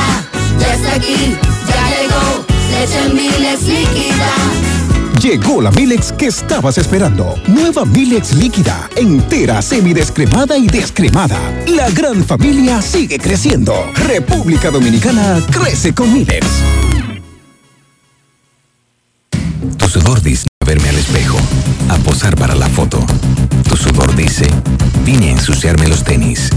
Ya 0.59 0.75
está 0.75 0.95
aquí, 0.97 1.35
ya 1.67 1.89
llegó 1.97 2.45
leche 2.73 3.15
Milex 3.15 3.63
líquida. 3.63 4.94
Llegó 5.25 5.63
la 5.63 5.71
Milex 5.71 6.13
que 6.13 6.27
estabas 6.27 6.77
esperando. 6.77 7.35
Nueva 7.47 7.87
Milex 7.87 8.35
líquida, 8.35 8.91
entera, 8.95 9.63
semidescremada 9.63 10.59
y 10.59 10.67
descremada. 10.67 11.41
La 11.67 11.89
gran 11.89 12.23
familia 12.23 12.83
sigue 12.83 13.19
creciendo. 13.19 13.73
República 14.07 14.71
Dominicana 14.71 15.41
crece 15.51 15.95
con 15.95 16.13
Milex. 16.13 16.47
Tu 19.79 19.89
sudor 19.89 20.21
dice 20.21 20.45
a 20.61 20.67
verme 20.67 20.91
al 20.91 20.97
espejo, 20.97 21.39
a 21.89 21.97
posar 22.01 22.37
para 22.37 22.55
la 22.55 22.69
foto. 22.69 23.03
Tu 23.67 23.79
sudor 23.79 24.15
dice, 24.15 24.47
vine 25.07 25.29
a 25.29 25.33
ensuciarme 25.33 25.89
los 25.89 26.05
tenis, 26.05 26.51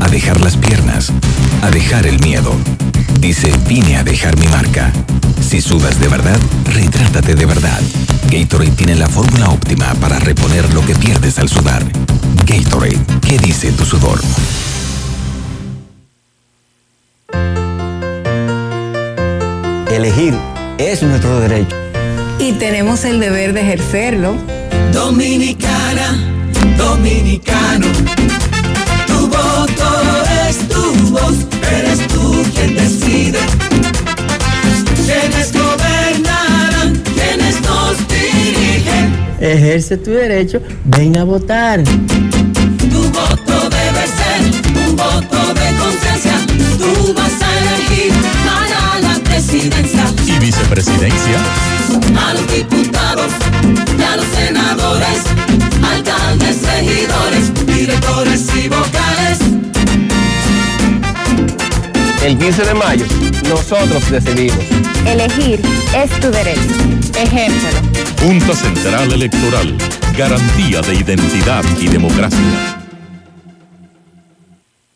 a 0.00 0.08
dejar 0.08 0.40
las 0.40 0.56
piernas, 0.56 1.12
a 1.60 1.70
dejar 1.70 2.06
el 2.06 2.18
miedo. 2.20 2.54
Dice, 3.20 3.52
vine 3.68 3.98
a 3.98 4.02
dejar 4.02 4.38
mi 4.38 4.46
marca. 4.46 4.94
Si 5.46 5.60
sudas 5.60 6.00
de 6.00 6.08
verdad, 6.08 6.40
retrátate 6.64 7.34
de 7.34 7.44
verdad. 7.44 7.82
Gatorade 8.30 8.70
tiene 8.72 8.96
la 8.96 9.08
fórmula 9.08 9.48
óptima 9.50 9.94
para 10.00 10.18
reponer 10.18 10.72
lo 10.72 10.84
que 10.84 10.94
pierdes 10.94 11.38
al 11.38 11.48
sudar. 11.48 11.84
Gatorade, 12.46 12.98
¿qué 13.20 13.38
dice 13.38 13.72
tu 13.72 13.84
sudor? 13.84 14.20
Elegir 19.90 20.34
es 20.78 21.02
nuestro 21.02 21.40
derecho. 21.40 21.76
Y 22.38 22.52
tenemos 22.52 23.04
el 23.04 23.20
deber 23.20 23.52
de 23.52 23.60
ejercerlo. 23.60 24.34
Dominicana, 24.92 26.18
dominicano. 26.76 27.86
Tu 29.06 29.26
voto 29.28 30.02
es 30.48 30.68
tu 30.68 30.92
voz, 31.10 31.36
eres 31.70 32.06
tú 32.08 32.44
quien 32.54 32.74
decide. 32.74 33.38
Quienes 35.06 35.52
gobernarán, 35.52 35.63
Ejerce 39.44 39.98
tu 39.98 40.10
derecho, 40.10 40.58
ven 40.84 41.18
a 41.18 41.24
votar. 41.24 41.84
Tu 41.84 43.02
voto 43.10 43.68
debe 43.68 44.06
ser 44.16 44.40
un 44.88 44.96
voto 44.96 45.52
de 45.52 45.76
conciencia. 45.76 46.32
Tú 46.78 47.12
vas 47.12 47.42
a 47.42 47.58
elegir 47.58 48.14
para 48.46 49.00
la 49.00 49.22
presidencia. 49.22 50.06
¿Y 50.26 50.38
vicepresidencia? 50.38 51.38
A 52.26 52.32
los 52.32 52.50
diputados 52.54 53.32
y 53.98 54.02
a 54.02 54.16
los 54.16 54.26
senadores, 54.34 55.24
alcaldes, 55.92 56.62
regidores, 56.62 57.66
directores 57.66 58.48
y 58.56 58.68
vocales. 58.68 58.93
El 62.24 62.38
15 62.38 62.62
de 62.64 62.72
mayo, 62.72 63.04
nosotros 63.50 64.10
decidimos. 64.10 64.64
Elegir 65.06 65.60
es 65.94 66.10
tu 66.20 66.30
derecho. 66.30 66.58
Ejércelo. 67.20 67.80
Junta 68.18 68.54
Central 68.54 69.12
Electoral. 69.12 69.76
Garantía 70.16 70.80
de 70.80 70.94
identidad 70.94 71.62
y 71.78 71.88
democracia. 71.88 72.83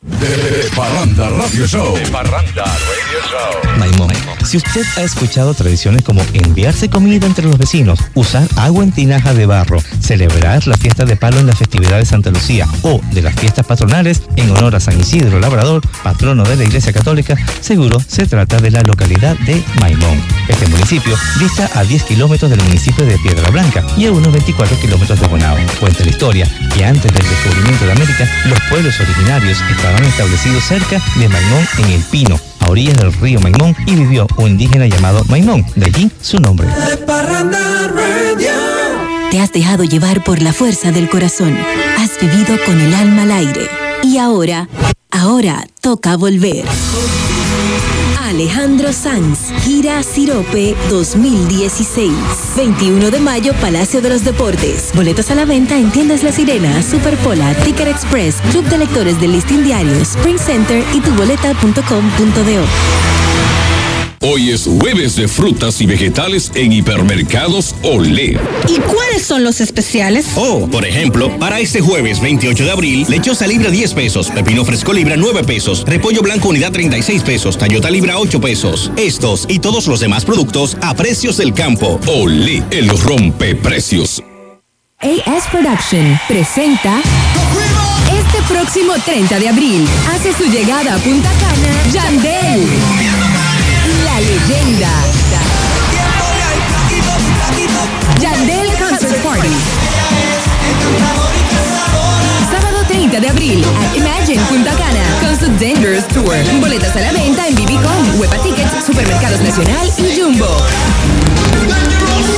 De 0.03 0.71
Parranda 0.77 1.29
Radio 1.29 1.67
Show. 1.67 1.97
De 1.97 2.07
Parranda 2.07 2.65
Radio 2.65 3.21
Show. 3.29 3.79
My 3.79 3.99
moments. 3.99 4.49
Si 4.49 4.57
usted 4.57 4.87
ha 4.97 5.03
escuchado 5.03 5.53
tradiciones 5.55 6.05
como 6.05 6.23
enviarse 6.33 6.89
comida 6.89 7.27
entre 7.27 7.45
los 7.45 7.59
vecinos, 7.59 7.99
usar 8.15 8.47
agua 8.57 8.85
en 8.85 8.93
tinaja 8.93 9.35
de 9.35 9.45
barro, 9.45 9.83
celebrar 10.01 10.67
la 10.69 10.77
fiesta 10.77 11.05
de 11.05 11.17
palo 11.17 11.39
en 11.39 11.49
la 11.49 11.57
festividad 11.57 11.99
de 11.99 12.07
Santa 12.07 12.31
Lucía 12.31 12.67
o 12.83 13.01
de 13.13 13.23
las 13.23 13.35
fiestas 13.35 13.67
patronales 13.67 14.23
en 14.37 14.51
honor 14.51 14.77
a 14.77 14.81
San 14.81 14.99
Isidro 14.99 15.41
Labrador, 15.41 15.83
patrono 16.03 16.45
de 16.45 16.57
la 16.57 16.65
Iglesia 16.65 16.93
Católica, 16.93 17.37
seguro 17.61 17.99
se 18.01 18.27
trata 18.27 18.59
de 18.59 18.71
la 18.71 18.83
localidad 18.83 19.37
de 19.41 19.63
Maimón. 19.81 20.23
Este 20.49 20.67
municipio 20.69 21.15
dista 21.41 21.69
a 21.75 21.83
10 21.85 22.05
kilómetros 22.05 22.51
del 22.51 22.63
municipio 22.63 23.05
de 23.05 23.19
Piedra 23.19 23.51
Blanca 23.51 23.85
y 23.99 24.07
a 24.07 24.13
unos 24.13 24.33
24 24.33 24.81
kilómetros 24.81 25.21
de 25.21 25.27
Bonao. 25.27 25.57
Cuenta 25.81 26.05
la 26.05 26.11
historia 26.11 26.49
que 26.75 26.85
antes 26.85 27.13
del 27.13 27.29
descubrimiento 27.29 27.85
de 27.85 27.93
América, 27.93 28.27
los 28.47 28.61
pueblos 28.71 28.99
originarios 29.01 29.61
estaban 29.71 29.88
establecidos 29.97 30.65
cerca 30.65 31.01
de 31.17 31.29
Maimón 31.29 31.67
en 31.79 31.91
El 31.91 32.03
Pino, 32.03 32.39
a 32.61 32.69
orillas 32.69 32.97
del 32.97 33.13
río 33.13 33.41
Maimón, 33.41 33.77
y 33.87 33.95
vivió 33.95 34.27
un 34.37 34.49
indígena 34.49 34.87
llamado 34.87 35.25
Maimón, 35.29 35.65
de 35.75 35.87
allí 35.87 36.11
su 36.21 36.39
nombre. 36.39 36.69
Te 39.31 39.41
has 39.41 39.53
dejado 39.53 39.85
llevar 39.85 40.25
por 40.25 40.41
la 40.41 40.53
fuerza 40.53 40.91
del 40.91 41.09
corazón. 41.09 41.57
Has 41.99 42.19
vivido 42.21 42.57
con 42.65 42.81
el 42.81 42.95
alma 42.95 43.23
al 43.23 43.33
aire. 43.33 43.69
Y 44.03 44.19
ahora, 44.19 44.69
ahora 45.11 45.67
toca 45.81 46.17
volver. 46.17 46.65
Alejandro 48.29 48.93
Sanz, 48.93 49.51
gira 49.65 50.03
Sirope 50.03 50.77
2016. 50.91 52.13
21 52.57 53.11
de 53.11 53.21
mayo, 53.21 53.55
Palacio 53.55 54.03
de 54.03 54.11
los 54.11 54.23
Deportes. 54.23 54.91
Boletos 54.95 55.31
a 55.31 55.35
la 55.35 55.47
venta 55.47 55.79
en 55.79 55.91
tiendas 55.91 56.23
La 56.23 56.31
Sirena, 56.31 56.83
Superpola, 56.83 57.55
Ticket 57.65 57.89
Express, 57.89 58.43
Club 58.51 58.67
de 58.67 58.79
Lectores 58.79 59.19
del 59.19 59.33
Listín 59.33 59.65
Diario, 59.65 59.95
Spring 60.03 60.39
Center 60.39 60.85
y 60.93 61.01
tuboleta.com.do. 61.01 63.18
Hoy 64.21 64.51
es 64.51 64.65
jueves 64.67 65.15
de 65.15 65.29
frutas 65.29 65.81
y 65.81 65.87
vegetales 65.87 66.51
en 66.55 66.73
hipermercados 66.73 67.77
Olé. 67.83 68.37
¿Y 68.69 68.81
cuáles 68.81 69.25
son 69.25 69.45
los 69.45 69.61
especiales? 69.61 70.27
Oh, 70.35 70.67
por 70.67 70.85
ejemplo, 70.85 71.39
para 71.39 71.61
este 71.61 71.81
jueves 71.81 72.21
28 72.21 72.65
de 72.65 72.71
abril, 72.71 73.07
lechosa 73.09 73.47
libra 73.47 73.71
10 73.71 73.95
pesos, 73.95 74.31
pepino 74.31 74.65
fresco 74.65 74.93
libra 74.93 75.17
9 75.17 75.45
pesos, 75.45 75.85
repollo 75.87 76.21
blanco 76.23 76.49
unidad 76.49 76.73
36 76.73 77.23
pesos, 77.23 77.57
tallota 77.59 77.91
libra 77.91 78.19
8 78.19 78.41
pesos. 78.41 78.91
Estos 78.97 79.47
y 79.49 79.61
todos 79.61 79.87
los 79.87 80.01
demás 80.01 80.25
productos 80.25 80.77
a 80.81 80.95
precios 80.95 81.37
del 81.37 81.55
campo. 81.55 82.01
Olé, 82.09 82.65
el 82.71 82.89
rompe 82.89 83.55
precios. 83.55 84.23
AS 85.01 85.45
Production 85.53 86.19
presenta 86.27 87.01
este 88.11 88.43
próximo 88.53 88.95
30 89.05 89.39
de 89.39 89.49
abril 89.49 89.89
hace 90.11 90.33
su 90.33 90.51
llegada 90.51 90.95
a 90.95 90.99
Punta 90.99 91.31
Cana 91.39 91.93
Yandel, 91.93 92.67
leyenda. 94.21 94.89
Yandel 98.21 98.67
Concert 98.79 99.23
Party. 99.23 99.49
Sábado 102.51 102.85
30 102.89 103.21
de 103.21 103.29
abril 103.29 103.65
at 103.65 103.97
Imagine 103.97 104.43
Punta 104.49 104.73
Cana 104.73 105.05
con 105.21 105.39
su 105.39 105.47
Dangerous 105.65 106.07
Tour. 106.09 106.35
Boletas 106.61 106.97
a 106.97 107.01
la 107.01 107.13
venta 107.13 107.47
en 107.47 107.55
BBCom, 107.55 108.21
Huepa 108.21 108.39
Tickets, 108.39 108.85
Supermercados 108.85 109.41
Nacional 109.41 109.91
y 109.99 110.21
Jumbo. 110.21 110.57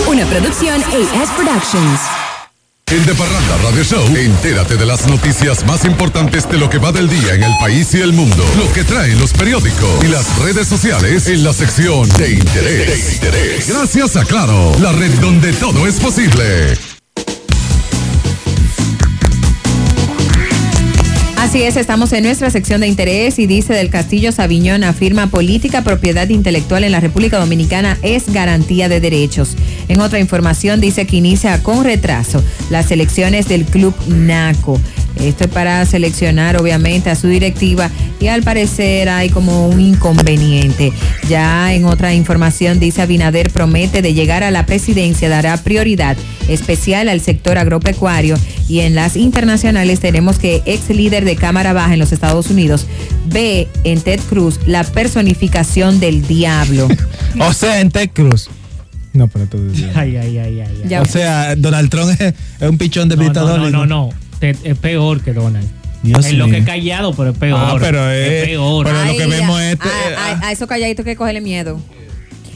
Una 0.08 0.26
producción 0.26 0.82
AS 0.82 1.30
Productions. 1.36 2.29
En 2.90 3.06
De 3.06 3.14
Parranda 3.14 3.56
Radio 3.62 3.84
Show, 3.84 4.04
entérate 4.16 4.76
de 4.76 4.84
las 4.84 5.06
noticias 5.06 5.64
más 5.64 5.84
importantes 5.84 6.48
de 6.50 6.58
lo 6.58 6.68
que 6.68 6.78
va 6.78 6.90
del 6.90 7.08
día 7.08 7.34
en 7.34 7.44
el 7.44 7.52
país 7.60 7.94
y 7.94 8.00
el 8.00 8.12
mundo. 8.12 8.44
Lo 8.58 8.72
que 8.72 8.82
traen 8.82 9.16
los 9.20 9.32
periódicos 9.32 10.04
y 10.04 10.08
las 10.08 10.36
redes 10.40 10.66
sociales 10.66 11.28
en 11.28 11.44
la 11.44 11.52
sección 11.52 12.08
de 12.18 12.32
interés. 12.32 12.88
De 12.88 13.14
interés. 13.14 13.68
Gracias 13.68 14.16
a 14.16 14.24
Claro, 14.24 14.76
la 14.80 14.90
red 14.90 15.12
donde 15.20 15.52
todo 15.52 15.86
es 15.86 16.00
posible. 16.00 16.76
Así 21.50 21.62
es, 21.62 21.76
estamos 21.76 22.12
en 22.12 22.22
nuestra 22.24 22.50
sección 22.50 22.80
de 22.80 22.86
interés 22.86 23.38
y 23.38 23.46
dice 23.46 23.72
del 23.72 23.88
Castillo 23.90 24.30
Sabiñón 24.30 24.84
afirma 24.84 25.28
política 25.28 25.82
propiedad 25.82 26.28
intelectual 26.28 26.84
en 26.84 26.92
la 26.92 27.00
República 27.00 27.38
Dominicana 27.38 27.98
es 28.02 28.32
garantía 28.32 28.88
de 28.88 29.00
derechos. 29.00 29.56
En 29.90 30.00
otra 30.00 30.20
información 30.20 30.80
dice 30.80 31.04
que 31.04 31.16
inicia 31.16 31.64
con 31.64 31.82
retraso 31.82 32.40
las 32.70 32.92
elecciones 32.92 33.48
del 33.48 33.64
Club 33.64 33.92
NACO. 34.06 34.80
Esto 35.20 35.44
es 35.44 35.50
para 35.50 35.84
seleccionar 35.84 36.56
obviamente 36.56 37.10
a 37.10 37.16
su 37.16 37.26
directiva 37.26 37.90
y 38.20 38.28
al 38.28 38.44
parecer 38.44 39.08
hay 39.08 39.30
como 39.30 39.66
un 39.66 39.80
inconveniente. 39.80 40.92
Ya 41.28 41.74
en 41.74 41.86
otra 41.86 42.14
información 42.14 42.78
dice 42.78 43.02
Abinader 43.02 43.50
promete 43.50 44.00
de 44.00 44.14
llegar 44.14 44.44
a 44.44 44.52
la 44.52 44.64
presidencia 44.64 45.28
dará 45.28 45.56
prioridad 45.56 46.16
especial 46.48 47.08
al 47.08 47.20
sector 47.20 47.58
agropecuario 47.58 48.36
y 48.68 48.80
en 48.80 48.94
las 48.94 49.16
internacionales 49.16 49.98
tenemos 49.98 50.38
que 50.38 50.62
ex 50.66 50.88
líder 50.90 51.24
de 51.24 51.34
Cámara 51.34 51.72
Baja 51.72 51.94
en 51.94 51.98
los 51.98 52.12
Estados 52.12 52.48
Unidos 52.48 52.86
ve 53.26 53.66
en 53.82 54.00
Ted 54.00 54.20
Cruz 54.28 54.60
la 54.66 54.84
personificación 54.84 55.98
del 55.98 56.24
diablo. 56.28 56.86
O 57.40 57.52
sea, 57.52 57.80
en 57.80 57.90
Ted 57.90 58.10
Cruz. 58.12 58.50
No, 59.12 59.28
pero 59.28 59.46
tú 59.46 59.58
Ay, 59.94 60.16
ay, 60.16 60.38
ay, 60.38 60.60
ay. 60.60 60.82
ay. 60.88 60.94
O 60.96 61.04
sea, 61.06 61.56
Donald 61.56 61.90
Trump 61.90 62.10
es, 62.20 62.34
es 62.60 62.68
un 62.68 62.78
pichón 62.78 63.08
de 63.08 63.16
No, 63.16 63.22
dictador. 63.24 63.58
no, 63.60 63.70
no, 63.70 63.86
no, 63.86 64.06
no. 64.06 64.10
Te- 64.38 64.56
Es 64.64 64.78
peor 64.78 65.20
que 65.22 65.32
Donald. 65.32 65.66
Dios 66.02 66.24
es 66.24 66.32
lo 66.34 66.46
que 66.46 66.58
es 66.58 66.64
callado, 66.64 67.12
pero 67.14 67.30
es 67.30 67.36
peor. 67.38 67.58
Ah, 67.62 67.76
pero 67.78 68.10
es- 68.10 68.44
peor. 68.46 68.86
pero 68.86 69.04
lo 69.04 69.12
que 69.16 69.22
Ay, 69.24 69.30
vemos 69.30 69.58
a, 69.58 69.66
es 69.66 69.72
este- 69.74 69.88
a- 70.16 70.26
a- 70.42 70.46
a 70.48 70.52
esos 70.52 70.66
calladitos 70.68 71.04
que 71.04 71.14
cogerle 71.16 71.40
miedo. 71.42 71.78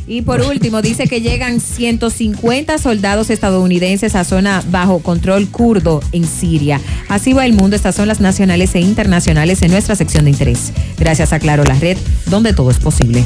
Y 0.07 0.21
por 0.23 0.43
último, 0.43 0.83
dice 0.83 1.07
que 1.09 1.23
llegan 1.23 1.61
150 1.61 2.77
soldados 2.79 3.31
estadounidenses 3.31 4.15
a 4.15 4.25
zona 4.25 4.63
bajo 4.71 4.99
control 5.01 5.49
kurdo 5.49 6.03
en 6.13 6.27
Siria. 6.27 6.79
Así 7.09 7.33
va 7.33 7.47
el 7.47 7.55
mundo. 7.55 7.75
Estas 7.75 7.95
son 7.95 8.07
las 8.09 8.21
nacionales 8.21 8.75
e 8.75 8.81
internacionales 8.81 9.63
en 9.63 9.71
nuestra 9.71 9.97
sección 9.97 10.25
de 10.25 10.31
interés. 10.33 10.73
Gracias 10.99 11.33
a 11.33 11.39
Claro, 11.39 11.65
la 11.65 11.75
red, 11.75 11.97
donde 12.27 12.53
todo 12.53 12.71
es 12.71 12.79
posible. 12.79 13.25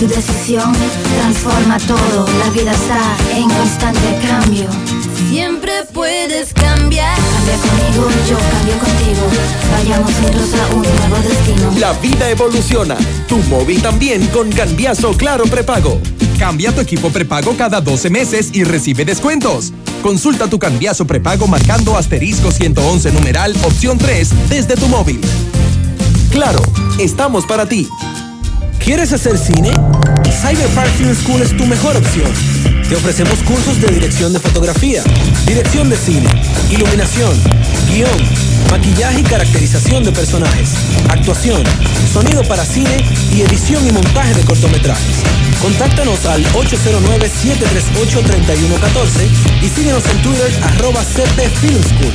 Tu 0.00 0.08
decisión 0.08 0.72
transforma 1.18 1.78
todo. 1.80 2.26
La 2.38 2.48
vida 2.48 2.72
está 2.72 2.98
en 3.36 3.50
constante 3.50 4.18
cambio. 4.26 4.66
Siempre 5.28 5.72
puedes 5.92 6.54
cambiar. 6.54 7.18
Cambia 7.18 7.56
conmigo, 7.58 8.08
yo 8.26 8.38
cambio 8.38 8.78
contigo. 8.78 9.28
Vayamos 9.70 10.10
juntos 10.14 10.54
a 10.54 10.74
un 10.74 10.80
nuevo 10.80 11.28
destino. 11.28 11.70
La 11.78 11.92
vida 11.92 12.30
evoluciona. 12.30 12.96
Tu 13.28 13.36
móvil 13.50 13.82
también 13.82 14.26
con 14.28 14.50
Cambiazo 14.50 15.12
Claro 15.18 15.44
Prepago. 15.44 16.00
Cambia 16.38 16.72
tu 16.74 16.80
equipo 16.80 17.10
prepago 17.10 17.54
cada 17.58 17.82
12 17.82 18.08
meses 18.08 18.48
y 18.54 18.64
recibe 18.64 19.04
descuentos. 19.04 19.74
Consulta 20.02 20.48
tu 20.48 20.58
cambiazo 20.58 21.06
prepago 21.06 21.46
marcando 21.46 21.98
asterisco 21.98 22.50
111 22.50 23.12
numeral 23.12 23.54
opción 23.64 23.98
3 23.98 24.48
desde 24.48 24.76
tu 24.76 24.88
móvil. 24.88 25.20
Claro, 26.30 26.62
estamos 26.98 27.44
para 27.44 27.66
ti. 27.66 27.86
¿Quieres 28.80 29.12
hacer 29.12 29.38
cine? 29.38 29.70
Cyber 30.42 30.68
School 31.14 31.42
es 31.42 31.56
tu 31.56 31.66
mejor 31.66 31.96
opción. 31.96 32.69
Te 32.90 32.96
ofrecemos 32.96 33.40
cursos 33.44 33.80
de 33.80 33.86
dirección 33.86 34.32
de 34.32 34.40
fotografía, 34.40 35.04
dirección 35.46 35.88
de 35.88 35.96
cine, 35.96 36.28
iluminación, 36.70 37.30
guion, 37.86 38.10
maquillaje 38.68 39.20
y 39.20 39.22
caracterización 39.22 40.02
de 40.02 40.10
personajes, 40.10 40.70
actuación, 41.08 41.62
sonido 42.12 42.42
para 42.42 42.64
cine 42.64 42.96
y 43.32 43.42
edición 43.42 43.86
y 43.86 43.92
montaje 43.92 44.34
de 44.34 44.44
cortometrajes. 44.44 45.22
Contáctanos 45.62 46.26
al 46.26 46.44
809-738-3114 46.46 49.28
y 49.62 49.68
síguenos 49.68 50.04
en 50.06 50.22
Twitter 50.22 50.52
arroba 50.64 51.04
Film 51.04 51.80
School. 51.84 52.12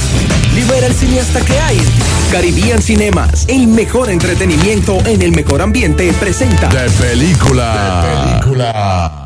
Libera 0.55 0.87
el 0.87 0.93
cineasta 0.93 1.39
que 1.39 1.57
hay. 1.57 1.77
en 1.77 1.85
ti. 1.85 2.01
Caribbean 2.33 2.81
Cinemas, 2.81 3.45
el 3.47 3.67
mejor 3.67 4.09
entretenimiento 4.09 4.97
en 5.05 5.21
el 5.21 5.31
mejor 5.31 5.61
ambiente, 5.61 6.11
presenta. 6.19 6.67
De 6.67 6.89
película. 6.89 8.41
película. 8.41 9.24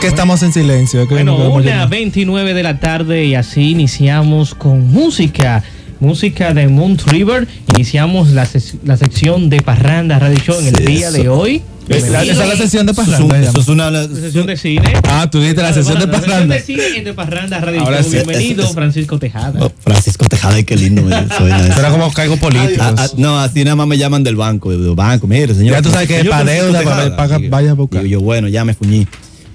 Que 0.00 0.06
estamos 0.06 0.42
en 0.42 0.52
silencio. 0.52 1.02
Es 1.02 1.08
que 1.08 1.14
Bueno, 1.14 1.36
una 1.36 1.64
llamar. 1.64 1.88
29 1.90 2.54
de 2.54 2.62
la 2.62 2.80
tarde 2.80 3.24
y 3.26 3.34
así 3.34 3.70
iniciamos 3.70 4.54
con 4.54 4.88
música. 4.90 5.62
Música 6.00 6.54
de 6.54 6.66
Moon 6.68 6.96
River. 7.06 7.46
Iniciamos 7.74 8.30
la, 8.30 8.46
ses- 8.46 8.76
la 8.84 8.96
sección 8.96 9.50
de 9.50 9.60
Parranda 9.60 10.18
Radio 10.18 10.38
Show 10.38 10.58
en 10.58 10.68
el 10.68 10.76
Sí, 10.76 10.84
día 10.86 11.10
de 11.10 11.20
eso. 11.22 11.38
hoy. 11.38 11.62
Es 11.88 12.08
la- 12.08 12.22
esa 12.22 12.44
es 12.44 12.48
la 12.48 12.56
sesión 12.56 12.86
de 12.86 12.92
es 12.92 12.96
parranda. 12.96 13.38
eso 13.40 13.60
es 13.60 13.68
una- 13.68 13.90
La 13.90 14.06
sesión 14.08 14.46
de 14.46 14.56
cine. 14.56 14.92
Ah, 15.08 15.28
tú 15.30 15.40
dijiste 15.40 15.60
la 15.60 15.74
sesión 15.74 15.98
de 15.98 16.06
parranda. 16.08 16.54
La 16.54 16.60
sesión 16.60 16.78
de 16.78 16.88
cine 16.88 17.04
de 17.04 17.12
Parranda 17.14 17.58
Radio 17.60 17.80
Ahora 17.80 17.96
Show. 18.00 18.10
sí, 18.12 18.16
Bienvenido, 18.16 18.62
es- 18.62 18.68
es- 18.70 18.74
Francisco 18.74 19.18
Tejada. 19.18 19.52
Oh, 19.60 19.72
Francisco 19.80 20.24
Tejada, 20.26 20.54
ay, 20.54 20.64
qué 20.64 20.76
lindo 20.76 21.02
me 21.02 21.10
suena 21.36 21.60
eso. 21.66 21.72
Pero 21.76 21.90
como 21.90 22.10
cargo 22.12 22.36
político. 22.38 22.80
Ah, 22.80 22.94
ah, 22.96 23.08
no, 23.18 23.38
así 23.40 23.64
nada 23.64 23.76
más 23.76 23.88
me 23.88 23.98
llaman 23.98 24.22
del 24.22 24.36
banco. 24.36 24.70
Del 24.70 24.94
banco, 24.94 25.26
mire, 25.26 25.52
señor. 25.54 25.74
Ya 25.74 25.82
tú 25.82 25.90
sabes 25.90 26.06
que 26.08 26.18
señor 26.18 26.30
para 26.30 26.44
deuda, 26.50 26.82
para- 27.16 27.38
vaya 27.48 27.72
a 27.72 27.74
buscar. 27.74 28.04
digo 28.04 28.20
yo, 28.20 28.24
bueno, 28.24 28.46
ya 28.48 28.64
me 28.64 28.72
fuñí. 28.72 29.06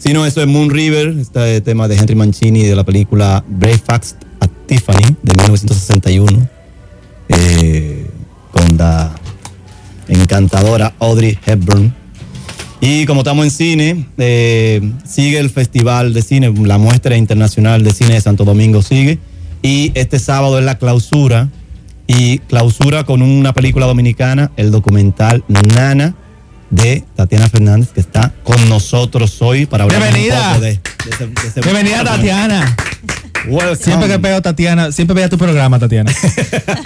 Si 0.05 0.13
no, 0.13 0.23
eso 0.23 0.39
es 0.39 0.45
Moon 0.45 0.69
River, 0.69 1.15
este 1.19 1.61
tema 1.61 1.87
de 1.87 1.95
Henry 1.95 2.13
Mancini 2.13 2.61
de 2.61 2.75
la 2.75 2.83
película 2.83 3.43
Breakfast 3.47 4.21
at 4.39 4.51
Tiffany 4.67 5.15
de 5.23 5.33
1961, 5.33 6.47
eh, 7.29 8.05
con 8.51 8.77
la 8.77 9.15
encantadora 10.07 10.93
Audrey 10.99 11.35
Hepburn. 11.43 11.91
Y 12.81 13.07
como 13.07 13.21
estamos 13.21 13.45
en 13.45 13.49
cine, 13.51 14.05
eh, 14.19 14.93
sigue 15.07 15.39
el 15.39 15.49
Festival 15.49 16.13
de 16.13 16.21
Cine, 16.21 16.53
la 16.53 16.77
muestra 16.77 17.17
internacional 17.17 17.83
de 17.83 17.91
cine 17.91 18.13
de 18.13 18.21
Santo 18.21 18.45
Domingo 18.45 18.83
sigue. 18.83 19.17
Y 19.63 19.91
este 19.95 20.19
sábado 20.19 20.59
es 20.59 20.65
la 20.65 20.77
clausura. 20.77 21.49
Y 22.05 22.37
clausura 22.37 23.05
con 23.05 23.23
una 23.23 23.53
película 23.53 23.87
dominicana, 23.87 24.51
el 24.55 24.69
documental 24.69 25.43
Nana 25.47 26.13
de 26.69 27.03
Tatiana 27.15 27.47
Fernández, 27.49 27.89
que 27.93 27.99
está 28.01 28.33
con 28.43 28.67
nosotros 28.69 29.41
hoy 29.41 29.65
para 29.65 29.83
hablar 29.83 30.01
Bienvenida. 30.01 30.39
un 30.47 30.53
poco 30.55 30.61
de, 30.61 30.69
de 30.71 30.79
ese- 31.11 31.27
de 31.27 31.47
ese- 31.47 31.61
Bienvenida, 31.61 32.03
Tatiana. 32.03 32.75
Welcome. 33.47 33.75
Siempre 33.75 34.07
que 34.09 34.17
veo 34.17 34.41
Tatiana, 34.41 34.91
siempre 34.91 35.13
veía 35.13 35.29
tu 35.29 35.37
programa, 35.37 35.77
Tatiana. 35.79 36.11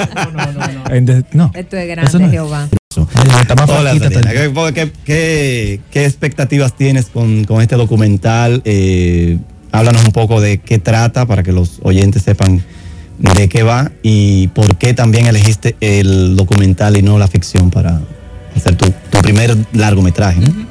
En 0.92 1.06
de- 1.06 1.24
no. 1.34 1.52
Esto 1.54 1.78
es 1.78 1.84
Eso 1.86 1.92
grande, 1.96 2.20
no 2.20 2.26
es. 2.26 2.32
Jehová. 2.32 2.68
Ay, 3.16 3.30
está 3.42 3.56
más 3.56 3.70
Hola, 3.70 3.98
Tatiana. 4.00 4.32
¿Qué, 4.32 4.52
qué- 4.74 4.92
qué- 5.06 5.82
qué 5.92 6.06
expectativas 6.06 6.76
tienes 6.76 7.06
con, 7.06 7.46
con 7.46 7.62
este 7.62 7.76
documental? 7.76 8.62
Eh, 8.66 9.38
háblanos 9.72 10.04
un 10.04 10.12
poco 10.12 10.42
de 10.42 10.58
qué 10.58 10.80
trata 10.80 11.26
para 11.26 11.44
que 11.44 11.52
los 11.52 11.80
oyentes 11.84 12.24
sepan 12.24 12.64
de 13.20 13.48
qué 13.50 13.64
va 13.64 13.92
y 14.02 14.48
por 14.50 14.78
qué 14.78 14.94
también 14.94 15.28
elegiste 15.28 15.76
el 15.82 16.36
documental 16.36 16.98
y 16.98 17.02
no 17.02 17.20
la 17.20 17.28
ficción 17.28 17.70
para 17.70 18.02
hacer 18.56 18.76
tu, 18.76 18.92
tu 19.10 19.22
primer 19.22 19.56
largometraje. 19.74 20.40
¿no? 20.42 20.68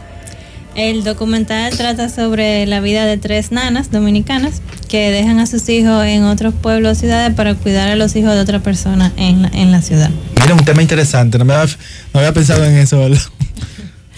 El 0.74 1.02
documental 1.02 1.76
trata 1.76 2.08
sobre 2.08 2.64
la 2.66 2.80
vida 2.80 3.04
de 3.04 3.16
tres 3.16 3.50
nanas 3.50 3.90
dominicanas 3.90 4.62
que 4.88 5.10
dejan 5.10 5.40
a 5.40 5.46
sus 5.46 5.68
hijos 5.68 6.04
en 6.04 6.22
otros 6.22 6.54
pueblos 6.54 6.96
o 6.96 7.00
ciudades 7.00 7.34
para 7.34 7.54
cuidar 7.54 7.88
a 7.88 7.96
los 7.96 8.14
hijos 8.14 8.32
de 8.34 8.40
otra 8.40 8.60
persona 8.60 9.12
en 9.16 9.42
la, 9.42 9.48
en 9.48 9.72
la 9.72 9.82
ciudad. 9.82 10.10
Mira, 10.40 10.54
un 10.54 10.64
tema 10.64 10.80
interesante. 10.80 11.36
No, 11.36 11.44
me 11.44 11.54
había, 11.54 11.74
no 12.14 12.20
había 12.20 12.32
pensado 12.32 12.64
en 12.64 12.76
eso, 12.76 13.00
¿verdad? 13.00 13.18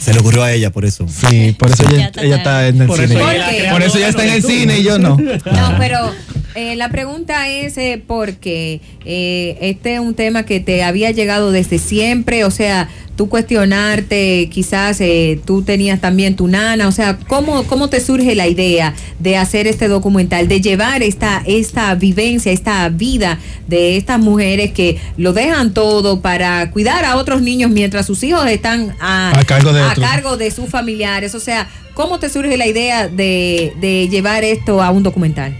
Se 0.00 0.12
le 0.12 0.20
ocurrió 0.20 0.42
a 0.42 0.52
ella 0.52 0.70
por 0.70 0.84
eso. 0.84 1.06
Sí, 1.08 1.54
por 1.58 1.70
eso 1.70 1.84
ella, 1.88 2.06
está 2.06 2.22
ella 2.22 2.36
está 2.36 2.68
en 2.68 2.80
el 2.80 2.86
Por 2.86 2.96
cine. 2.96 3.14
eso 3.14 3.30
ella 3.30 3.72
Por 3.72 3.82
eso 3.82 3.98
ella 3.98 4.08
está 4.08 4.24
en 4.24 4.32
el 4.32 4.42
cine 4.42 4.78
y 4.78 4.82
yo 4.82 4.98
no. 4.98 5.16
No, 5.18 5.74
pero 5.78 6.10
eh, 6.54 6.74
la 6.76 6.88
pregunta 6.88 7.48
es 7.48 7.76
eh, 7.76 8.02
porque 8.06 8.80
eh, 9.04 9.58
este 9.60 9.94
es 9.94 10.00
un 10.00 10.14
tema 10.14 10.44
que 10.44 10.58
te 10.58 10.82
había 10.82 11.10
llegado 11.10 11.52
desde 11.52 11.78
siempre, 11.78 12.44
o 12.44 12.50
sea, 12.50 12.88
tú 13.20 13.28
cuestionarte, 13.28 14.48
quizás 14.50 14.98
eh, 15.02 15.38
tú 15.44 15.60
tenías 15.60 16.00
también 16.00 16.36
tu 16.36 16.48
nana, 16.48 16.88
o 16.88 16.90
sea, 16.90 17.18
¿cómo, 17.28 17.64
¿cómo 17.64 17.90
te 17.90 18.00
surge 18.00 18.34
la 18.34 18.46
idea 18.46 18.94
de 19.18 19.36
hacer 19.36 19.66
este 19.66 19.88
documental, 19.88 20.48
de 20.48 20.62
llevar 20.62 21.02
esta, 21.02 21.42
esta 21.44 21.94
vivencia, 21.96 22.50
esta 22.50 22.88
vida 22.88 23.38
de 23.68 23.98
estas 23.98 24.18
mujeres 24.20 24.72
que 24.72 24.98
lo 25.18 25.34
dejan 25.34 25.74
todo 25.74 26.22
para 26.22 26.70
cuidar 26.70 27.04
a 27.04 27.16
otros 27.16 27.42
niños 27.42 27.70
mientras 27.70 28.06
sus 28.06 28.22
hijos 28.22 28.46
están 28.46 28.96
a, 29.00 29.38
A 29.38 29.44
cargo 29.44 29.74
de 29.74 29.82
a 29.90 29.94
cargo 29.94 30.36
de 30.36 30.50
sus 30.50 30.68
familiares? 30.68 31.34
O 31.34 31.40
sea, 31.40 31.68
¿cómo 31.94 32.18
te 32.18 32.28
surge 32.28 32.56
la 32.56 32.66
idea 32.66 33.08
de, 33.08 33.72
de 33.80 34.08
llevar 34.08 34.44
esto 34.44 34.82
a 34.82 34.90
un 34.90 35.02
documental? 35.02 35.56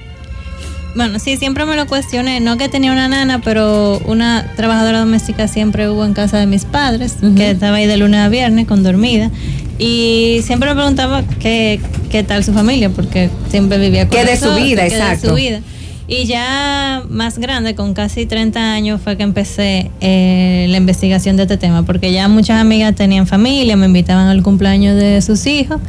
Bueno, 0.95 1.19
sí, 1.21 1.37
siempre 1.37 1.65
me 1.67 1.77
lo 1.77 1.87
cuestioné. 1.87 2.41
No 2.41 2.57
que 2.57 2.69
tenía 2.69 2.93
una 2.93 3.09
nana, 3.09 3.41
pero 3.41 4.01
una 4.07 4.53
trabajadora 4.57 5.01
doméstica 5.01 5.47
siempre 5.47 5.89
hubo 5.89 6.05
en 6.05 6.15
casa 6.15 6.39
de 6.39 6.47
mis 6.47 6.65
padres, 6.65 7.17
que 7.37 7.51
estaba 7.51 7.77
ahí 7.77 7.87
de 7.87 7.97
lunes 7.97 8.21
a 8.21 8.29
viernes 8.29 8.67
con 8.67 8.83
dormida. 8.83 9.31
Y 9.79 10.41
siempre 10.45 10.69
me 10.69 10.75
preguntaba 10.75 11.23
qué, 11.39 11.81
qué 12.11 12.23
tal 12.25 12.45
su 12.45 12.53
familia, 12.53 12.91
porque 12.91 13.31
siempre 13.51 13.79
vivía 13.79 14.09
con 14.09 14.19
¿Qué 14.19 14.25
de 14.25 14.37
su 14.37 14.53
vida? 14.55 14.89
qué 14.89 14.97
de 14.97 15.19
su 15.19 15.35
vida. 15.35 15.61
Y 16.13 16.25
ya 16.27 17.05
más 17.09 17.39
grande, 17.39 17.77
con 17.77 17.95
casi 17.95 18.27
30 18.27 18.73
años, 18.73 19.01
fue 19.01 19.17
que 19.17 19.23
empecé 19.23 19.93
eh, 20.01 20.67
la 20.69 20.77
investigación 20.77 21.37
de 21.37 21.45
este 21.45 21.57
tema, 21.57 21.85
porque 21.85 22.13
ya 22.13 22.27
muchas 22.27 22.61
amigas 22.61 22.97
tenían 22.97 23.29
familia, 23.29 23.77
me 23.77 23.87
invitaban 23.87 24.27
al 24.27 24.43
cumpleaños 24.43 24.97
de 24.97 25.23
sus 25.23 25.47
hijos 25.47 25.81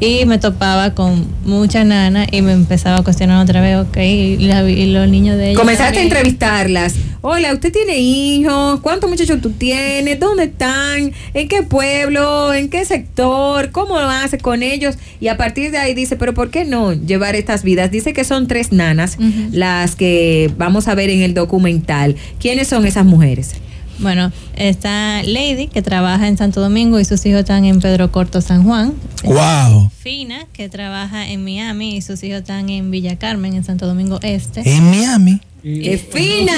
y 0.00 0.24
me 0.24 0.38
topaba 0.38 0.94
con 0.94 1.26
muchas 1.44 1.84
nanas 1.84 2.26
y 2.32 2.40
me 2.42 2.52
empezaba 2.52 2.96
a 2.98 3.02
cuestionar 3.04 3.42
otra 3.42 3.60
vez, 3.60 3.76
ok, 3.76 3.96
y, 3.98 4.36
la- 4.46 4.68
y 4.68 4.86
los 4.92 5.08
niños 5.08 5.36
de 5.36 5.50
ellos. 5.50 5.60
Comenzaste 5.60 5.98
a 5.98 6.02
entrevistarlas. 6.02 6.94
Hola, 7.22 7.52
¿usted 7.52 7.70
tiene 7.70 7.98
hijos? 7.98 8.80
¿Cuántos 8.80 9.10
muchachos 9.10 9.42
tú 9.42 9.50
tienes? 9.50 10.18
¿Dónde 10.18 10.44
están? 10.44 11.12
¿En 11.34 11.48
qué 11.48 11.62
pueblo? 11.62 12.54
¿En 12.54 12.70
qué 12.70 12.86
sector? 12.86 13.70
¿Cómo 13.72 14.00
lo 14.00 14.08
hace 14.08 14.38
con 14.38 14.62
ellos? 14.62 14.96
Y 15.20 15.28
a 15.28 15.36
partir 15.36 15.70
de 15.70 15.76
ahí 15.76 15.92
dice, 15.92 16.16
pero 16.16 16.32
¿por 16.32 16.50
qué 16.50 16.64
no 16.64 16.94
llevar 16.94 17.36
estas 17.36 17.62
vidas? 17.62 17.90
Dice 17.90 18.14
que 18.14 18.24
son 18.24 18.46
tres 18.48 18.72
nanas 18.72 19.18
las 19.52 19.96
que 19.96 20.50
vamos 20.56 20.88
a 20.88 20.94
ver 20.94 21.10
en 21.10 21.20
el 21.20 21.34
documental. 21.34 22.16
¿Quiénes 22.40 22.68
son 22.68 22.86
esas 22.86 23.04
mujeres? 23.04 23.54
Bueno, 24.00 24.32
está 24.56 25.22
Lady, 25.22 25.66
que 25.66 25.82
trabaja 25.82 26.26
en 26.26 26.38
Santo 26.38 26.62
Domingo 26.62 26.98
y 26.98 27.04
sus 27.04 27.24
hijos 27.26 27.40
están 27.40 27.66
en 27.66 27.80
Pedro 27.80 28.10
Corto, 28.10 28.40
San 28.40 28.64
Juan. 28.64 28.94
¡Wow! 29.24 29.90
Fina, 29.98 30.46
que 30.54 30.70
trabaja 30.70 31.28
en 31.28 31.44
Miami 31.44 31.96
y 31.96 32.00
sus 32.00 32.22
hijos 32.22 32.40
están 32.40 32.70
en 32.70 32.90
Villa 32.90 33.18
Carmen, 33.18 33.52
en 33.54 33.62
Santo 33.62 33.86
Domingo 33.86 34.18
Este. 34.22 34.62
En 34.64 34.90
Miami. 34.90 35.40
¡Es 35.62 36.00
fina! 36.10 36.54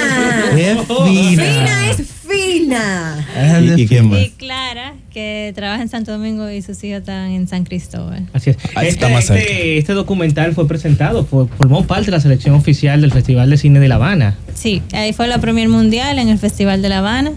¡Es 0.56 0.78
fina! 0.86 1.42
¡Fina 1.42 1.90
es 1.90 2.06
fina! 2.32 3.26
¿Y, 3.76 3.82
y 3.82 3.86
quién 3.86 4.08
más? 4.08 4.20
Y 4.20 4.30
Clara, 4.30 4.94
que 5.12 5.52
trabaja 5.54 5.82
en 5.82 5.88
Santo 5.88 6.12
Domingo 6.12 6.48
y 6.50 6.62
sus 6.62 6.82
hijos 6.84 7.00
están 7.00 7.30
en 7.30 7.46
San 7.48 7.64
Cristóbal. 7.64 8.26
Así 8.32 8.50
es. 8.50 8.56
Ahí 8.74 8.88
Este, 8.88 9.04
está 9.04 9.08
más 9.08 9.26
cerca. 9.26 9.42
este- 9.42 9.78
este 9.78 9.92
documental 9.92 10.54
fue 10.54 10.66
presentado, 10.68 11.24
fue- 11.24 11.46
formó 11.46 11.84
parte 11.86 12.06
de 12.06 12.12
la 12.12 12.20
selección 12.20 12.54
oficial 12.54 13.00
del 13.00 13.12
Festival 13.12 13.50
de 13.50 13.56
Cine 13.56 13.80
de 13.80 13.88
La 13.88 13.96
Habana. 13.96 14.36
Sí, 14.54 14.82
ahí 14.92 15.12
fue 15.12 15.26
la 15.28 15.38
premier 15.38 15.68
mundial 15.68 16.18
en 16.18 16.28
el 16.28 16.38
Festival 16.38 16.82
de 16.82 16.88
La 16.88 16.98
Habana. 16.98 17.32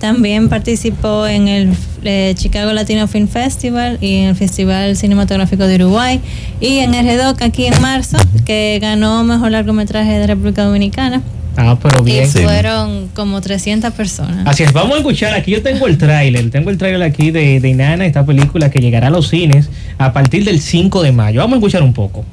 También 0.00 0.48
participó 0.48 1.26
en 1.26 1.48
el 1.48 1.72
eh, 2.04 2.32
Chicago 2.36 2.72
Latino 2.72 3.08
Film 3.08 3.26
Festival 3.26 3.98
y 4.00 4.18
en 4.18 4.28
el 4.28 4.36
Festival 4.36 4.96
Cinematográfico 4.96 5.66
de 5.66 5.74
Uruguay. 5.74 6.20
Y 6.60 6.78
en 6.78 6.94
el 6.94 7.04
REDOC 7.04 7.42
aquí 7.42 7.66
en 7.66 7.80
marzo, 7.82 8.16
que 8.46 8.78
ganó 8.80 9.24
mejor 9.24 9.50
largometraje 9.50 10.12
de 10.12 10.26
República 10.28 10.62
Dominicana. 10.64 11.20
Ah, 11.60 11.76
pero 11.82 12.02
Y 12.02 12.12
bien. 12.12 12.28
fueron 12.28 13.08
como 13.14 13.40
300 13.40 13.92
personas. 13.92 14.46
Así 14.46 14.62
es, 14.62 14.72
vamos 14.72 14.94
a 14.94 14.98
escuchar, 14.98 15.34
aquí 15.34 15.50
yo 15.50 15.60
tengo 15.60 15.88
el 15.88 15.98
tráiler, 15.98 16.50
tengo 16.50 16.70
el 16.70 16.78
tráiler 16.78 17.02
aquí 17.02 17.32
de, 17.32 17.58
de 17.58 17.68
Inana, 17.68 18.06
esta 18.06 18.24
película 18.24 18.70
que 18.70 18.78
llegará 18.80 19.08
a 19.08 19.10
los 19.10 19.26
cines 19.28 19.68
a 19.98 20.12
partir 20.12 20.44
del 20.44 20.60
5 20.60 21.02
de 21.02 21.10
mayo. 21.10 21.40
Vamos 21.40 21.54
a 21.54 21.58
escuchar 21.58 21.82
un 21.82 21.92
poco. 21.92 22.24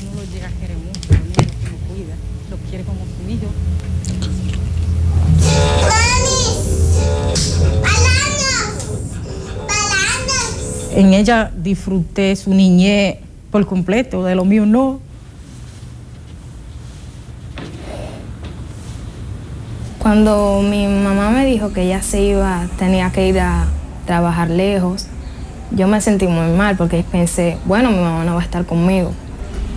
uno 0.00 0.20
lo 0.20 0.32
llega 0.32 0.48
a 0.48 0.52
querer 0.60 0.76
mucho, 0.76 1.08
lo 1.08 1.18
mira, 1.28 1.44
lo 1.70 1.94
cuida, 1.94 2.14
lo 2.50 2.56
quiere 2.68 2.84
como 2.84 3.00
su 3.06 3.30
hijo. 3.30 3.50
En 10.94 11.14
ella 11.14 11.50
disfruté 11.56 12.36
su 12.36 12.52
niñez 12.52 13.16
por 13.52 13.66
completo, 13.66 14.24
de 14.24 14.34
lo 14.34 14.44
mío 14.44 14.66
no. 14.66 14.98
Cuando 19.98 20.62
mi 20.62 20.88
mamá 20.88 21.30
me 21.30 21.46
dijo 21.46 21.72
que 21.72 21.82
ella 21.82 22.02
se 22.02 22.22
iba, 22.22 22.66
tenía 22.78 23.12
que 23.12 23.28
ir 23.28 23.38
a 23.38 23.66
trabajar 24.06 24.50
lejos, 24.50 25.06
yo 25.70 25.86
me 25.86 26.00
sentí 26.00 26.26
muy 26.26 26.56
mal 26.56 26.76
porque 26.76 27.04
pensé, 27.04 27.58
bueno, 27.66 27.90
mi 27.90 27.98
mamá 27.98 28.24
no 28.24 28.34
va 28.34 28.40
a 28.40 28.44
estar 28.44 28.66
conmigo. 28.66 29.12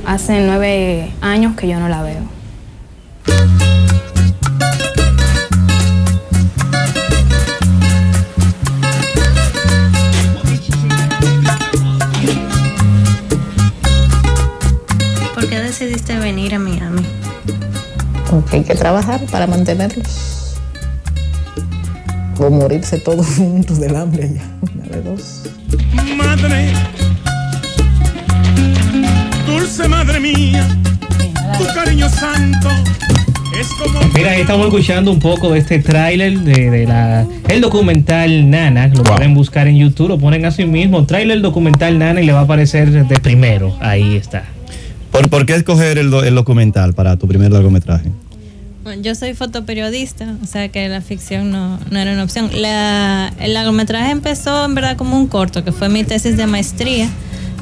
Hace 0.07 0.39
nueve 0.41 1.11
años 1.21 1.55
que 1.55 1.67
yo 1.67 1.79
no 1.79 1.89
la 1.89 2.01
veo. 2.01 2.23
Decidiste 15.77 16.17
venir 16.17 16.55
a 16.55 16.59
Miami? 16.59 17.01
Porque 18.29 18.55
hay 18.55 18.63
que 18.63 18.75
trabajar 18.75 19.19
para 19.29 19.45
mantenerlos. 19.45 20.55
O 22.39 22.49
morirse 22.49 22.97
todos 22.97 23.25
juntos 23.35 23.81
del 23.81 23.93
hambre 23.97 24.31
ya. 24.33 24.43
Una 24.73 24.85
de 24.85 25.01
dos. 25.01 25.43
Madre, 26.15 26.71
dulce 29.45 29.87
madre 29.89 30.19
mía, 30.21 30.65
tu 31.57 31.65
cariño 31.73 32.07
santo 32.07 32.69
es 33.59 33.67
como. 33.73 33.99
Mira, 34.13 34.31
ahí 34.31 34.41
estamos 34.41 34.67
escuchando 34.67 35.11
un 35.11 35.19
poco 35.19 35.51
de 35.51 35.59
este 35.59 35.79
tráiler 35.79 36.39
de, 36.39 36.71
de 36.71 36.87
la 36.87 37.27
el 37.49 37.59
documental 37.59 38.49
Nana, 38.49 38.87
lo 38.87 39.03
pueden 39.03 39.33
buscar 39.33 39.67
en 39.67 39.75
YouTube, 39.75 40.07
lo 40.07 40.17
ponen 40.17 40.45
así 40.45 40.65
mismo, 40.65 41.05
tráiler 41.05 41.41
documental 41.41 41.99
Nana 41.99 42.21
y 42.21 42.25
le 42.25 42.31
va 42.31 42.39
a 42.39 42.43
aparecer 42.43 42.91
de 42.91 43.19
primero, 43.19 43.75
ahí 43.81 44.15
está. 44.15 44.54
¿Por, 45.15 45.29
por 45.29 45.45
qué 45.45 45.55
escoger 45.55 45.97
el, 45.97 46.13
el 46.13 46.35
documental 46.35 46.93
para 46.93 47.15
tu 47.15 47.25
primer 47.25 47.49
largometraje? 47.49 48.11
Yo 49.01 49.15
soy 49.15 49.33
fotoperiodista, 49.33 50.35
o 50.43 50.45
sea 50.45 50.67
que 50.69 50.89
la 50.89 50.99
ficción 51.01 51.51
no, 51.51 51.79
no 51.89 51.97
era 51.99 52.11
una 52.11 52.23
opción. 52.23 52.49
La- 52.53 53.33
el 53.39 53.53
largometraje 53.53 54.11
empezó 54.11 54.65
en 54.65 54.75
verdad 54.75 54.97
como 54.97 55.17
un 55.17 55.27
corto, 55.27 55.63
que 55.63 55.71
fue 55.71 55.87
mi 55.87 56.03
tesis 56.03 56.35
de 56.35 56.45
maestría. 56.47 57.07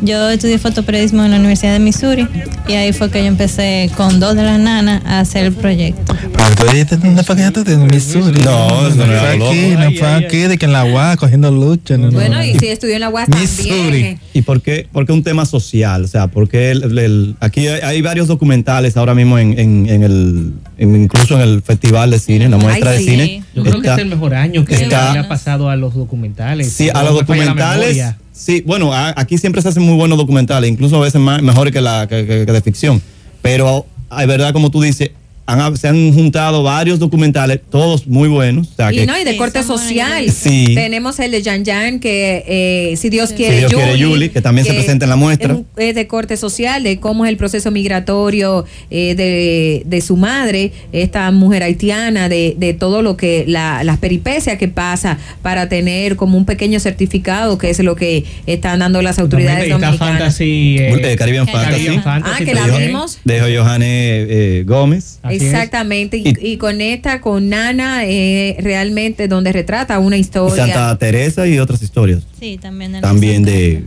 Yo 0.04 0.30
estudié 0.30 0.60
fotoperiodismo 0.60 1.24
en 1.24 1.32
la 1.32 1.38
Universidad 1.38 1.72
de 1.74 1.80
Missouri 1.80 2.28
y 2.68 2.74
ahí 2.74 2.92
fue 2.92 3.10
que 3.10 3.20
yo 3.20 3.26
empecé 3.28 3.90
con 3.96 4.20
dos 4.20 4.36
de 4.36 4.44
las 4.44 4.60
nanas 4.60 5.02
a 5.06 5.22
hacer 5.22 5.46
el 5.46 5.54
proyecto. 5.54 6.14
Pero 6.34 6.56
tú 6.56 6.66
dices, 6.76 7.02
¿dónde 7.02 7.24
fue 7.24 7.36
que 7.38 7.44
de 7.52 7.78
Missouri? 7.78 8.42
No, 8.42 8.90
no 8.90 8.92
fue 9.06 9.18
aquí, 9.30 9.68
no 9.78 9.92
fue 9.98 10.08
aquí, 10.14 10.38
de 10.40 10.58
que 10.58 10.66
en 10.66 10.74
la 10.74 10.84
UAS 10.84 11.16
cogiendo 11.16 11.50
lucha. 11.52 11.98
no, 11.98 12.08
no. 12.08 12.12
Bueno, 12.12 12.44
y 12.44 12.60
si 12.60 12.68
estudió 12.68 12.96
en 12.96 13.00
la 13.02 13.10
UAS 13.10 13.30
también. 13.30 14.20
¿Y 14.34 14.42
por 14.42 14.62
qué, 14.62 14.88
por 14.92 15.06
qué 15.06 15.14
un 15.14 15.24
tema 15.24 15.46
social? 15.46 16.04
O 16.04 16.08
sea, 16.08 16.28
porque 16.28 16.72
el, 16.72 16.98
el- 17.00 17.36
aquí 17.40 17.68
hay, 17.68 17.80
hay 17.82 18.02
varios 18.02 18.28
documentales 18.28 18.98
ahora 18.98 19.16
mismo 19.16 19.40
en, 19.40 19.58
en- 19.58 19.88
en 19.90 20.04
el, 20.04 20.54
en- 20.80 20.96
incluso 21.04 21.36
en 21.36 21.42
el 21.48 21.62
Festival 21.62 22.12
de 22.12 22.20
Cine, 22.20 22.46
en 22.46 22.52
la 22.52 22.58
muestra 22.58 22.92
Ay, 22.92 22.98
de 22.98 23.04
sí. 23.04 23.10
cine. 23.10 23.44
Yo 23.56 23.64
creo 23.64 23.82
que 23.82 23.88
es 23.90 23.98
el 24.00 24.08
mejor 24.08 24.34
año 24.36 24.66
que 24.66 24.76
está- 24.76 25.14
le 25.14 25.20
ha 25.20 25.28
pasado 25.30 25.70
a 25.70 25.78
los 25.78 25.94
documentales. 25.94 26.74
Sí, 26.74 26.90
a 26.90 26.94
no 26.94 27.04
los 27.04 27.14
documentales. 27.20 28.04
Sí, 28.34 28.64
bueno, 28.66 28.92
a- 28.94 29.14
aquí 29.16 29.38
siempre 29.38 29.62
se 29.62 29.70
hacen 29.70 29.84
muy 29.84 29.96
buenos 29.96 30.18
documentales, 30.18 30.70
incluso 30.70 30.98
a 30.98 31.02
veces 31.02 31.22
más, 31.22 31.42
mejores 31.42 31.72
que, 31.72 31.82
la, 31.82 32.08
que, 32.08 32.26
que- 32.26 32.46
que 32.46 32.52
de 32.52 32.62
ficción. 32.62 33.02
Pero 33.42 33.86
es 34.20 34.28
verdad, 34.28 34.52
como 34.54 34.72
tú 34.72 34.82
dices, 34.82 35.12
han- 35.46 35.76
se 35.78 35.88
han 35.90 36.14
juntado 36.14 36.64
varios 36.64 37.00
documentales, 37.00 37.60
todos 37.70 38.08
muy 38.08 38.30
buenos. 38.30 38.70
O 38.70 38.76
sea, 38.76 38.92
Y 38.94 38.98
que- 38.98 39.06
no, 39.06 39.18
y 39.20 39.24
de 39.24 39.36
corte 39.38 39.62
social. 39.64 40.30
Sí. 40.32 40.72
Tenemos 40.74 41.20
el 41.20 41.32
de 41.32 41.44
Jan 41.44 41.66
Jan, 41.66 42.00
que 42.00 42.44
eh, 42.48 42.96
si 42.98 43.10
Dios 43.10 43.34
quiere, 43.34 43.54
Si 43.56 43.60
Dios 43.68 43.74
quiere, 43.74 43.98
Yuli, 43.98 44.30
que 44.30 44.42
también 44.42 44.66
se 44.66 44.74
presenta 44.74 45.06
en 45.06 45.10
la 45.10 45.16
muestra. 45.16 45.58
Es, 45.78 45.96
de 45.96 46.08
corte 46.08 46.38
social, 46.38 46.84
de 46.84 47.00
cómo 47.00 47.26
es 47.26 47.30
el 47.30 47.38
proceso 47.38 47.72
migratorio 47.72 48.66
eh, 48.90 49.16
de, 49.16 49.84
de 49.86 50.02
su 50.02 50.16
madre, 50.18 50.72
esta 50.92 51.30
mujer 51.32 51.64
haitiana, 51.64 52.30
de, 52.30 52.56
de 52.58 52.74
todo 52.74 53.02
lo 53.02 53.18
que, 53.18 53.44
la, 53.48 53.84
las 53.84 53.98
peripecias 53.98 54.58
que 54.58 54.68
pasa 54.68 55.18
para 55.42 55.68
tener 55.70 56.16
como 56.16 56.38
un 56.38 56.46
pequeño 56.46 56.80
certificado, 56.80 57.58
que 57.58 57.70
es 57.70 57.80
lo 57.80 57.96
que 57.96 58.24
están 58.48 58.80
dando 58.80 59.02
las 59.02 59.20
autoridades 59.20 59.70
dominicanas. 59.70 59.98
Fantasy. 59.98 60.78
eh, 60.80 61.12
Eh, 61.14 61.16
Caribbean 61.18 61.48
Fantasy. 61.48 62.00
Ah, 62.06 62.38
que 62.38 62.54
la 62.54 62.68
vimos. 62.68 63.20
De 63.24 63.40
Jo- 63.42 63.48
Johanne 63.64 64.64
Exactamente, 65.36 66.18
y, 66.18 66.34
y 66.42 66.58
con 66.58 66.82
esta, 66.82 67.22
con 67.22 67.50
Nana, 67.50 68.06
eh, 68.06 68.56
realmente 68.60 69.28
donde 69.28 69.52
retrata 69.52 70.00
una 70.00 70.18
Y 70.18 70.22
historia. 70.22 70.66
Santa 70.66 70.98
Teresa 70.98 71.48
y 71.48 71.60
otras 71.60 71.82
historias. 71.82 72.24
Sí, 72.40 72.58
también 72.62 72.92
de 72.94 73.02
También 73.02 73.44
de, 73.44 73.84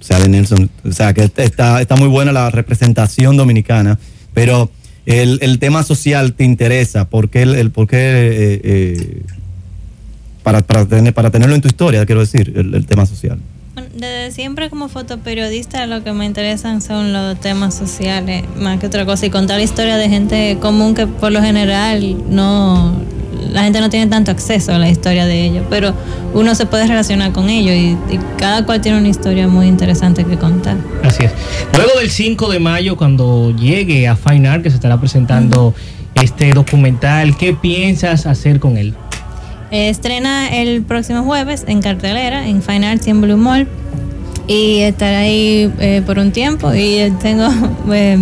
o 0.00 0.02
sea, 0.04 0.18
de 0.20 0.28
Nelson. 0.28 0.70
O 0.84 0.92
sea, 0.92 1.12
que 1.14 1.30
está, 1.36 1.80
está 1.80 1.96
muy 1.96 2.08
buena 2.08 2.32
la 2.32 2.50
representación 2.50 3.36
dominicana, 3.36 3.98
pero 4.34 4.70
el, 5.06 5.38
el 5.42 5.58
tema 5.58 5.82
social 5.82 6.34
te 6.34 6.44
interesa. 6.44 7.08
¿Por 7.08 7.30
qué? 7.30 7.42
El, 7.42 7.54
el- 7.54 7.70
por 7.70 7.86
qué, 7.86 7.96
eh, 7.98 8.60
eh, 8.64 9.22
para, 10.42 10.60
para, 10.62 10.86
tener, 10.86 11.12
para 11.14 11.30
tenerlo 11.30 11.54
en 11.54 11.60
tu 11.60 11.68
historia, 11.68 12.04
quiero 12.06 12.20
decir, 12.20 12.52
el, 12.56 12.74
el 12.74 12.86
tema 12.86 13.04
social. 13.06 13.38
Desde 14.00 14.32
siempre 14.32 14.70
como 14.70 14.88
fotoperiodista 14.88 15.86
lo 15.86 16.02
que 16.02 16.14
me 16.14 16.24
interesan 16.24 16.80
son 16.80 17.12
los 17.12 17.38
temas 17.38 17.74
sociales 17.74 18.44
más 18.56 18.80
que 18.80 18.86
otra 18.86 19.04
cosa 19.04 19.26
y 19.26 19.30
contar 19.30 19.58
la 19.58 19.62
historia 19.62 19.98
de 19.98 20.08
gente 20.08 20.56
común 20.58 20.94
que 20.94 21.06
por 21.06 21.30
lo 21.30 21.42
general 21.42 22.16
no 22.30 22.94
la 23.52 23.62
gente 23.64 23.78
no 23.78 23.90
tiene 23.90 24.06
tanto 24.06 24.30
acceso 24.30 24.72
a 24.72 24.78
la 24.78 24.88
historia 24.88 25.26
de 25.26 25.44
ellos, 25.44 25.66
pero 25.68 25.92
uno 26.32 26.54
se 26.54 26.64
puede 26.64 26.86
relacionar 26.86 27.32
con 27.32 27.50
ellos 27.50 27.74
y, 27.74 28.14
y 28.14 28.18
cada 28.38 28.64
cual 28.64 28.80
tiene 28.80 28.96
una 28.96 29.08
historia 29.08 29.48
muy 29.48 29.66
interesante 29.66 30.24
que 30.24 30.38
contar. 30.38 30.78
Así 31.02 31.24
es. 31.24 31.32
Luego 31.74 31.98
del 31.98 32.10
5 32.10 32.50
de 32.50 32.58
mayo, 32.58 32.96
cuando 32.96 33.54
llegue 33.54 34.08
a 34.08 34.16
Fine 34.16 34.48
Art, 34.48 34.62
que 34.62 34.70
se 34.70 34.76
estará 34.76 34.98
presentando 34.98 35.74
este 36.14 36.54
documental, 36.54 37.36
¿qué 37.36 37.52
piensas 37.52 38.24
hacer 38.24 38.60
con 38.60 38.78
él? 38.78 38.94
Eh, 39.70 39.88
estrena 39.88 40.48
el 40.48 40.82
próximo 40.82 41.22
jueves 41.22 41.64
en 41.68 41.80
cartelera, 41.80 42.46
en 42.48 42.62
Fine 42.62 42.86
Arts 42.88 43.06
y 43.06 43.10
en 43.10 43.20
Blue 43.20 43.36
Mall. 43.36 43.68
Y 44.48 44.80
estará 44.80 45.20
ahí 45.20 45.72
eh, 45.78 46.02
por 46.04 46.18
un 46.18 46.32
tiempo. 46.32 46.74
Y 46.74 47.12
tengo. 47.22 47.48
eh, 47.92 48.18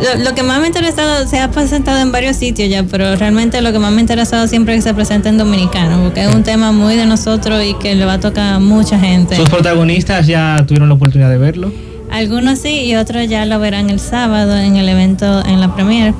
lo, 0.00 0.24
lo 0.24 0.34
que 0.34 0.44
más 0.44 0.58
me 0.58 0.64
ha 0.64 0.66
interesado, 0.68 1.26
se 1.26 1.40
ha 1.40 1.50
presentado 1.50 1.98
en 1.98 2.12
varios 2.12 2.36
sitios 2.36 2.68
ya, 2.68 2.84
pero 2.84 3.16
realmente 3.16 3.60
lo 3.60 3.72
que 3.72 3.80
más 3.80 3.90
me 3.90 3.98
ha 3.98 4.00
interesado 4.00 4.46
siempre 4.46 4.74
es 4.74 4.84
que 4.84 4.90
se 4.90 4.94
presente 4.94 5.28
en 5.28 5.38
dominicano, 5.38 6.00
porque 6.04 6.22
es 6.22 6.32
un 6.32 6.44
tema 6.44 6.70
muy 6.70 6.94
de 6.94 7.04
nosotros 7.04 7.64
y 7.64 7.74
que 7.74 7.96
le 7.96 8.04
va 8.04 8.14
a 8.14 8.20
tocar 8.20 8.54
a 8.54 8.58
mucha 8.60 8.98
gente. 8.98 9.34
¿Sus 9.34 9.48
protagonistas 9.48 10.28
ya 10.28 10.64
tuvieron 10.66 10.88
la 10.88 10.94
oportunidad 10.94 11.30
de 11.30 11.38
verlo? 11.38 11.72
Algunos 12.10 12.60
sí 12.60 12.84
y 12.84 12.94
otros 12.94 13.28
ya 13.28 13.44
lo 13.44 13.58
verán 13.58 13.90
el 13.90 13.98
sábado 13.98 14.56
en 14.56 14.76
el 14.76 14.88
evento, 14.88 15.44
en 15.44 15.60
la 15.60 15.74
premier. 15.74 16.14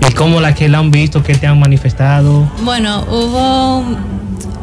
¿Y 0.00 0.12
cómo 0.12 0.40
las 0.40 0.54
que 0.54 0.68
la 0.68 0.78
han 0.78 0.90
visto, 0.90 1.22
qué 1.22 1.34
te 1.34 1.46
han 1.46 1.58
manifestado? 1.58 2.50
Bueno, 2.62 3.04
hubo 3.10 3.84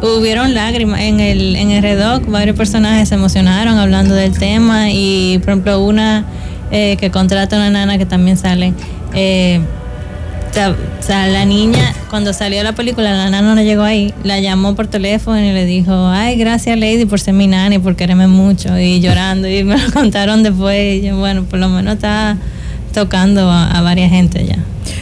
hubieron 0.03 0.53
lágrimas 0.53 1.01
en 1.01 1.19
el 1.19 1.55
en 1.55 1.72
el 1.72 1.81
redoc, 1.81 2.26
varios 2.27 2.57
personajes 2.57 3.10
se 3.10 3.15
emocionaron 3.15 3.77
hablando 3.77 4.14
del 4.14 4.38
tema 4.38 4.91
y 4.91 5.39
por 5.39 5.49
ejemplo 5.51 5.81
una 5.81 6.26
eh, 6.72 6.97
que 6.99 7.10
contrata 7.10 7.55
a 7.55 7.60
una 7.60 7.69
nana 7.69 7.97
que 7.97 8.05
también 8.05 8.35
sale 8.35 8.73
eh, 9.14 9.61
o 10.55 11.03
sea, 11.03 11.27
la 11.27 11.45
niña 11.45 11.93
cuando 12.10 12.31
salió 12.31 12.61
la 12.64 12.73
película 12.73 13.11
la 13.11 13.30
nana 13.30 13.55
no 13.55 13.61
llegó 13.64 13.81
ahí. 13.81 14.14
La 14.23 14.39
llamó 14.39 14.76
por 14.76 14.85
teléfono 14.85 15.39
y 15.39 15.51
le 15.51 15.65
dijo 15.65 16.07
ay 16.10 16.38
gracias 16.38 16.77
Lady 16.77 17.05
por 17.05 17.19
ser 17.19 17.34
mi 17.34 17.47
nana 17.47 17.76
y 17.76 17.80
por 17.80 17.95
quererme 17.95 18.27
mucho 18.27 18.77
y 18.77 18.99
llorando 18.99 19.47
y 19.47 19.64
me 19.64 19.77
lo 19.77 19.91
contaron 19.93 20.43
después. 20.43 20.97
Y 20.97 21.07
yo 21.07 21.18
bueno 21.18 21.43
por 21.43 21.60
lo 21.60 21.69
menos 21.69 21.95
está 21.95 22.38
tocando 22.93 23.49
a, 23.49 23.72
a 23.72 23.81
varias 23.81 24.11
gente 24.11 24.45
ya 24.45 24.60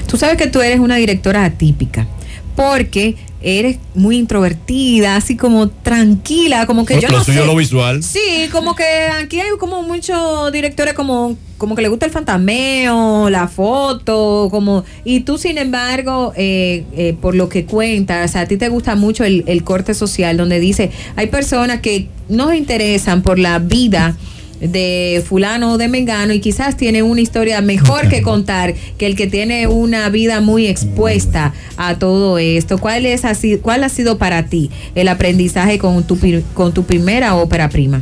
Tú 0.07 0.17
sabes 0.17 0.37
que 0.37 0.47
tú 0.47 0.61
eres 0.61 0.79
una 0.79 0.95
directora 0.97 1.45
atípica, 1.45 2.07
porque 2.55 3.15
eres 3.43 3.77
muy 3.95 4.17
introvertida, 4.17 5.15
así 5.15 5.35
como 5.35 5.67
tranquila, 5.69 6.67
como 6.67 6.85
que 6.85 6.95
Lo- 6.95 7.01
yo 7.01 7.07
lo 7.09 7.17
no 7.19 7.23
suyo 7.23 7.41
sé. 7.41 7.47
lo 7.47 7.55
visual. 7.55 8.03
Sí, 8.03 8.47
como 8.51 8.75
que 8.75 8.83
aquí 9.19 9.39
hay 9.39 9.49
como 9.59 9.81
muchos 9.83 10.51
directores 10.51 10.93
como 10.93 11.37
como 11.57 11.75
que 11.75 11.83
le 11.83 11.89
gusta 11.89 12.07
el 12.07 12.11
fantasmeo, 12.11 13.29
la 13.29 13.47
foto, 13.47 14.47
como 14.51 14.83
y 15.05 15.21
tú 15.21 15.37
sin 15.37 15.57
embargo 15.59 16.33
eh, 16.35 16.85
eh, 16.95 17.15
por 17.21 17.35
lo 17.35 17.49
que 17.49 17.65
cuentas, 17.65 18.35
a 18.35 18.47
ti 18.47 18.57
te 18.57 18.67
gusta 18.69 18.95
mucho 18.95 19.23
el, 19.23 19.43
el 19.47 19.63
corte 19.63 19.93
social 19.93 20.37
donde 20.37 20.59
dice 20.59 20.89
hay 21.15 21.27
personas 21.27 21.81
que 21.81 22.07
nos 22.29 22.53
interesan 22.55 23.21
por 23.21 23.37
la 23.39 23.59
vida 23.59 24.15
de 24.61 25.23
fulano 25.27 25.73
o 25.73 25.77
de 25.77 25.87
mengano 25.87 26.33
y 26.33 26.39
quizás 26.39 26.77
tiene 26.77 27.01
una 27.03 27.19
historia 27.21 27.61
mejor 27.61 28.07
que 28.09 28.21
contar 28.21 28.73
que 28.97 29.07
el 29.07 29.15
que 29.15 29.27
tiene 29.27 29.67
una 29.67 30.07
vida 30.09 30.39
muy 30.41 30.67
expuesta 30.67 31.53
a 31.77 31.95
todo 31.97 32.37
esto. 32.37 32.77
¿Cuál 32.77 33.05
es 33.05 33.25
así, 33.25 33.57
cuál 33.57 33.83
ha 33.83 33.89
sido 33.89 34.17
para 34.17 34.45
ti 34.45 34.69
el 34.95 35.07
aprendizaje 35.07 35.79
con 35.79 36.03
tu 36.03 36.17
con 36.53 36.73
tu 36.73 36.83
primera 36.83 37.35
ópera 37.35 37.69
prima? 37.69 38.01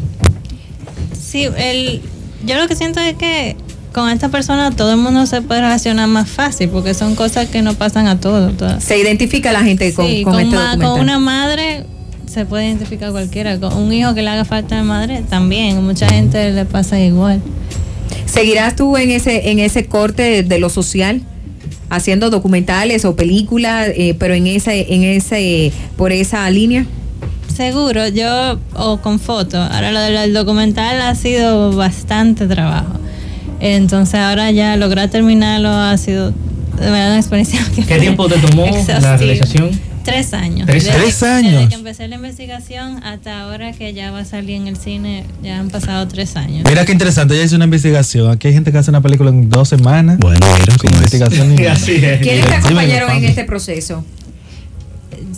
Sí, 1.19 1.48
el, 1.57 2.02
yo 2.45 2.57
lo 2.57 2.68
que 2.68 2.76
siento 2.76 2.99
es 2.99 3.15
que 3.15 3.56
con 3.94 4.10
esta 4.10 4.30
persona 4.30 4.72
todo 4.72 4.91
el 4.91 4.98
mundo 4.98 5.26
se 5.26 5.41
puede 5.41 5.61
relacionar 5.61 6.07
más 6.07 6.30
fácil 6.30 6.69
porque 6.69 6.94
son 6.94 7.15
cosas 7.15 7.48
que 7.49 7.61
no 7.61 7.73
pasan 7.73 8.07
a 8.07 8.19
todos. 8.19 8.53
Se 8.84 8.98
identifica 8.99 9.52
la 9.52 9.64
gente 9.64 9.94
con, 9.94 10.06
Sí, 10.07 10.23
con 10.23 10.34
con, 10.34 10.41
este 10.44 10.56
ma- 10.56 10.77
con 10.77 10.99
una 10.99 11.19
madre 11.19 11.86
se 12.30 12.45
puede 12.45 12.68
identificar 12.68 13.11
cualquiera. 13.11 13.60
Con 13.60 13.73
un 13.73 13.91
hijo 13.91 14.14
que 14.14 14.22
le 14.22 14.30
haga 14.30 14.45
falta 14.45 14.76
de 14.76 14.84
madre 14.84 15.23
también. 15.30 15.84
Mucha 15.84 16.07
gente 16.07 16.51
le 16.51 16.65
pasa 16.65 16.99
igual. 16.99 17.41
¿Seguirás 18.26 18.76
tú 18.76 18.95
en 18.97 19.11
ese, 19.11 19.49
en 19.49 19.60
ese 19.60 19.85
corte 19.85 20.43
de 20.43 20.60
lo 20.60 20.69
social? 20.69 21.22
Haciendo 21.89 22.30
documentales 22.30 23.03
o 23.06 23.15
películas, 23.15 23.89
eh, 23.95 24.15
pero 24.19 24.35
en 24.35 24.45
ese, 24.45 24.93
en 24.93 25.03
ese, 25.03 25.72
por 25.97 26.11
esa 26.11 26.49
línea. 26.51 26.85
Seguro, 27.53 28.07
yo, 28.07 28.60
o 28.76 28.97
con 28.97 29.19
fotos. 29.19 29.68
Ahora 29.72 29.91
lo 29.91 29.99
del 29.99 30.34
documental 30.34 31.01
ha 31.01 31.15
sido 31.15 31.76
bastante 31.76 32.45
trabajo. 32.45 32.93
Entonces 33.60 34.15
ahora 34.15 34.51
ya 34.51 34.77
lograr 34.77 35.10
terminarlo 35.10 35.69
ha 35.69 35.97
sido 35.97 36.31
verdad 36.77 37.07
una 37.07 37.18
experiencia. 37.18 37.60
que 37.76 37.84
¿Qué 37.84 37.99
tiempo 37.99 38.30
te 38.30 38.38
tomó 38.38 38.65
la 38.88 39.18
realización? 39.18 39.89
Tres 40.10 40.34
años. 40.34 40.65
Tres- 40.68 40.84
Desde- 40.86 40.98
tres 40.99 41.23
años. 41.23 41.53
Desde 41.53 41.69
que 41.69 41.76
empecé 41.76 42.07
la 42.07 42.15
investigación 42.15 43.03
hasta 43.03 43.41
ahora 43.41 43.72
que 43.73 43.94
ya 43.94 44.11
va 44.11 44.19
a 44.19 44.26
salir 44.26 44.56
en 44.56 44.68
el 44.68 44.77
cine, 44.77 45.26
ya 45.44 45.60
han 45.60 45.69
pasado 45.69 46.07
tres 46.07 46.36
años. 46.36 46.64
Mira 46.68 46.86
qué 46.86 46.91
interesante, 46.91 47.34
ella 47.36 47.44
hizo 47.45 47.56
una 47.56 47.65
investigación. 47.65 48.31
Aquí 48.31 48.48
hay 48.48 48.53
gente 48.53 48.72
que 48.72 48.77
hace 48.77 48.90
una 48.90 49.02
película 49.02 49.30
en 49.30 49.49
dos 49.49 49.69
semanas. 49.69 50.18
Bueno, 50.19 50.45
mira 50.60 50.76
investigación. 50.84 51.56
ni 51.56 51.56
nada. 51.64 51.77
¿Quiénes 51.86 52.48
te 52.48 52.53
acompañaron 52.56 53.11
en 53.11 53.23
este 53.26 53.44
proceso? 53.45 54.03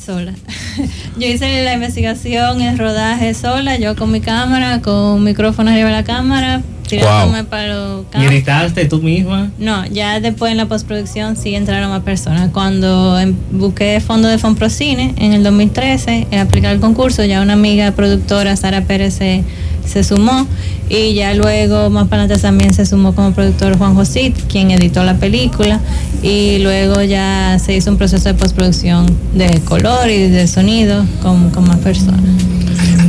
Sola. 0.03 0.34
yo 1.19 1.27
hice 1.27 1.64
la 1.64 1.73
investigación, 1.76 2.61
el 2.61 2.77
rodaje 2.77 3.34
sola, 3.34 3.77
yo 3.77 3.95
con 3.95 4.11
mi 4.11 4.19
cámara, 4.22 4.81
con 4.81 4.95
un 4.95 5.23
micrófono 5.23 5.69
arriba 5.72 5.89
de 5.89 5.95
la 5.95 6.03
cámara, 6.03 6.61
tirándome 6.97 7.43
para 7.43 7.68
los 7.68 8.05
¿Y 8.19 8.26
editaste 8.26 8.85
tú 8.85 9.01
misma? 9.01 9.49
No, 9.57 9.85
ya 9.88 10.19
después 10.19 10.51
en 10.51 10.57
la 10.57 10.68
postproducción 10.68 11.35
sí 11.35 11.55
entraron 11.55 11.89
más 11.89 12.03
personas. 12.03 12.51
Cuando 12.51 13.19
em- 13.19 13.35
busqué 13.51 13.99
fondo 14.01 14.27
de 14.27 14.38
Fonprocine 14.38 15.13
en 15.18 15.34
el 15.34 15.43
2013, 15.43 16.27
en 16.30 16.39
aplicar 16.39 16.73
el 16.73 16.80
concurso, 16.80 17.23
ya 17.26 17.41
una 17.41 17.53
amiga 17.53 17.91
productora, 17.91 18.55
Sara 18.55 18.81
Pérez, 18.81 19.13
se, 19.15 19.43
se 19.85 20.03
sumó. 20.03 20.45
Y 20.89 21.13
ya 21.13 21.34
luego, 21.34 21.89
más 21.89 22.09
para 22.09 22.23
adelante 22.23 22.41
también 22.41 22.73
se 22.73 22.85
sumó 22.85 23.15
como 23.15 23.31
productor 23.34 23.77
Juan 23.77 23.95
Josit, 23.95 24.35
quien 24.47 24.72
editó 24.72 25.03
la 25.05 25.15
película. 25.15 25.80
Y 26.22 26.59
luego 26.59 27.01
ya 27.01 27.57
se 27.59 27.76
hizo 27.76 27.91
un 27.91 27.97
proceso 27.97 28.27
de 28.27 28.35
postproducción 28.35 29.05
de 29.34 29.61
color 29.61 30.09
y 30.09 30.27
de 30.27 30.47
sonido 30.47 31.05
con, 31.22 31.49
con 31.51 31.65
más 31.68 31.77
personas. 31.77 32.19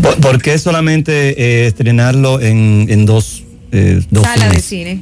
¿Por, 0.01 0.17
por 0.17 0.43
qué 0.43 0.59
solamente 0.59 1.13
eh, 1.41 1.67
estrenarlo 1.67 2.41
en, 2.41 2.87
en 2.89 3.07
dos, 3.07 3.43
eh, 3.73 4.03
dos 4.11 4.25
Sala 4.25 4.49
de 4.51 4.61
cine. 4.61 5.01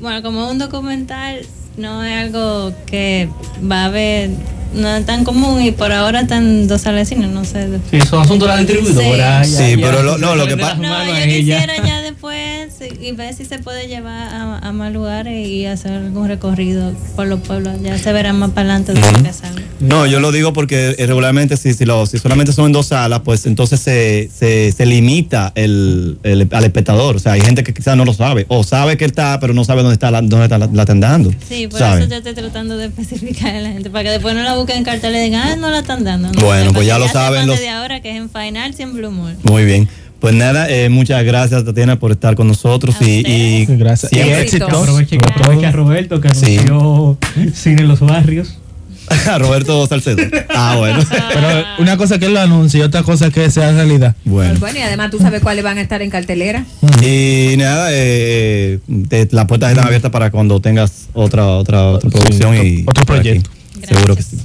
Bueno, 0.00 0.22
como 0.22 0.50
un 0.50 0.58
documental 0.58 1.46
no 1.76 2.02
es 2.04 2.14
algo 2.14 2.72
que 2.86 3.28
va 3.70 3.82
a 3.82 3.84
haber, 3.86 4.30
no 4.74 4.88
es 4.96 5.06
tan 5.06 5.24
común 5.24 5.62
y 5.62 5.70
por 5.72 5.92
ahora 5.92 6.20
están 6.20 6.66
dos 6.68 6.82
salas 6.82 7.08
de 7.08 7.14
cine, 7.16 7.26
no 7.28 7.44
sé. 7.44 7.68
Sí, 7.90 7.96
eso 7.98 8.18
es 8.20 8.24
asunto 8.26 8.46
de 8.46 8.52
la 8.52 8.58
distribuidora. 8.58 9.44
Sí, 9.44 9.52
ya- 9.52 9.68
ya 9.70 9.76
pero 9.76 10.02
lo- 10.02 10.18
no, 10.18 10.34
lo 10.34 10.46
que 10.46 10.56
prende 10.56 10.62
pa- 10.62 10.68
las 10.88 11.06
No, 11.08 11.18
yo 11.18 11.24
quisiera 11.24 11.74
ya 11.84 12.00
después 12.02 12.72
sí, 12.78 12.88
y 13.00 13.12
ver 13.12 13.34
si 13.34 13.44
se 13.44 13.58
puede 13.58 13.86
llevar 13.88 14.28
a, 14.34 14.58
a 14.58 14.72
más 14.72 14.92
lugares 14.92 15.46
y 15.48 15.66
hacer 15.66 15.92
algún 15.92 16.28
recorrido 16.28 16.92
por 17.16 17.26
los 17.26 17.40
pueblos. 17.40 17.74
Ya 17.82 17.96
se 17.98 18.12
verá 18.12 18.32
más 18.32 18.50
para 18.50 18.74
adelante 18.74 18.92
de 18.94 19.00
lo 19.00 19.22
que 19.22 19.32
salga. 19.32 19.62
No, 19.80 20.06
yo 20.06 20.20
lo 20.20 20.32
digo 20.32 20.52
porque 20.52 20.94
eh, 20.98 21.06
regularmente 21.06 21.56
si, 21.56 21.72
si, 21.74 21.84
lo- 21.84 22.06
si 22.06 22.18
solamente 22.18 22.52
son 22.52 22.66
en 22.66 22.72
dos 22.72 22.86
salas, 22.86 23.20
pues 23.24 23.46
entonces 23.46 23.80
se, 23.80 24.30
se, 24.36 24.72
se 24.72 24.86
limita 24.86 25.52
el, 25.54 26.18
el- 26.22 26.48
al 26.50 26.64
espectador. 26.64 27.16
O 27.16 27.18
sea, 27.18 27.32
hay 27.32 27.40
gente 27.40 27.62
que 27.64 27.72
quizás 27.74 27.96
no 27.96 28.04
lo 28.04 28.12
sabe. 28.14 28.46
O 28.48 28.64
sabe 28.64 28.96
que 28.96 29.04
está, 29.04 29.38
pero 29.40 29.54
no 29.54 29.64
sabe 29.64 29.82
dónde 29.82 29.94
está 29.94 30.10
la, 30.10 30.20
dónde 30.22 30.44
está 30.44 30.58
la, 30.58 30.68
la 30.72 30.82
están 30.82 31.00
dando. 31.00 31.30
Sí, 31.48 31.68
por 31.68 31.78
¿sabe? 31.78 32.00
eso 32.02 32.10
yo 32.10 32.16
estoy 32.16 32.34
tratando 32.34 32.76
de 32.76 32.86
especificar 32.86 33.54
a 33.56 33.60
la 33.60 33.70
gente, 33.70 33.90
para 33.90 34.04
que 34.04 34.10
después 34.10 34.34
no 34.34 34.42
la 34.42 34.54
busquen 34.54 34.63
en 34.72 34.84
cartel 34.84 35.14
y 35.16 35.18
digan, 35.20 35.48
ah, 35.48 35.56
no 35.56 35.70
la 35.70 35.80
están 35.80 36.04
dando. 36.04 36.32
No, 36.32 36.40
Bueno, 36.44 36.72
pues 36.72 36.86
ya 36.86 36.98
lo 36.98 37.08
saben 37.08 37.46
los- 37.46 37.56
Desde 37.58 37.70
ahora 37.70 38.00
que 38.00 38.10
es 38.10 38.16
en 38.16 38.30
Final 38.30 38.74
en 38.78 38.92
Blue 38.94 39.10
Mall. 39.10 39.36
Muy 39.44 39.64
bien. 39.64 39.88
Pues 40.20 40.34
nada, 40.34 40.70
eh, 40.70 40.88
muchas 40.88 41.22
gracias 41.24 41.64
Tatiana 41.66 41.98
por 41.98 42.10
estar 42.10 42.34
con 42.34 42.48
nosotros 42.48 42.96
y, 43.02 43.26
y 43.26 43.66
gracias. 43.66 44.10
Y 44.12 44.20
éxitos. 44.20 44.72
Aproveche, 44.72 45.18
que 45.18 45.28
aproveche 45.28 45.66
a 45.66 45.72
Roberto 45.72 46.20
que 46.20 46.32
Sí. 46.34 46.56
anunció 46.58 47.18
cine 47.54 47.82
en 47.82 47.88
los 47.88 48.00
barrios. 48.00 48.56
a 49.28 49.36
Roberto 49.36 49.86
Salcedo. 49.86 50.22
Ah, 50.48 50.76
bueno. 50.78 50.98
Pero 51.10 51.64
una 51.78 51.98
cosa 51.98 52.18
que 52.18 52.24
él 52.24 52.32
lo 52.32 52.40
anuncia 52.40 52.80
y 52.80 52.82
otra 52.84 53.02
cosa 53.02 53.28
que 53.30 53.50
sea 53.50 53.70
realidad. 53.72 54.14
Bueno. 54.24 54.58
Bueno, 54.60 54.78
y 54.78 54.82
además 54.82 55.10
tú 55.10 55.18
sabes 55.18 55.42
cuáles 55.42 55.62
van 55.62 55.76
a 55.76 55.82
estar 55.82 56.00
en 56.00 56.08
cartelera. 56.08 56.64
Y 57.02 57.54
nada, 57.58 57.88
eh, 57.90 58.78
te- 59.10 59.28
las 59.30 59.44
puertas 59.44 59.72
están 59.72 59.86
abiertas 59.86 60.10
para 60.10 60.30
cuando 60.30 60.58
tengas 60.60 61.08
otra 61.12 61.48
otra, 61.48 61.82
otra 61.90 62.08
producción 62.08 62.56
y 62.66 62.84
otro 62.86 63.04
proyecto. 63.04 63.50
Seguro 63.86 64.16
que 64.16 64.22
sí. 64.22 64.38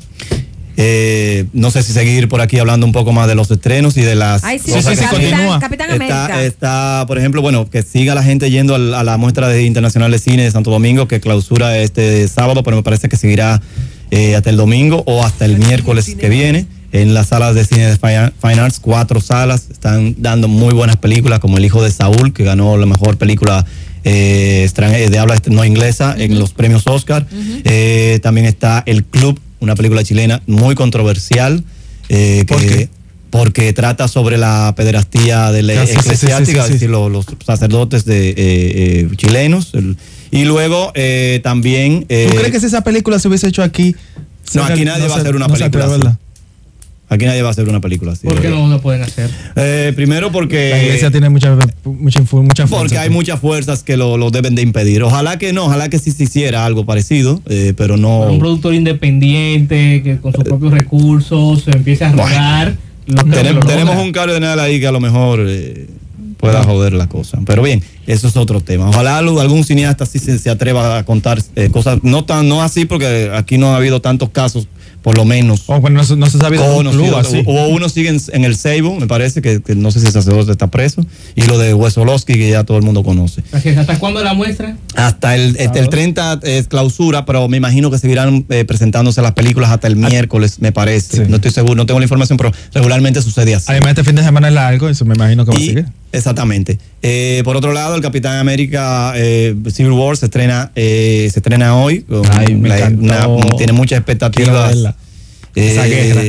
Eh, 0.81 1.45
no 1.51 1.71
sé 1.71 1.83
si 1.83 1.91
seguir 1.91 2.29
por 2.29 2.39
aquí 2.39 2.57
hablando 2.57 2.85
un 2.85 2.93
poco 2.93 3.11
más 3.11 3.27
de 3.27 3.35
los 3.35 3.51
estrenos 3.51 3.97
y 3.97 4.01
de 4.01 4.15
las 4.15 4.45
Ay, 4.45 4.59
sí, 4.59 4.71
cosas 4.71 4.97
sí, 4.97 5.03
que- 5.03 5.09
Capitán, 5.09 5.59
Capitán 5.59 5.91
América. 5.91 6.23
Está, 6.23 6.43
está, 6.45 7.03
por 7.05 7.17
ejemplo, 7.17 7.41
bueno, 7.41 7.69
que 7.69 7.83
siga 7.83 8.15
la 8.15 8.23
gente 8.23 8.49
yendo 8.49 8.75
a 8.75 9.03
la 9.03 9.17
muestra 9.17 9.49
de 9.49 9.63
internacional 9.63 10.09
de 10.09 10.19
cine 10.19 10.43
de 10.43 10.51
Santo 10.51 10.71
Domingo 10.71 11.05
que 11.09 11.19
clausura 11.19 11.77
este 11.79 12.25
sábado, 12.29 12.63
pero 12.63 12.77
me 12.77 12.83
parece 12.83 13.09
que 13.09 13.17
seguirá 13.17 13.61
eh, 14.09 14.37
hasta 14.37 14.49
el 14.49 14.55
domingo 14.55 15.03
o 15.05 15.25
hasta 15.25 15.43
el 15.43 15.57
miércoles 15.57 16.15
que 16.17 16.29
viene. 16.29 16.65
En 16.93 17.13
las 17.13 17.27
salas 17.27 17.55
de 17.55 17.65
cine 17.65 17.85
de 17.85 17.97
Fine 17.97 18.59
Arts, 18.61 18.79
cuatro 18.79 19.19
salas, 19.19 19.67
están 19.69 20.15
dando 20.17 20.47
muy 20.47 20.73
buenas 20.73 20.95
películas, 20.95 21.39
como 21.39 21.57
El 21.57 21.65
Hijo 21.65 21.83
de 21.83 21.91
Saúl, 21.91 22.31
que 22.31 22.45
ganó 22.45 22.77
la 22.77 22.85
mejor 22.85 23.17
película 23.17 23.65
eh, 24.05 24.67
de 25.11 25.19
habla 25.19 25.35
no 25.49 25.65
inglesa 25.65 26.15
en 26.17 26.39
los 26.39 26.53
premios 26.53 26.87
Oscar. 26.87 27.27
Eh, 27.65 28.19
también 28.23 28.47
está 28.47 28.81
El 28.87 29.03
Club, 29.03 29.39
una 29.59 29.75
película 29.75 30.03
chilena 30.03 30.41
muy 30.47 30.75
controversial. 30.75 31.63
eh, 32.09 32.45
que- 32.47 32.89
Porque 33.29 33.71
trata 33.73 34.07
sobre 34.07 34.37
la 34.39 34.73
pederastía 34.75 35.51
de 35.51 35.61
la 35.61 35.73
Ah, 35.83 35.85
sí, 35.85 35.93
sí, 35.93 35.93
sí, 35.93 35.99
eclesiástica, 35.99 36.61
sí, 36.63 36.67
es 36.67 36.73
decir, 36.73 36.89
lo- 36.89 37.09
los, 37.09 37.27
sacerdotes 37.45 38.03
de, 38.03 38.29
eh, 38.29 38.35
eh, 38.37 39.07
chilenos. 39.17 39.75
El- 39.75 39.97
y 40.31 40.45
luego 40.45 40.91
eh, 40.95 41.39
también... 41.43 42.07
eh, 42.09 42.25
¿Tú 42.31 42.35
crees 42.37 42.51
que 42.51 42.59
si 42.59 42.65
esa 42.65 42.81
película 42.83 43.19
se 43.19 43.27
hubiese 43.27 43.47
hecho 43.47 43.61
aquí? 43.61 43.95
no, 44.55 44.63
aquí 44.63 44.83
nadie 44.83 45.07
va 45.07 45.15
a 45.15 45.19
hacer 45.19 45.35
una 45.35 45.47
no 45.47 45.53
película. 45.53 46.17
Aquí 47.11 47.25
nadie 47.25 47.41
va 47.41 47.47
a 47.47 47.51
hacer 47.51 47.67
una 47.67 47.81
película 47.81 48.11
así. 48.11 48.27
¿Por 48.27 48.39
qué 48.39 48.49
no 48.49 48.67
lo 48.67 48.79
pueden 48.81 49.01
hacer? 49.01 49.31
Eh, 49.55 49.93
primero 49.95 50.31
porque... 50.31 50.69
La 50.69 50.83
iglesia 50.83 51.09
tiene 51.09 51.29
mucha, 51.29 51.55
mucha, 51.83 52.21
mucha 52.21 52.21
fuerza. 52.23 52.67
Porque 52.67 52.97
hay 52.99 53.09
muchas 53.09 53.39
fuerzas 53.39 53.81
que 53.81 53.97
lo, 53.97 54.15
lo 54.17 54.29
deben 54.29 54.53
de 54.53 54.61
impedir. 54.61 55.01
Ojalá 55.01 55.39
que 55.39 55.51
no, 55.51 55.65
ojalá 55.65 55.89
que 55.89 55.97
sí 55.97 56.11
se 56.11 56.25
hiciera 56.25 56.65
algo 56.65 56.85
parecido, 56.85 57.41
eh, 57.47 57.73
pero 57.75 57.97
no... 57.97 58.21
Un 58.21 58.37
productor 58.37 58.75
independiente 58.75 60.03
que 60.03 60.19
con 60.19 60.33
sus 60.33 60.43
propios 60.43 60.71
recursos 60.71 61.63
se 61.63 61.71
empiece 61.71 62.05
a 62.05 62.11
rodar. 62.11 62.75
no 63.07 63.23
creo 63.23 63.59
que 63.59 63.67
Tenemos, 63.67 63.97
un 63.97 64.11
cardenal 64.11 64.59
ahí 64.59 64.79
que 64.79 64.85
a 64.85 64.91
lo 64.91 64.99
mejor 64.99 65.43
eh, 65.47 65.87
pueda 66.37 66.63
joder 66.63 66.93
la 66.93 67.07
cosa. 67.07 67.39
Pero 67.43 67.63
bien, 67.63 67.81
eso 68.05 68.27
es 68.27 68.37
otro 68.37 68.61
tema. 68.61 68.87
Ojalá 68.87 69.17
algún 69.17 69.63
cineasta 69.63 70.05
sí 70.05 70.19
se, 70.19 70.37
se 70.37 70.49
atreva 70.51 70.99
a 70.99 71.05
contar 71.05 71.41
eh, 71.55 71.69
cosas, 71.71 71.99
no 72.03 72.23
tan, 72.23 72.47
no 72.47 72.61
así, 72.61 72.85
porque 72.85 73.31
aquí 73.33 73.57
no 73.57 73.73
ha 73.73 73.77
habido 73.77 73.99
tantos 73.99 74.29
casos, 74.29 74.67
por 75.09 75.17
lo 75.17 75.25
menos. 75.25 75.63
Oh, 75.65 75.81
bueno, 75.81 75.97
no, 75.97 76.03
se- 76.03 76.15
no 76.15 76.29
se 76.29 76.37
sabe 76.37 76.59
de 76.59 76.63
un 76.63 76.85
club 76.91 77.15
así. 77.15 77.41
Hubo 77.47 77.67
uno 77.69 77.89
sigue 77.89 78.09
en, 78.09 78.21
en 78.31 78.43
el 78.45 78.55
Seibo, 78.55 78.95
me 78.99 79.07
parece, 79.07 79.41
que, 79.41 79.59
que 79.59 79.73
no 79.73 79.89
sé 79.89 79.99
si 80.01 80.05
el 80.05 80.11
sacerdote 80.11 80.51
está 80.51 80.67
preso, 80.67 81.03
y 81.35 81.41
lo 81.47 81.57
de 81.57 81.73
Wesolowski, 81.73 82.33
que 82.33 82.51
ya 82.51 82.63
todo 82.63 82.77
el 82.77 82.83
mundo 82.83 83.01
conoce. 83.03 83.41
¿Hasta 83.75 83.97
cuándo 83.97 84.23
la 84.23 84.35
muestra? 84.35 84.77
Hasta 84.95 85.33
el, 85.33 85.55
este, 85.57 85.79
el 85.79 85.89
30 85.89 86.41
es 86.43 86.67
clausura, 86.67 87.25
pero 87.25 87.47
me 87.47 87.57
imagino 87.57 87.89
que 87.89 87.97
seguirán 87.97 88.45
eh, 88.49 88.65
presentándose 88.65 89.23
las 89.23 89.31
películas 89.31 89.71
hasta 89.71 89.87
el 89.87 89.95
miércoles, 89.95 90.59
me 90.59 90.71
parece. 90.71 91.25
No 91.27 91.37
estoy 91.37 91.49
seguro, 91.49 91.73
no 91.73 91.87
tengo 91.87 91.99
la 91.99 92.05
información, 92.05 92.37
pero 92.37 92.51
regularmente 92.75 93.23
sucede 93.23 93.55
así. 93.55 93.65
Además, 93.69 93.93
este 93.93 94.03
fin 94.03 94.13
de 94.15 94.21
semana 94.23 94.49
es 94.49 94.53
largo, 94.53 94.89
eso 94.89 95.05
me 95.05 95.15
imagino 95.15 95.43
que 95.43 95.51
va 95.51 95.57
a 95.57 95.59
seguir. 95.59 95.85
Exactamente. 96.11 96.79
Eh, 97.01 97.41
por 97.45 97.55
otro 97.55 97.71
lado, 97.73 97.95
el 97.95 98.01
Capitán 98.01 98.37
América 98.37 99.13
eh, 99.15 99.55
Civil 99.71 99.91
War 99.91 100.17
se 100.17 100.25
estrena, 100.25 100.71
eh, 100.75 101.29
se 101.31 101.39
estrena 101.39 101.75
hoy. 101.75 102.05
Ay, 102.31 102.53
una- 102.55 103.27
tiene 103.57 103.73
muchas 103.73 103.97
expectativas. 103.99 104.69
verla. 104.69 104.95
Eh, 105.55 105.71
Esa 105.71 105.85
guerra. 105.85 106.21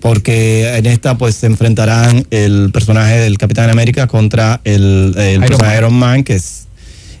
Porque 0.00 0.76
en 0.76 0.84
esta 0.86 1.16
pues 1.16 1.34
se 1.34 1.46
enfrentarán 1.46 2.26
el 2.30 2.70
personaje 2.72 3.16
del 3.20 3.38
Capitán 3.38 3.70
América 3.70 4.06
contra 4.06 4.60
el, 4.64 5.14
el 5.16 5.30
Iron 5.36 5.40
personaje 5.40 5.64
Man. 5.70 5.78
Iron 5.78 5.94
Man, 5.94 6.24
que 6.24 6.34
es 6.34 6.66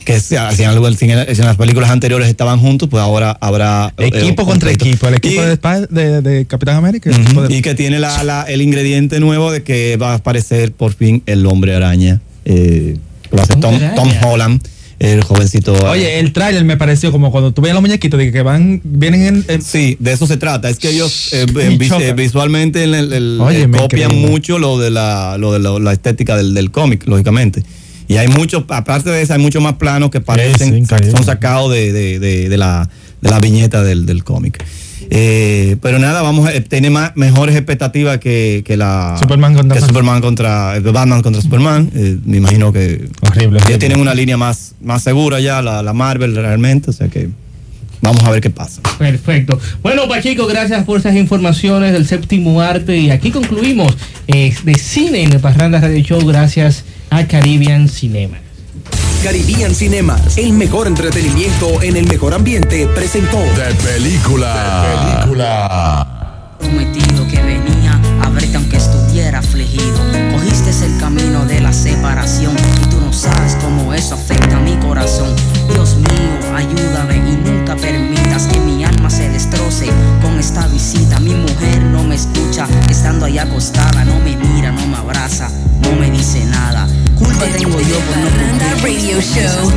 que 0.04 0.14
es, 0.14 0.32
hacían 0.32 0.70
algo 0.70 0.86
en 0.88 0.96
en 1.10 1.38
las 1.44 1.56
películas 1.56 1.90
anteriores 1.90 2.28
estaban 2.28 2.58
juntos, 2.60 2.88
pues 2.88 3.02
ahora 3.02 3.36
habrá 3.40 3.92
eh, 3.98 4.08
Equipo 4.12 4.44
contra 4.46 4.70
equipo. 4.70 5.08
El 5.08 5.14
equipo 5.14 5.42
Y- 5.42 5.46
de, 5.46 5.52
Sp- 5.58 5.88
de, 5.90 6.20
de 6.22 6.44
Capitán 6.46 6.76
América. 6.76 7.10
de- 7.10 7.56
Y 7.56 7.62
que 7.62 7.74
tiene 7.74 7.98
la, 7.98 8.22
la- 8.22 8.42
el 8.44 8.62
ingrediente 8.62 9.18
nuevo 9.20 9.50
de 9.50 9.62
que 9.62 9.96
va 9.96 10.12
a 10.12 10.14
aparecer 10.14 10.72
por 10.72 10.92
fin 10.94 11.22
el 11.26 11.44
hombre 11.46 11.74
araña. 11.74 12.20
Eh, 12.44 12.96
lo 13.30 13.42
hace 13.42 13.54
Tom, 13.56 13.74
Tom. 13.96 14.08
Holland, 14.24 14.60
el 15.00 15.22
jovencito. 15.22 15.72
Oye, 15.90 16.20
el 16.20 16.32
tráiler 16.32 16.64
me 16.64 16.76
pareció 16.76 17.10
como 17.10 17.32
cuando 17.32 17.52
tú 17.52 17.62
veías 17.62 17.74
los 17.74 17.82
muñequitos 17.82 18.18
de 18.18 18.30
que 18.30 18.42
van, 18.42 18.80
vienen 18.84 19.22
en, 19.26 19.44
en- 19.48 19.62
Sí, 19.62 19.96
de 19.98 20.12
eso 20.12 20.26
se 20.26 20.36
trata. 20.36 20.70
Es 20.70 20.78
que 20.78 20.90
ellos 20.90 21.32
eh, 21.32 21.46
eh, 21.60 22.12
visualmente 22.14 22.84
el- 22.84 22.94
el- 22.94 23.12
el- 23.12 23.38
Oye, 23.40 23.62
eh, 23.62 23.66
me 23.66 23.78
copian 23.78 24.10
increíble. 24.12 24.30
mucho 24.30 24.58
lo 24.58 24.78
de 24.78 24.90
la, 24.90 25.36
lo 25.38 25.52
de 25.52 25.58
la, 25.58 25.78
la 25.78 25.92
estética 25.92 26.36
del, 26.36 26.54
del 26.54 26.70
cómic, 26.70 27.06
lógicamente. 27.06 27.62
Y 28.08 28.16
hay 28.16 28.28
muchos, 28.28 28.64
aparte 28.68 29.10
de 29.10 29.22
eso, 29.22 29.32
hay 29.34 29.40
muchos 29.40 29.62
más 29.62 29.74
planos 29.74 30.10
que 30.10 30.20
parecen, 30.20 30.76
increíble. 30.78 31.10
son 31.10 31.24
sacados 31.24 31.72
de, 31.72 31.92
de- 31.92 32.18
de- 32.18 32.48
de 32.48 32.56
la, 32.56 32.88
de 33.20 33.30
la 33.30 33.40
viñeta 33.40 33.82
del, 33.82 34.04
del 34.06 34.24
cómic. 34.24 34.62
Eh, 35.10 35.76
pero 35.82 35.98
nada, 35.98 36.22
vamos, 36.22 36.48
a- 36.48 36.60
tiene 36.62 36.90
más, 36.90 37.12
mejores 37.14 37.54
expectativas 37.56 38.18
que, 38.18 38.62
que 38.64 38.76
la 38.76 39.16
Superman 39.18 39.54
contra 39.54 39.78
que. 39.80 39.86
Superman 39.86 40.20
contra 40.20 40.76
eh, 40.76 40.80
Batman 40.80 41.22
contra 41.22 41.42
Superman. 41.42 41.90
Eh, 41.94 42.18
me 42.24 42.38
imagino 42.38 42.72
que 42.72 43.08
Horrible, 43.22 43.58
horrible. 43.60 43.78
tienen 43.78 44.00
una 44.00 44.14
línea 44.14 44.36
más, 44.36 44.74
más 44.82 45.02
segura 45.02 45.40
ya, 45.40 45.60
la, 45.62 45.82
la 45.82 45.92
Marvel 45.92 46.34
realmente, 46.34 46.90
o 46.90 46.92
sea 46.92 47.08
que 47.08 47.28
vamos 48.00 48.22
a 48.24 48.30
ver 48.30 48.40
qué 48.40 48.50
pasa. 48.50 48.80
Perfecto. 48.98 49.58
Bueno, 49.82 50.08
Pachico, 50.08 50.46
gracias 50.46 50.84
por 50.84 50.98
esas 51.00 51.16
informaciones 51.16 51.92
del 51.92 52.06
séptimo 52.06 52.60
arte. 52.60 52.96
Y 52.98 53.10
aquí 53.10 53.30
concluimos 53.30 53.96
eh, 54.26 54.54
de 54.64 54.74
cine 54.78 55.22
en 55.22 55.32
el 55.32 55.40
Parranda 55.40 55.80
Radio 55.80 56.02
Show 56.02 56.24
gracias 56.26 56.84
a 57.16 57.28
Caribbean 57.28 57.88
Cinema. 57.88 58.38
Caribbean 59.22 59.72
Cinemas, 59.72 60.36
el 60.36 60.52
mejor 60.52 60.88
entretenimiento 60.88 61.80
en 61.80 61.96
el 61.96 62.08
mejor 62.08 62.34
ambiente, 62.34 62.88
presentó. 62.88 63.38
De 63.38 63.72
película. 63.84 65.20
película. 65.22 66.56
prometido 66.58 67.28
que 67.28 67.40
venía 67.40 68.00
a 68.20 68.30
verte 68.30 68.56
aunque 68.56 68.78
estuviera 68.78 69.38
afligido. 69.38 69.96
Cogiste 70.32 70.70
el 70.84 70.98
camino 70.98 71.44
de 71.44 71.60
la 71.60 71.72
separación 71.72 72.56
y 72.82 72.90
tú 72.90 73.00
no 73.00 73.12
sabes 73.12 73.56
cómo 73.62 73.94
eso 73.94 74.16
afecta 74.16 74.56
a 74.56 74.60
mi 74.60 74.74
corazón. 74.78 75.36
Dios 75.72 75.94
mío, 75.94 76.56
ayúdame 76.56 77.16
y 77.16 77.36
nunca 77.48 77.76
permitas 77.76 78.48
que 78.48 78.58
mi 78.58 78.83
alma 79.04 79.10
se 79.10 79.28
destroce 79.28 79.86
con 80.22 80.38
esta 80.38 80.66
visita. 80.68 81.20
Mi 81.20 81.34
mujer 81.34 81.82
no 81.82 82.04
me 82.04 82.14
nada, 83.74 84.04
no 84.04 84.18
me 84.20 84.36
mira, 84.36 84.72
no 84.72 84.86
me 84.86 84.96
abraza, 84.96 85.48
no 85.82 85.96
me 85.96 86.10
dice 86.10 86.44
nada. 86.46 86.86
Culpa 87.18 87.44
tengo 87.56 87.78
yo 87.80 87.98
por 88.00 88.16
no 88.18 88.28
cumplir 88.30 88.54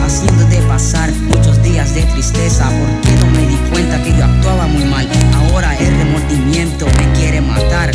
haciéndote 0.04 0.58
pasar 0.68 1.12
muchos 1.14 1.62
días 1.64 1.94
de 1.94 2.02
tristeza 2.04 2.70
porque 2.70 3.12
no 3.20 3.28
me 3.32 3.48
di 3.48 3.56
cuenta 3.72 4.02
que 4.04 4.16
yo 4.18 4.24
actuaba 4.24 4.68
muy 4.68 4.86
mal. 4.86 5.08
Ahora 5.36 5.76
el 5.78 5.98
remordimiento 5.98 6.86
me 6.86 7.20
quiere 7.20 7.41
matar. 7.41 7.91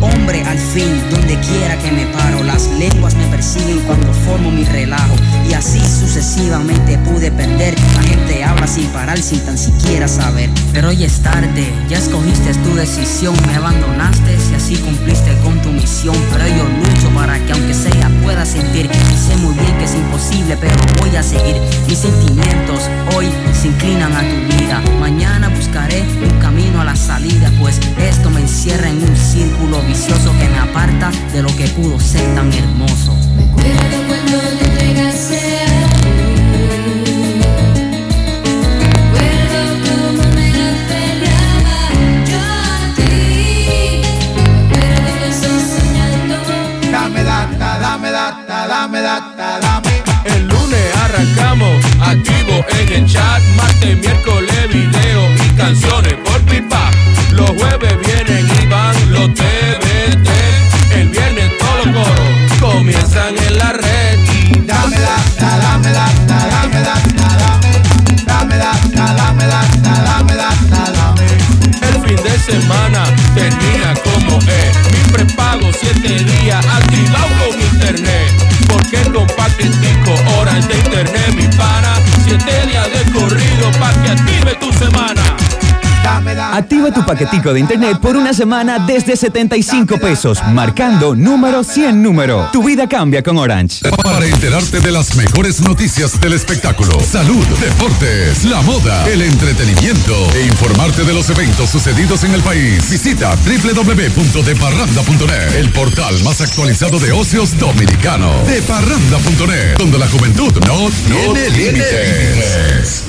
Hombre, 0.00 0.42
al 0.44 0.58
fin, 0.58 1.02
donde 1.10 1.38
quiera 1.40 1.76
que 1.78 1.90
me 1.92 2.06
paro, 2.06 2.42
las 2.44 2.68
lenguas 2.78 3.14
me 3.14 3.26
persiguen 3.26 3.80
cuando 3.80 4.12
formo 4.12 4.50
mi 4.50 4.64
relajo. 4.64 5.14
Y 5.48 5.54
así 5.54 5.80
sucesivamente 5.80 6.98
pude 6.98 7.30
perder. 7.30 7.74
La 7.96 8.02
gente 8.02 8.44
habla 8.44 8.66
sin 8.66 8.86
parar, 8.88 9.18
sin 9.18 9.40
tan 9.40 9.56
siquiera 9.56 10.06
saber. 10.08 10.50
Pero 10.74 10.88
hoy 10.88 11.04
es 11.04 11.20
tarde, 11.20 11.72
ya 11.88 11.98
escogiste 11.98 12.52
tu 12.52 12.74
decisión, 12.74 13.32
me 13.46 13.54
abandonaste 13.54 14.36
y 14.50 14.54
así 14.56 14.74
cumpliste 14.76 15.32
con 15.38 15.62
tu 15.62 15.70
misión. 15.70 16.16
Pero 16.32 16.48
yo 16.48 16.64
lucho 16.64 17.14
para 17.14 17.38
que 17.46 17.52
aunque 17.52 17.72
sea 17.72 18.10
pueda 18.24 18.44
sentir. 18.44 18.90
Y 18.90 19.16
sé 19.16 19.36
muy 19.36 19.54
bien 19.54 19.78
que 19.78 19.84
es 19.84 19.94
imposible, 19.94 20.56
pero 20.60 20.74
voy 21.00 21.14
a 21.14 21.22
seguir. 21.22 21.56
Mis 21.86 21.98
sentimientos 21.98 22.90
hoy 23.14 23.26
se 23.52 23.68
inclinan 23.68 24.12
a 24.12 24.20
tu 24.20 24.56
vida. 24.56 24.82
Mañana 24.98 25.48
buscaré 25.48 26.02
un 26.02 26.40
camino 26.40 26.80
a 26.80 26.84
la 26.84 26.96
salida, 26.96 27.52
pues 27.60 27.78
esto 27.96 28.28
me 28.30 28.40
encierra 28.40 28.88
en 28.88 29.00
un 29.00 29.16
círculo 29.16 29.80
vicioso 29.82 30.32
que 30.40 30.48
me 30.48 30.58
aparta 30.58 31.12
de 31.32 31.42
lo 31.42 31.54
que 31.56 31.68
pudo 31.68 32.00
ser 32.00 32.34
tan 32.34 32.52
hermoso. 32.52 33.16
Dame 48.66 49.00
data, 49.00 49.58
dame. 49.60 50.02
El 50.24 50.46
lunes 50.48 50.96
arrancamos, 50.96 51.84
activo 52.00 52.64
en 52.80 52.92
el 52.92 53.06
chat. 53.06 53.42
Martes, 53.56 53.98
miércoles, 53.98 54.68
video 54.68 55.28
y 55.44 55.48
canciones 55.56 56.14
por 56.24 56.40
pipa. 56.42 56.90
Los 57.32 57.50
jueves 57.50 57.94
vienen 58.06 58.46
y 58.62 58.66
van 58.66 59.12
los 59.12 59.34
TBT. 59.34 60.28
El 60.92 61.08
viernes 61.08 61.50
todos 61.58 61.86
los 61.86 62.06
coros 62.06 62.60
comienzan 62.60 63.36
en 63.36 63.58
la 63.58 63.72
red. 63.72 64.18
Dame 64.66 64.98
data, 64.98 65.58
dame 65.58 65.92
data, 65.92 66.48
dame 66.50 66.80
data, 66.80 67.36
dame. 67.42 68.24
Dame 68.24 68.56
data, 68.56 69.14
dame 69.14 69.46
data, 69.46 70.02
dame 70.04 70.34
data, 70.34 70.92
dame. 70.92 71.26
El 71.88 71.94
fin 72.06 72.16
de 72.16 72.38
semana 72.38 73.04
termina 73.34 73.94
como 74.04 74.38
es. 74.38 74.92
Mi 74.92 75.12
prepago 75.12 75.70
siete 75.78 76.24
días 76.24 76.64
activado 76.66 77.43
de 80.62 80.78
internet, 80.78 81.34
mi 81.34 81.48
pana. 81.56 81.94
Siete 82.22 82.66
días 82.68 82.88
de 82.92 83.12
corrido 83.12 83.72
para 83.80 84.02
que 84.02 84.10
active 84.10 84.54
tu 84.60 84.72
semana. 84.72 85.43
Activa 86.04 86.92
tu 86.92 87.04
paquetico 87.04 87.52
de 87.52 87.58
internet 87.60 87.98
por 88.00 88.16
una 88.16 88.32
semana 88.32 88.78
desde 88.78 89.16
75 89.16 89.98
pesos, 89.98 90.40
marcando 90.52 91.16
número 91.16 91.64
100 91.64 92.00
número. 92.02 92.48
Tu 92.52 92.62
vida 92.62 92.86
cambia 92.88 93.22
con 93.22 93.38
Orange. 93.38 93.80
Para 94.02 94.26
enterarte 94.26 94.80
de 94.80 94.92
las 94.92 95.16
mejores 95.16 95.62
noticias 95.62 96.20
del 96.20 96.34
espectáculo, 96.34 97.00
salud, 97.00 97.46
deportes, 97.58 98.44
la 98.44 98.60
moda, 98.62 99.06
el 99.08 99.22
entretenimiento 99.22 100.14
e 100.34 100.46
informarte 100.46 101.04
de 101.04 101.14
los 101.14 101.30
eventos 101.30 101.70
sucedidos 101.70 102.22
en 102.24 102.34
el 102.34 102.42
país, 102.42 102.90
visita 102.90 103.34
www.deparranda.net, 103.36 105.54
el 105.56 105.72
portal 105.72 106.22
más 106.22 106.40
actualizado 106.40 106.98
de 107.00 107.12
ocios 107.12 107.58
dominicano. 107.58 108.30
Deparranda.net, 108.46 109.76
donde 109.78 109.98
la 109.98 110.08
juventud 110.08 110.52
no, 110.66 110.88
tiene 111.06 111.50
límites. 111.50 113.04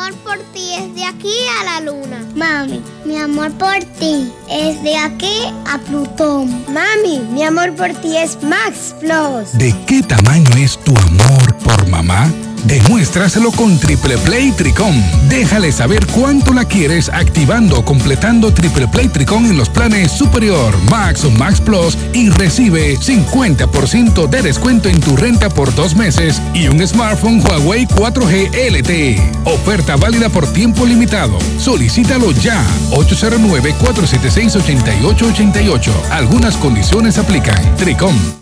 Mi 0.00 0.06
amor 0.06 0.22
por 0.24 0.38
ti 0.54 0.74
es 0.78 0.94
de 0.94 1.04
aquí 1.04 1.34
a 1.60 1.64
la 1.64 1.80
luna. 1.82 2.26
Mami, 2.34 2.82
mi 3.04 3.18
amor 3.18 3.52
por 3.58 3.84
ti 3.98 4.32
es 4.48 4.82
de 4.82 4.96
aquí 4.96 5.44
a 5.66 5.76
Plutón. 5.76 6.64
Mami, 6.72 7.18
mi 7.30 7.44
amor 7.44 7.74
por 7.74 7.92
ti 8.00 8.16
es 8.16 8.42
Max 8.42 8.94
Plus. 8.98 9.52
¿De 9.58 9.74
qué 9.86 10.02
tamaño 10.02 10.56
es 10.56 10.78
tu 10.78 10.96
amor 10.96 11.54
por 11.58 11.86
mamá? 11.88 12.32
Demuéstraselo 12.64 13.50
con 13.52 13.78
Triple 13.78 14.18
Play 14.18 14.52
Tricom. 14.52 14.94
Déjale 15.28 15.72
saber 15.72 16.06
cuánto 16.06 16.52
la 16.52 16.64
quieres 16.64 17.08
activando 17.08 17.78
o 17.78 17.84
completando 17.84 18.52
Triple 18.52 18.88
Play 18.88 19.08
Tricom 19.08 19.46
en 19.46 19.56
los 19.56 19.68
planes 19.68 20.12
Superior, 20.12 20.76
Max 20.84 21.24
o 21.24 21.30
Max 21.30 21.60
Plus 21.60 21.96
y 22.12 22.30
recibe 22.30 22.98
50% 22.98 24.28
de 24.28 24.42
descuento 24.42 24.88
en 24.88 25.00
tu 25.00 25.16
renta 25.16 25.48
por 25.48 25.74
dos 25.74 25.94
meses 25.94 26.40
y 26.54 26.68
un 26.68 26.86
smartphone 26.86 27.42
Huawei 27.44 27.86
4G 27.86 28.50
LTE. 28.70 29.20
Oferta 29.44 29.96
válida 29.96 30.28
por 30.28 30.46
tiempo 30.52 30.86
limitado. 30.86 31.38
Solicítalo 31.58 32.32
ya. 32.32 32.64
809-476-8888. 32.90 35.90
Algunas 36.10 36.56
condiciones 36.56 37.18
aplican. 37.18 37.76
Tricom. 37.76 38.39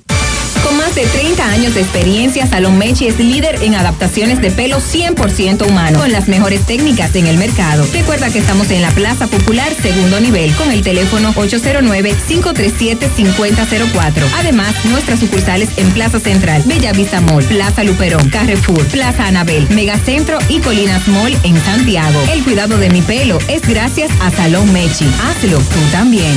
Más 0.89 0.95
de 0.95 1.05
30 1.05 1.45
años 1.45 1.75
de 1.75 1.83
experiencia, 1.83 2.47
Salón 2.47 2.79
Mechi 2.79 3.09
es 3.09 3.19
líder 3.19 3.63
en 3.63 3.75
adaptaciones 3.75 4.41
de 4.41 4.51
pelo 4.51 4.79
100% 4.79 5.69
humano, 5.69 5.99
con 5.99 6.11
las 6.11 6.29
mejores 6.29 6.65
técnicas 6.65 7.15
en 7.15 7.27
el 7.27 7.37
mercado. 7.37 7.87
Recuerda 7.93 8.31
que 8.31 8.39
estamos 8.39 8.71
en 8.71 8.81
la 8.81 8.91
Plaza 8.93 9.27
Popular, 9.27 9.71
segundo 9.83 10.19
nivel, 10.19 10.51
con 10.55 10.73
el 10.73 10.81
teléfono 10.81 11.35
809-537-5004. 11.35 14.25
Además, 14.39 14.83
nuestras 14.87 15.21
sucursales 15.21 15.69
en 15.77 15.91
Plaza 15.91 16.21
Central, 16.21 16.63
Bella 16.65 16.93
Vista 16.93 17.21
Mall, 17.21 17.45
Plaza 17.45 17.85
Luperón, 17.85 18.31
Carrefour, 18.31 18.83
Plaza 18.87 19.27
Anabel, 19.27 19.69
Megacentro 19.69 20.39
y 20.49 20.61
Colinas 20.61 21.07
Mall 21.07 21.37
en 21.43 21.63
Santiago. 21.65 22.19
El 22.33 22.43
cuidado 22.45 22.79
de 22.79 22.89
mi 22.89 23.03
pelo 23.03 23.37
es 23.49 23.61
gracias 23.69 24.11
a 24.23 24.31
Salón 24.31 24.73
Mechi. 24.73 25.05
Hazlo 25.23 25.59
tú 25.59 25.81
también. 25.93 26.33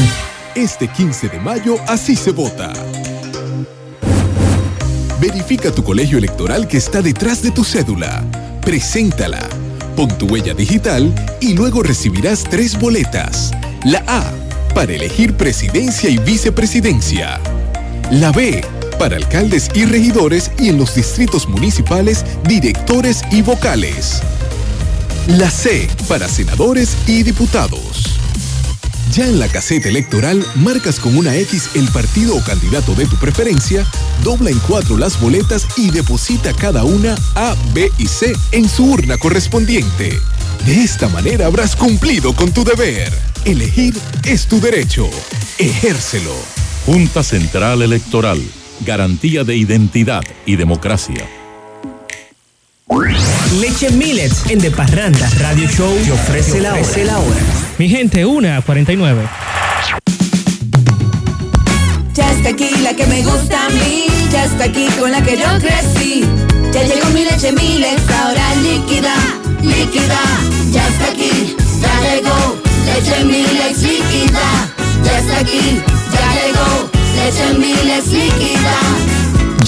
Este 0.55 0.89
15 0.89 1.29
de 1.29 1.39
mayo 1.39 1.77
así 1.87 2.17
se 2.17 2.31
vota. 2.31 2.73
Verifica 5.21 5.71
tu 5.71 5.83
colegio 5.83 6.17
electoral 6.17 6.67
que 6.67 6.77
está 6.77 7.03
detrás 7.03 7.43
de 7.43 7.51
tu 7.51 7.63
cédula. 7.63 8.23
Preséntala. 8.61 9.47
Pon 9.95 10.07
tu 10.17 10.25
huella 10.25 10.55
digital 10.55 11.13
y 11.39 11.53
luego 11.53 11.83
recibirás 11.83 12.43
tres 12.43 12.79
boletas. 12.79 13.51
La 13.85 14.03
A, 14.07 14.23
para 14.73 14.93
elegir 14.93 15.35
presidencia 15.35 16.09
y 16.09 16.17
vicepresidencia. 16.17 17.39
La 18.09 18.31
B, 18.31 18.65
para 18.97 19.15
alcaldes 19.15 19.69
y 19.75 19.85
regidores 19.85 20.49
y 20.57 20.69
en 20.69 20.79
los 20.79 20.95
distritos 20.95 21.47
municipales, 21.47 22.25
directores 22.47 23.21
y 23.29 23.43
vocales. 23.43 24.23
La 25.27 25.51
C, 25.51 25.87
para 26.07 26.27
senadores 26.27 26.97
y 27.05 27.21
diputados. 27.21 28.20
Ya 29.11 29.25
en 29.25 29.39
la 29.39 29.49
caseta 29.49 29.89
electoral, 29.89 30.45
marcas 30.55 30.97
con 30.97 31.17
una 31.17 31.35
X 31.35 31.71
el 31.75 31.85
partido 31.89 32.33
o 32.33 32.43
candidato 32.45 32.95
de 32.95 33.05
tu 33.05 33.17
preferencia, 33.17 33.85
dobla 34.23 34.51
en 34.51 34.59
cuatro 34.59 34.97
las 34.97 35.19
boletas 35.19 35.67
y 35.75 35.91
deposita 35.91 36.53
cada 36.53 36.85
una 36.85 37.17
A, 37.35 37.55
B 37.73 37.91
y 37.97 38.07
C 38.07 38.31
en 38.53 38.69
su 38.69 38.85
urna 38.85 39.17
correspondiente. 39.17 40.17
De 40.65 40.81
esta 40.81 41.09
manera 41.09 41.47
habrás 41.47 41.75
cumplido 41.75 42.33
con 42.33 42.53
tu 42.53 42.63
deber. 42.63 43.11
Elegir 43.43 43.93
es 44.23 44.47
tu 44.47 44.61
derecho. 44.61 45.09
Ejércelo. 45.57 46.35
Junta 46.85 47.21
Central 47.21 47.81
Electoral. 47.81 48.41
Garantía 48.85 49.43
de 49.43 49.57
identidad 49.57 50.23
y 50.45 50.55
democracia. 50.55 51.27
Leche 53.61 53.89
Millets 53.91 54.43
en 54.49 54.59
De 54.59 54.69
Parranda 54.69 55.29
Radio 55.39 55.65
Show 55.69 55.97
te 56.03 56.11
ofrece, 56.11 56.59
la, 56.59 56.73
hora. 56.73 57.39
Mi 57.77 57.87
gente, 57.87 58.25
una 58.25 58.57
a 58.57 58.61
49. 58.61 59.23
Ya 62.13 62.31
está 62.31 62.49
aquí 62.49 62.69
la 62.83 62.93
que 62.93 63.07
me 63.07 63.23
gusta 63.23 63.65
a 63.65 63.69
mí, 63.69 64.07
ya 64.29 64.43
está 64.43 64.65
aquí 64.65 64.87
con 64.99 65.09
la 65.09 65.23
que 65.23 65.37
yo 65.37 65.47
crecí. 65.59 66.25
Ya 66.73 66.83
llegó 66.83 67.07
mi 67.13 67.23
leche 67.23 67.53
Milex, 67.53 68.01
ahora 68.09 68.55
líquida, 68.55 69.15
líquida. 69.61 70.19
Ya 70.73 70.85
está 70.85 71.05
aquí, 71.13 71.55
ya 71.81 72.01
llegó 72.01 72.57
leche 72.85 73.23
Milex 73.23 73.83
líquida. 73.83 74.69
Ya 75.05 75.17
está 75.17 75.39
aquí, 75.39 75.81
ya 76.11 76.33
llegó 76.43 76.89
leche 77.15 77.57
Milex 77.57 78.07
líquida. 78.07 79.20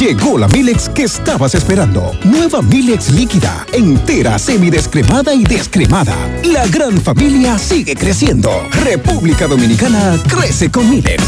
Llegó 0.04 0.38
la 0.38 0.50
Milex 0.50 0.90
que 0.90 1.04
estabas 1.04 1.56
esperando. 1.56 2.12
Nueva 2.26 2.62
Milex 2.62 3.10
líquida, 3.12 3.66
entera, 3.72 4.38
semidescremada 4.38 5.34
y 5.34 5.46
descremada. 5.46 6.14
La 6.44 6.68
gran 6.68 7.00
familia 7.00 7.58
sigue 7.58 7.96
creciendo. 7.96 8.52
República 8.84 9.48
Dominicana 9.48 10.20
crece 10.28 10.70
con 10.70 10.90
Milex. 10.90 11.24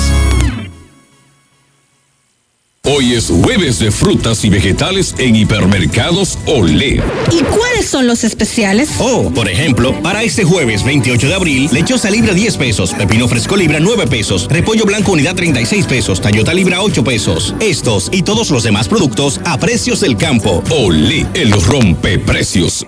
Hoy 2.88 3.16
es 3.16 3.32
jueves 3.32 3.80
de 3.80 3.90
frutas 3.90 4.46
y 4.46 4.50
vegetales 4.50 5.16
en 5.18 5.36
hipermercados 5.36 6.38
Olé. 6.46 7.02
¿Y 7.32 7.44
cuáles 7.44 7.90
son 7.90 8.06
los 8.06 8.24
especiales? 8.24 8.92
Oh, 9.00 9.32
por 9.34 9.50
ejemplo, 9.50 10.00
para 10.04 10.22
este 10.22 10.44
jueves 10.44 10.84
28 10.84 11.28
de 11.28 11.34
abril, 11.34 11.70
lechosa 11.72 12.12
libra 12.12 12.36
10 12.36 12.58
pesos, 12.58 12.94
pepino 12.94 13.28
fresco 13.28 13.56
libra 13.56 13.80
9 13.80 14.06
pesos, 14.06 14.48
repollo 14.52 14.86
blanco 14.86 15.14
unidad 15.14 15.34
36 15.34 15.88
pesos, 15.88 16.22
tallota 16.22 16.54
libra 16.54 16.84
8 16.84 17.04
pesos. 17.04 17.56
Estos 17.60 18.10
y 18.12 18.22
todos 18.22 18.52
los 18.52 18.62
demás 18.62 18.88
productos 18.88 19.42
a 19.46 19.58
precios 19.58 20.02
del 20.02 20.16
campo. 20.16 20.64
Olé, 20.70 21.26
el 21.34 21.54
rompe 21.64 22.20
precios. 22.20 22.86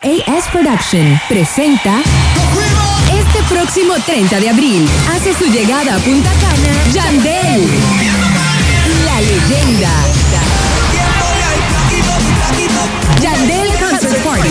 AS 0.00 0.44
Production 0.50 1.20
presenta 1.28 2.02
este 3.12 3.54
próximo 3.54 3.94
30 4.06 4.40
de 4.40 4.48
abril 4.48 4.88
hace 5.10 5.34
su 5.34 5.44
llegada 5.52 5.96
a 5.96 5.98
Punta 5.98 6.30
Cana 6.40 6.92
Yandel, 6.92 7.66
leyenda. 9.20 9.90
Yandel 13.20 13.68
Concert 13.78 14.24
Party. 14.24 14.48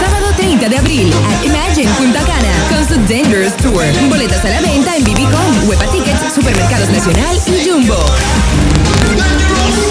Sábado 0.00 0.26
30 0.36 0.68
de 0.68 0.78
abril 0.78 1.12
at 1.12 1.44
Imagine 1.44 1.90
Punta 1.98 2.20
Cana 2.20 2.52
con 2.68 2.88
su 2.88 2.94
Dangerous 3.12 3.56
Tour. 3.56 3.84
Boletas 4.08 4.44
a 4.44 4.48
la 4.48 4.60
venta 4.60 4.96
en 4.96 5.04
BBCom, 5.04 5.68
Huepa 5.68 5.86
Tickets, 5.90 6.34
Supermercados 6.34 6.88
Nacional 6.90 7.36
y 7.46 7.68
Jumbo. 7.68 7.96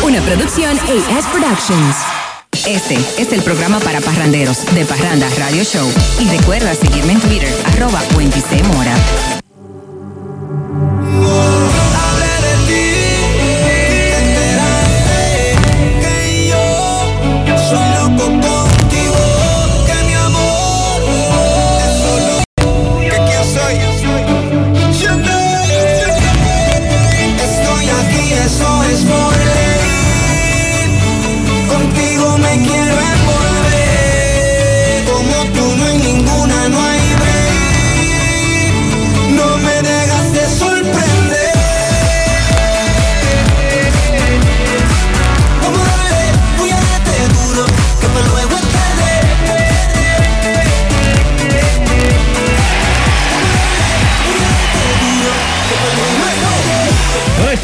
Una 0.04 0.22
producción 0.22 0.78
AS 0.78 1.26
Productions. 1.32 1.95
Este 2.66 2.98
es 3.18 3.32
el 3.32 3.41
programa 3.44 3.80
para 3.80 4.02
parranderos 4.02 4.66
de 4.74 4.84
Parranda 4.86 5.28
Radio 5.38 5.64
Show. 5.64 5.88
Y 6.20 6.38
recuerda 6.38 6.74
seguirme 6.74 7.14
en 7.14 7.22
Twitter, 7.22 7.54
arroba 7.66 8.02
Wendy. 8.16 8.41
Mora. 8.74 8.95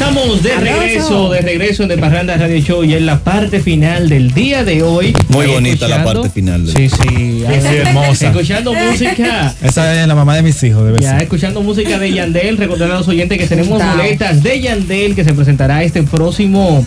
Estamos 0.08 0.42
de 0.42 0.54
regreso, 0.56 1.30
de 1.30 1.40
regreso 1.40 1.82
en 1.84 1.88
De 1.88 1.98
Parranda 1.98 2.36
Radio 2.36 2.58
Show 2.60 2.84
y 2.84 2.94
en 2.94 3.06
la 3.06 3.20
parte 3.20 3.60
final 3.60 4.08
del 4.08 4.32
día 4.34 4.62
de 4.62 4.82
hoy. 4.82 5.16
Muy 5.28 5.46
bonita 5.46 5.88
la 5.88 6.04
parte 6.04 6.28
final. 6.28 6.66
Sí, 6.66 6.88
sí. 6.90 6.96
Sí, 7.08 7.44
sí, 7.60 7.76
hermosa. 7.76 8.28
Escuchando 8.28 8.74
música. 8.74 9.54
Esa 9.62 10.02
es 10.02 10.06
la 10.06 10.14
mamá 10.14 10.36
de 10.36 10.42
mis 10.42 10.62
hijos, 10.62 10.84
debe 10.84 11.00
Ya 11.00 11.12
ser. 11.12 11.22
escuchando 11.22 11.62
música 11.62 11.98
de 11.98 12.12
Yandel, 12.12 12.58
recordar 12.58 12.90
a 12.90 12.98
los 12.98 13.08
oyentes 13.08 13.38
que 13.38 13.46
tenemos 13.46 13.82
boletas 13.82 14.42
de 14.42 14.60
Yandel 14.60 15.14
que 15.14 15.24
se 15.24 15.32
presentará 15.32 15.82
este 15.82 16.02
próximo 16.02 16.86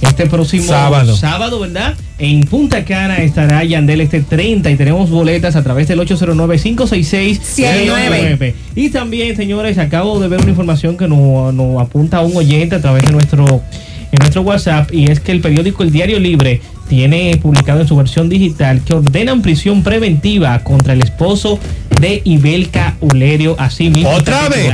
este 0.00 0.26
próximo 0.26 0.64
Sábado. 0.64 1.16
sábado, 1.16 1.60
¿verdad? 1.60 1.94
En 2.18 2.44
Punta 2.44 2.84
Cana 2.84 3.18
estará 3.18 3.62
Yandel 3.64 4.00
este 4.00 4.20
30 4.20 4.70
y 4.70 4.76
tenemos 4.76 5.10
boletas 5.10 5.56
a 5.56 5.62
través 5.62 5.88
del 5.88 6.00
809-566-109. 6.00 8.54
Y 8.76 8.90
también, 8.90 9.36
señores, 9.36 9.78
acabo 9.78 10.20
de 10.20 10.28
ver 10.28 10.40
una 10.40 10.50
información 10.50 10.96
que 10.96 11.08
nos, 11.08 11.52
nos 11.54 11.80
apunta 11.80 12.18
a 12.18 12.20
un 12.20 12.36
oyente 12.36 12.76
a 12.76 12.80
través 12.80 13.04
de 13.04 13.12
nuestro 13.12 13.62
en 14.12 14.18
nuestro 14.18 14.42
WhatsApp 14.42 14.92
y 14.92 15.10
es 15.10 15.20
que 15.20 15.32
el 15.32 15.40
periódico 15.40 15.82
El 15.82 15.92
Diario 15.92 16.18
Libre 16.18 16.60
tiene 16.88 17.38
publicado 17.40 17.82
en 17.82 17.86
su 17.86 17.94
versión 17.94 18.28
digital 18.28 18.82
que 18.82 18.94
ordenan 18.94 19.42
prisión 19.42 19.84
preventiva 19.84 20.58
contra 20.64 20.94
el 20.94 21.02
esposo 21.02 21.60
de 22.00 22.22
Ibelca 22.24 22.96
Ulerio, 23.00 23.56
así 23.58 23.90
mismo. 23.90 24.10
¿Otra 24.10 24.48
vez? 24.48 24.72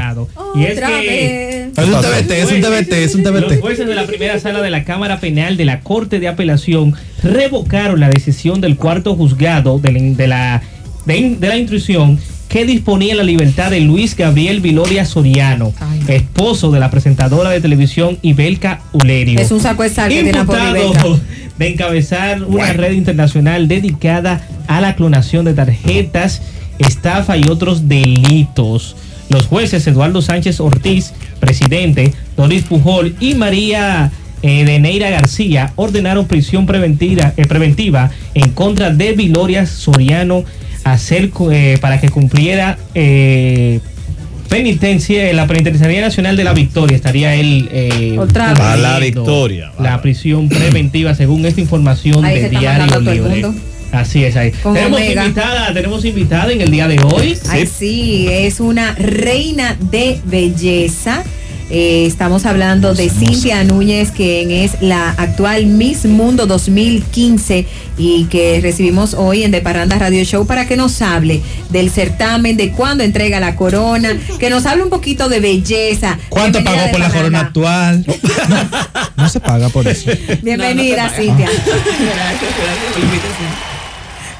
Y 0.54 0.64
es 0.64 0.76
Otra 0.76 0.88
que 0.88 1.06
vez. 1.06 1.78
Es 1.78 1.84
un 1.84 2.00
TBT, 2.00 2.30
es 2.30 2.52
un 2.52 2.60
TBT, 2.60 2.92
es 2.92 3.14
un 3.14 3.22
TBT. 3.22 3.50
Los 3.50 3.60
jueces 3.60 3.86
de 3.86 3.94
la 3.94 4.06
primera 4.06 4.38
sala 4.38 4.62
de 4.62 4.70
la 4.70 4.84
Cámara 4.84 5.20
Penal 5.20 5.56
de 5.56 5.64
la 5.66 5.80
Corte 5.80 6.20
de 6.20 6.28
Apelación 6.28 6.94
revocaron 7.22 8.00
la 8.00 8.08
decisión 8.08 8.60
del 8.60 8.76
cuarto 8.76 9.14
juzgado 9.14 9.78
de 9.78 9.92
la, 9.92 10.00
de 10.00 10.26
la, 10.26 10.62
de- 11.04 11.36
de 11.38 11.48
la 11.48 11.56
intrusión 11.56 12.18
que 12.48 12.64
disponía 12.64 13.14
la 13.16 13.24
libertad 13.24 13.70
de 13.72 13.80
Luis 13.80 14.16
Gabriel 14.16 14.60
Viloria 14.60 15.04
Soriano, 15.04 15.72
esposo 16.06 16.70
de 16.70 16.78
la 16.78 16.90
presentadora 16.90 17.50
de 17.50 17.60
televisión 17.60 18.18
Ibelca 18.22 18.80
Ulerio. 18.92 19.40
Es 19.40 19.50
un 19.50 19.60
saco 19.60 19.82
de 19.82 19.90
sal 19.90 20.08
que 20.10 20.20
Imputado 20.20 21.20
de 21.58 21.68
encabezar 21.68 22.44
una 22.44 22.72
red 22.72 22.92
internacional 22.92 23.66
dedicada 23.66 24.46
a 24.68 24.80
la 24.80 24.94
clonación 24.94 25.44
de 25.44 25.54
tarjetas, 25.54 26.40
estafa 26.78 27.36
y 27.36 27.44
otros 27.48 27.88
delitos. 27.88 28.96
Los 29.28 29.46
jueces 29.46 29.86
Eduardo 29.86 30.22
Sánchez 30.22 30.60
Ortiz, 30.60 31.12
presidente, 31.40 32.12
Doris 32.36 32.62
Pujol 32.64 33.16
y 33.20 33.34
María 33.34 34.12
eh, 34.42 34.64
de 34.64 34.78
Neira 34.78 35.10
García 35.10 35.72
ordenaron 35.76 36.26
prisión 36.26 36.66
preventiva, 36.66 37.32
eh, 37.36 37.46
preventiva 37.46 38.10
en 38.34 38.50
contra 38.50 38.90
de 38.90 39.12
Viloria 39.12 39.66
Soriano 39.66 40.44
hacer, 40.84 41.30
eh, 41.50 41.78
para 41.80 42.00
que 42.00 42.08
cumpliera 42.08 42.78
eh, 42.94 43.80
penitencia 44.48 45.28
en 45.28 45.36
la 45.36 45.46
Penitenciaría 45.46 46.00
Nacional 46.00 46.36
de 46.36 46.44
la 46.44 46.52
Victoria. 46.52 46.96
Estaría 46.96 47.34
él 47.34 47.68
eh, 47.72 48.16
Otra 48.18 48.52
vez. 48.52 48.60
A 48.60 48.76
la 48.76 48.98
Victoria, 48.98 49.72
La 49.78 50.00
prisión 50.00 50.48
preventiva, 50.48 51.14
según 51.14 51.44
esta 51.46 51.60
información 51.60 52.24
Ahí 52.24 52.36
se 52.36 52.40
de 52.42 52.46
está 52.46 52.60
Diario 52.60 53.00
Libre. 53.00 53.46
Así 53.92 54.24
es 54.24 54.36
ahí. 54.36 54.50
Con 54.62 54.74
Tenemos 54.74 54.98
Omega. 55.00 55.22
invitada, 55.24 55.72
tenemos 55.72 56.04
invitada 56.04 56.52
en 56.52 56.60
el 56.60 56.70
día 56.70 56.88
de 56.88 57.00
hoy. 57.02 57.38
Ay, 57.48 57.66
sí, 57.66 58.26
es 58.30 58.60
una 58.60 58.92
reina 58.94 59.76
de 59.80 60.20
belleza. 60.24 61.22
Eh, 61.68 62.06
estamos 62.06 62.46
hablando 62.46 62.94
de 62.94 63.10
Cintia 63.10 63.64
Núñez, 63.64 64.12
quien 64.12 64.52
es 64.52 64.80
la 64.80 65.10
actual 65.10 65.66
Miss 65.66 66.04
Mundo 66.04 66.46
2015 66.46 67.66
y 67.98 68.26
que 68.26 68.60
recibimos 68.62 69.14
hoy 69.14 69.42
en 69.42 69.50
De 69.50 69.60
Parranda 69.60 69.98
Radio 69.98 70.22
Show 70.22 70.46
para 70.46 70.68
que 70.68 70.76
nos 70.76 71.02
hable 71.02 71.42
del 71.70 71.90
certamen, 71.90 72.56
de 72.56 72.70
cuándo 72.70 73.02
entrega 73.02 73.40
la 73.40 73.56
corona, 73.56 74.16
que 74.38 74.48
nos 74.48 74.64
hable 74.64 74.84
un 74.84 74.90
poquito 74.90 75.28
de 75.28 75.40
belleza. 75.40 76.20
¿Cuánto 76.28 76.60
Bienvenida 76.60 76.84
pagó 76.84 76.92
por 76.92 77.00
la 77.00 77.10
corona 77.10 77.40
actual? 77.40 78.06
No, 79.16 79.22
no 79.24 79.28
se 79.28 79.40
paga 79.40 79.68
por 79.70 79.88
eso. 79.88 80.10
Bienvenida, 80.42 81.08
Cintia. 81.08 81.48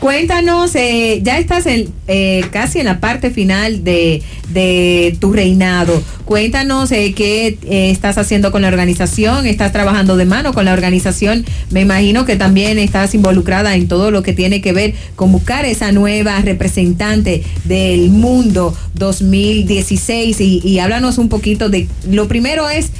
Cuéntanos, 0.06 0.76
eh, 0.76 1.18
ya 1.24 1.36
estás 1.36 1.66
en, 1.66 1.88
eh, 2.06 2.44
casi 2.52 2.78
en 2.78 2.84
la 2.84 3.00
parte 3.00 3.30
final 3.30 3.82
de, 3.82 4.22
de 4.50 5.16
tu 5.18 5.32
reinado. 5.32 6.00
Cuéntanos 6.24 6.92
eh, 6.92 7.12
qué 7.12 7.58
estás 7.90 8.16
haciendo 8.16 8.52
con 8.52 8.62
la 8.62 8.68
organización. 8.68 9.46
¿Estás 9.46 9.72
trabajando 9.72 10.16
de 10.16 10.24
mano 10.24 10.52
con 10.52 10.64
la 10.64 10.74
organización? 10.74 11.44
Me 11.70 11.80
imagino 11.80 12.24
que 12.24 12.36
también 12.36 12.78
estás 12.78 13.16
involucrada 13.16 13.74
en 13.74 13.88
todo 13.88 14.12
lo 14.12 14.22
que 14.22 14.32
tiene 14.32 14.60
que 14.60 14.72
ver 14.72 14.94
con 15.16 15.32
buscar 15.32 15.64
esa 15.64 15.90
nueva 15.90 16.40
representante 16.40 17.42
del 17.64 18.10
mundo 18.10 18.76
2016. 18.94 20.40
Y, 20.40 20.60
y 20.62 20.78
háblanos 20.78 21.18
un 21.18 21.28
poquito 21.28 21.68
de, 21.68 21.88
lo 22.08 22.28
primero 22.28 22.70
es, 22.70 22.92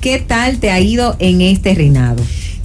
¿qué 0.00 0.20
tal 0.20 0.58
te 0.58 0.70
ha 0.70 0.80
ido 0.80 1.16
en 1.18 1.42
este 1.42 1.74
reinado? 1.74 2.22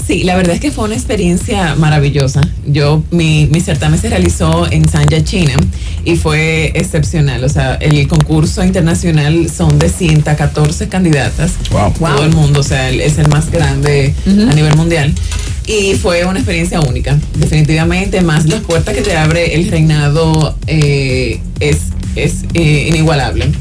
Sí, 0.09 0.23
la 0.23 0.35
verdad 0.35 0.55
es 0.55 0.59
que 0.59 0.71
fue 0.71 0.85
una 0.85 0.95
experiencia 0.95 1.75
maravillosa. 1.75 2.41
Yo, 2.65 3.03
mi, 3.11 3.45
mi 3.45 3.61
certamen 3.61 4.01
se 4.01 4.09
realizó 4.09 4.65
en 4.71 4.89
Sanya, 4.89 5.23
China, 5.23 5.53
y 6.03 6.15
fue 6.15 6.71
excepcional. 6.73 7.43
O 7.43 7.49
sea, 7.49 7.75
el 7.75 8.07
concurso 8.07 8.63
internacional 8.63 9.51
son 9.51 9.77
de 9.77 9.87
114 9.87 10.87
candidatas. 10.87 11.53
Todo 11.99 12.23
el 12.23 12.31
mundo, 12.31 12.61
o 12.61 12.63
sea, 12.63 12.89
es 12.89 13.19
el 13.19 13.27
más 13.27 13.51
grande 13.51 14.15
a 14.25 14.55
nivel 14.55 14.75
mundial. 14.75 15.13
Y 15.67 15.93
fue 15.93 16.25
una 16.25 16.39
experiencia 16.39 16.81
única, 16.81 17.15
definitivamente, 17.35 18.21
más 18.21 18.47
las 18.47 18.61
puertas 18.61 18.95
que 18.95 19.03
te 19.03 19.15
abre 19.15 19.53
el 19.53 19.69
reinado 19.69 20.57
eh, 20.65 21.39
es, 21.59 21.81
es 22.15 22.45
eh, 22.55 22.87
inigualable. 22.89 23.51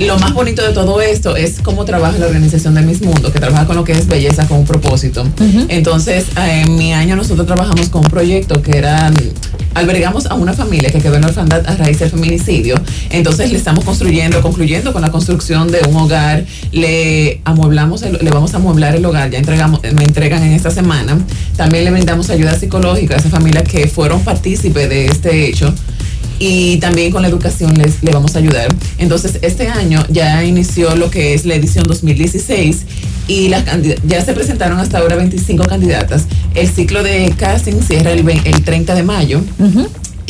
Lo 0.00 0.18
más 0.18 0.32
bonito 0.32 0.62
de 0.66 0.72
todo 0.72 1.00
esto 1.02 1.36
es 1.36 1.60
cómo 1.62 1.84
trabaja 1.84 2.16
la 2.18 2.26
organización 2.26 2.74
de 2.74 2.80
Miss 2.80 3.02
Mundo, 3.02 3.30
que 3.32 3.38
trabaja 3.38 3.66
con 3.66 3.76
lo 3.76 3.84
que 3.84 3.92
es 3.92 4.06
belleza 4.06 4.48
con 4.48 4.58
un 4.60 4.64
propósito. 4.64 5.24
Entonces, 5.68 6.24
eh, 6.38 6.62
en 6.64 6.74
mi 6.76 6.94
año 6.94 7.16
nosotros 7.16 7.46
trabajamos 7.46 7.90
con 7.90 8.04
un 8.04 8.10
proyecto 8.10 8.62
que 8.62 8.78
era 8.78 9.10
albergamos 9.74 10.26
a 10.26 10.34
una 10.34 10.52
familia 10.54 10.90
que 10.90 11.00
quedó 11.00 11.16
en 11.16 11.24
orfandad 11.24 11.64
a 11.66 11.76
raíz 11.76 11.98
del 12.00 12.10
feminicidio. 12.10 12.74
Entonces 13.10 13.52
le 13.52 13.58
estamos 13.58 13.84
construyendo, 13.84 14.40
concluyendo 14.40 14.92
con 14.94 15.02
la 15.02 15.10
construcción 15.12 15.70
de 15.70 15.80
un 15.88 15.94
hogar, 15.96 16.44
le 16.72 17.40
amueblamos, 17.44 18.02
el- 18.02 18.18
le 18.22 18.30
vamos 18.30 18.54
a 18.54 18.56
amueblar 18.56 18.96
el 18.96 19.04
hogar, 19.04 19.30
ya 19.30 19.38
entregamos, 19.38 19.80
me 19.94 20.04
entregan 20.04 20.42
en 20.42 20.52
esta 20.52 20.70
semana. 20.70 21.18
También 21.56 21.84
le 21.84 21.90
brindamos 21.90 22.30
ayuda 22.30 22.58
psicológica 22.58 23.14
a 23.14 23.18
esas 23.18 23.30
familias 23.30 23.64
que 23.68 23.86
fueron 23.86 24.22
partícipes 24.22 24.88
de 24.88 25.06
este 25.06 25.46
hecho 25.48 25.72
y 26.40 26.78
también 26.78 27.12
con 27.12 27.22
la 27.22 27.28
educación 27.28 27.74
les, 27.74 28.02
le 28.02 28.12
vamos 28.12 28.34
a 28.34 28.38
ayudar. 28.40 28.74
Entonces, 28.98 29.38
este 29.42 29.68
año 29.68 30.04
ya 30.08 30.42
inició 30.42 30.96
lo 30.96 31.10
que 31.10 31.34
es 31.34 31.44
la 31.44 31.54
edición 31.54 31.84
2016 31.86 32.86
y 33.28 33.48
las 33.48 33.64
ya 34.04 34.24
se 34.24 34.32
presentaron 34.32 34.80
hasta 34.80 34.98
ahora 34.98 35.14
25 35.16 35.64
candidatas. 35.66 36.26
El 36.54 36.68
ciclo 36.68 37.02
de 37.02 37.32
casting 37.36 37.80
cierra 37.82 38.10
el, 38.10 38.26
el 38.28 38.64
30 38.64 38.94
de 38.94 39.02
mayo. 39.02 39.42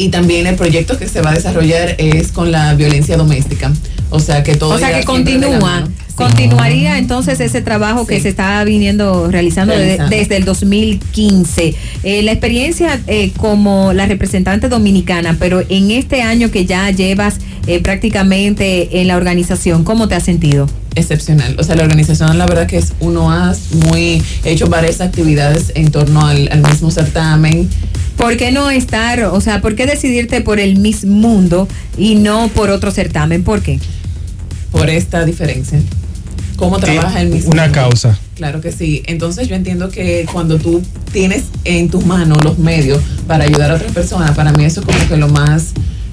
Y 0.01 0.09
también 0.09 0.47
el 0.47 0.56
proyecto 0.56 0.97
que 0.98 1.06
se 1.09 1.20
va 1.20 1.31
a 1.31 1.35
desarrollar 1.35 1.94
es 1.98 2.32
con 2.32 2.51
la 2.51 2.72
violencia 2.74 3.16
doméstica. 3.18 3.70
O 4.09 4.18
sea 4.18 4.43
que 4.43 4.55
todo 4.56 4.74
O 4.74 4.78
sea 4.78 4.98
que 4.98 5.05
continúa. 5.05 5.86
Continuaría 6.14 6.98
entonces 6.98 7.40
ese 7.40 7.62
trabajo 7.62 8.06
que 8.06 8.20
se 8.20 8.28
está 8.28 8.62
viniendo 8.64 9.31
realizando 9.31 9.72
de- 9.72 9.81
Realizando. 9.81 10.16
desde 10.16 10.36
el 10.36 10.44
2015. 10.44 11.74
Eh, 12.02 12.22
la 12.22 12.32
experiencia 12.32 13.01
eh, 13.06 13.31
como 13.39 13.93
la 13.94 14.06
representante 14.06 14.68
dominicana, 14.68 15.36
pero 15.39 15.62
en 15.68 15.90
este 15.90 16.20
año 16.22 16.51
que 16.51 16.66
ya 16.66 16.90
llevas 16.90 17.36
eh, 17.66 17.81
prácticamente 17.81 19.01
en 19.01 19.09
la 19.09 19.16
organización, 19.16 19.85
¿cómo 19.85 20.09
te 20.09 20.14
has 20.14 20.24
sentido? 20.24 20.68
excepcional. 20.97 21.55
O 21.59 21.62
sea, 21.62 21.77
la 21.77 21.85
organización 21.85 22.36
la 22.36 22.47
verdad 22.47 22.66
que 22.66 22.77
es 22.77 22.93
uno 22.98 23.31
ha 23.31 23.55
muy 23.86 24.20
he 24.44 24.51
hecho 24.51 24.66
varias 24.68 25.01
actividades 25.01 25.70
en 25.77 25.90
torno 25.93 26.27
al, 26.27 26.48
al 26.51 26.62
mismo 26.68 26.90
certamen. 26.90 27.68
¿Por 28.20 28.36
qué 28.36 28.52
no 28.52 28.68
estar, 28.68 29.24
o 29.24 29.40
sea, 29.40 29.62
por 29.62 29.74
qué 29.74 29.86
decidirte 29.86 30.42
por 30.42 30.60
el 30.60 30.78
Miss 30.78 31.06
Mundo 31.06 31.66
y 31.97 32.16
no 32.16 32.48
por 32.48 32.68
otro 32.68 32.90
certamen? 32.90 33.42
¿Por 33.42 33.62
qué? 33.62 33.80
Por 34.70 34.90
esta 34.90 35.24
diferencia. 35.24 35.80
¿Cómo 36.56 36.78
trabaja 36.78 37.22
el 37.22 37.30
mismo? 37.30 37.51
Una 37.51 37.72
causa. 37.72 38.18
Claro 38.34 38.60
que 38.60 38.72
sí. 38.72 39.02
Entonces 39.06 39.48
yo 39.48 39.55
entiendo 39.56 39.88
que 39.88 40.26
cuando 40.30 40.59
tú 40.59 40.82
tienes 41.12 41.44
en 41.64 41.88
tus 41.88 42.05
manos 42.05 42.44
los 42.44 42.59
medios 42.59 43.01
para 43.26 43.44
ayudar 43.44 43.70
a 43.70 43.76
otras 43.76 43.92
personas, 43.92 44.36
para 44.36 44.52
mí 44.52 44.66
eso 44.66 44.80
es 44.80 44.86
como 44.86 45.09
que 45.09 45.16
lo 45.16 45.28
más, 45.28 45.68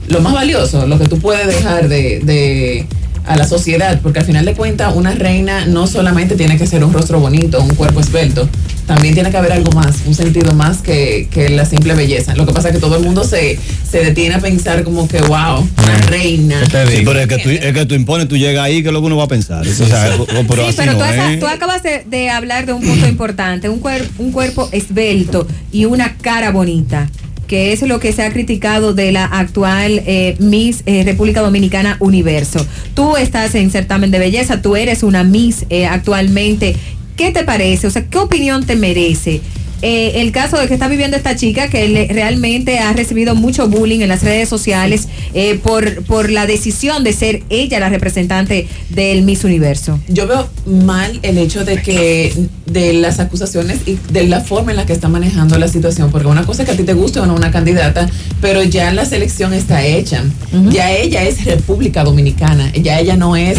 lo 0.08 0.22
más 0.22 0.32
valioso, 0.32 0.88
lo 0.88 0.98
que 0.98 1.10
tú 1.10 1.20
puedes 1.20 1.46
dejar 1.48 1.90
de, 1.90 2.22
de 2.22 2.86
a 3.28 3.36
la 3.38 3.48
sociedad, 3.48 4.00
porque 4.02 4.20
al 4.20 4.26
final 4.26 4.46
de 4.46 4.54
cuentas 4.54 4.94
una 4.96 5.12
reina 5.14 5.66
no 5.66 5.86
solamente 5.88 6.36
tiene 6.36 6.58
que 6.58 6.66
ser 6.66 6.84
un 6.84 6.94
rostro 6.94 7.20
bonito, 7.20 7.62
un 7.62 7.76
cuerpo 7.76 8.00
esbelto, 8.00 8.48
también 8.86 9.14
tiene 9.14 9.30
que 9.32 9.38
haber 9.38 9.52
algo 9.52 9.70
más, 9.74 9.98
un 10.06 10.16
sentido 10.16 10.54
más 10.54 10.78
que, 10.78 11.28
que 11.30 11.50
la 11.50 11.66
simple 11.66 11.94
belleza. 11.94 12.36
Lo 12.36 12.46
que 12.46 12.54
pasa 12.54 12.70
es 12.70 12.76
que 12.76 12.80
todo 12.80 12.96
el 12.96 13.04
mundo 13.04 13.26
se, 13.26 13.60
se 13.90 13.98
detiene 14.00 14.36
a 14.36 14.40
pensar 14.40 14.84
como 14.84 15.10
que, 15.10 15.20
wow, 15.24 15.68
una 15.78 15.98
reina. 16.10 16.62
Sí, 16.66 17.02
pero 17.06 17.20
es 17.20 17.28
que, 17.28 17.38
tú, 17.40 17.50
es 17.50 17.74
que 17.74 17.86
tú 17.86 17.96
impones, 17.96 18.30
tú 18.30 18.38
llegas 18.38 18.64
ahí, 18.64 18.82
que 18.82 18.88
es 18.88 18.94
lo 18.94 19.02
que 19.02 19.08
uno 19.08 19.18
va 19.18 19.26
a 19.26 19.28
pensar. 19.28 19.68
O 19.68 19.74
sea, 19.86 20.16
o- 20.18 20.22
o- 20.24 20.48
pero 20.48 20.66
Sí, 20.70 20.74
pero 20.78 20.94
no 20.94 21.00
tú, 21.00 21.04
has- 21.04 21.32
es. 21.32 21.40
tú 21.42 21.48
acabas 21.48 21.84
de, 21.84 22.06
de 22.10 22.30
hablar 22.30 22.66
de 22.66 22.72
un 22.74 22.82
punto 22.82 23.08
importante, 23.08 23.68
un, 23.68 23.82
cuer- 23.82 24.08
un 24.20 24.32
cuerpo 24.32 24.70
esbelto 24.72 25.46
y 25.74 25.84
una 25.84 26.16
cara 26.16 26.52
bonita 26.52 27.10
que 27.48 27.74
es 27.74 27.82
lo 27.82 28.00
que 28.00 28.12
se 28.12 28.24
ha 28.24 28.32
criticado 28.32 28.94
de 28.94 29.12
la 29.12 29.26
actual 29.26 30.04
eh, 30.06 30.36
Miss 30.40 30.84
eh, 30.86 31.04
República 31.04 31.42
Dominicana 31.42 31.98
Universo. 32.00 32.66
Tú 32.94 33.18
estás 33.18 33.56
en 33.56 33.72
certamen 33.72 34.12
de 34.12 34.20
belleza, 34.20 34.62
tú 34.62 34.76
eres 34.76 35.04
una 35.04 35.24
Miss 35.24 35.66
eh, 35.70 35.86
actualmente. 35.86 36.76
¿Qué 37.16 37.32
te 37.32 37.44
parece? 37.44 37.88
O 37.88 37.90
sea, 37.90 38.06
¿qué 38.06 38.18
opinión 38.18 38.66
te 38.66 38.76
merece? 38.76 39.42
Eh, 39.84 40.22
el 40.22 40.32
caso 40.32 40.58
de 40.58 40.68
que 40.68 40.74
está 40.74 40.88
viviendo 40.88 41.16
esta 41.18 41.36
chica 41.36 41.70
que 41.70 41.88
le- 41.88 42.08
realmente 42.08 42.80
ha 42.80 42.94
recibido 42.94 43.36
mucho 43.36 43.68
bullying 43.70 44.00
en 44.02 44.10
las 44.10 44.24
redes 44.24 44.50
sociales 44.50 45.08
eh, 45.36 45.60
por, 45.62 46.04
por 46.04 46.32
la 46.32 46.48
decisión 46.48 47.04
de 47.04 47.14
ser 47.14 47.44
ella 47.50 47.80
la 47.80 47.90
representante 47.90 48.68
del 48.90 49.22
Miss 49.22 49.44
Universo. 49.44 50.00
Yo 50.08 50.26
veo 50.28 50.50
mal 50.66 51.20
el 51.22 51.38
hecho 51.38 51.64
de 51.64 51.82
que 51.82 52.34
de 52.66 52.94
las 52.94 53.20
acusaciones 53.20 53.80
y 53.86 53.98
de 54.12 54.24
la 54.28 54.42
forma 54.42 54.72
en 54.72 54.78
la 54.78 54.86
que 54.86 54.94
está 54.94 55.10
manejando 55.10 55.58
la 55.60 55.68
situación, 55.68 56.10
porque 56.12 56.28
una 56.28 56.44
cosa 56.46 56.64
es 56.64 56.68
que 56.70 56.74
a 56.74 56.78
ti 56.78 56.84
te 56.84 56.94
guste 56.94 57.20
o 57.20 57.26
no 57.28 57.36
una 57.36 57.52
candidata, 57.52 58.10
pero 58.42 58.64
ya 58.64 58.92
la 58.94 59.06
selección 59.06 59.54
está 59.54 59.86
hecha. 59.86 60.24
Ya 60.72 60.92
ella 60.92 61.24
es 61.24 61.46
República 61.46 62.04
Dominicana, 62.04 62.72
ya 62.74 63.00
ella 63.00 63.16
no 63.16 63.36
es 63.36 63.58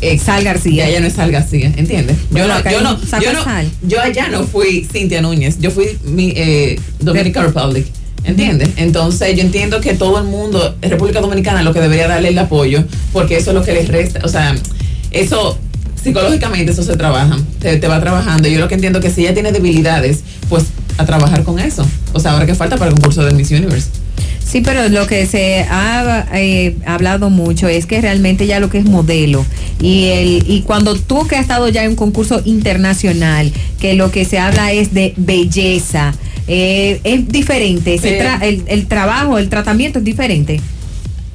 eh, 0.00 0.18
Sal 0.18 0.44
García. 0.44 0.88
Ella 0.88 1.00
no 1.00 1.06
es 1.06 1.14
Sal 1.14 1.30
García, 1.30 1.72
¿entiendes? 1.76 2.16
Yo 2.16 2.26
Bueno, 2.30 2.54
no, 2.54 2.70
yo 2.70 2.80
no, 2.80 3.00
yo 3.20 3.28
de 3.28 3.32
no, 3.32 3.44
sal. 3.44 3.70
yo 3.82 4.00
allá 4.00 4.28
no 4.28 4.44
fui 4.44 4.86
Cintia 4.90 5.20
Núñez, 5.20 5.58
yo 5.60 5.70
fui 5.70 5.98
mi 6.04 6.32
eh, 6.36 6.80
Dominican 7.00 7.44
Republic. 7.44 7.86
¿Entiendes? 8.24 8.70
Entonces 8.76 9.36
yo 9.36 9.42
entiendo 9.42 9.80
que 9.80 9.94
todo 9.94 10.18
el 10.18 10.24
mundo, 10.24 10.76
República 10.82 11.20
Dominicana, 11.20 11.62
lo 11.62 11.72
que 11.72 11.80
debería 11.80 12.08
darle 12.08 12.28
el 12.28 12.38
apoyo, 12.38 12.84
porque 13.12 13.36
eso 13.36 13.52
es 13.52 13.54
lo 13.54 13.62
que 13.62 13.72
les 13.72 13.88
resta, 13.88 14.20
o 14.24 14.28
sea, 14.28 14.54
eso 15.12 15.56
psicológicamente 16.02 16.72
eso 16.72 16.82
se 16.82 16.96
trabaja, 16.96 17.38
te, 17.60 17.76
te 17.76 17.88
va 17.88 18.00
trabajando. 18.00 18.48
Yo 18.48 18.58
lo 18.58 18.68
que 18.68 18.74
entiendo 18.74 19.00
que 19.00 19.10
si 19.10 19.22
ella 19.22 19.34
tiene 19.34 19.52
debilidades, 19.52 20.20
pues 20.48 20.64
a 20.98 21.06
trabajar 21.06 21.44
con 21.44 21.58
eso. 21.58 21.86
O 22.12 22.20
sea, 22.20 22.32
ahora 22.32 22.44
que 22.44 22.54
falta 22.54 22.76
para 22.76 22.90
el 22.90 22.94
concurso 22.94 23.24
del 23.24 23.34
Miss 23.34 23.50
Universe. 23.50 23.88
Sí, 24.50 24.62
pero 24.62 24.88
lo 24.88 25.06
que 25.06 25.26
se 25.26 25.66
ha 25.68 26.26
eh, 26.32 26.74
hablado 26.86 27.28
mucho 27.28 27.68
es 27.68 27.84
que 27.84 28.00
realmente 28.00 28.46
ya 28.46 28.60
lo 28.60 28.70
que 28.70 28.78
es 28.78 28.84
modelo 28.86 29.44
y 29.80 30.04
el 30.06 30.44
y 30.50 30.62
cuando 30.62 30.94
tú 30.96 31.26
que 31.26 31.36
has 31.36 31.42
estado 31.42 31.68
ya 31.68 31.84
en 31.84 31.90
un 31.90 31.96
concurso 31.96 32.40
internacional, 32.46 33.52
que 33.78 33.92
lo 33.94 34.10
que 34.10 34.24
se 34.24 34.38
habla 34.38 34.72
es 34.72 34.94
de 34.94 35.12
belleza, 35.18 36.14
eh, 36.46 37.00
es 37.04 37.28
diferente, 37.28 37.98
se 37.98 38.08
Sí. 38.08 38.24
tra- 38.24 38.42
el, 38.42 38.62
el 38.68 38.86
trabajo, 38.86 39.36
el 39.36 39.48
tratamiento 39.50 39.98
es 39.98 40.04
diferente. 40.06 40.60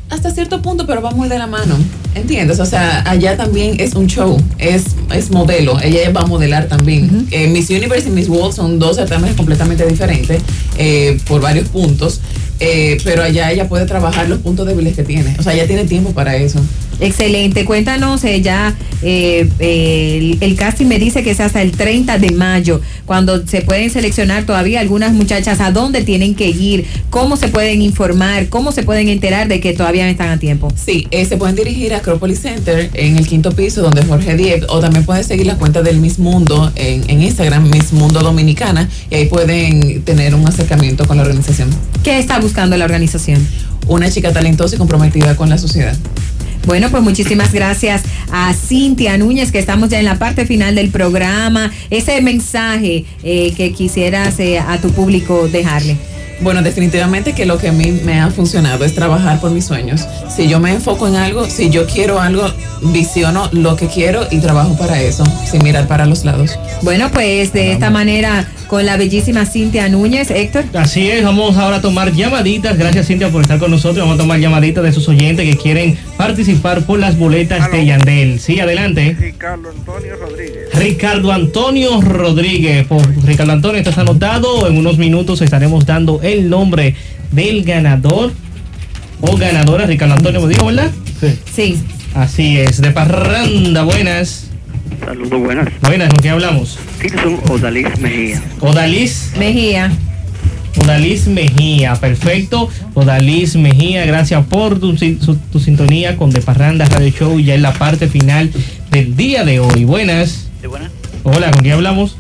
hasta 0.10 0.30
cierto 0.30 0.62
punto, 0.62 0.86
pero 0.86 1.02
va 1.02 1.10
muy 1.12 1.28
de 1.28 1.40
la 1.40 1.48
mano. 1.48 1.76
¿Entiendes? 2.14 2.60
O 2.60 2.66
sea, 2.68 3.02
allá 3.10 3.36
también 3.36 3.80
es 3.80 3.96
un 3.96 4.06
show, 4.06 4.40
es, 4.60 4.84
es 5.12 5.32
modelo, 5.32 5.80
ella 5.82 6.12
va 6.12 6.22
a 6.22 6.26
modelar 6.28 6.68
también. 6.68 7.28
Eh, 7.32 7.48
Miss 7.48 7.70
Universe 7.72 8.10
y 8.10 8.12
Miss 8.12 8.30
World 8.30 8.54
son 8.56 8.78
dos 8.78 8.98
certámenes 8.98 9.36
completamente 9.36 9.84
diferentes 9.88 10.40
eh, 10.78 11.18
por 11.28 11.42
varios 11.42 11.68
puntos, 11.70 12.22
eh, 12.66 12.98
pero 13.04 13.24
allá 13.24 13.52
ella 13.52 13.68
puede 13.68 13.86
trabajar 13.86 14.30
los 14.30 14.40
puntos 14.40 14.66
débiles 14.66 14.96
que 14.96 15.04
tiene. 15.04 15.36
O 15.38 15.44
sea, 15.44 15.54
ella 15.54 15.68
tiene 15.68 15.84
tiempo 15.84 16.12
para 16.12 16.38
eso. 16.38 16.62
Excelente, 17.00 17.66
cuéntanos 17.66 18.24
eh, 18.24 18.42
ya, 18.42 18.76
eh, 19.02 19.50
eh, 19.60 20.18
el, 20.20 20.38
el 20.42 20.56
casting 20.56 20.86
me 20.86 21.00
dice 21.00 21.24
que 21.24 21.32
es 21.32 21.40
hasta 21.40 21.62
el 21.62 21.72
30 21.72 22.18
de 22.20 22.32
mayo, 22.32 22.82
cuando 23.06 23.46
se 23.46 23.62
pueden 23.62 23.90
seleccionar 23.90 24.46
todavía 24.46 24.80
algunas 24.80 25.12
muchachas 25.14 25.60
a 25.60 25.72
dónde 25.72 26.04
tienen 26.04 26.36
que 26.36 26.48
ir, 26.50 26.86
cómo 27.10 27.36
se 27.36 27.50
pueden 27.50 27.82
informar, 27.82 28.50
cómo 28.50 28.72
se 28.72 28.84
pueden 28.84 29.10
enterar 29.10 29.48
de 29.48 29.60
que 29.60 29.74
todavía 29.74 30.10
están 30.10 30.30
a 30.30 30.38
tiempo. 30.38 30.72
Sí, 30.76 31.08
eh, 31.12 31.26
se 31.26 31.38
pueden 31.38 31.56
dirigir 31.56 31.94
a 31.94 31.98
Acropolis 31.98 32.40
Center 32.40 32.90
en 32.94 33.18
el 33.18 33.28
quinto 33.28 33.52
piso 33.52 33.82
donde 33.82 34.06
Jorge 34.06 34.36
Diep 34.38 34.66
o 34.70 34.80
también 34.80 35.06
pueden 35.06 35.24
seguir 35.24 35.48
la 35.48 35.58
cuenta 35.58 35.82
del 35.82 36.00
Miss 36.00 36.20
Mundo 36.20 36.72
en, 36.76 37.10
en 37.10 37.22
Instagram, 37.22 37.70
Miss 37.70 37.92
Mundo 37.94 38.22
Dominicana, 38.22 38.90
y 39.10 39.16
ahí 39.16 39.26
pueden 39.26 40.02
tener 40.04 40.36
un 40.36 40.48
acercamiento 40.48 41.06
con 41.08 41.18
la 41.18 41.24
organización. 41.24 41.70
¿Qué 42.04 42.20
está 42.20 42.40
buscando 42.40 42.78
la 42.78 42.86
organización? 42.86 43.46
Una 43.88 44.10
chica 44.10 44.32
talentosa 44.32 44.76
y 44.76 44.78
comprometida 44.78 45.36
con 45.36 45.50
la 45.50 45.58
sociedad. 45.58 45.98
Bueno, 46.66 46.90
pues 46.90 47.04
muchísimas 47.04 47.52
gracias 47.52 48.04
a 48.32 48.54
Cintia 48.54 49.18
Núñez, 49.18 49.52
que 49.52 49.60
estamos 49.60 49.90
ya 49.90 50.00
en 50.00 50.06
la 50.06 50.18
parte 50.18 50.46
final 50.46 50.76
del 50.76 50.90
programa. 50.92 51.72
Ese 51.90 52.22
mensaje 52.22 53.06
eh, 53.24 53.54
que 53.56 53.74
quisieras 53.74 54.40
eh, 54.40 54.60
a 54.60 54.78
tu 54.80 54.90
público 54.92 55.48
dejarle. 55.50 55.98
Bueno, 56.40 56.62
definitivamente 56.62 57.34
que 57.34 57.46
lo 57.46 57.58
que 57.58 57.70
a 57.70 57.72
mí 57.72 57.92
me 57.92 58.20
ha 58.20 58.30
funcionado 58.30 58.84
es 58.86 58.96
trabajar 58.96 59.40
por 59.40 59.52
mis 59.52 59.66
sueños. 59.66 60.06
Si 60.36 60.48
yo 60.48 60.60
me 60.60 60.72
enfoco 60.72 61.08
en 61.08 61.16
algo, 61.16 61.46
si 61.50 61.70
yo 61.70 61.86
quiero 61.86 62.20
algo, 62.20 62.46
visiono 62.82 63.50
lo 63.52 63.76
que 63.76 63.88
quiero 63.88 64.26
y 64.32 64.40
trabajo 64.40 64.76
para 64.78 65.02
eso, 65.02 65.24
sin 65.50 65.64
mirar 65.64 65.88
para 65.88 66.06
los 66.06 66.26
lados. 66.26 66.60
Bueno, 66.82 67.10
pues 67.12 67.54
de 67.54 67.72
esta 67.72 67.90
manera, 67.90 68.48
con 68.74 68.88
la 68.88 68.98
bellísima 68.98 69.46
Cintia 69.46 69.88
Núñez, 69.88 70.32
Héctor. 70.32 70.64
Así 70.74 71.08
es, 71.08 71.24
vamos 71.24 71.58
ahora 71.58 71.76
a 71.76 71.82
tomar 71.82 72.12
llamaditas. 72.12 72.76
Gracias 72.76 73.06
Cintia 73.06 73.30
por 73.30 73.44
estar 73.44 73.60
con 73.60 73.70
nosotros. 73.70 74.00
Vamos 74.00 74.16
a 74.16 74.24
tomar 74.24 74.40
llamaditas 74.40 74.84
de 74.84 74.92
sus 74.92 75.08
oyentes 75.10 75.48
que 75.48 75.56
quieren 75.56 75.96
participar 76.18 76.84
por 76.84 76.98
las 76.98 77.16
boletas 77.16 77.72
de 77.72 77.86
Yandel. 77.86 78.40
Sí, 78.40 78.60
adelante. 78.60 79.16
Ricardo 79.20 79.70
Antonio 79.70 80.16
Rodríguez. 80.16 80.74
Ricardo 80.74 81.32
Antonio 81.32 82.02
Rodríguez. 82.02 82.88
Por 82.88 83.08
Ricardo 83.24 83.52
Antonio, 83.52 83.78
estás 83.78 84.00
anotado. 84.00 84.68
En 84.68 84.76
unos 84.76 84.98
minutos 84.98 85.44
estaremos 85.44 85.86
dando 85.86 86.20
el 86.24 86.50
nombre 86.50 86.96
del 87.30 87.64
ganador 87.64 88.32
o 89.22 89.38
ganadora. 89.38 89.86
Ricardo 89.86 90.16
Antonio, 90.16 90.42
me 90.42 90.48
dijo, 90.48 90.66
¿verdad? 90.66 90.90
Sí. 91.22 91.38
Sí. 91.54 91.84
Así 92.16 92.58
es, 92.58 92.82
de 92.82 92.90
Parranda, 92.90 93.84
buenas. 93.84 94.50
Saludos, 95.06 95.40
buenas. 95.42 95.68
Buenas, 95.82 96.10
¿con 96.10 96.20
qué 96.22 96.30
hablamos? 96.30 96.80
Tilson 97.02 97.40
Odalis 97.50 98.00
Mejía. 98.00 98.42
Odalis. 98.60 99.32
Mejía. 99.38 99.92
Odalis 100.82 101.28
Mejía, 101.28 101.96
perfecto. 101.96 102.70
Odalis 102.94 103.56
Mejía, 103.56 104.06
gracias 104.06 104.46
por 104.46 104.80
tu, 104.80 104.98
su- 104.98 105.38
tu 105.52 105.60
sintonía 105.60 106.16
con 106.18 106.30
De 106.32 106.42
Parranda 106.42 106.86
Radio 106.86 107.10
Show 107.10 107.40
ya 107.40 107.56
en 107.56 107.62
la 107.62 107.74
parte 107.74 108.08
final 108.08 108.50
del 108.92 109.16
día 109.16 109.44
de 109.44 109.60
hoy. 109.60 109.84
Buenas. 109.86 110.48
Sí, 110.62 110.68
buenas. 110.68 110.92
Hola, 111.24 111.52
¿con 111.52 111.62
quién 111.62 111.74
hablamos? 111.74 112.16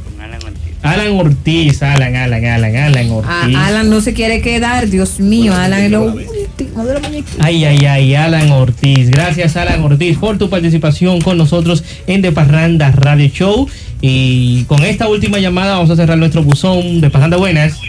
Alan 0.84 1.12
Ortiz. 1.20 1.82
Alan 1.82 2.16
Alan, 2.16 2.46
Alan, 2.46 2.76
Alan, 2.76 3.08
Ah, 3.26 3.42
Ortiz. 3.44 3.56
Alan 3.58 3.90
no 3.90 4.02
se 4.02 4.14
quiere 4.14 4.42
quedar, 4.42 4.88
Dios 4.90 5.20
mío, 5.20 5.56
Alan 5.56 5.82
es 5.82 5.92
lo 5.92 6.04
último 6.14 6.86
de 6.86 6.94
la. 6.94 7.02
Ay, 7.40 7.64
ay, 7.66 7.86
ay, 7.86 8.16
Alan 8.16 8.52
Ortiz. 8.52 9.10
Gracias, 9.10 9.56
Alan 9.58 9.82
Ortiz, 9.82 10.18
por 10.18 10.38
tu 10.38 10.50
participación 10.50 11.22
con 11.22 11.38
nosotros 11.38 11.84
en 12.08 12.22
De 12.22 12.32
Parranda 12.32 12.92
Radio 12.92 13.28
Show. 13.30 13.68
Y 14.02 14.66
con 14.66 14.84
esta 14.84 15.08
última 15.08 15.40
llamada 15.40 15.76
vamos 15.76 15.90
a 15.90 15.96
cerrar 15.96 16.18
nuestro 16.18 16.44
buzón 16.44 17.00
de 17.02 17.10
Parranda 17.10 17.38
Buenas. 17.38 17.80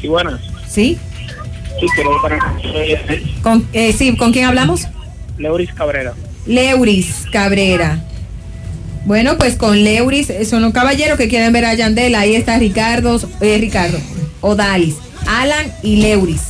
Sí, 0.00 0.08
buenas. 0.08 0.40
¿Sí? 0.68 0.98
Sí, 1.80 1.86
quiero 1.94 2.10
para 2.20 2.38
¿Con, 3.42 3.66
eh, 3.72 3.92
sí, 3.96 4.14
¿con 4.16 4.32
quién 4.32 4.44
hablamos? 4.44 4.86
Leuris 5.38 5.72
Cabrera. 5.72 6.12
Leuris 6.46 7.24
Cabrera. 7.32 8.04
Bueno, 9.04 9.36
pues 9.36 9.56
con 9.56 9.82
Leuris 9.82 10.32
son 10.48 10.62
los 10.62 10.72
caballeros 10.72 11.18
que 11.18 11.28
quieren 11.28 11.52
ver 11.52 11.64
a 11.64 11.74
Yandel. 11.74 12.14
Ahí 12.14 12.34
está 12.34 12.58
Ricardo, 12.58 13.20
eh, 13.40 13.58
Ricardo, 13.60 13.98
Odalis, 14.40 14.96
Alan 15.26 15.72
y 15.82 15.96
Leuris. 15.96 16.40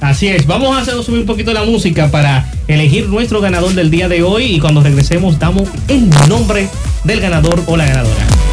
Así 0.00 0.28
es, 0.28 0.46
vamos 0.46 0.76
a 0.76 0.82
hacer 0.82 0.94
subir 1.02 1.20
un 1.20 1.26
poquito 1.26 1.52
la 1.52 1.64
música 1.64 2.10
para 2.10 2.50
elegir 2.68 3.08
nuestro 3.08 3.40
ganador 3.40 3.72
del 3.74 3.90
día 3.90 4.08
de 4.08 4.22
hoy 4.22 4.44
y 4.44 4.60
cuando 4.60 4.82
regresemos 4.82 5.38
damos 5.38 5.68
el 5.88 6.10
nombre 6.28 6.68
del 7.04 7.20
ganador 7.20 7.62
o 7.66 7.76
la 7.76 7.86
ganadora. 7.86 8.45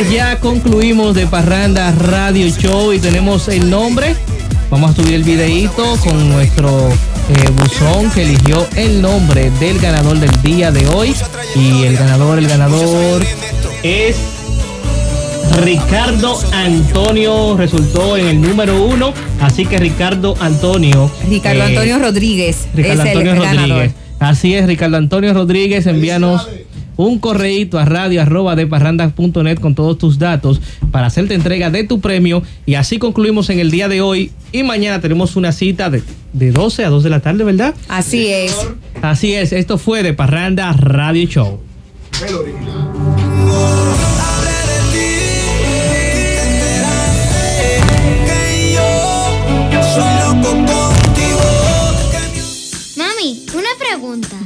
Señores, 0.00 0.10
ya 0.10 0.40
concluimos 0.40 1.14
de 1.14 1.26
Parranda 1.26 1.92
Radio 1.92 2.48
Show 2.48 2.92
y 2.92 2.98
tenemos 2.98 3.48
el 3.48 3.68
nombre. 3.68 4.14
Vamos 4.70 4.92
a 4.92 4.94
subir 4.94 5.14
el 5.14 5.24
videíto 5.24 5.96
con 6.04 6.28
nuestro 6.30 6.88
eh, 6.90 7.50
buzón 7.54 8.10
que 8.10 8.22
eligió 8.22 8.66
el 8.76 9.02
nombre 9.02 9.50
del 9.58 9.78
ganador 9.78 10.18
del 10.18 10.42
día 10.42 10.70
de 10.70 10.86
hoy. 10.86 11.14
Y 11.56 11.84
el 11.84 11.96
ganador, 11.96 12.38
el 12.38 12.46
ganador 12.46 13.22
es 13.82 14.16
Ricardo 15.62 16.38
Antonio. 16.52 17.56
Resultó 17.56 18.16
en 18.16 18.26
el 18.26 18.40
número 18.40 18.82
uno. 18.84 19.12
Así 19.40 19.66
que 19.66 19.78
Ricardo 19.78 20.34
Antonio. 20.40 21.10
Ricardo 21.28 21.62
eh, 21.62 21.66
Antonio 21.66 21.98
Rodríguez 21.98 22.68
Ricardo 22.74 23.02
es 23.02 23.08
Antonio 23.08 23.32
el 23.32 23.38
Rodríguez. 23.38 23.68
ganador. 23.68 23.90
Así 24.20 24.54
es, 24.54 24.66
Ricardo 24.66 24.98
Antonio 24.98 25.32
Rodríguez, 25.32 25.86
envíanos 25.86 26.46
un 27.06 27.18
correíto 27.18 27.78
a 27.78 27.84
radio 27.84 28.22
arroba 28.22 28.56
de 28.56 28.66
parrandas.net 28.66 29.58
con 29.58 29.74
todos 29.74 29.98
tus 29.98 30.18
datos 30.18 30.60
para 30.90 31.06
hacerte 31.06 31.34
entrega 31.34 31.70
de 31.70 31.84
tu 31.84 32.00
premio 32.00 32.42
y 32.66 32.74
así 32.74 32.98
concluimos 32.98 33.50
en 33.50 33.58
el 33.58 33.70
día 33.70 33.88
de 33.88 34.00
hoy 34.00 34.32
y 34.52 34.62
mañana 34.62 35.00
tenemos 35.00 35.36
una 35.36 35.52
cita 35.52 35.90
de, 35.90 36.02
de 36.32 36.52
12 36.52 36.84
a 36.84 36.90
2 36.90 37.02
de 37.02 37.10
la 37.10 37.20
tarde, 37.20 37.44
¿verdad? 37.44 37.74
Así 37.88 38.26
es. 38.28 38.56
Así 39.02 39.34
es, 39.34 39.52
esto 39.52 39.78
fue 39.78 40.02
de 40.02 40.12
Parranda 40.12 40.72
Radio 40.72 41.26
Show. 41.26 41.60
Que 42.18 42.89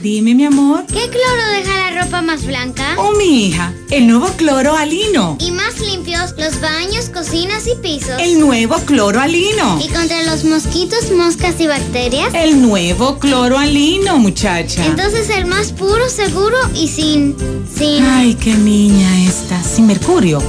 Dime, 0.05 0.35
mi 0.35 0.45
amor. 0.45 0.85
¿Qué 0.87 1.09
cloro 1.09 1.49
deja 1.57 1.91
la 1.91 2.03
ropa 2.03 2.21
más 2.21 2.45
blanca? 2.45 2.95
Oh, 2.99 3.13
mi 3.13 3.47
hija, 3.47 3.73
el 3.91 4.07
nuevo 4.07 4.29
cloro 4.37 4.77
alino. 4.77 5.39
Y 5.41 5.51
más 5.51 5.81
limpios 5.81 6.35
los 6.37 6.61
baños, 6.61 7.09
cocinas 7.09 7.67
y 7.67 7.75
pisos. 7.77 8.21
El 8.21 8.39
nuevo 8.39 8.77
cloro 8.85 9.19
alino. 9.19 9.81
Y 9.83 9.89
contra 9.89 10.23
los 10.25 10.45
mosquitos, 10.45 11.11
moscas 11.11 11.59
y 11.59 11.69
bacterias. 11.69 12.35
El 12.35 12.61
nuevo 12.61 13.19
cloro 13.19 13.57
alino, 13.57 14.19
muchacha. 14.19 14.85
Entonces 14.85 15.31
el 15.31 15.47
más 15.47 15.73
puro, 15.73 16.11
seguro 16.11 16.59
y 16.75 16.89
sin. 16.89 17.35
sin. 17.75 18.05
Ay, 18.05 18.35
qué 18.35 18.53
niña 18.53 19.25
esta. 19.25 19.63
Sin 19.63 19.87
mercurio. 19.87 20.43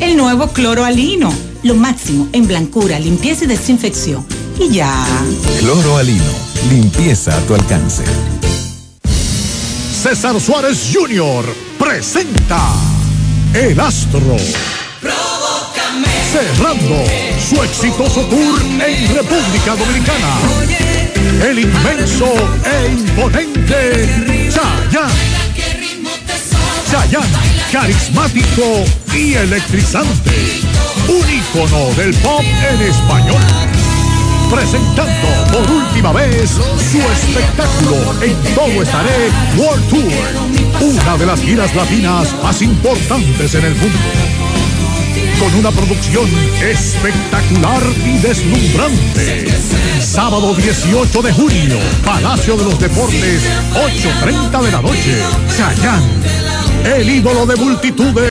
El 0.00 0.18
nuevo 0.18 0.48
cloro 0.48 0.84
alino. 0.84 1.32
Lo 1.62 1.74
máximo 1.74 2.28
en 2.32 2.46
blancura, 2.46 3.00
limpieza 3.00 3.44
y 3.44 3.46
desinfección. 3.46 4.26
Y 4.60 4.68
ya. 4.68 4.92
Cloro 5.60 5.96
Alino. 5.96 6.24
Limpieza 6.68 7.34
a 7.34 7.40
tu 7.46 7.54
alcance. 7.54 8.04
César 10.08 10.40
Suárez 10.40 10.88
Jr. 10.90 11.44
presenta 11.78 12.58
El 13.52 13.78
Astro. 13.78 14.38
Cerrando 16.32 17.04
su 17.38 17.62
exitoso 17.62 18.22
tour 18.22 18.58
en 18.62 19.14
República 19.14 19.76
Dominicana. 19.76 20.40
El 21.42 21.58
inmenso 21.58 22.32
e 22.64 22.88
imponente 22.90 24.50
Chayanne. 24.50 25.12
Chayanne, 26.90 27.38
carismático 27.70 28.84
y 29.14 29.34
electrizante. 29.34 30.62
Un 31.06 31.30
ícono 31.30 31.92
del 31.96 32.14
pop 32.14 32.40
en 32.40 32.80
español. 32.80 33.67
Presentando 34.50 35.28
por 35.52 35.70
última 35.70 36.12
vez 36.12 36.50
su 36.50 36.98
espectáculo 36.98 37.96
En 38.22 38.34
Todo 38.54 38.82
Estaré 38.82 39.30
World 39.56 39.88
Tour. 39.88 40.02
Una 40.80 41.16
de 41.18 41.26
las 41.26 41.40
giras 41.40 41.74
latinas 41.74 42.34
más 42.42 42.62
importantes 42.62 43.54
en 43.54 43.64
el 43.64 43.74
mundo. 43.74 43.98
Con 45.38 45.54
una 45.54 45.70
producción 45.70 46.28
espectacular 46.62 47.82
y 48.04 48.18
deslumbrante. 48.18 49.48
Sábado 50.00 50.54
18 50.54 51.22
de 51.22 51.32
junio, 51.32 51.78
Palacio 52.04 52.56
de 52.56 52.64
los 52.64 52.78
Deportes, 52.78 53.42
8.30 53.74 54.62
de 54.62 54.72
la 54.72 54.82
noche. 54.82 55.18
Chayanne, 55.56 56.96
el 56.96 57.08
ídolo 57.08 57.46
de 57.46 57.56
multitudes. 57.56 58.26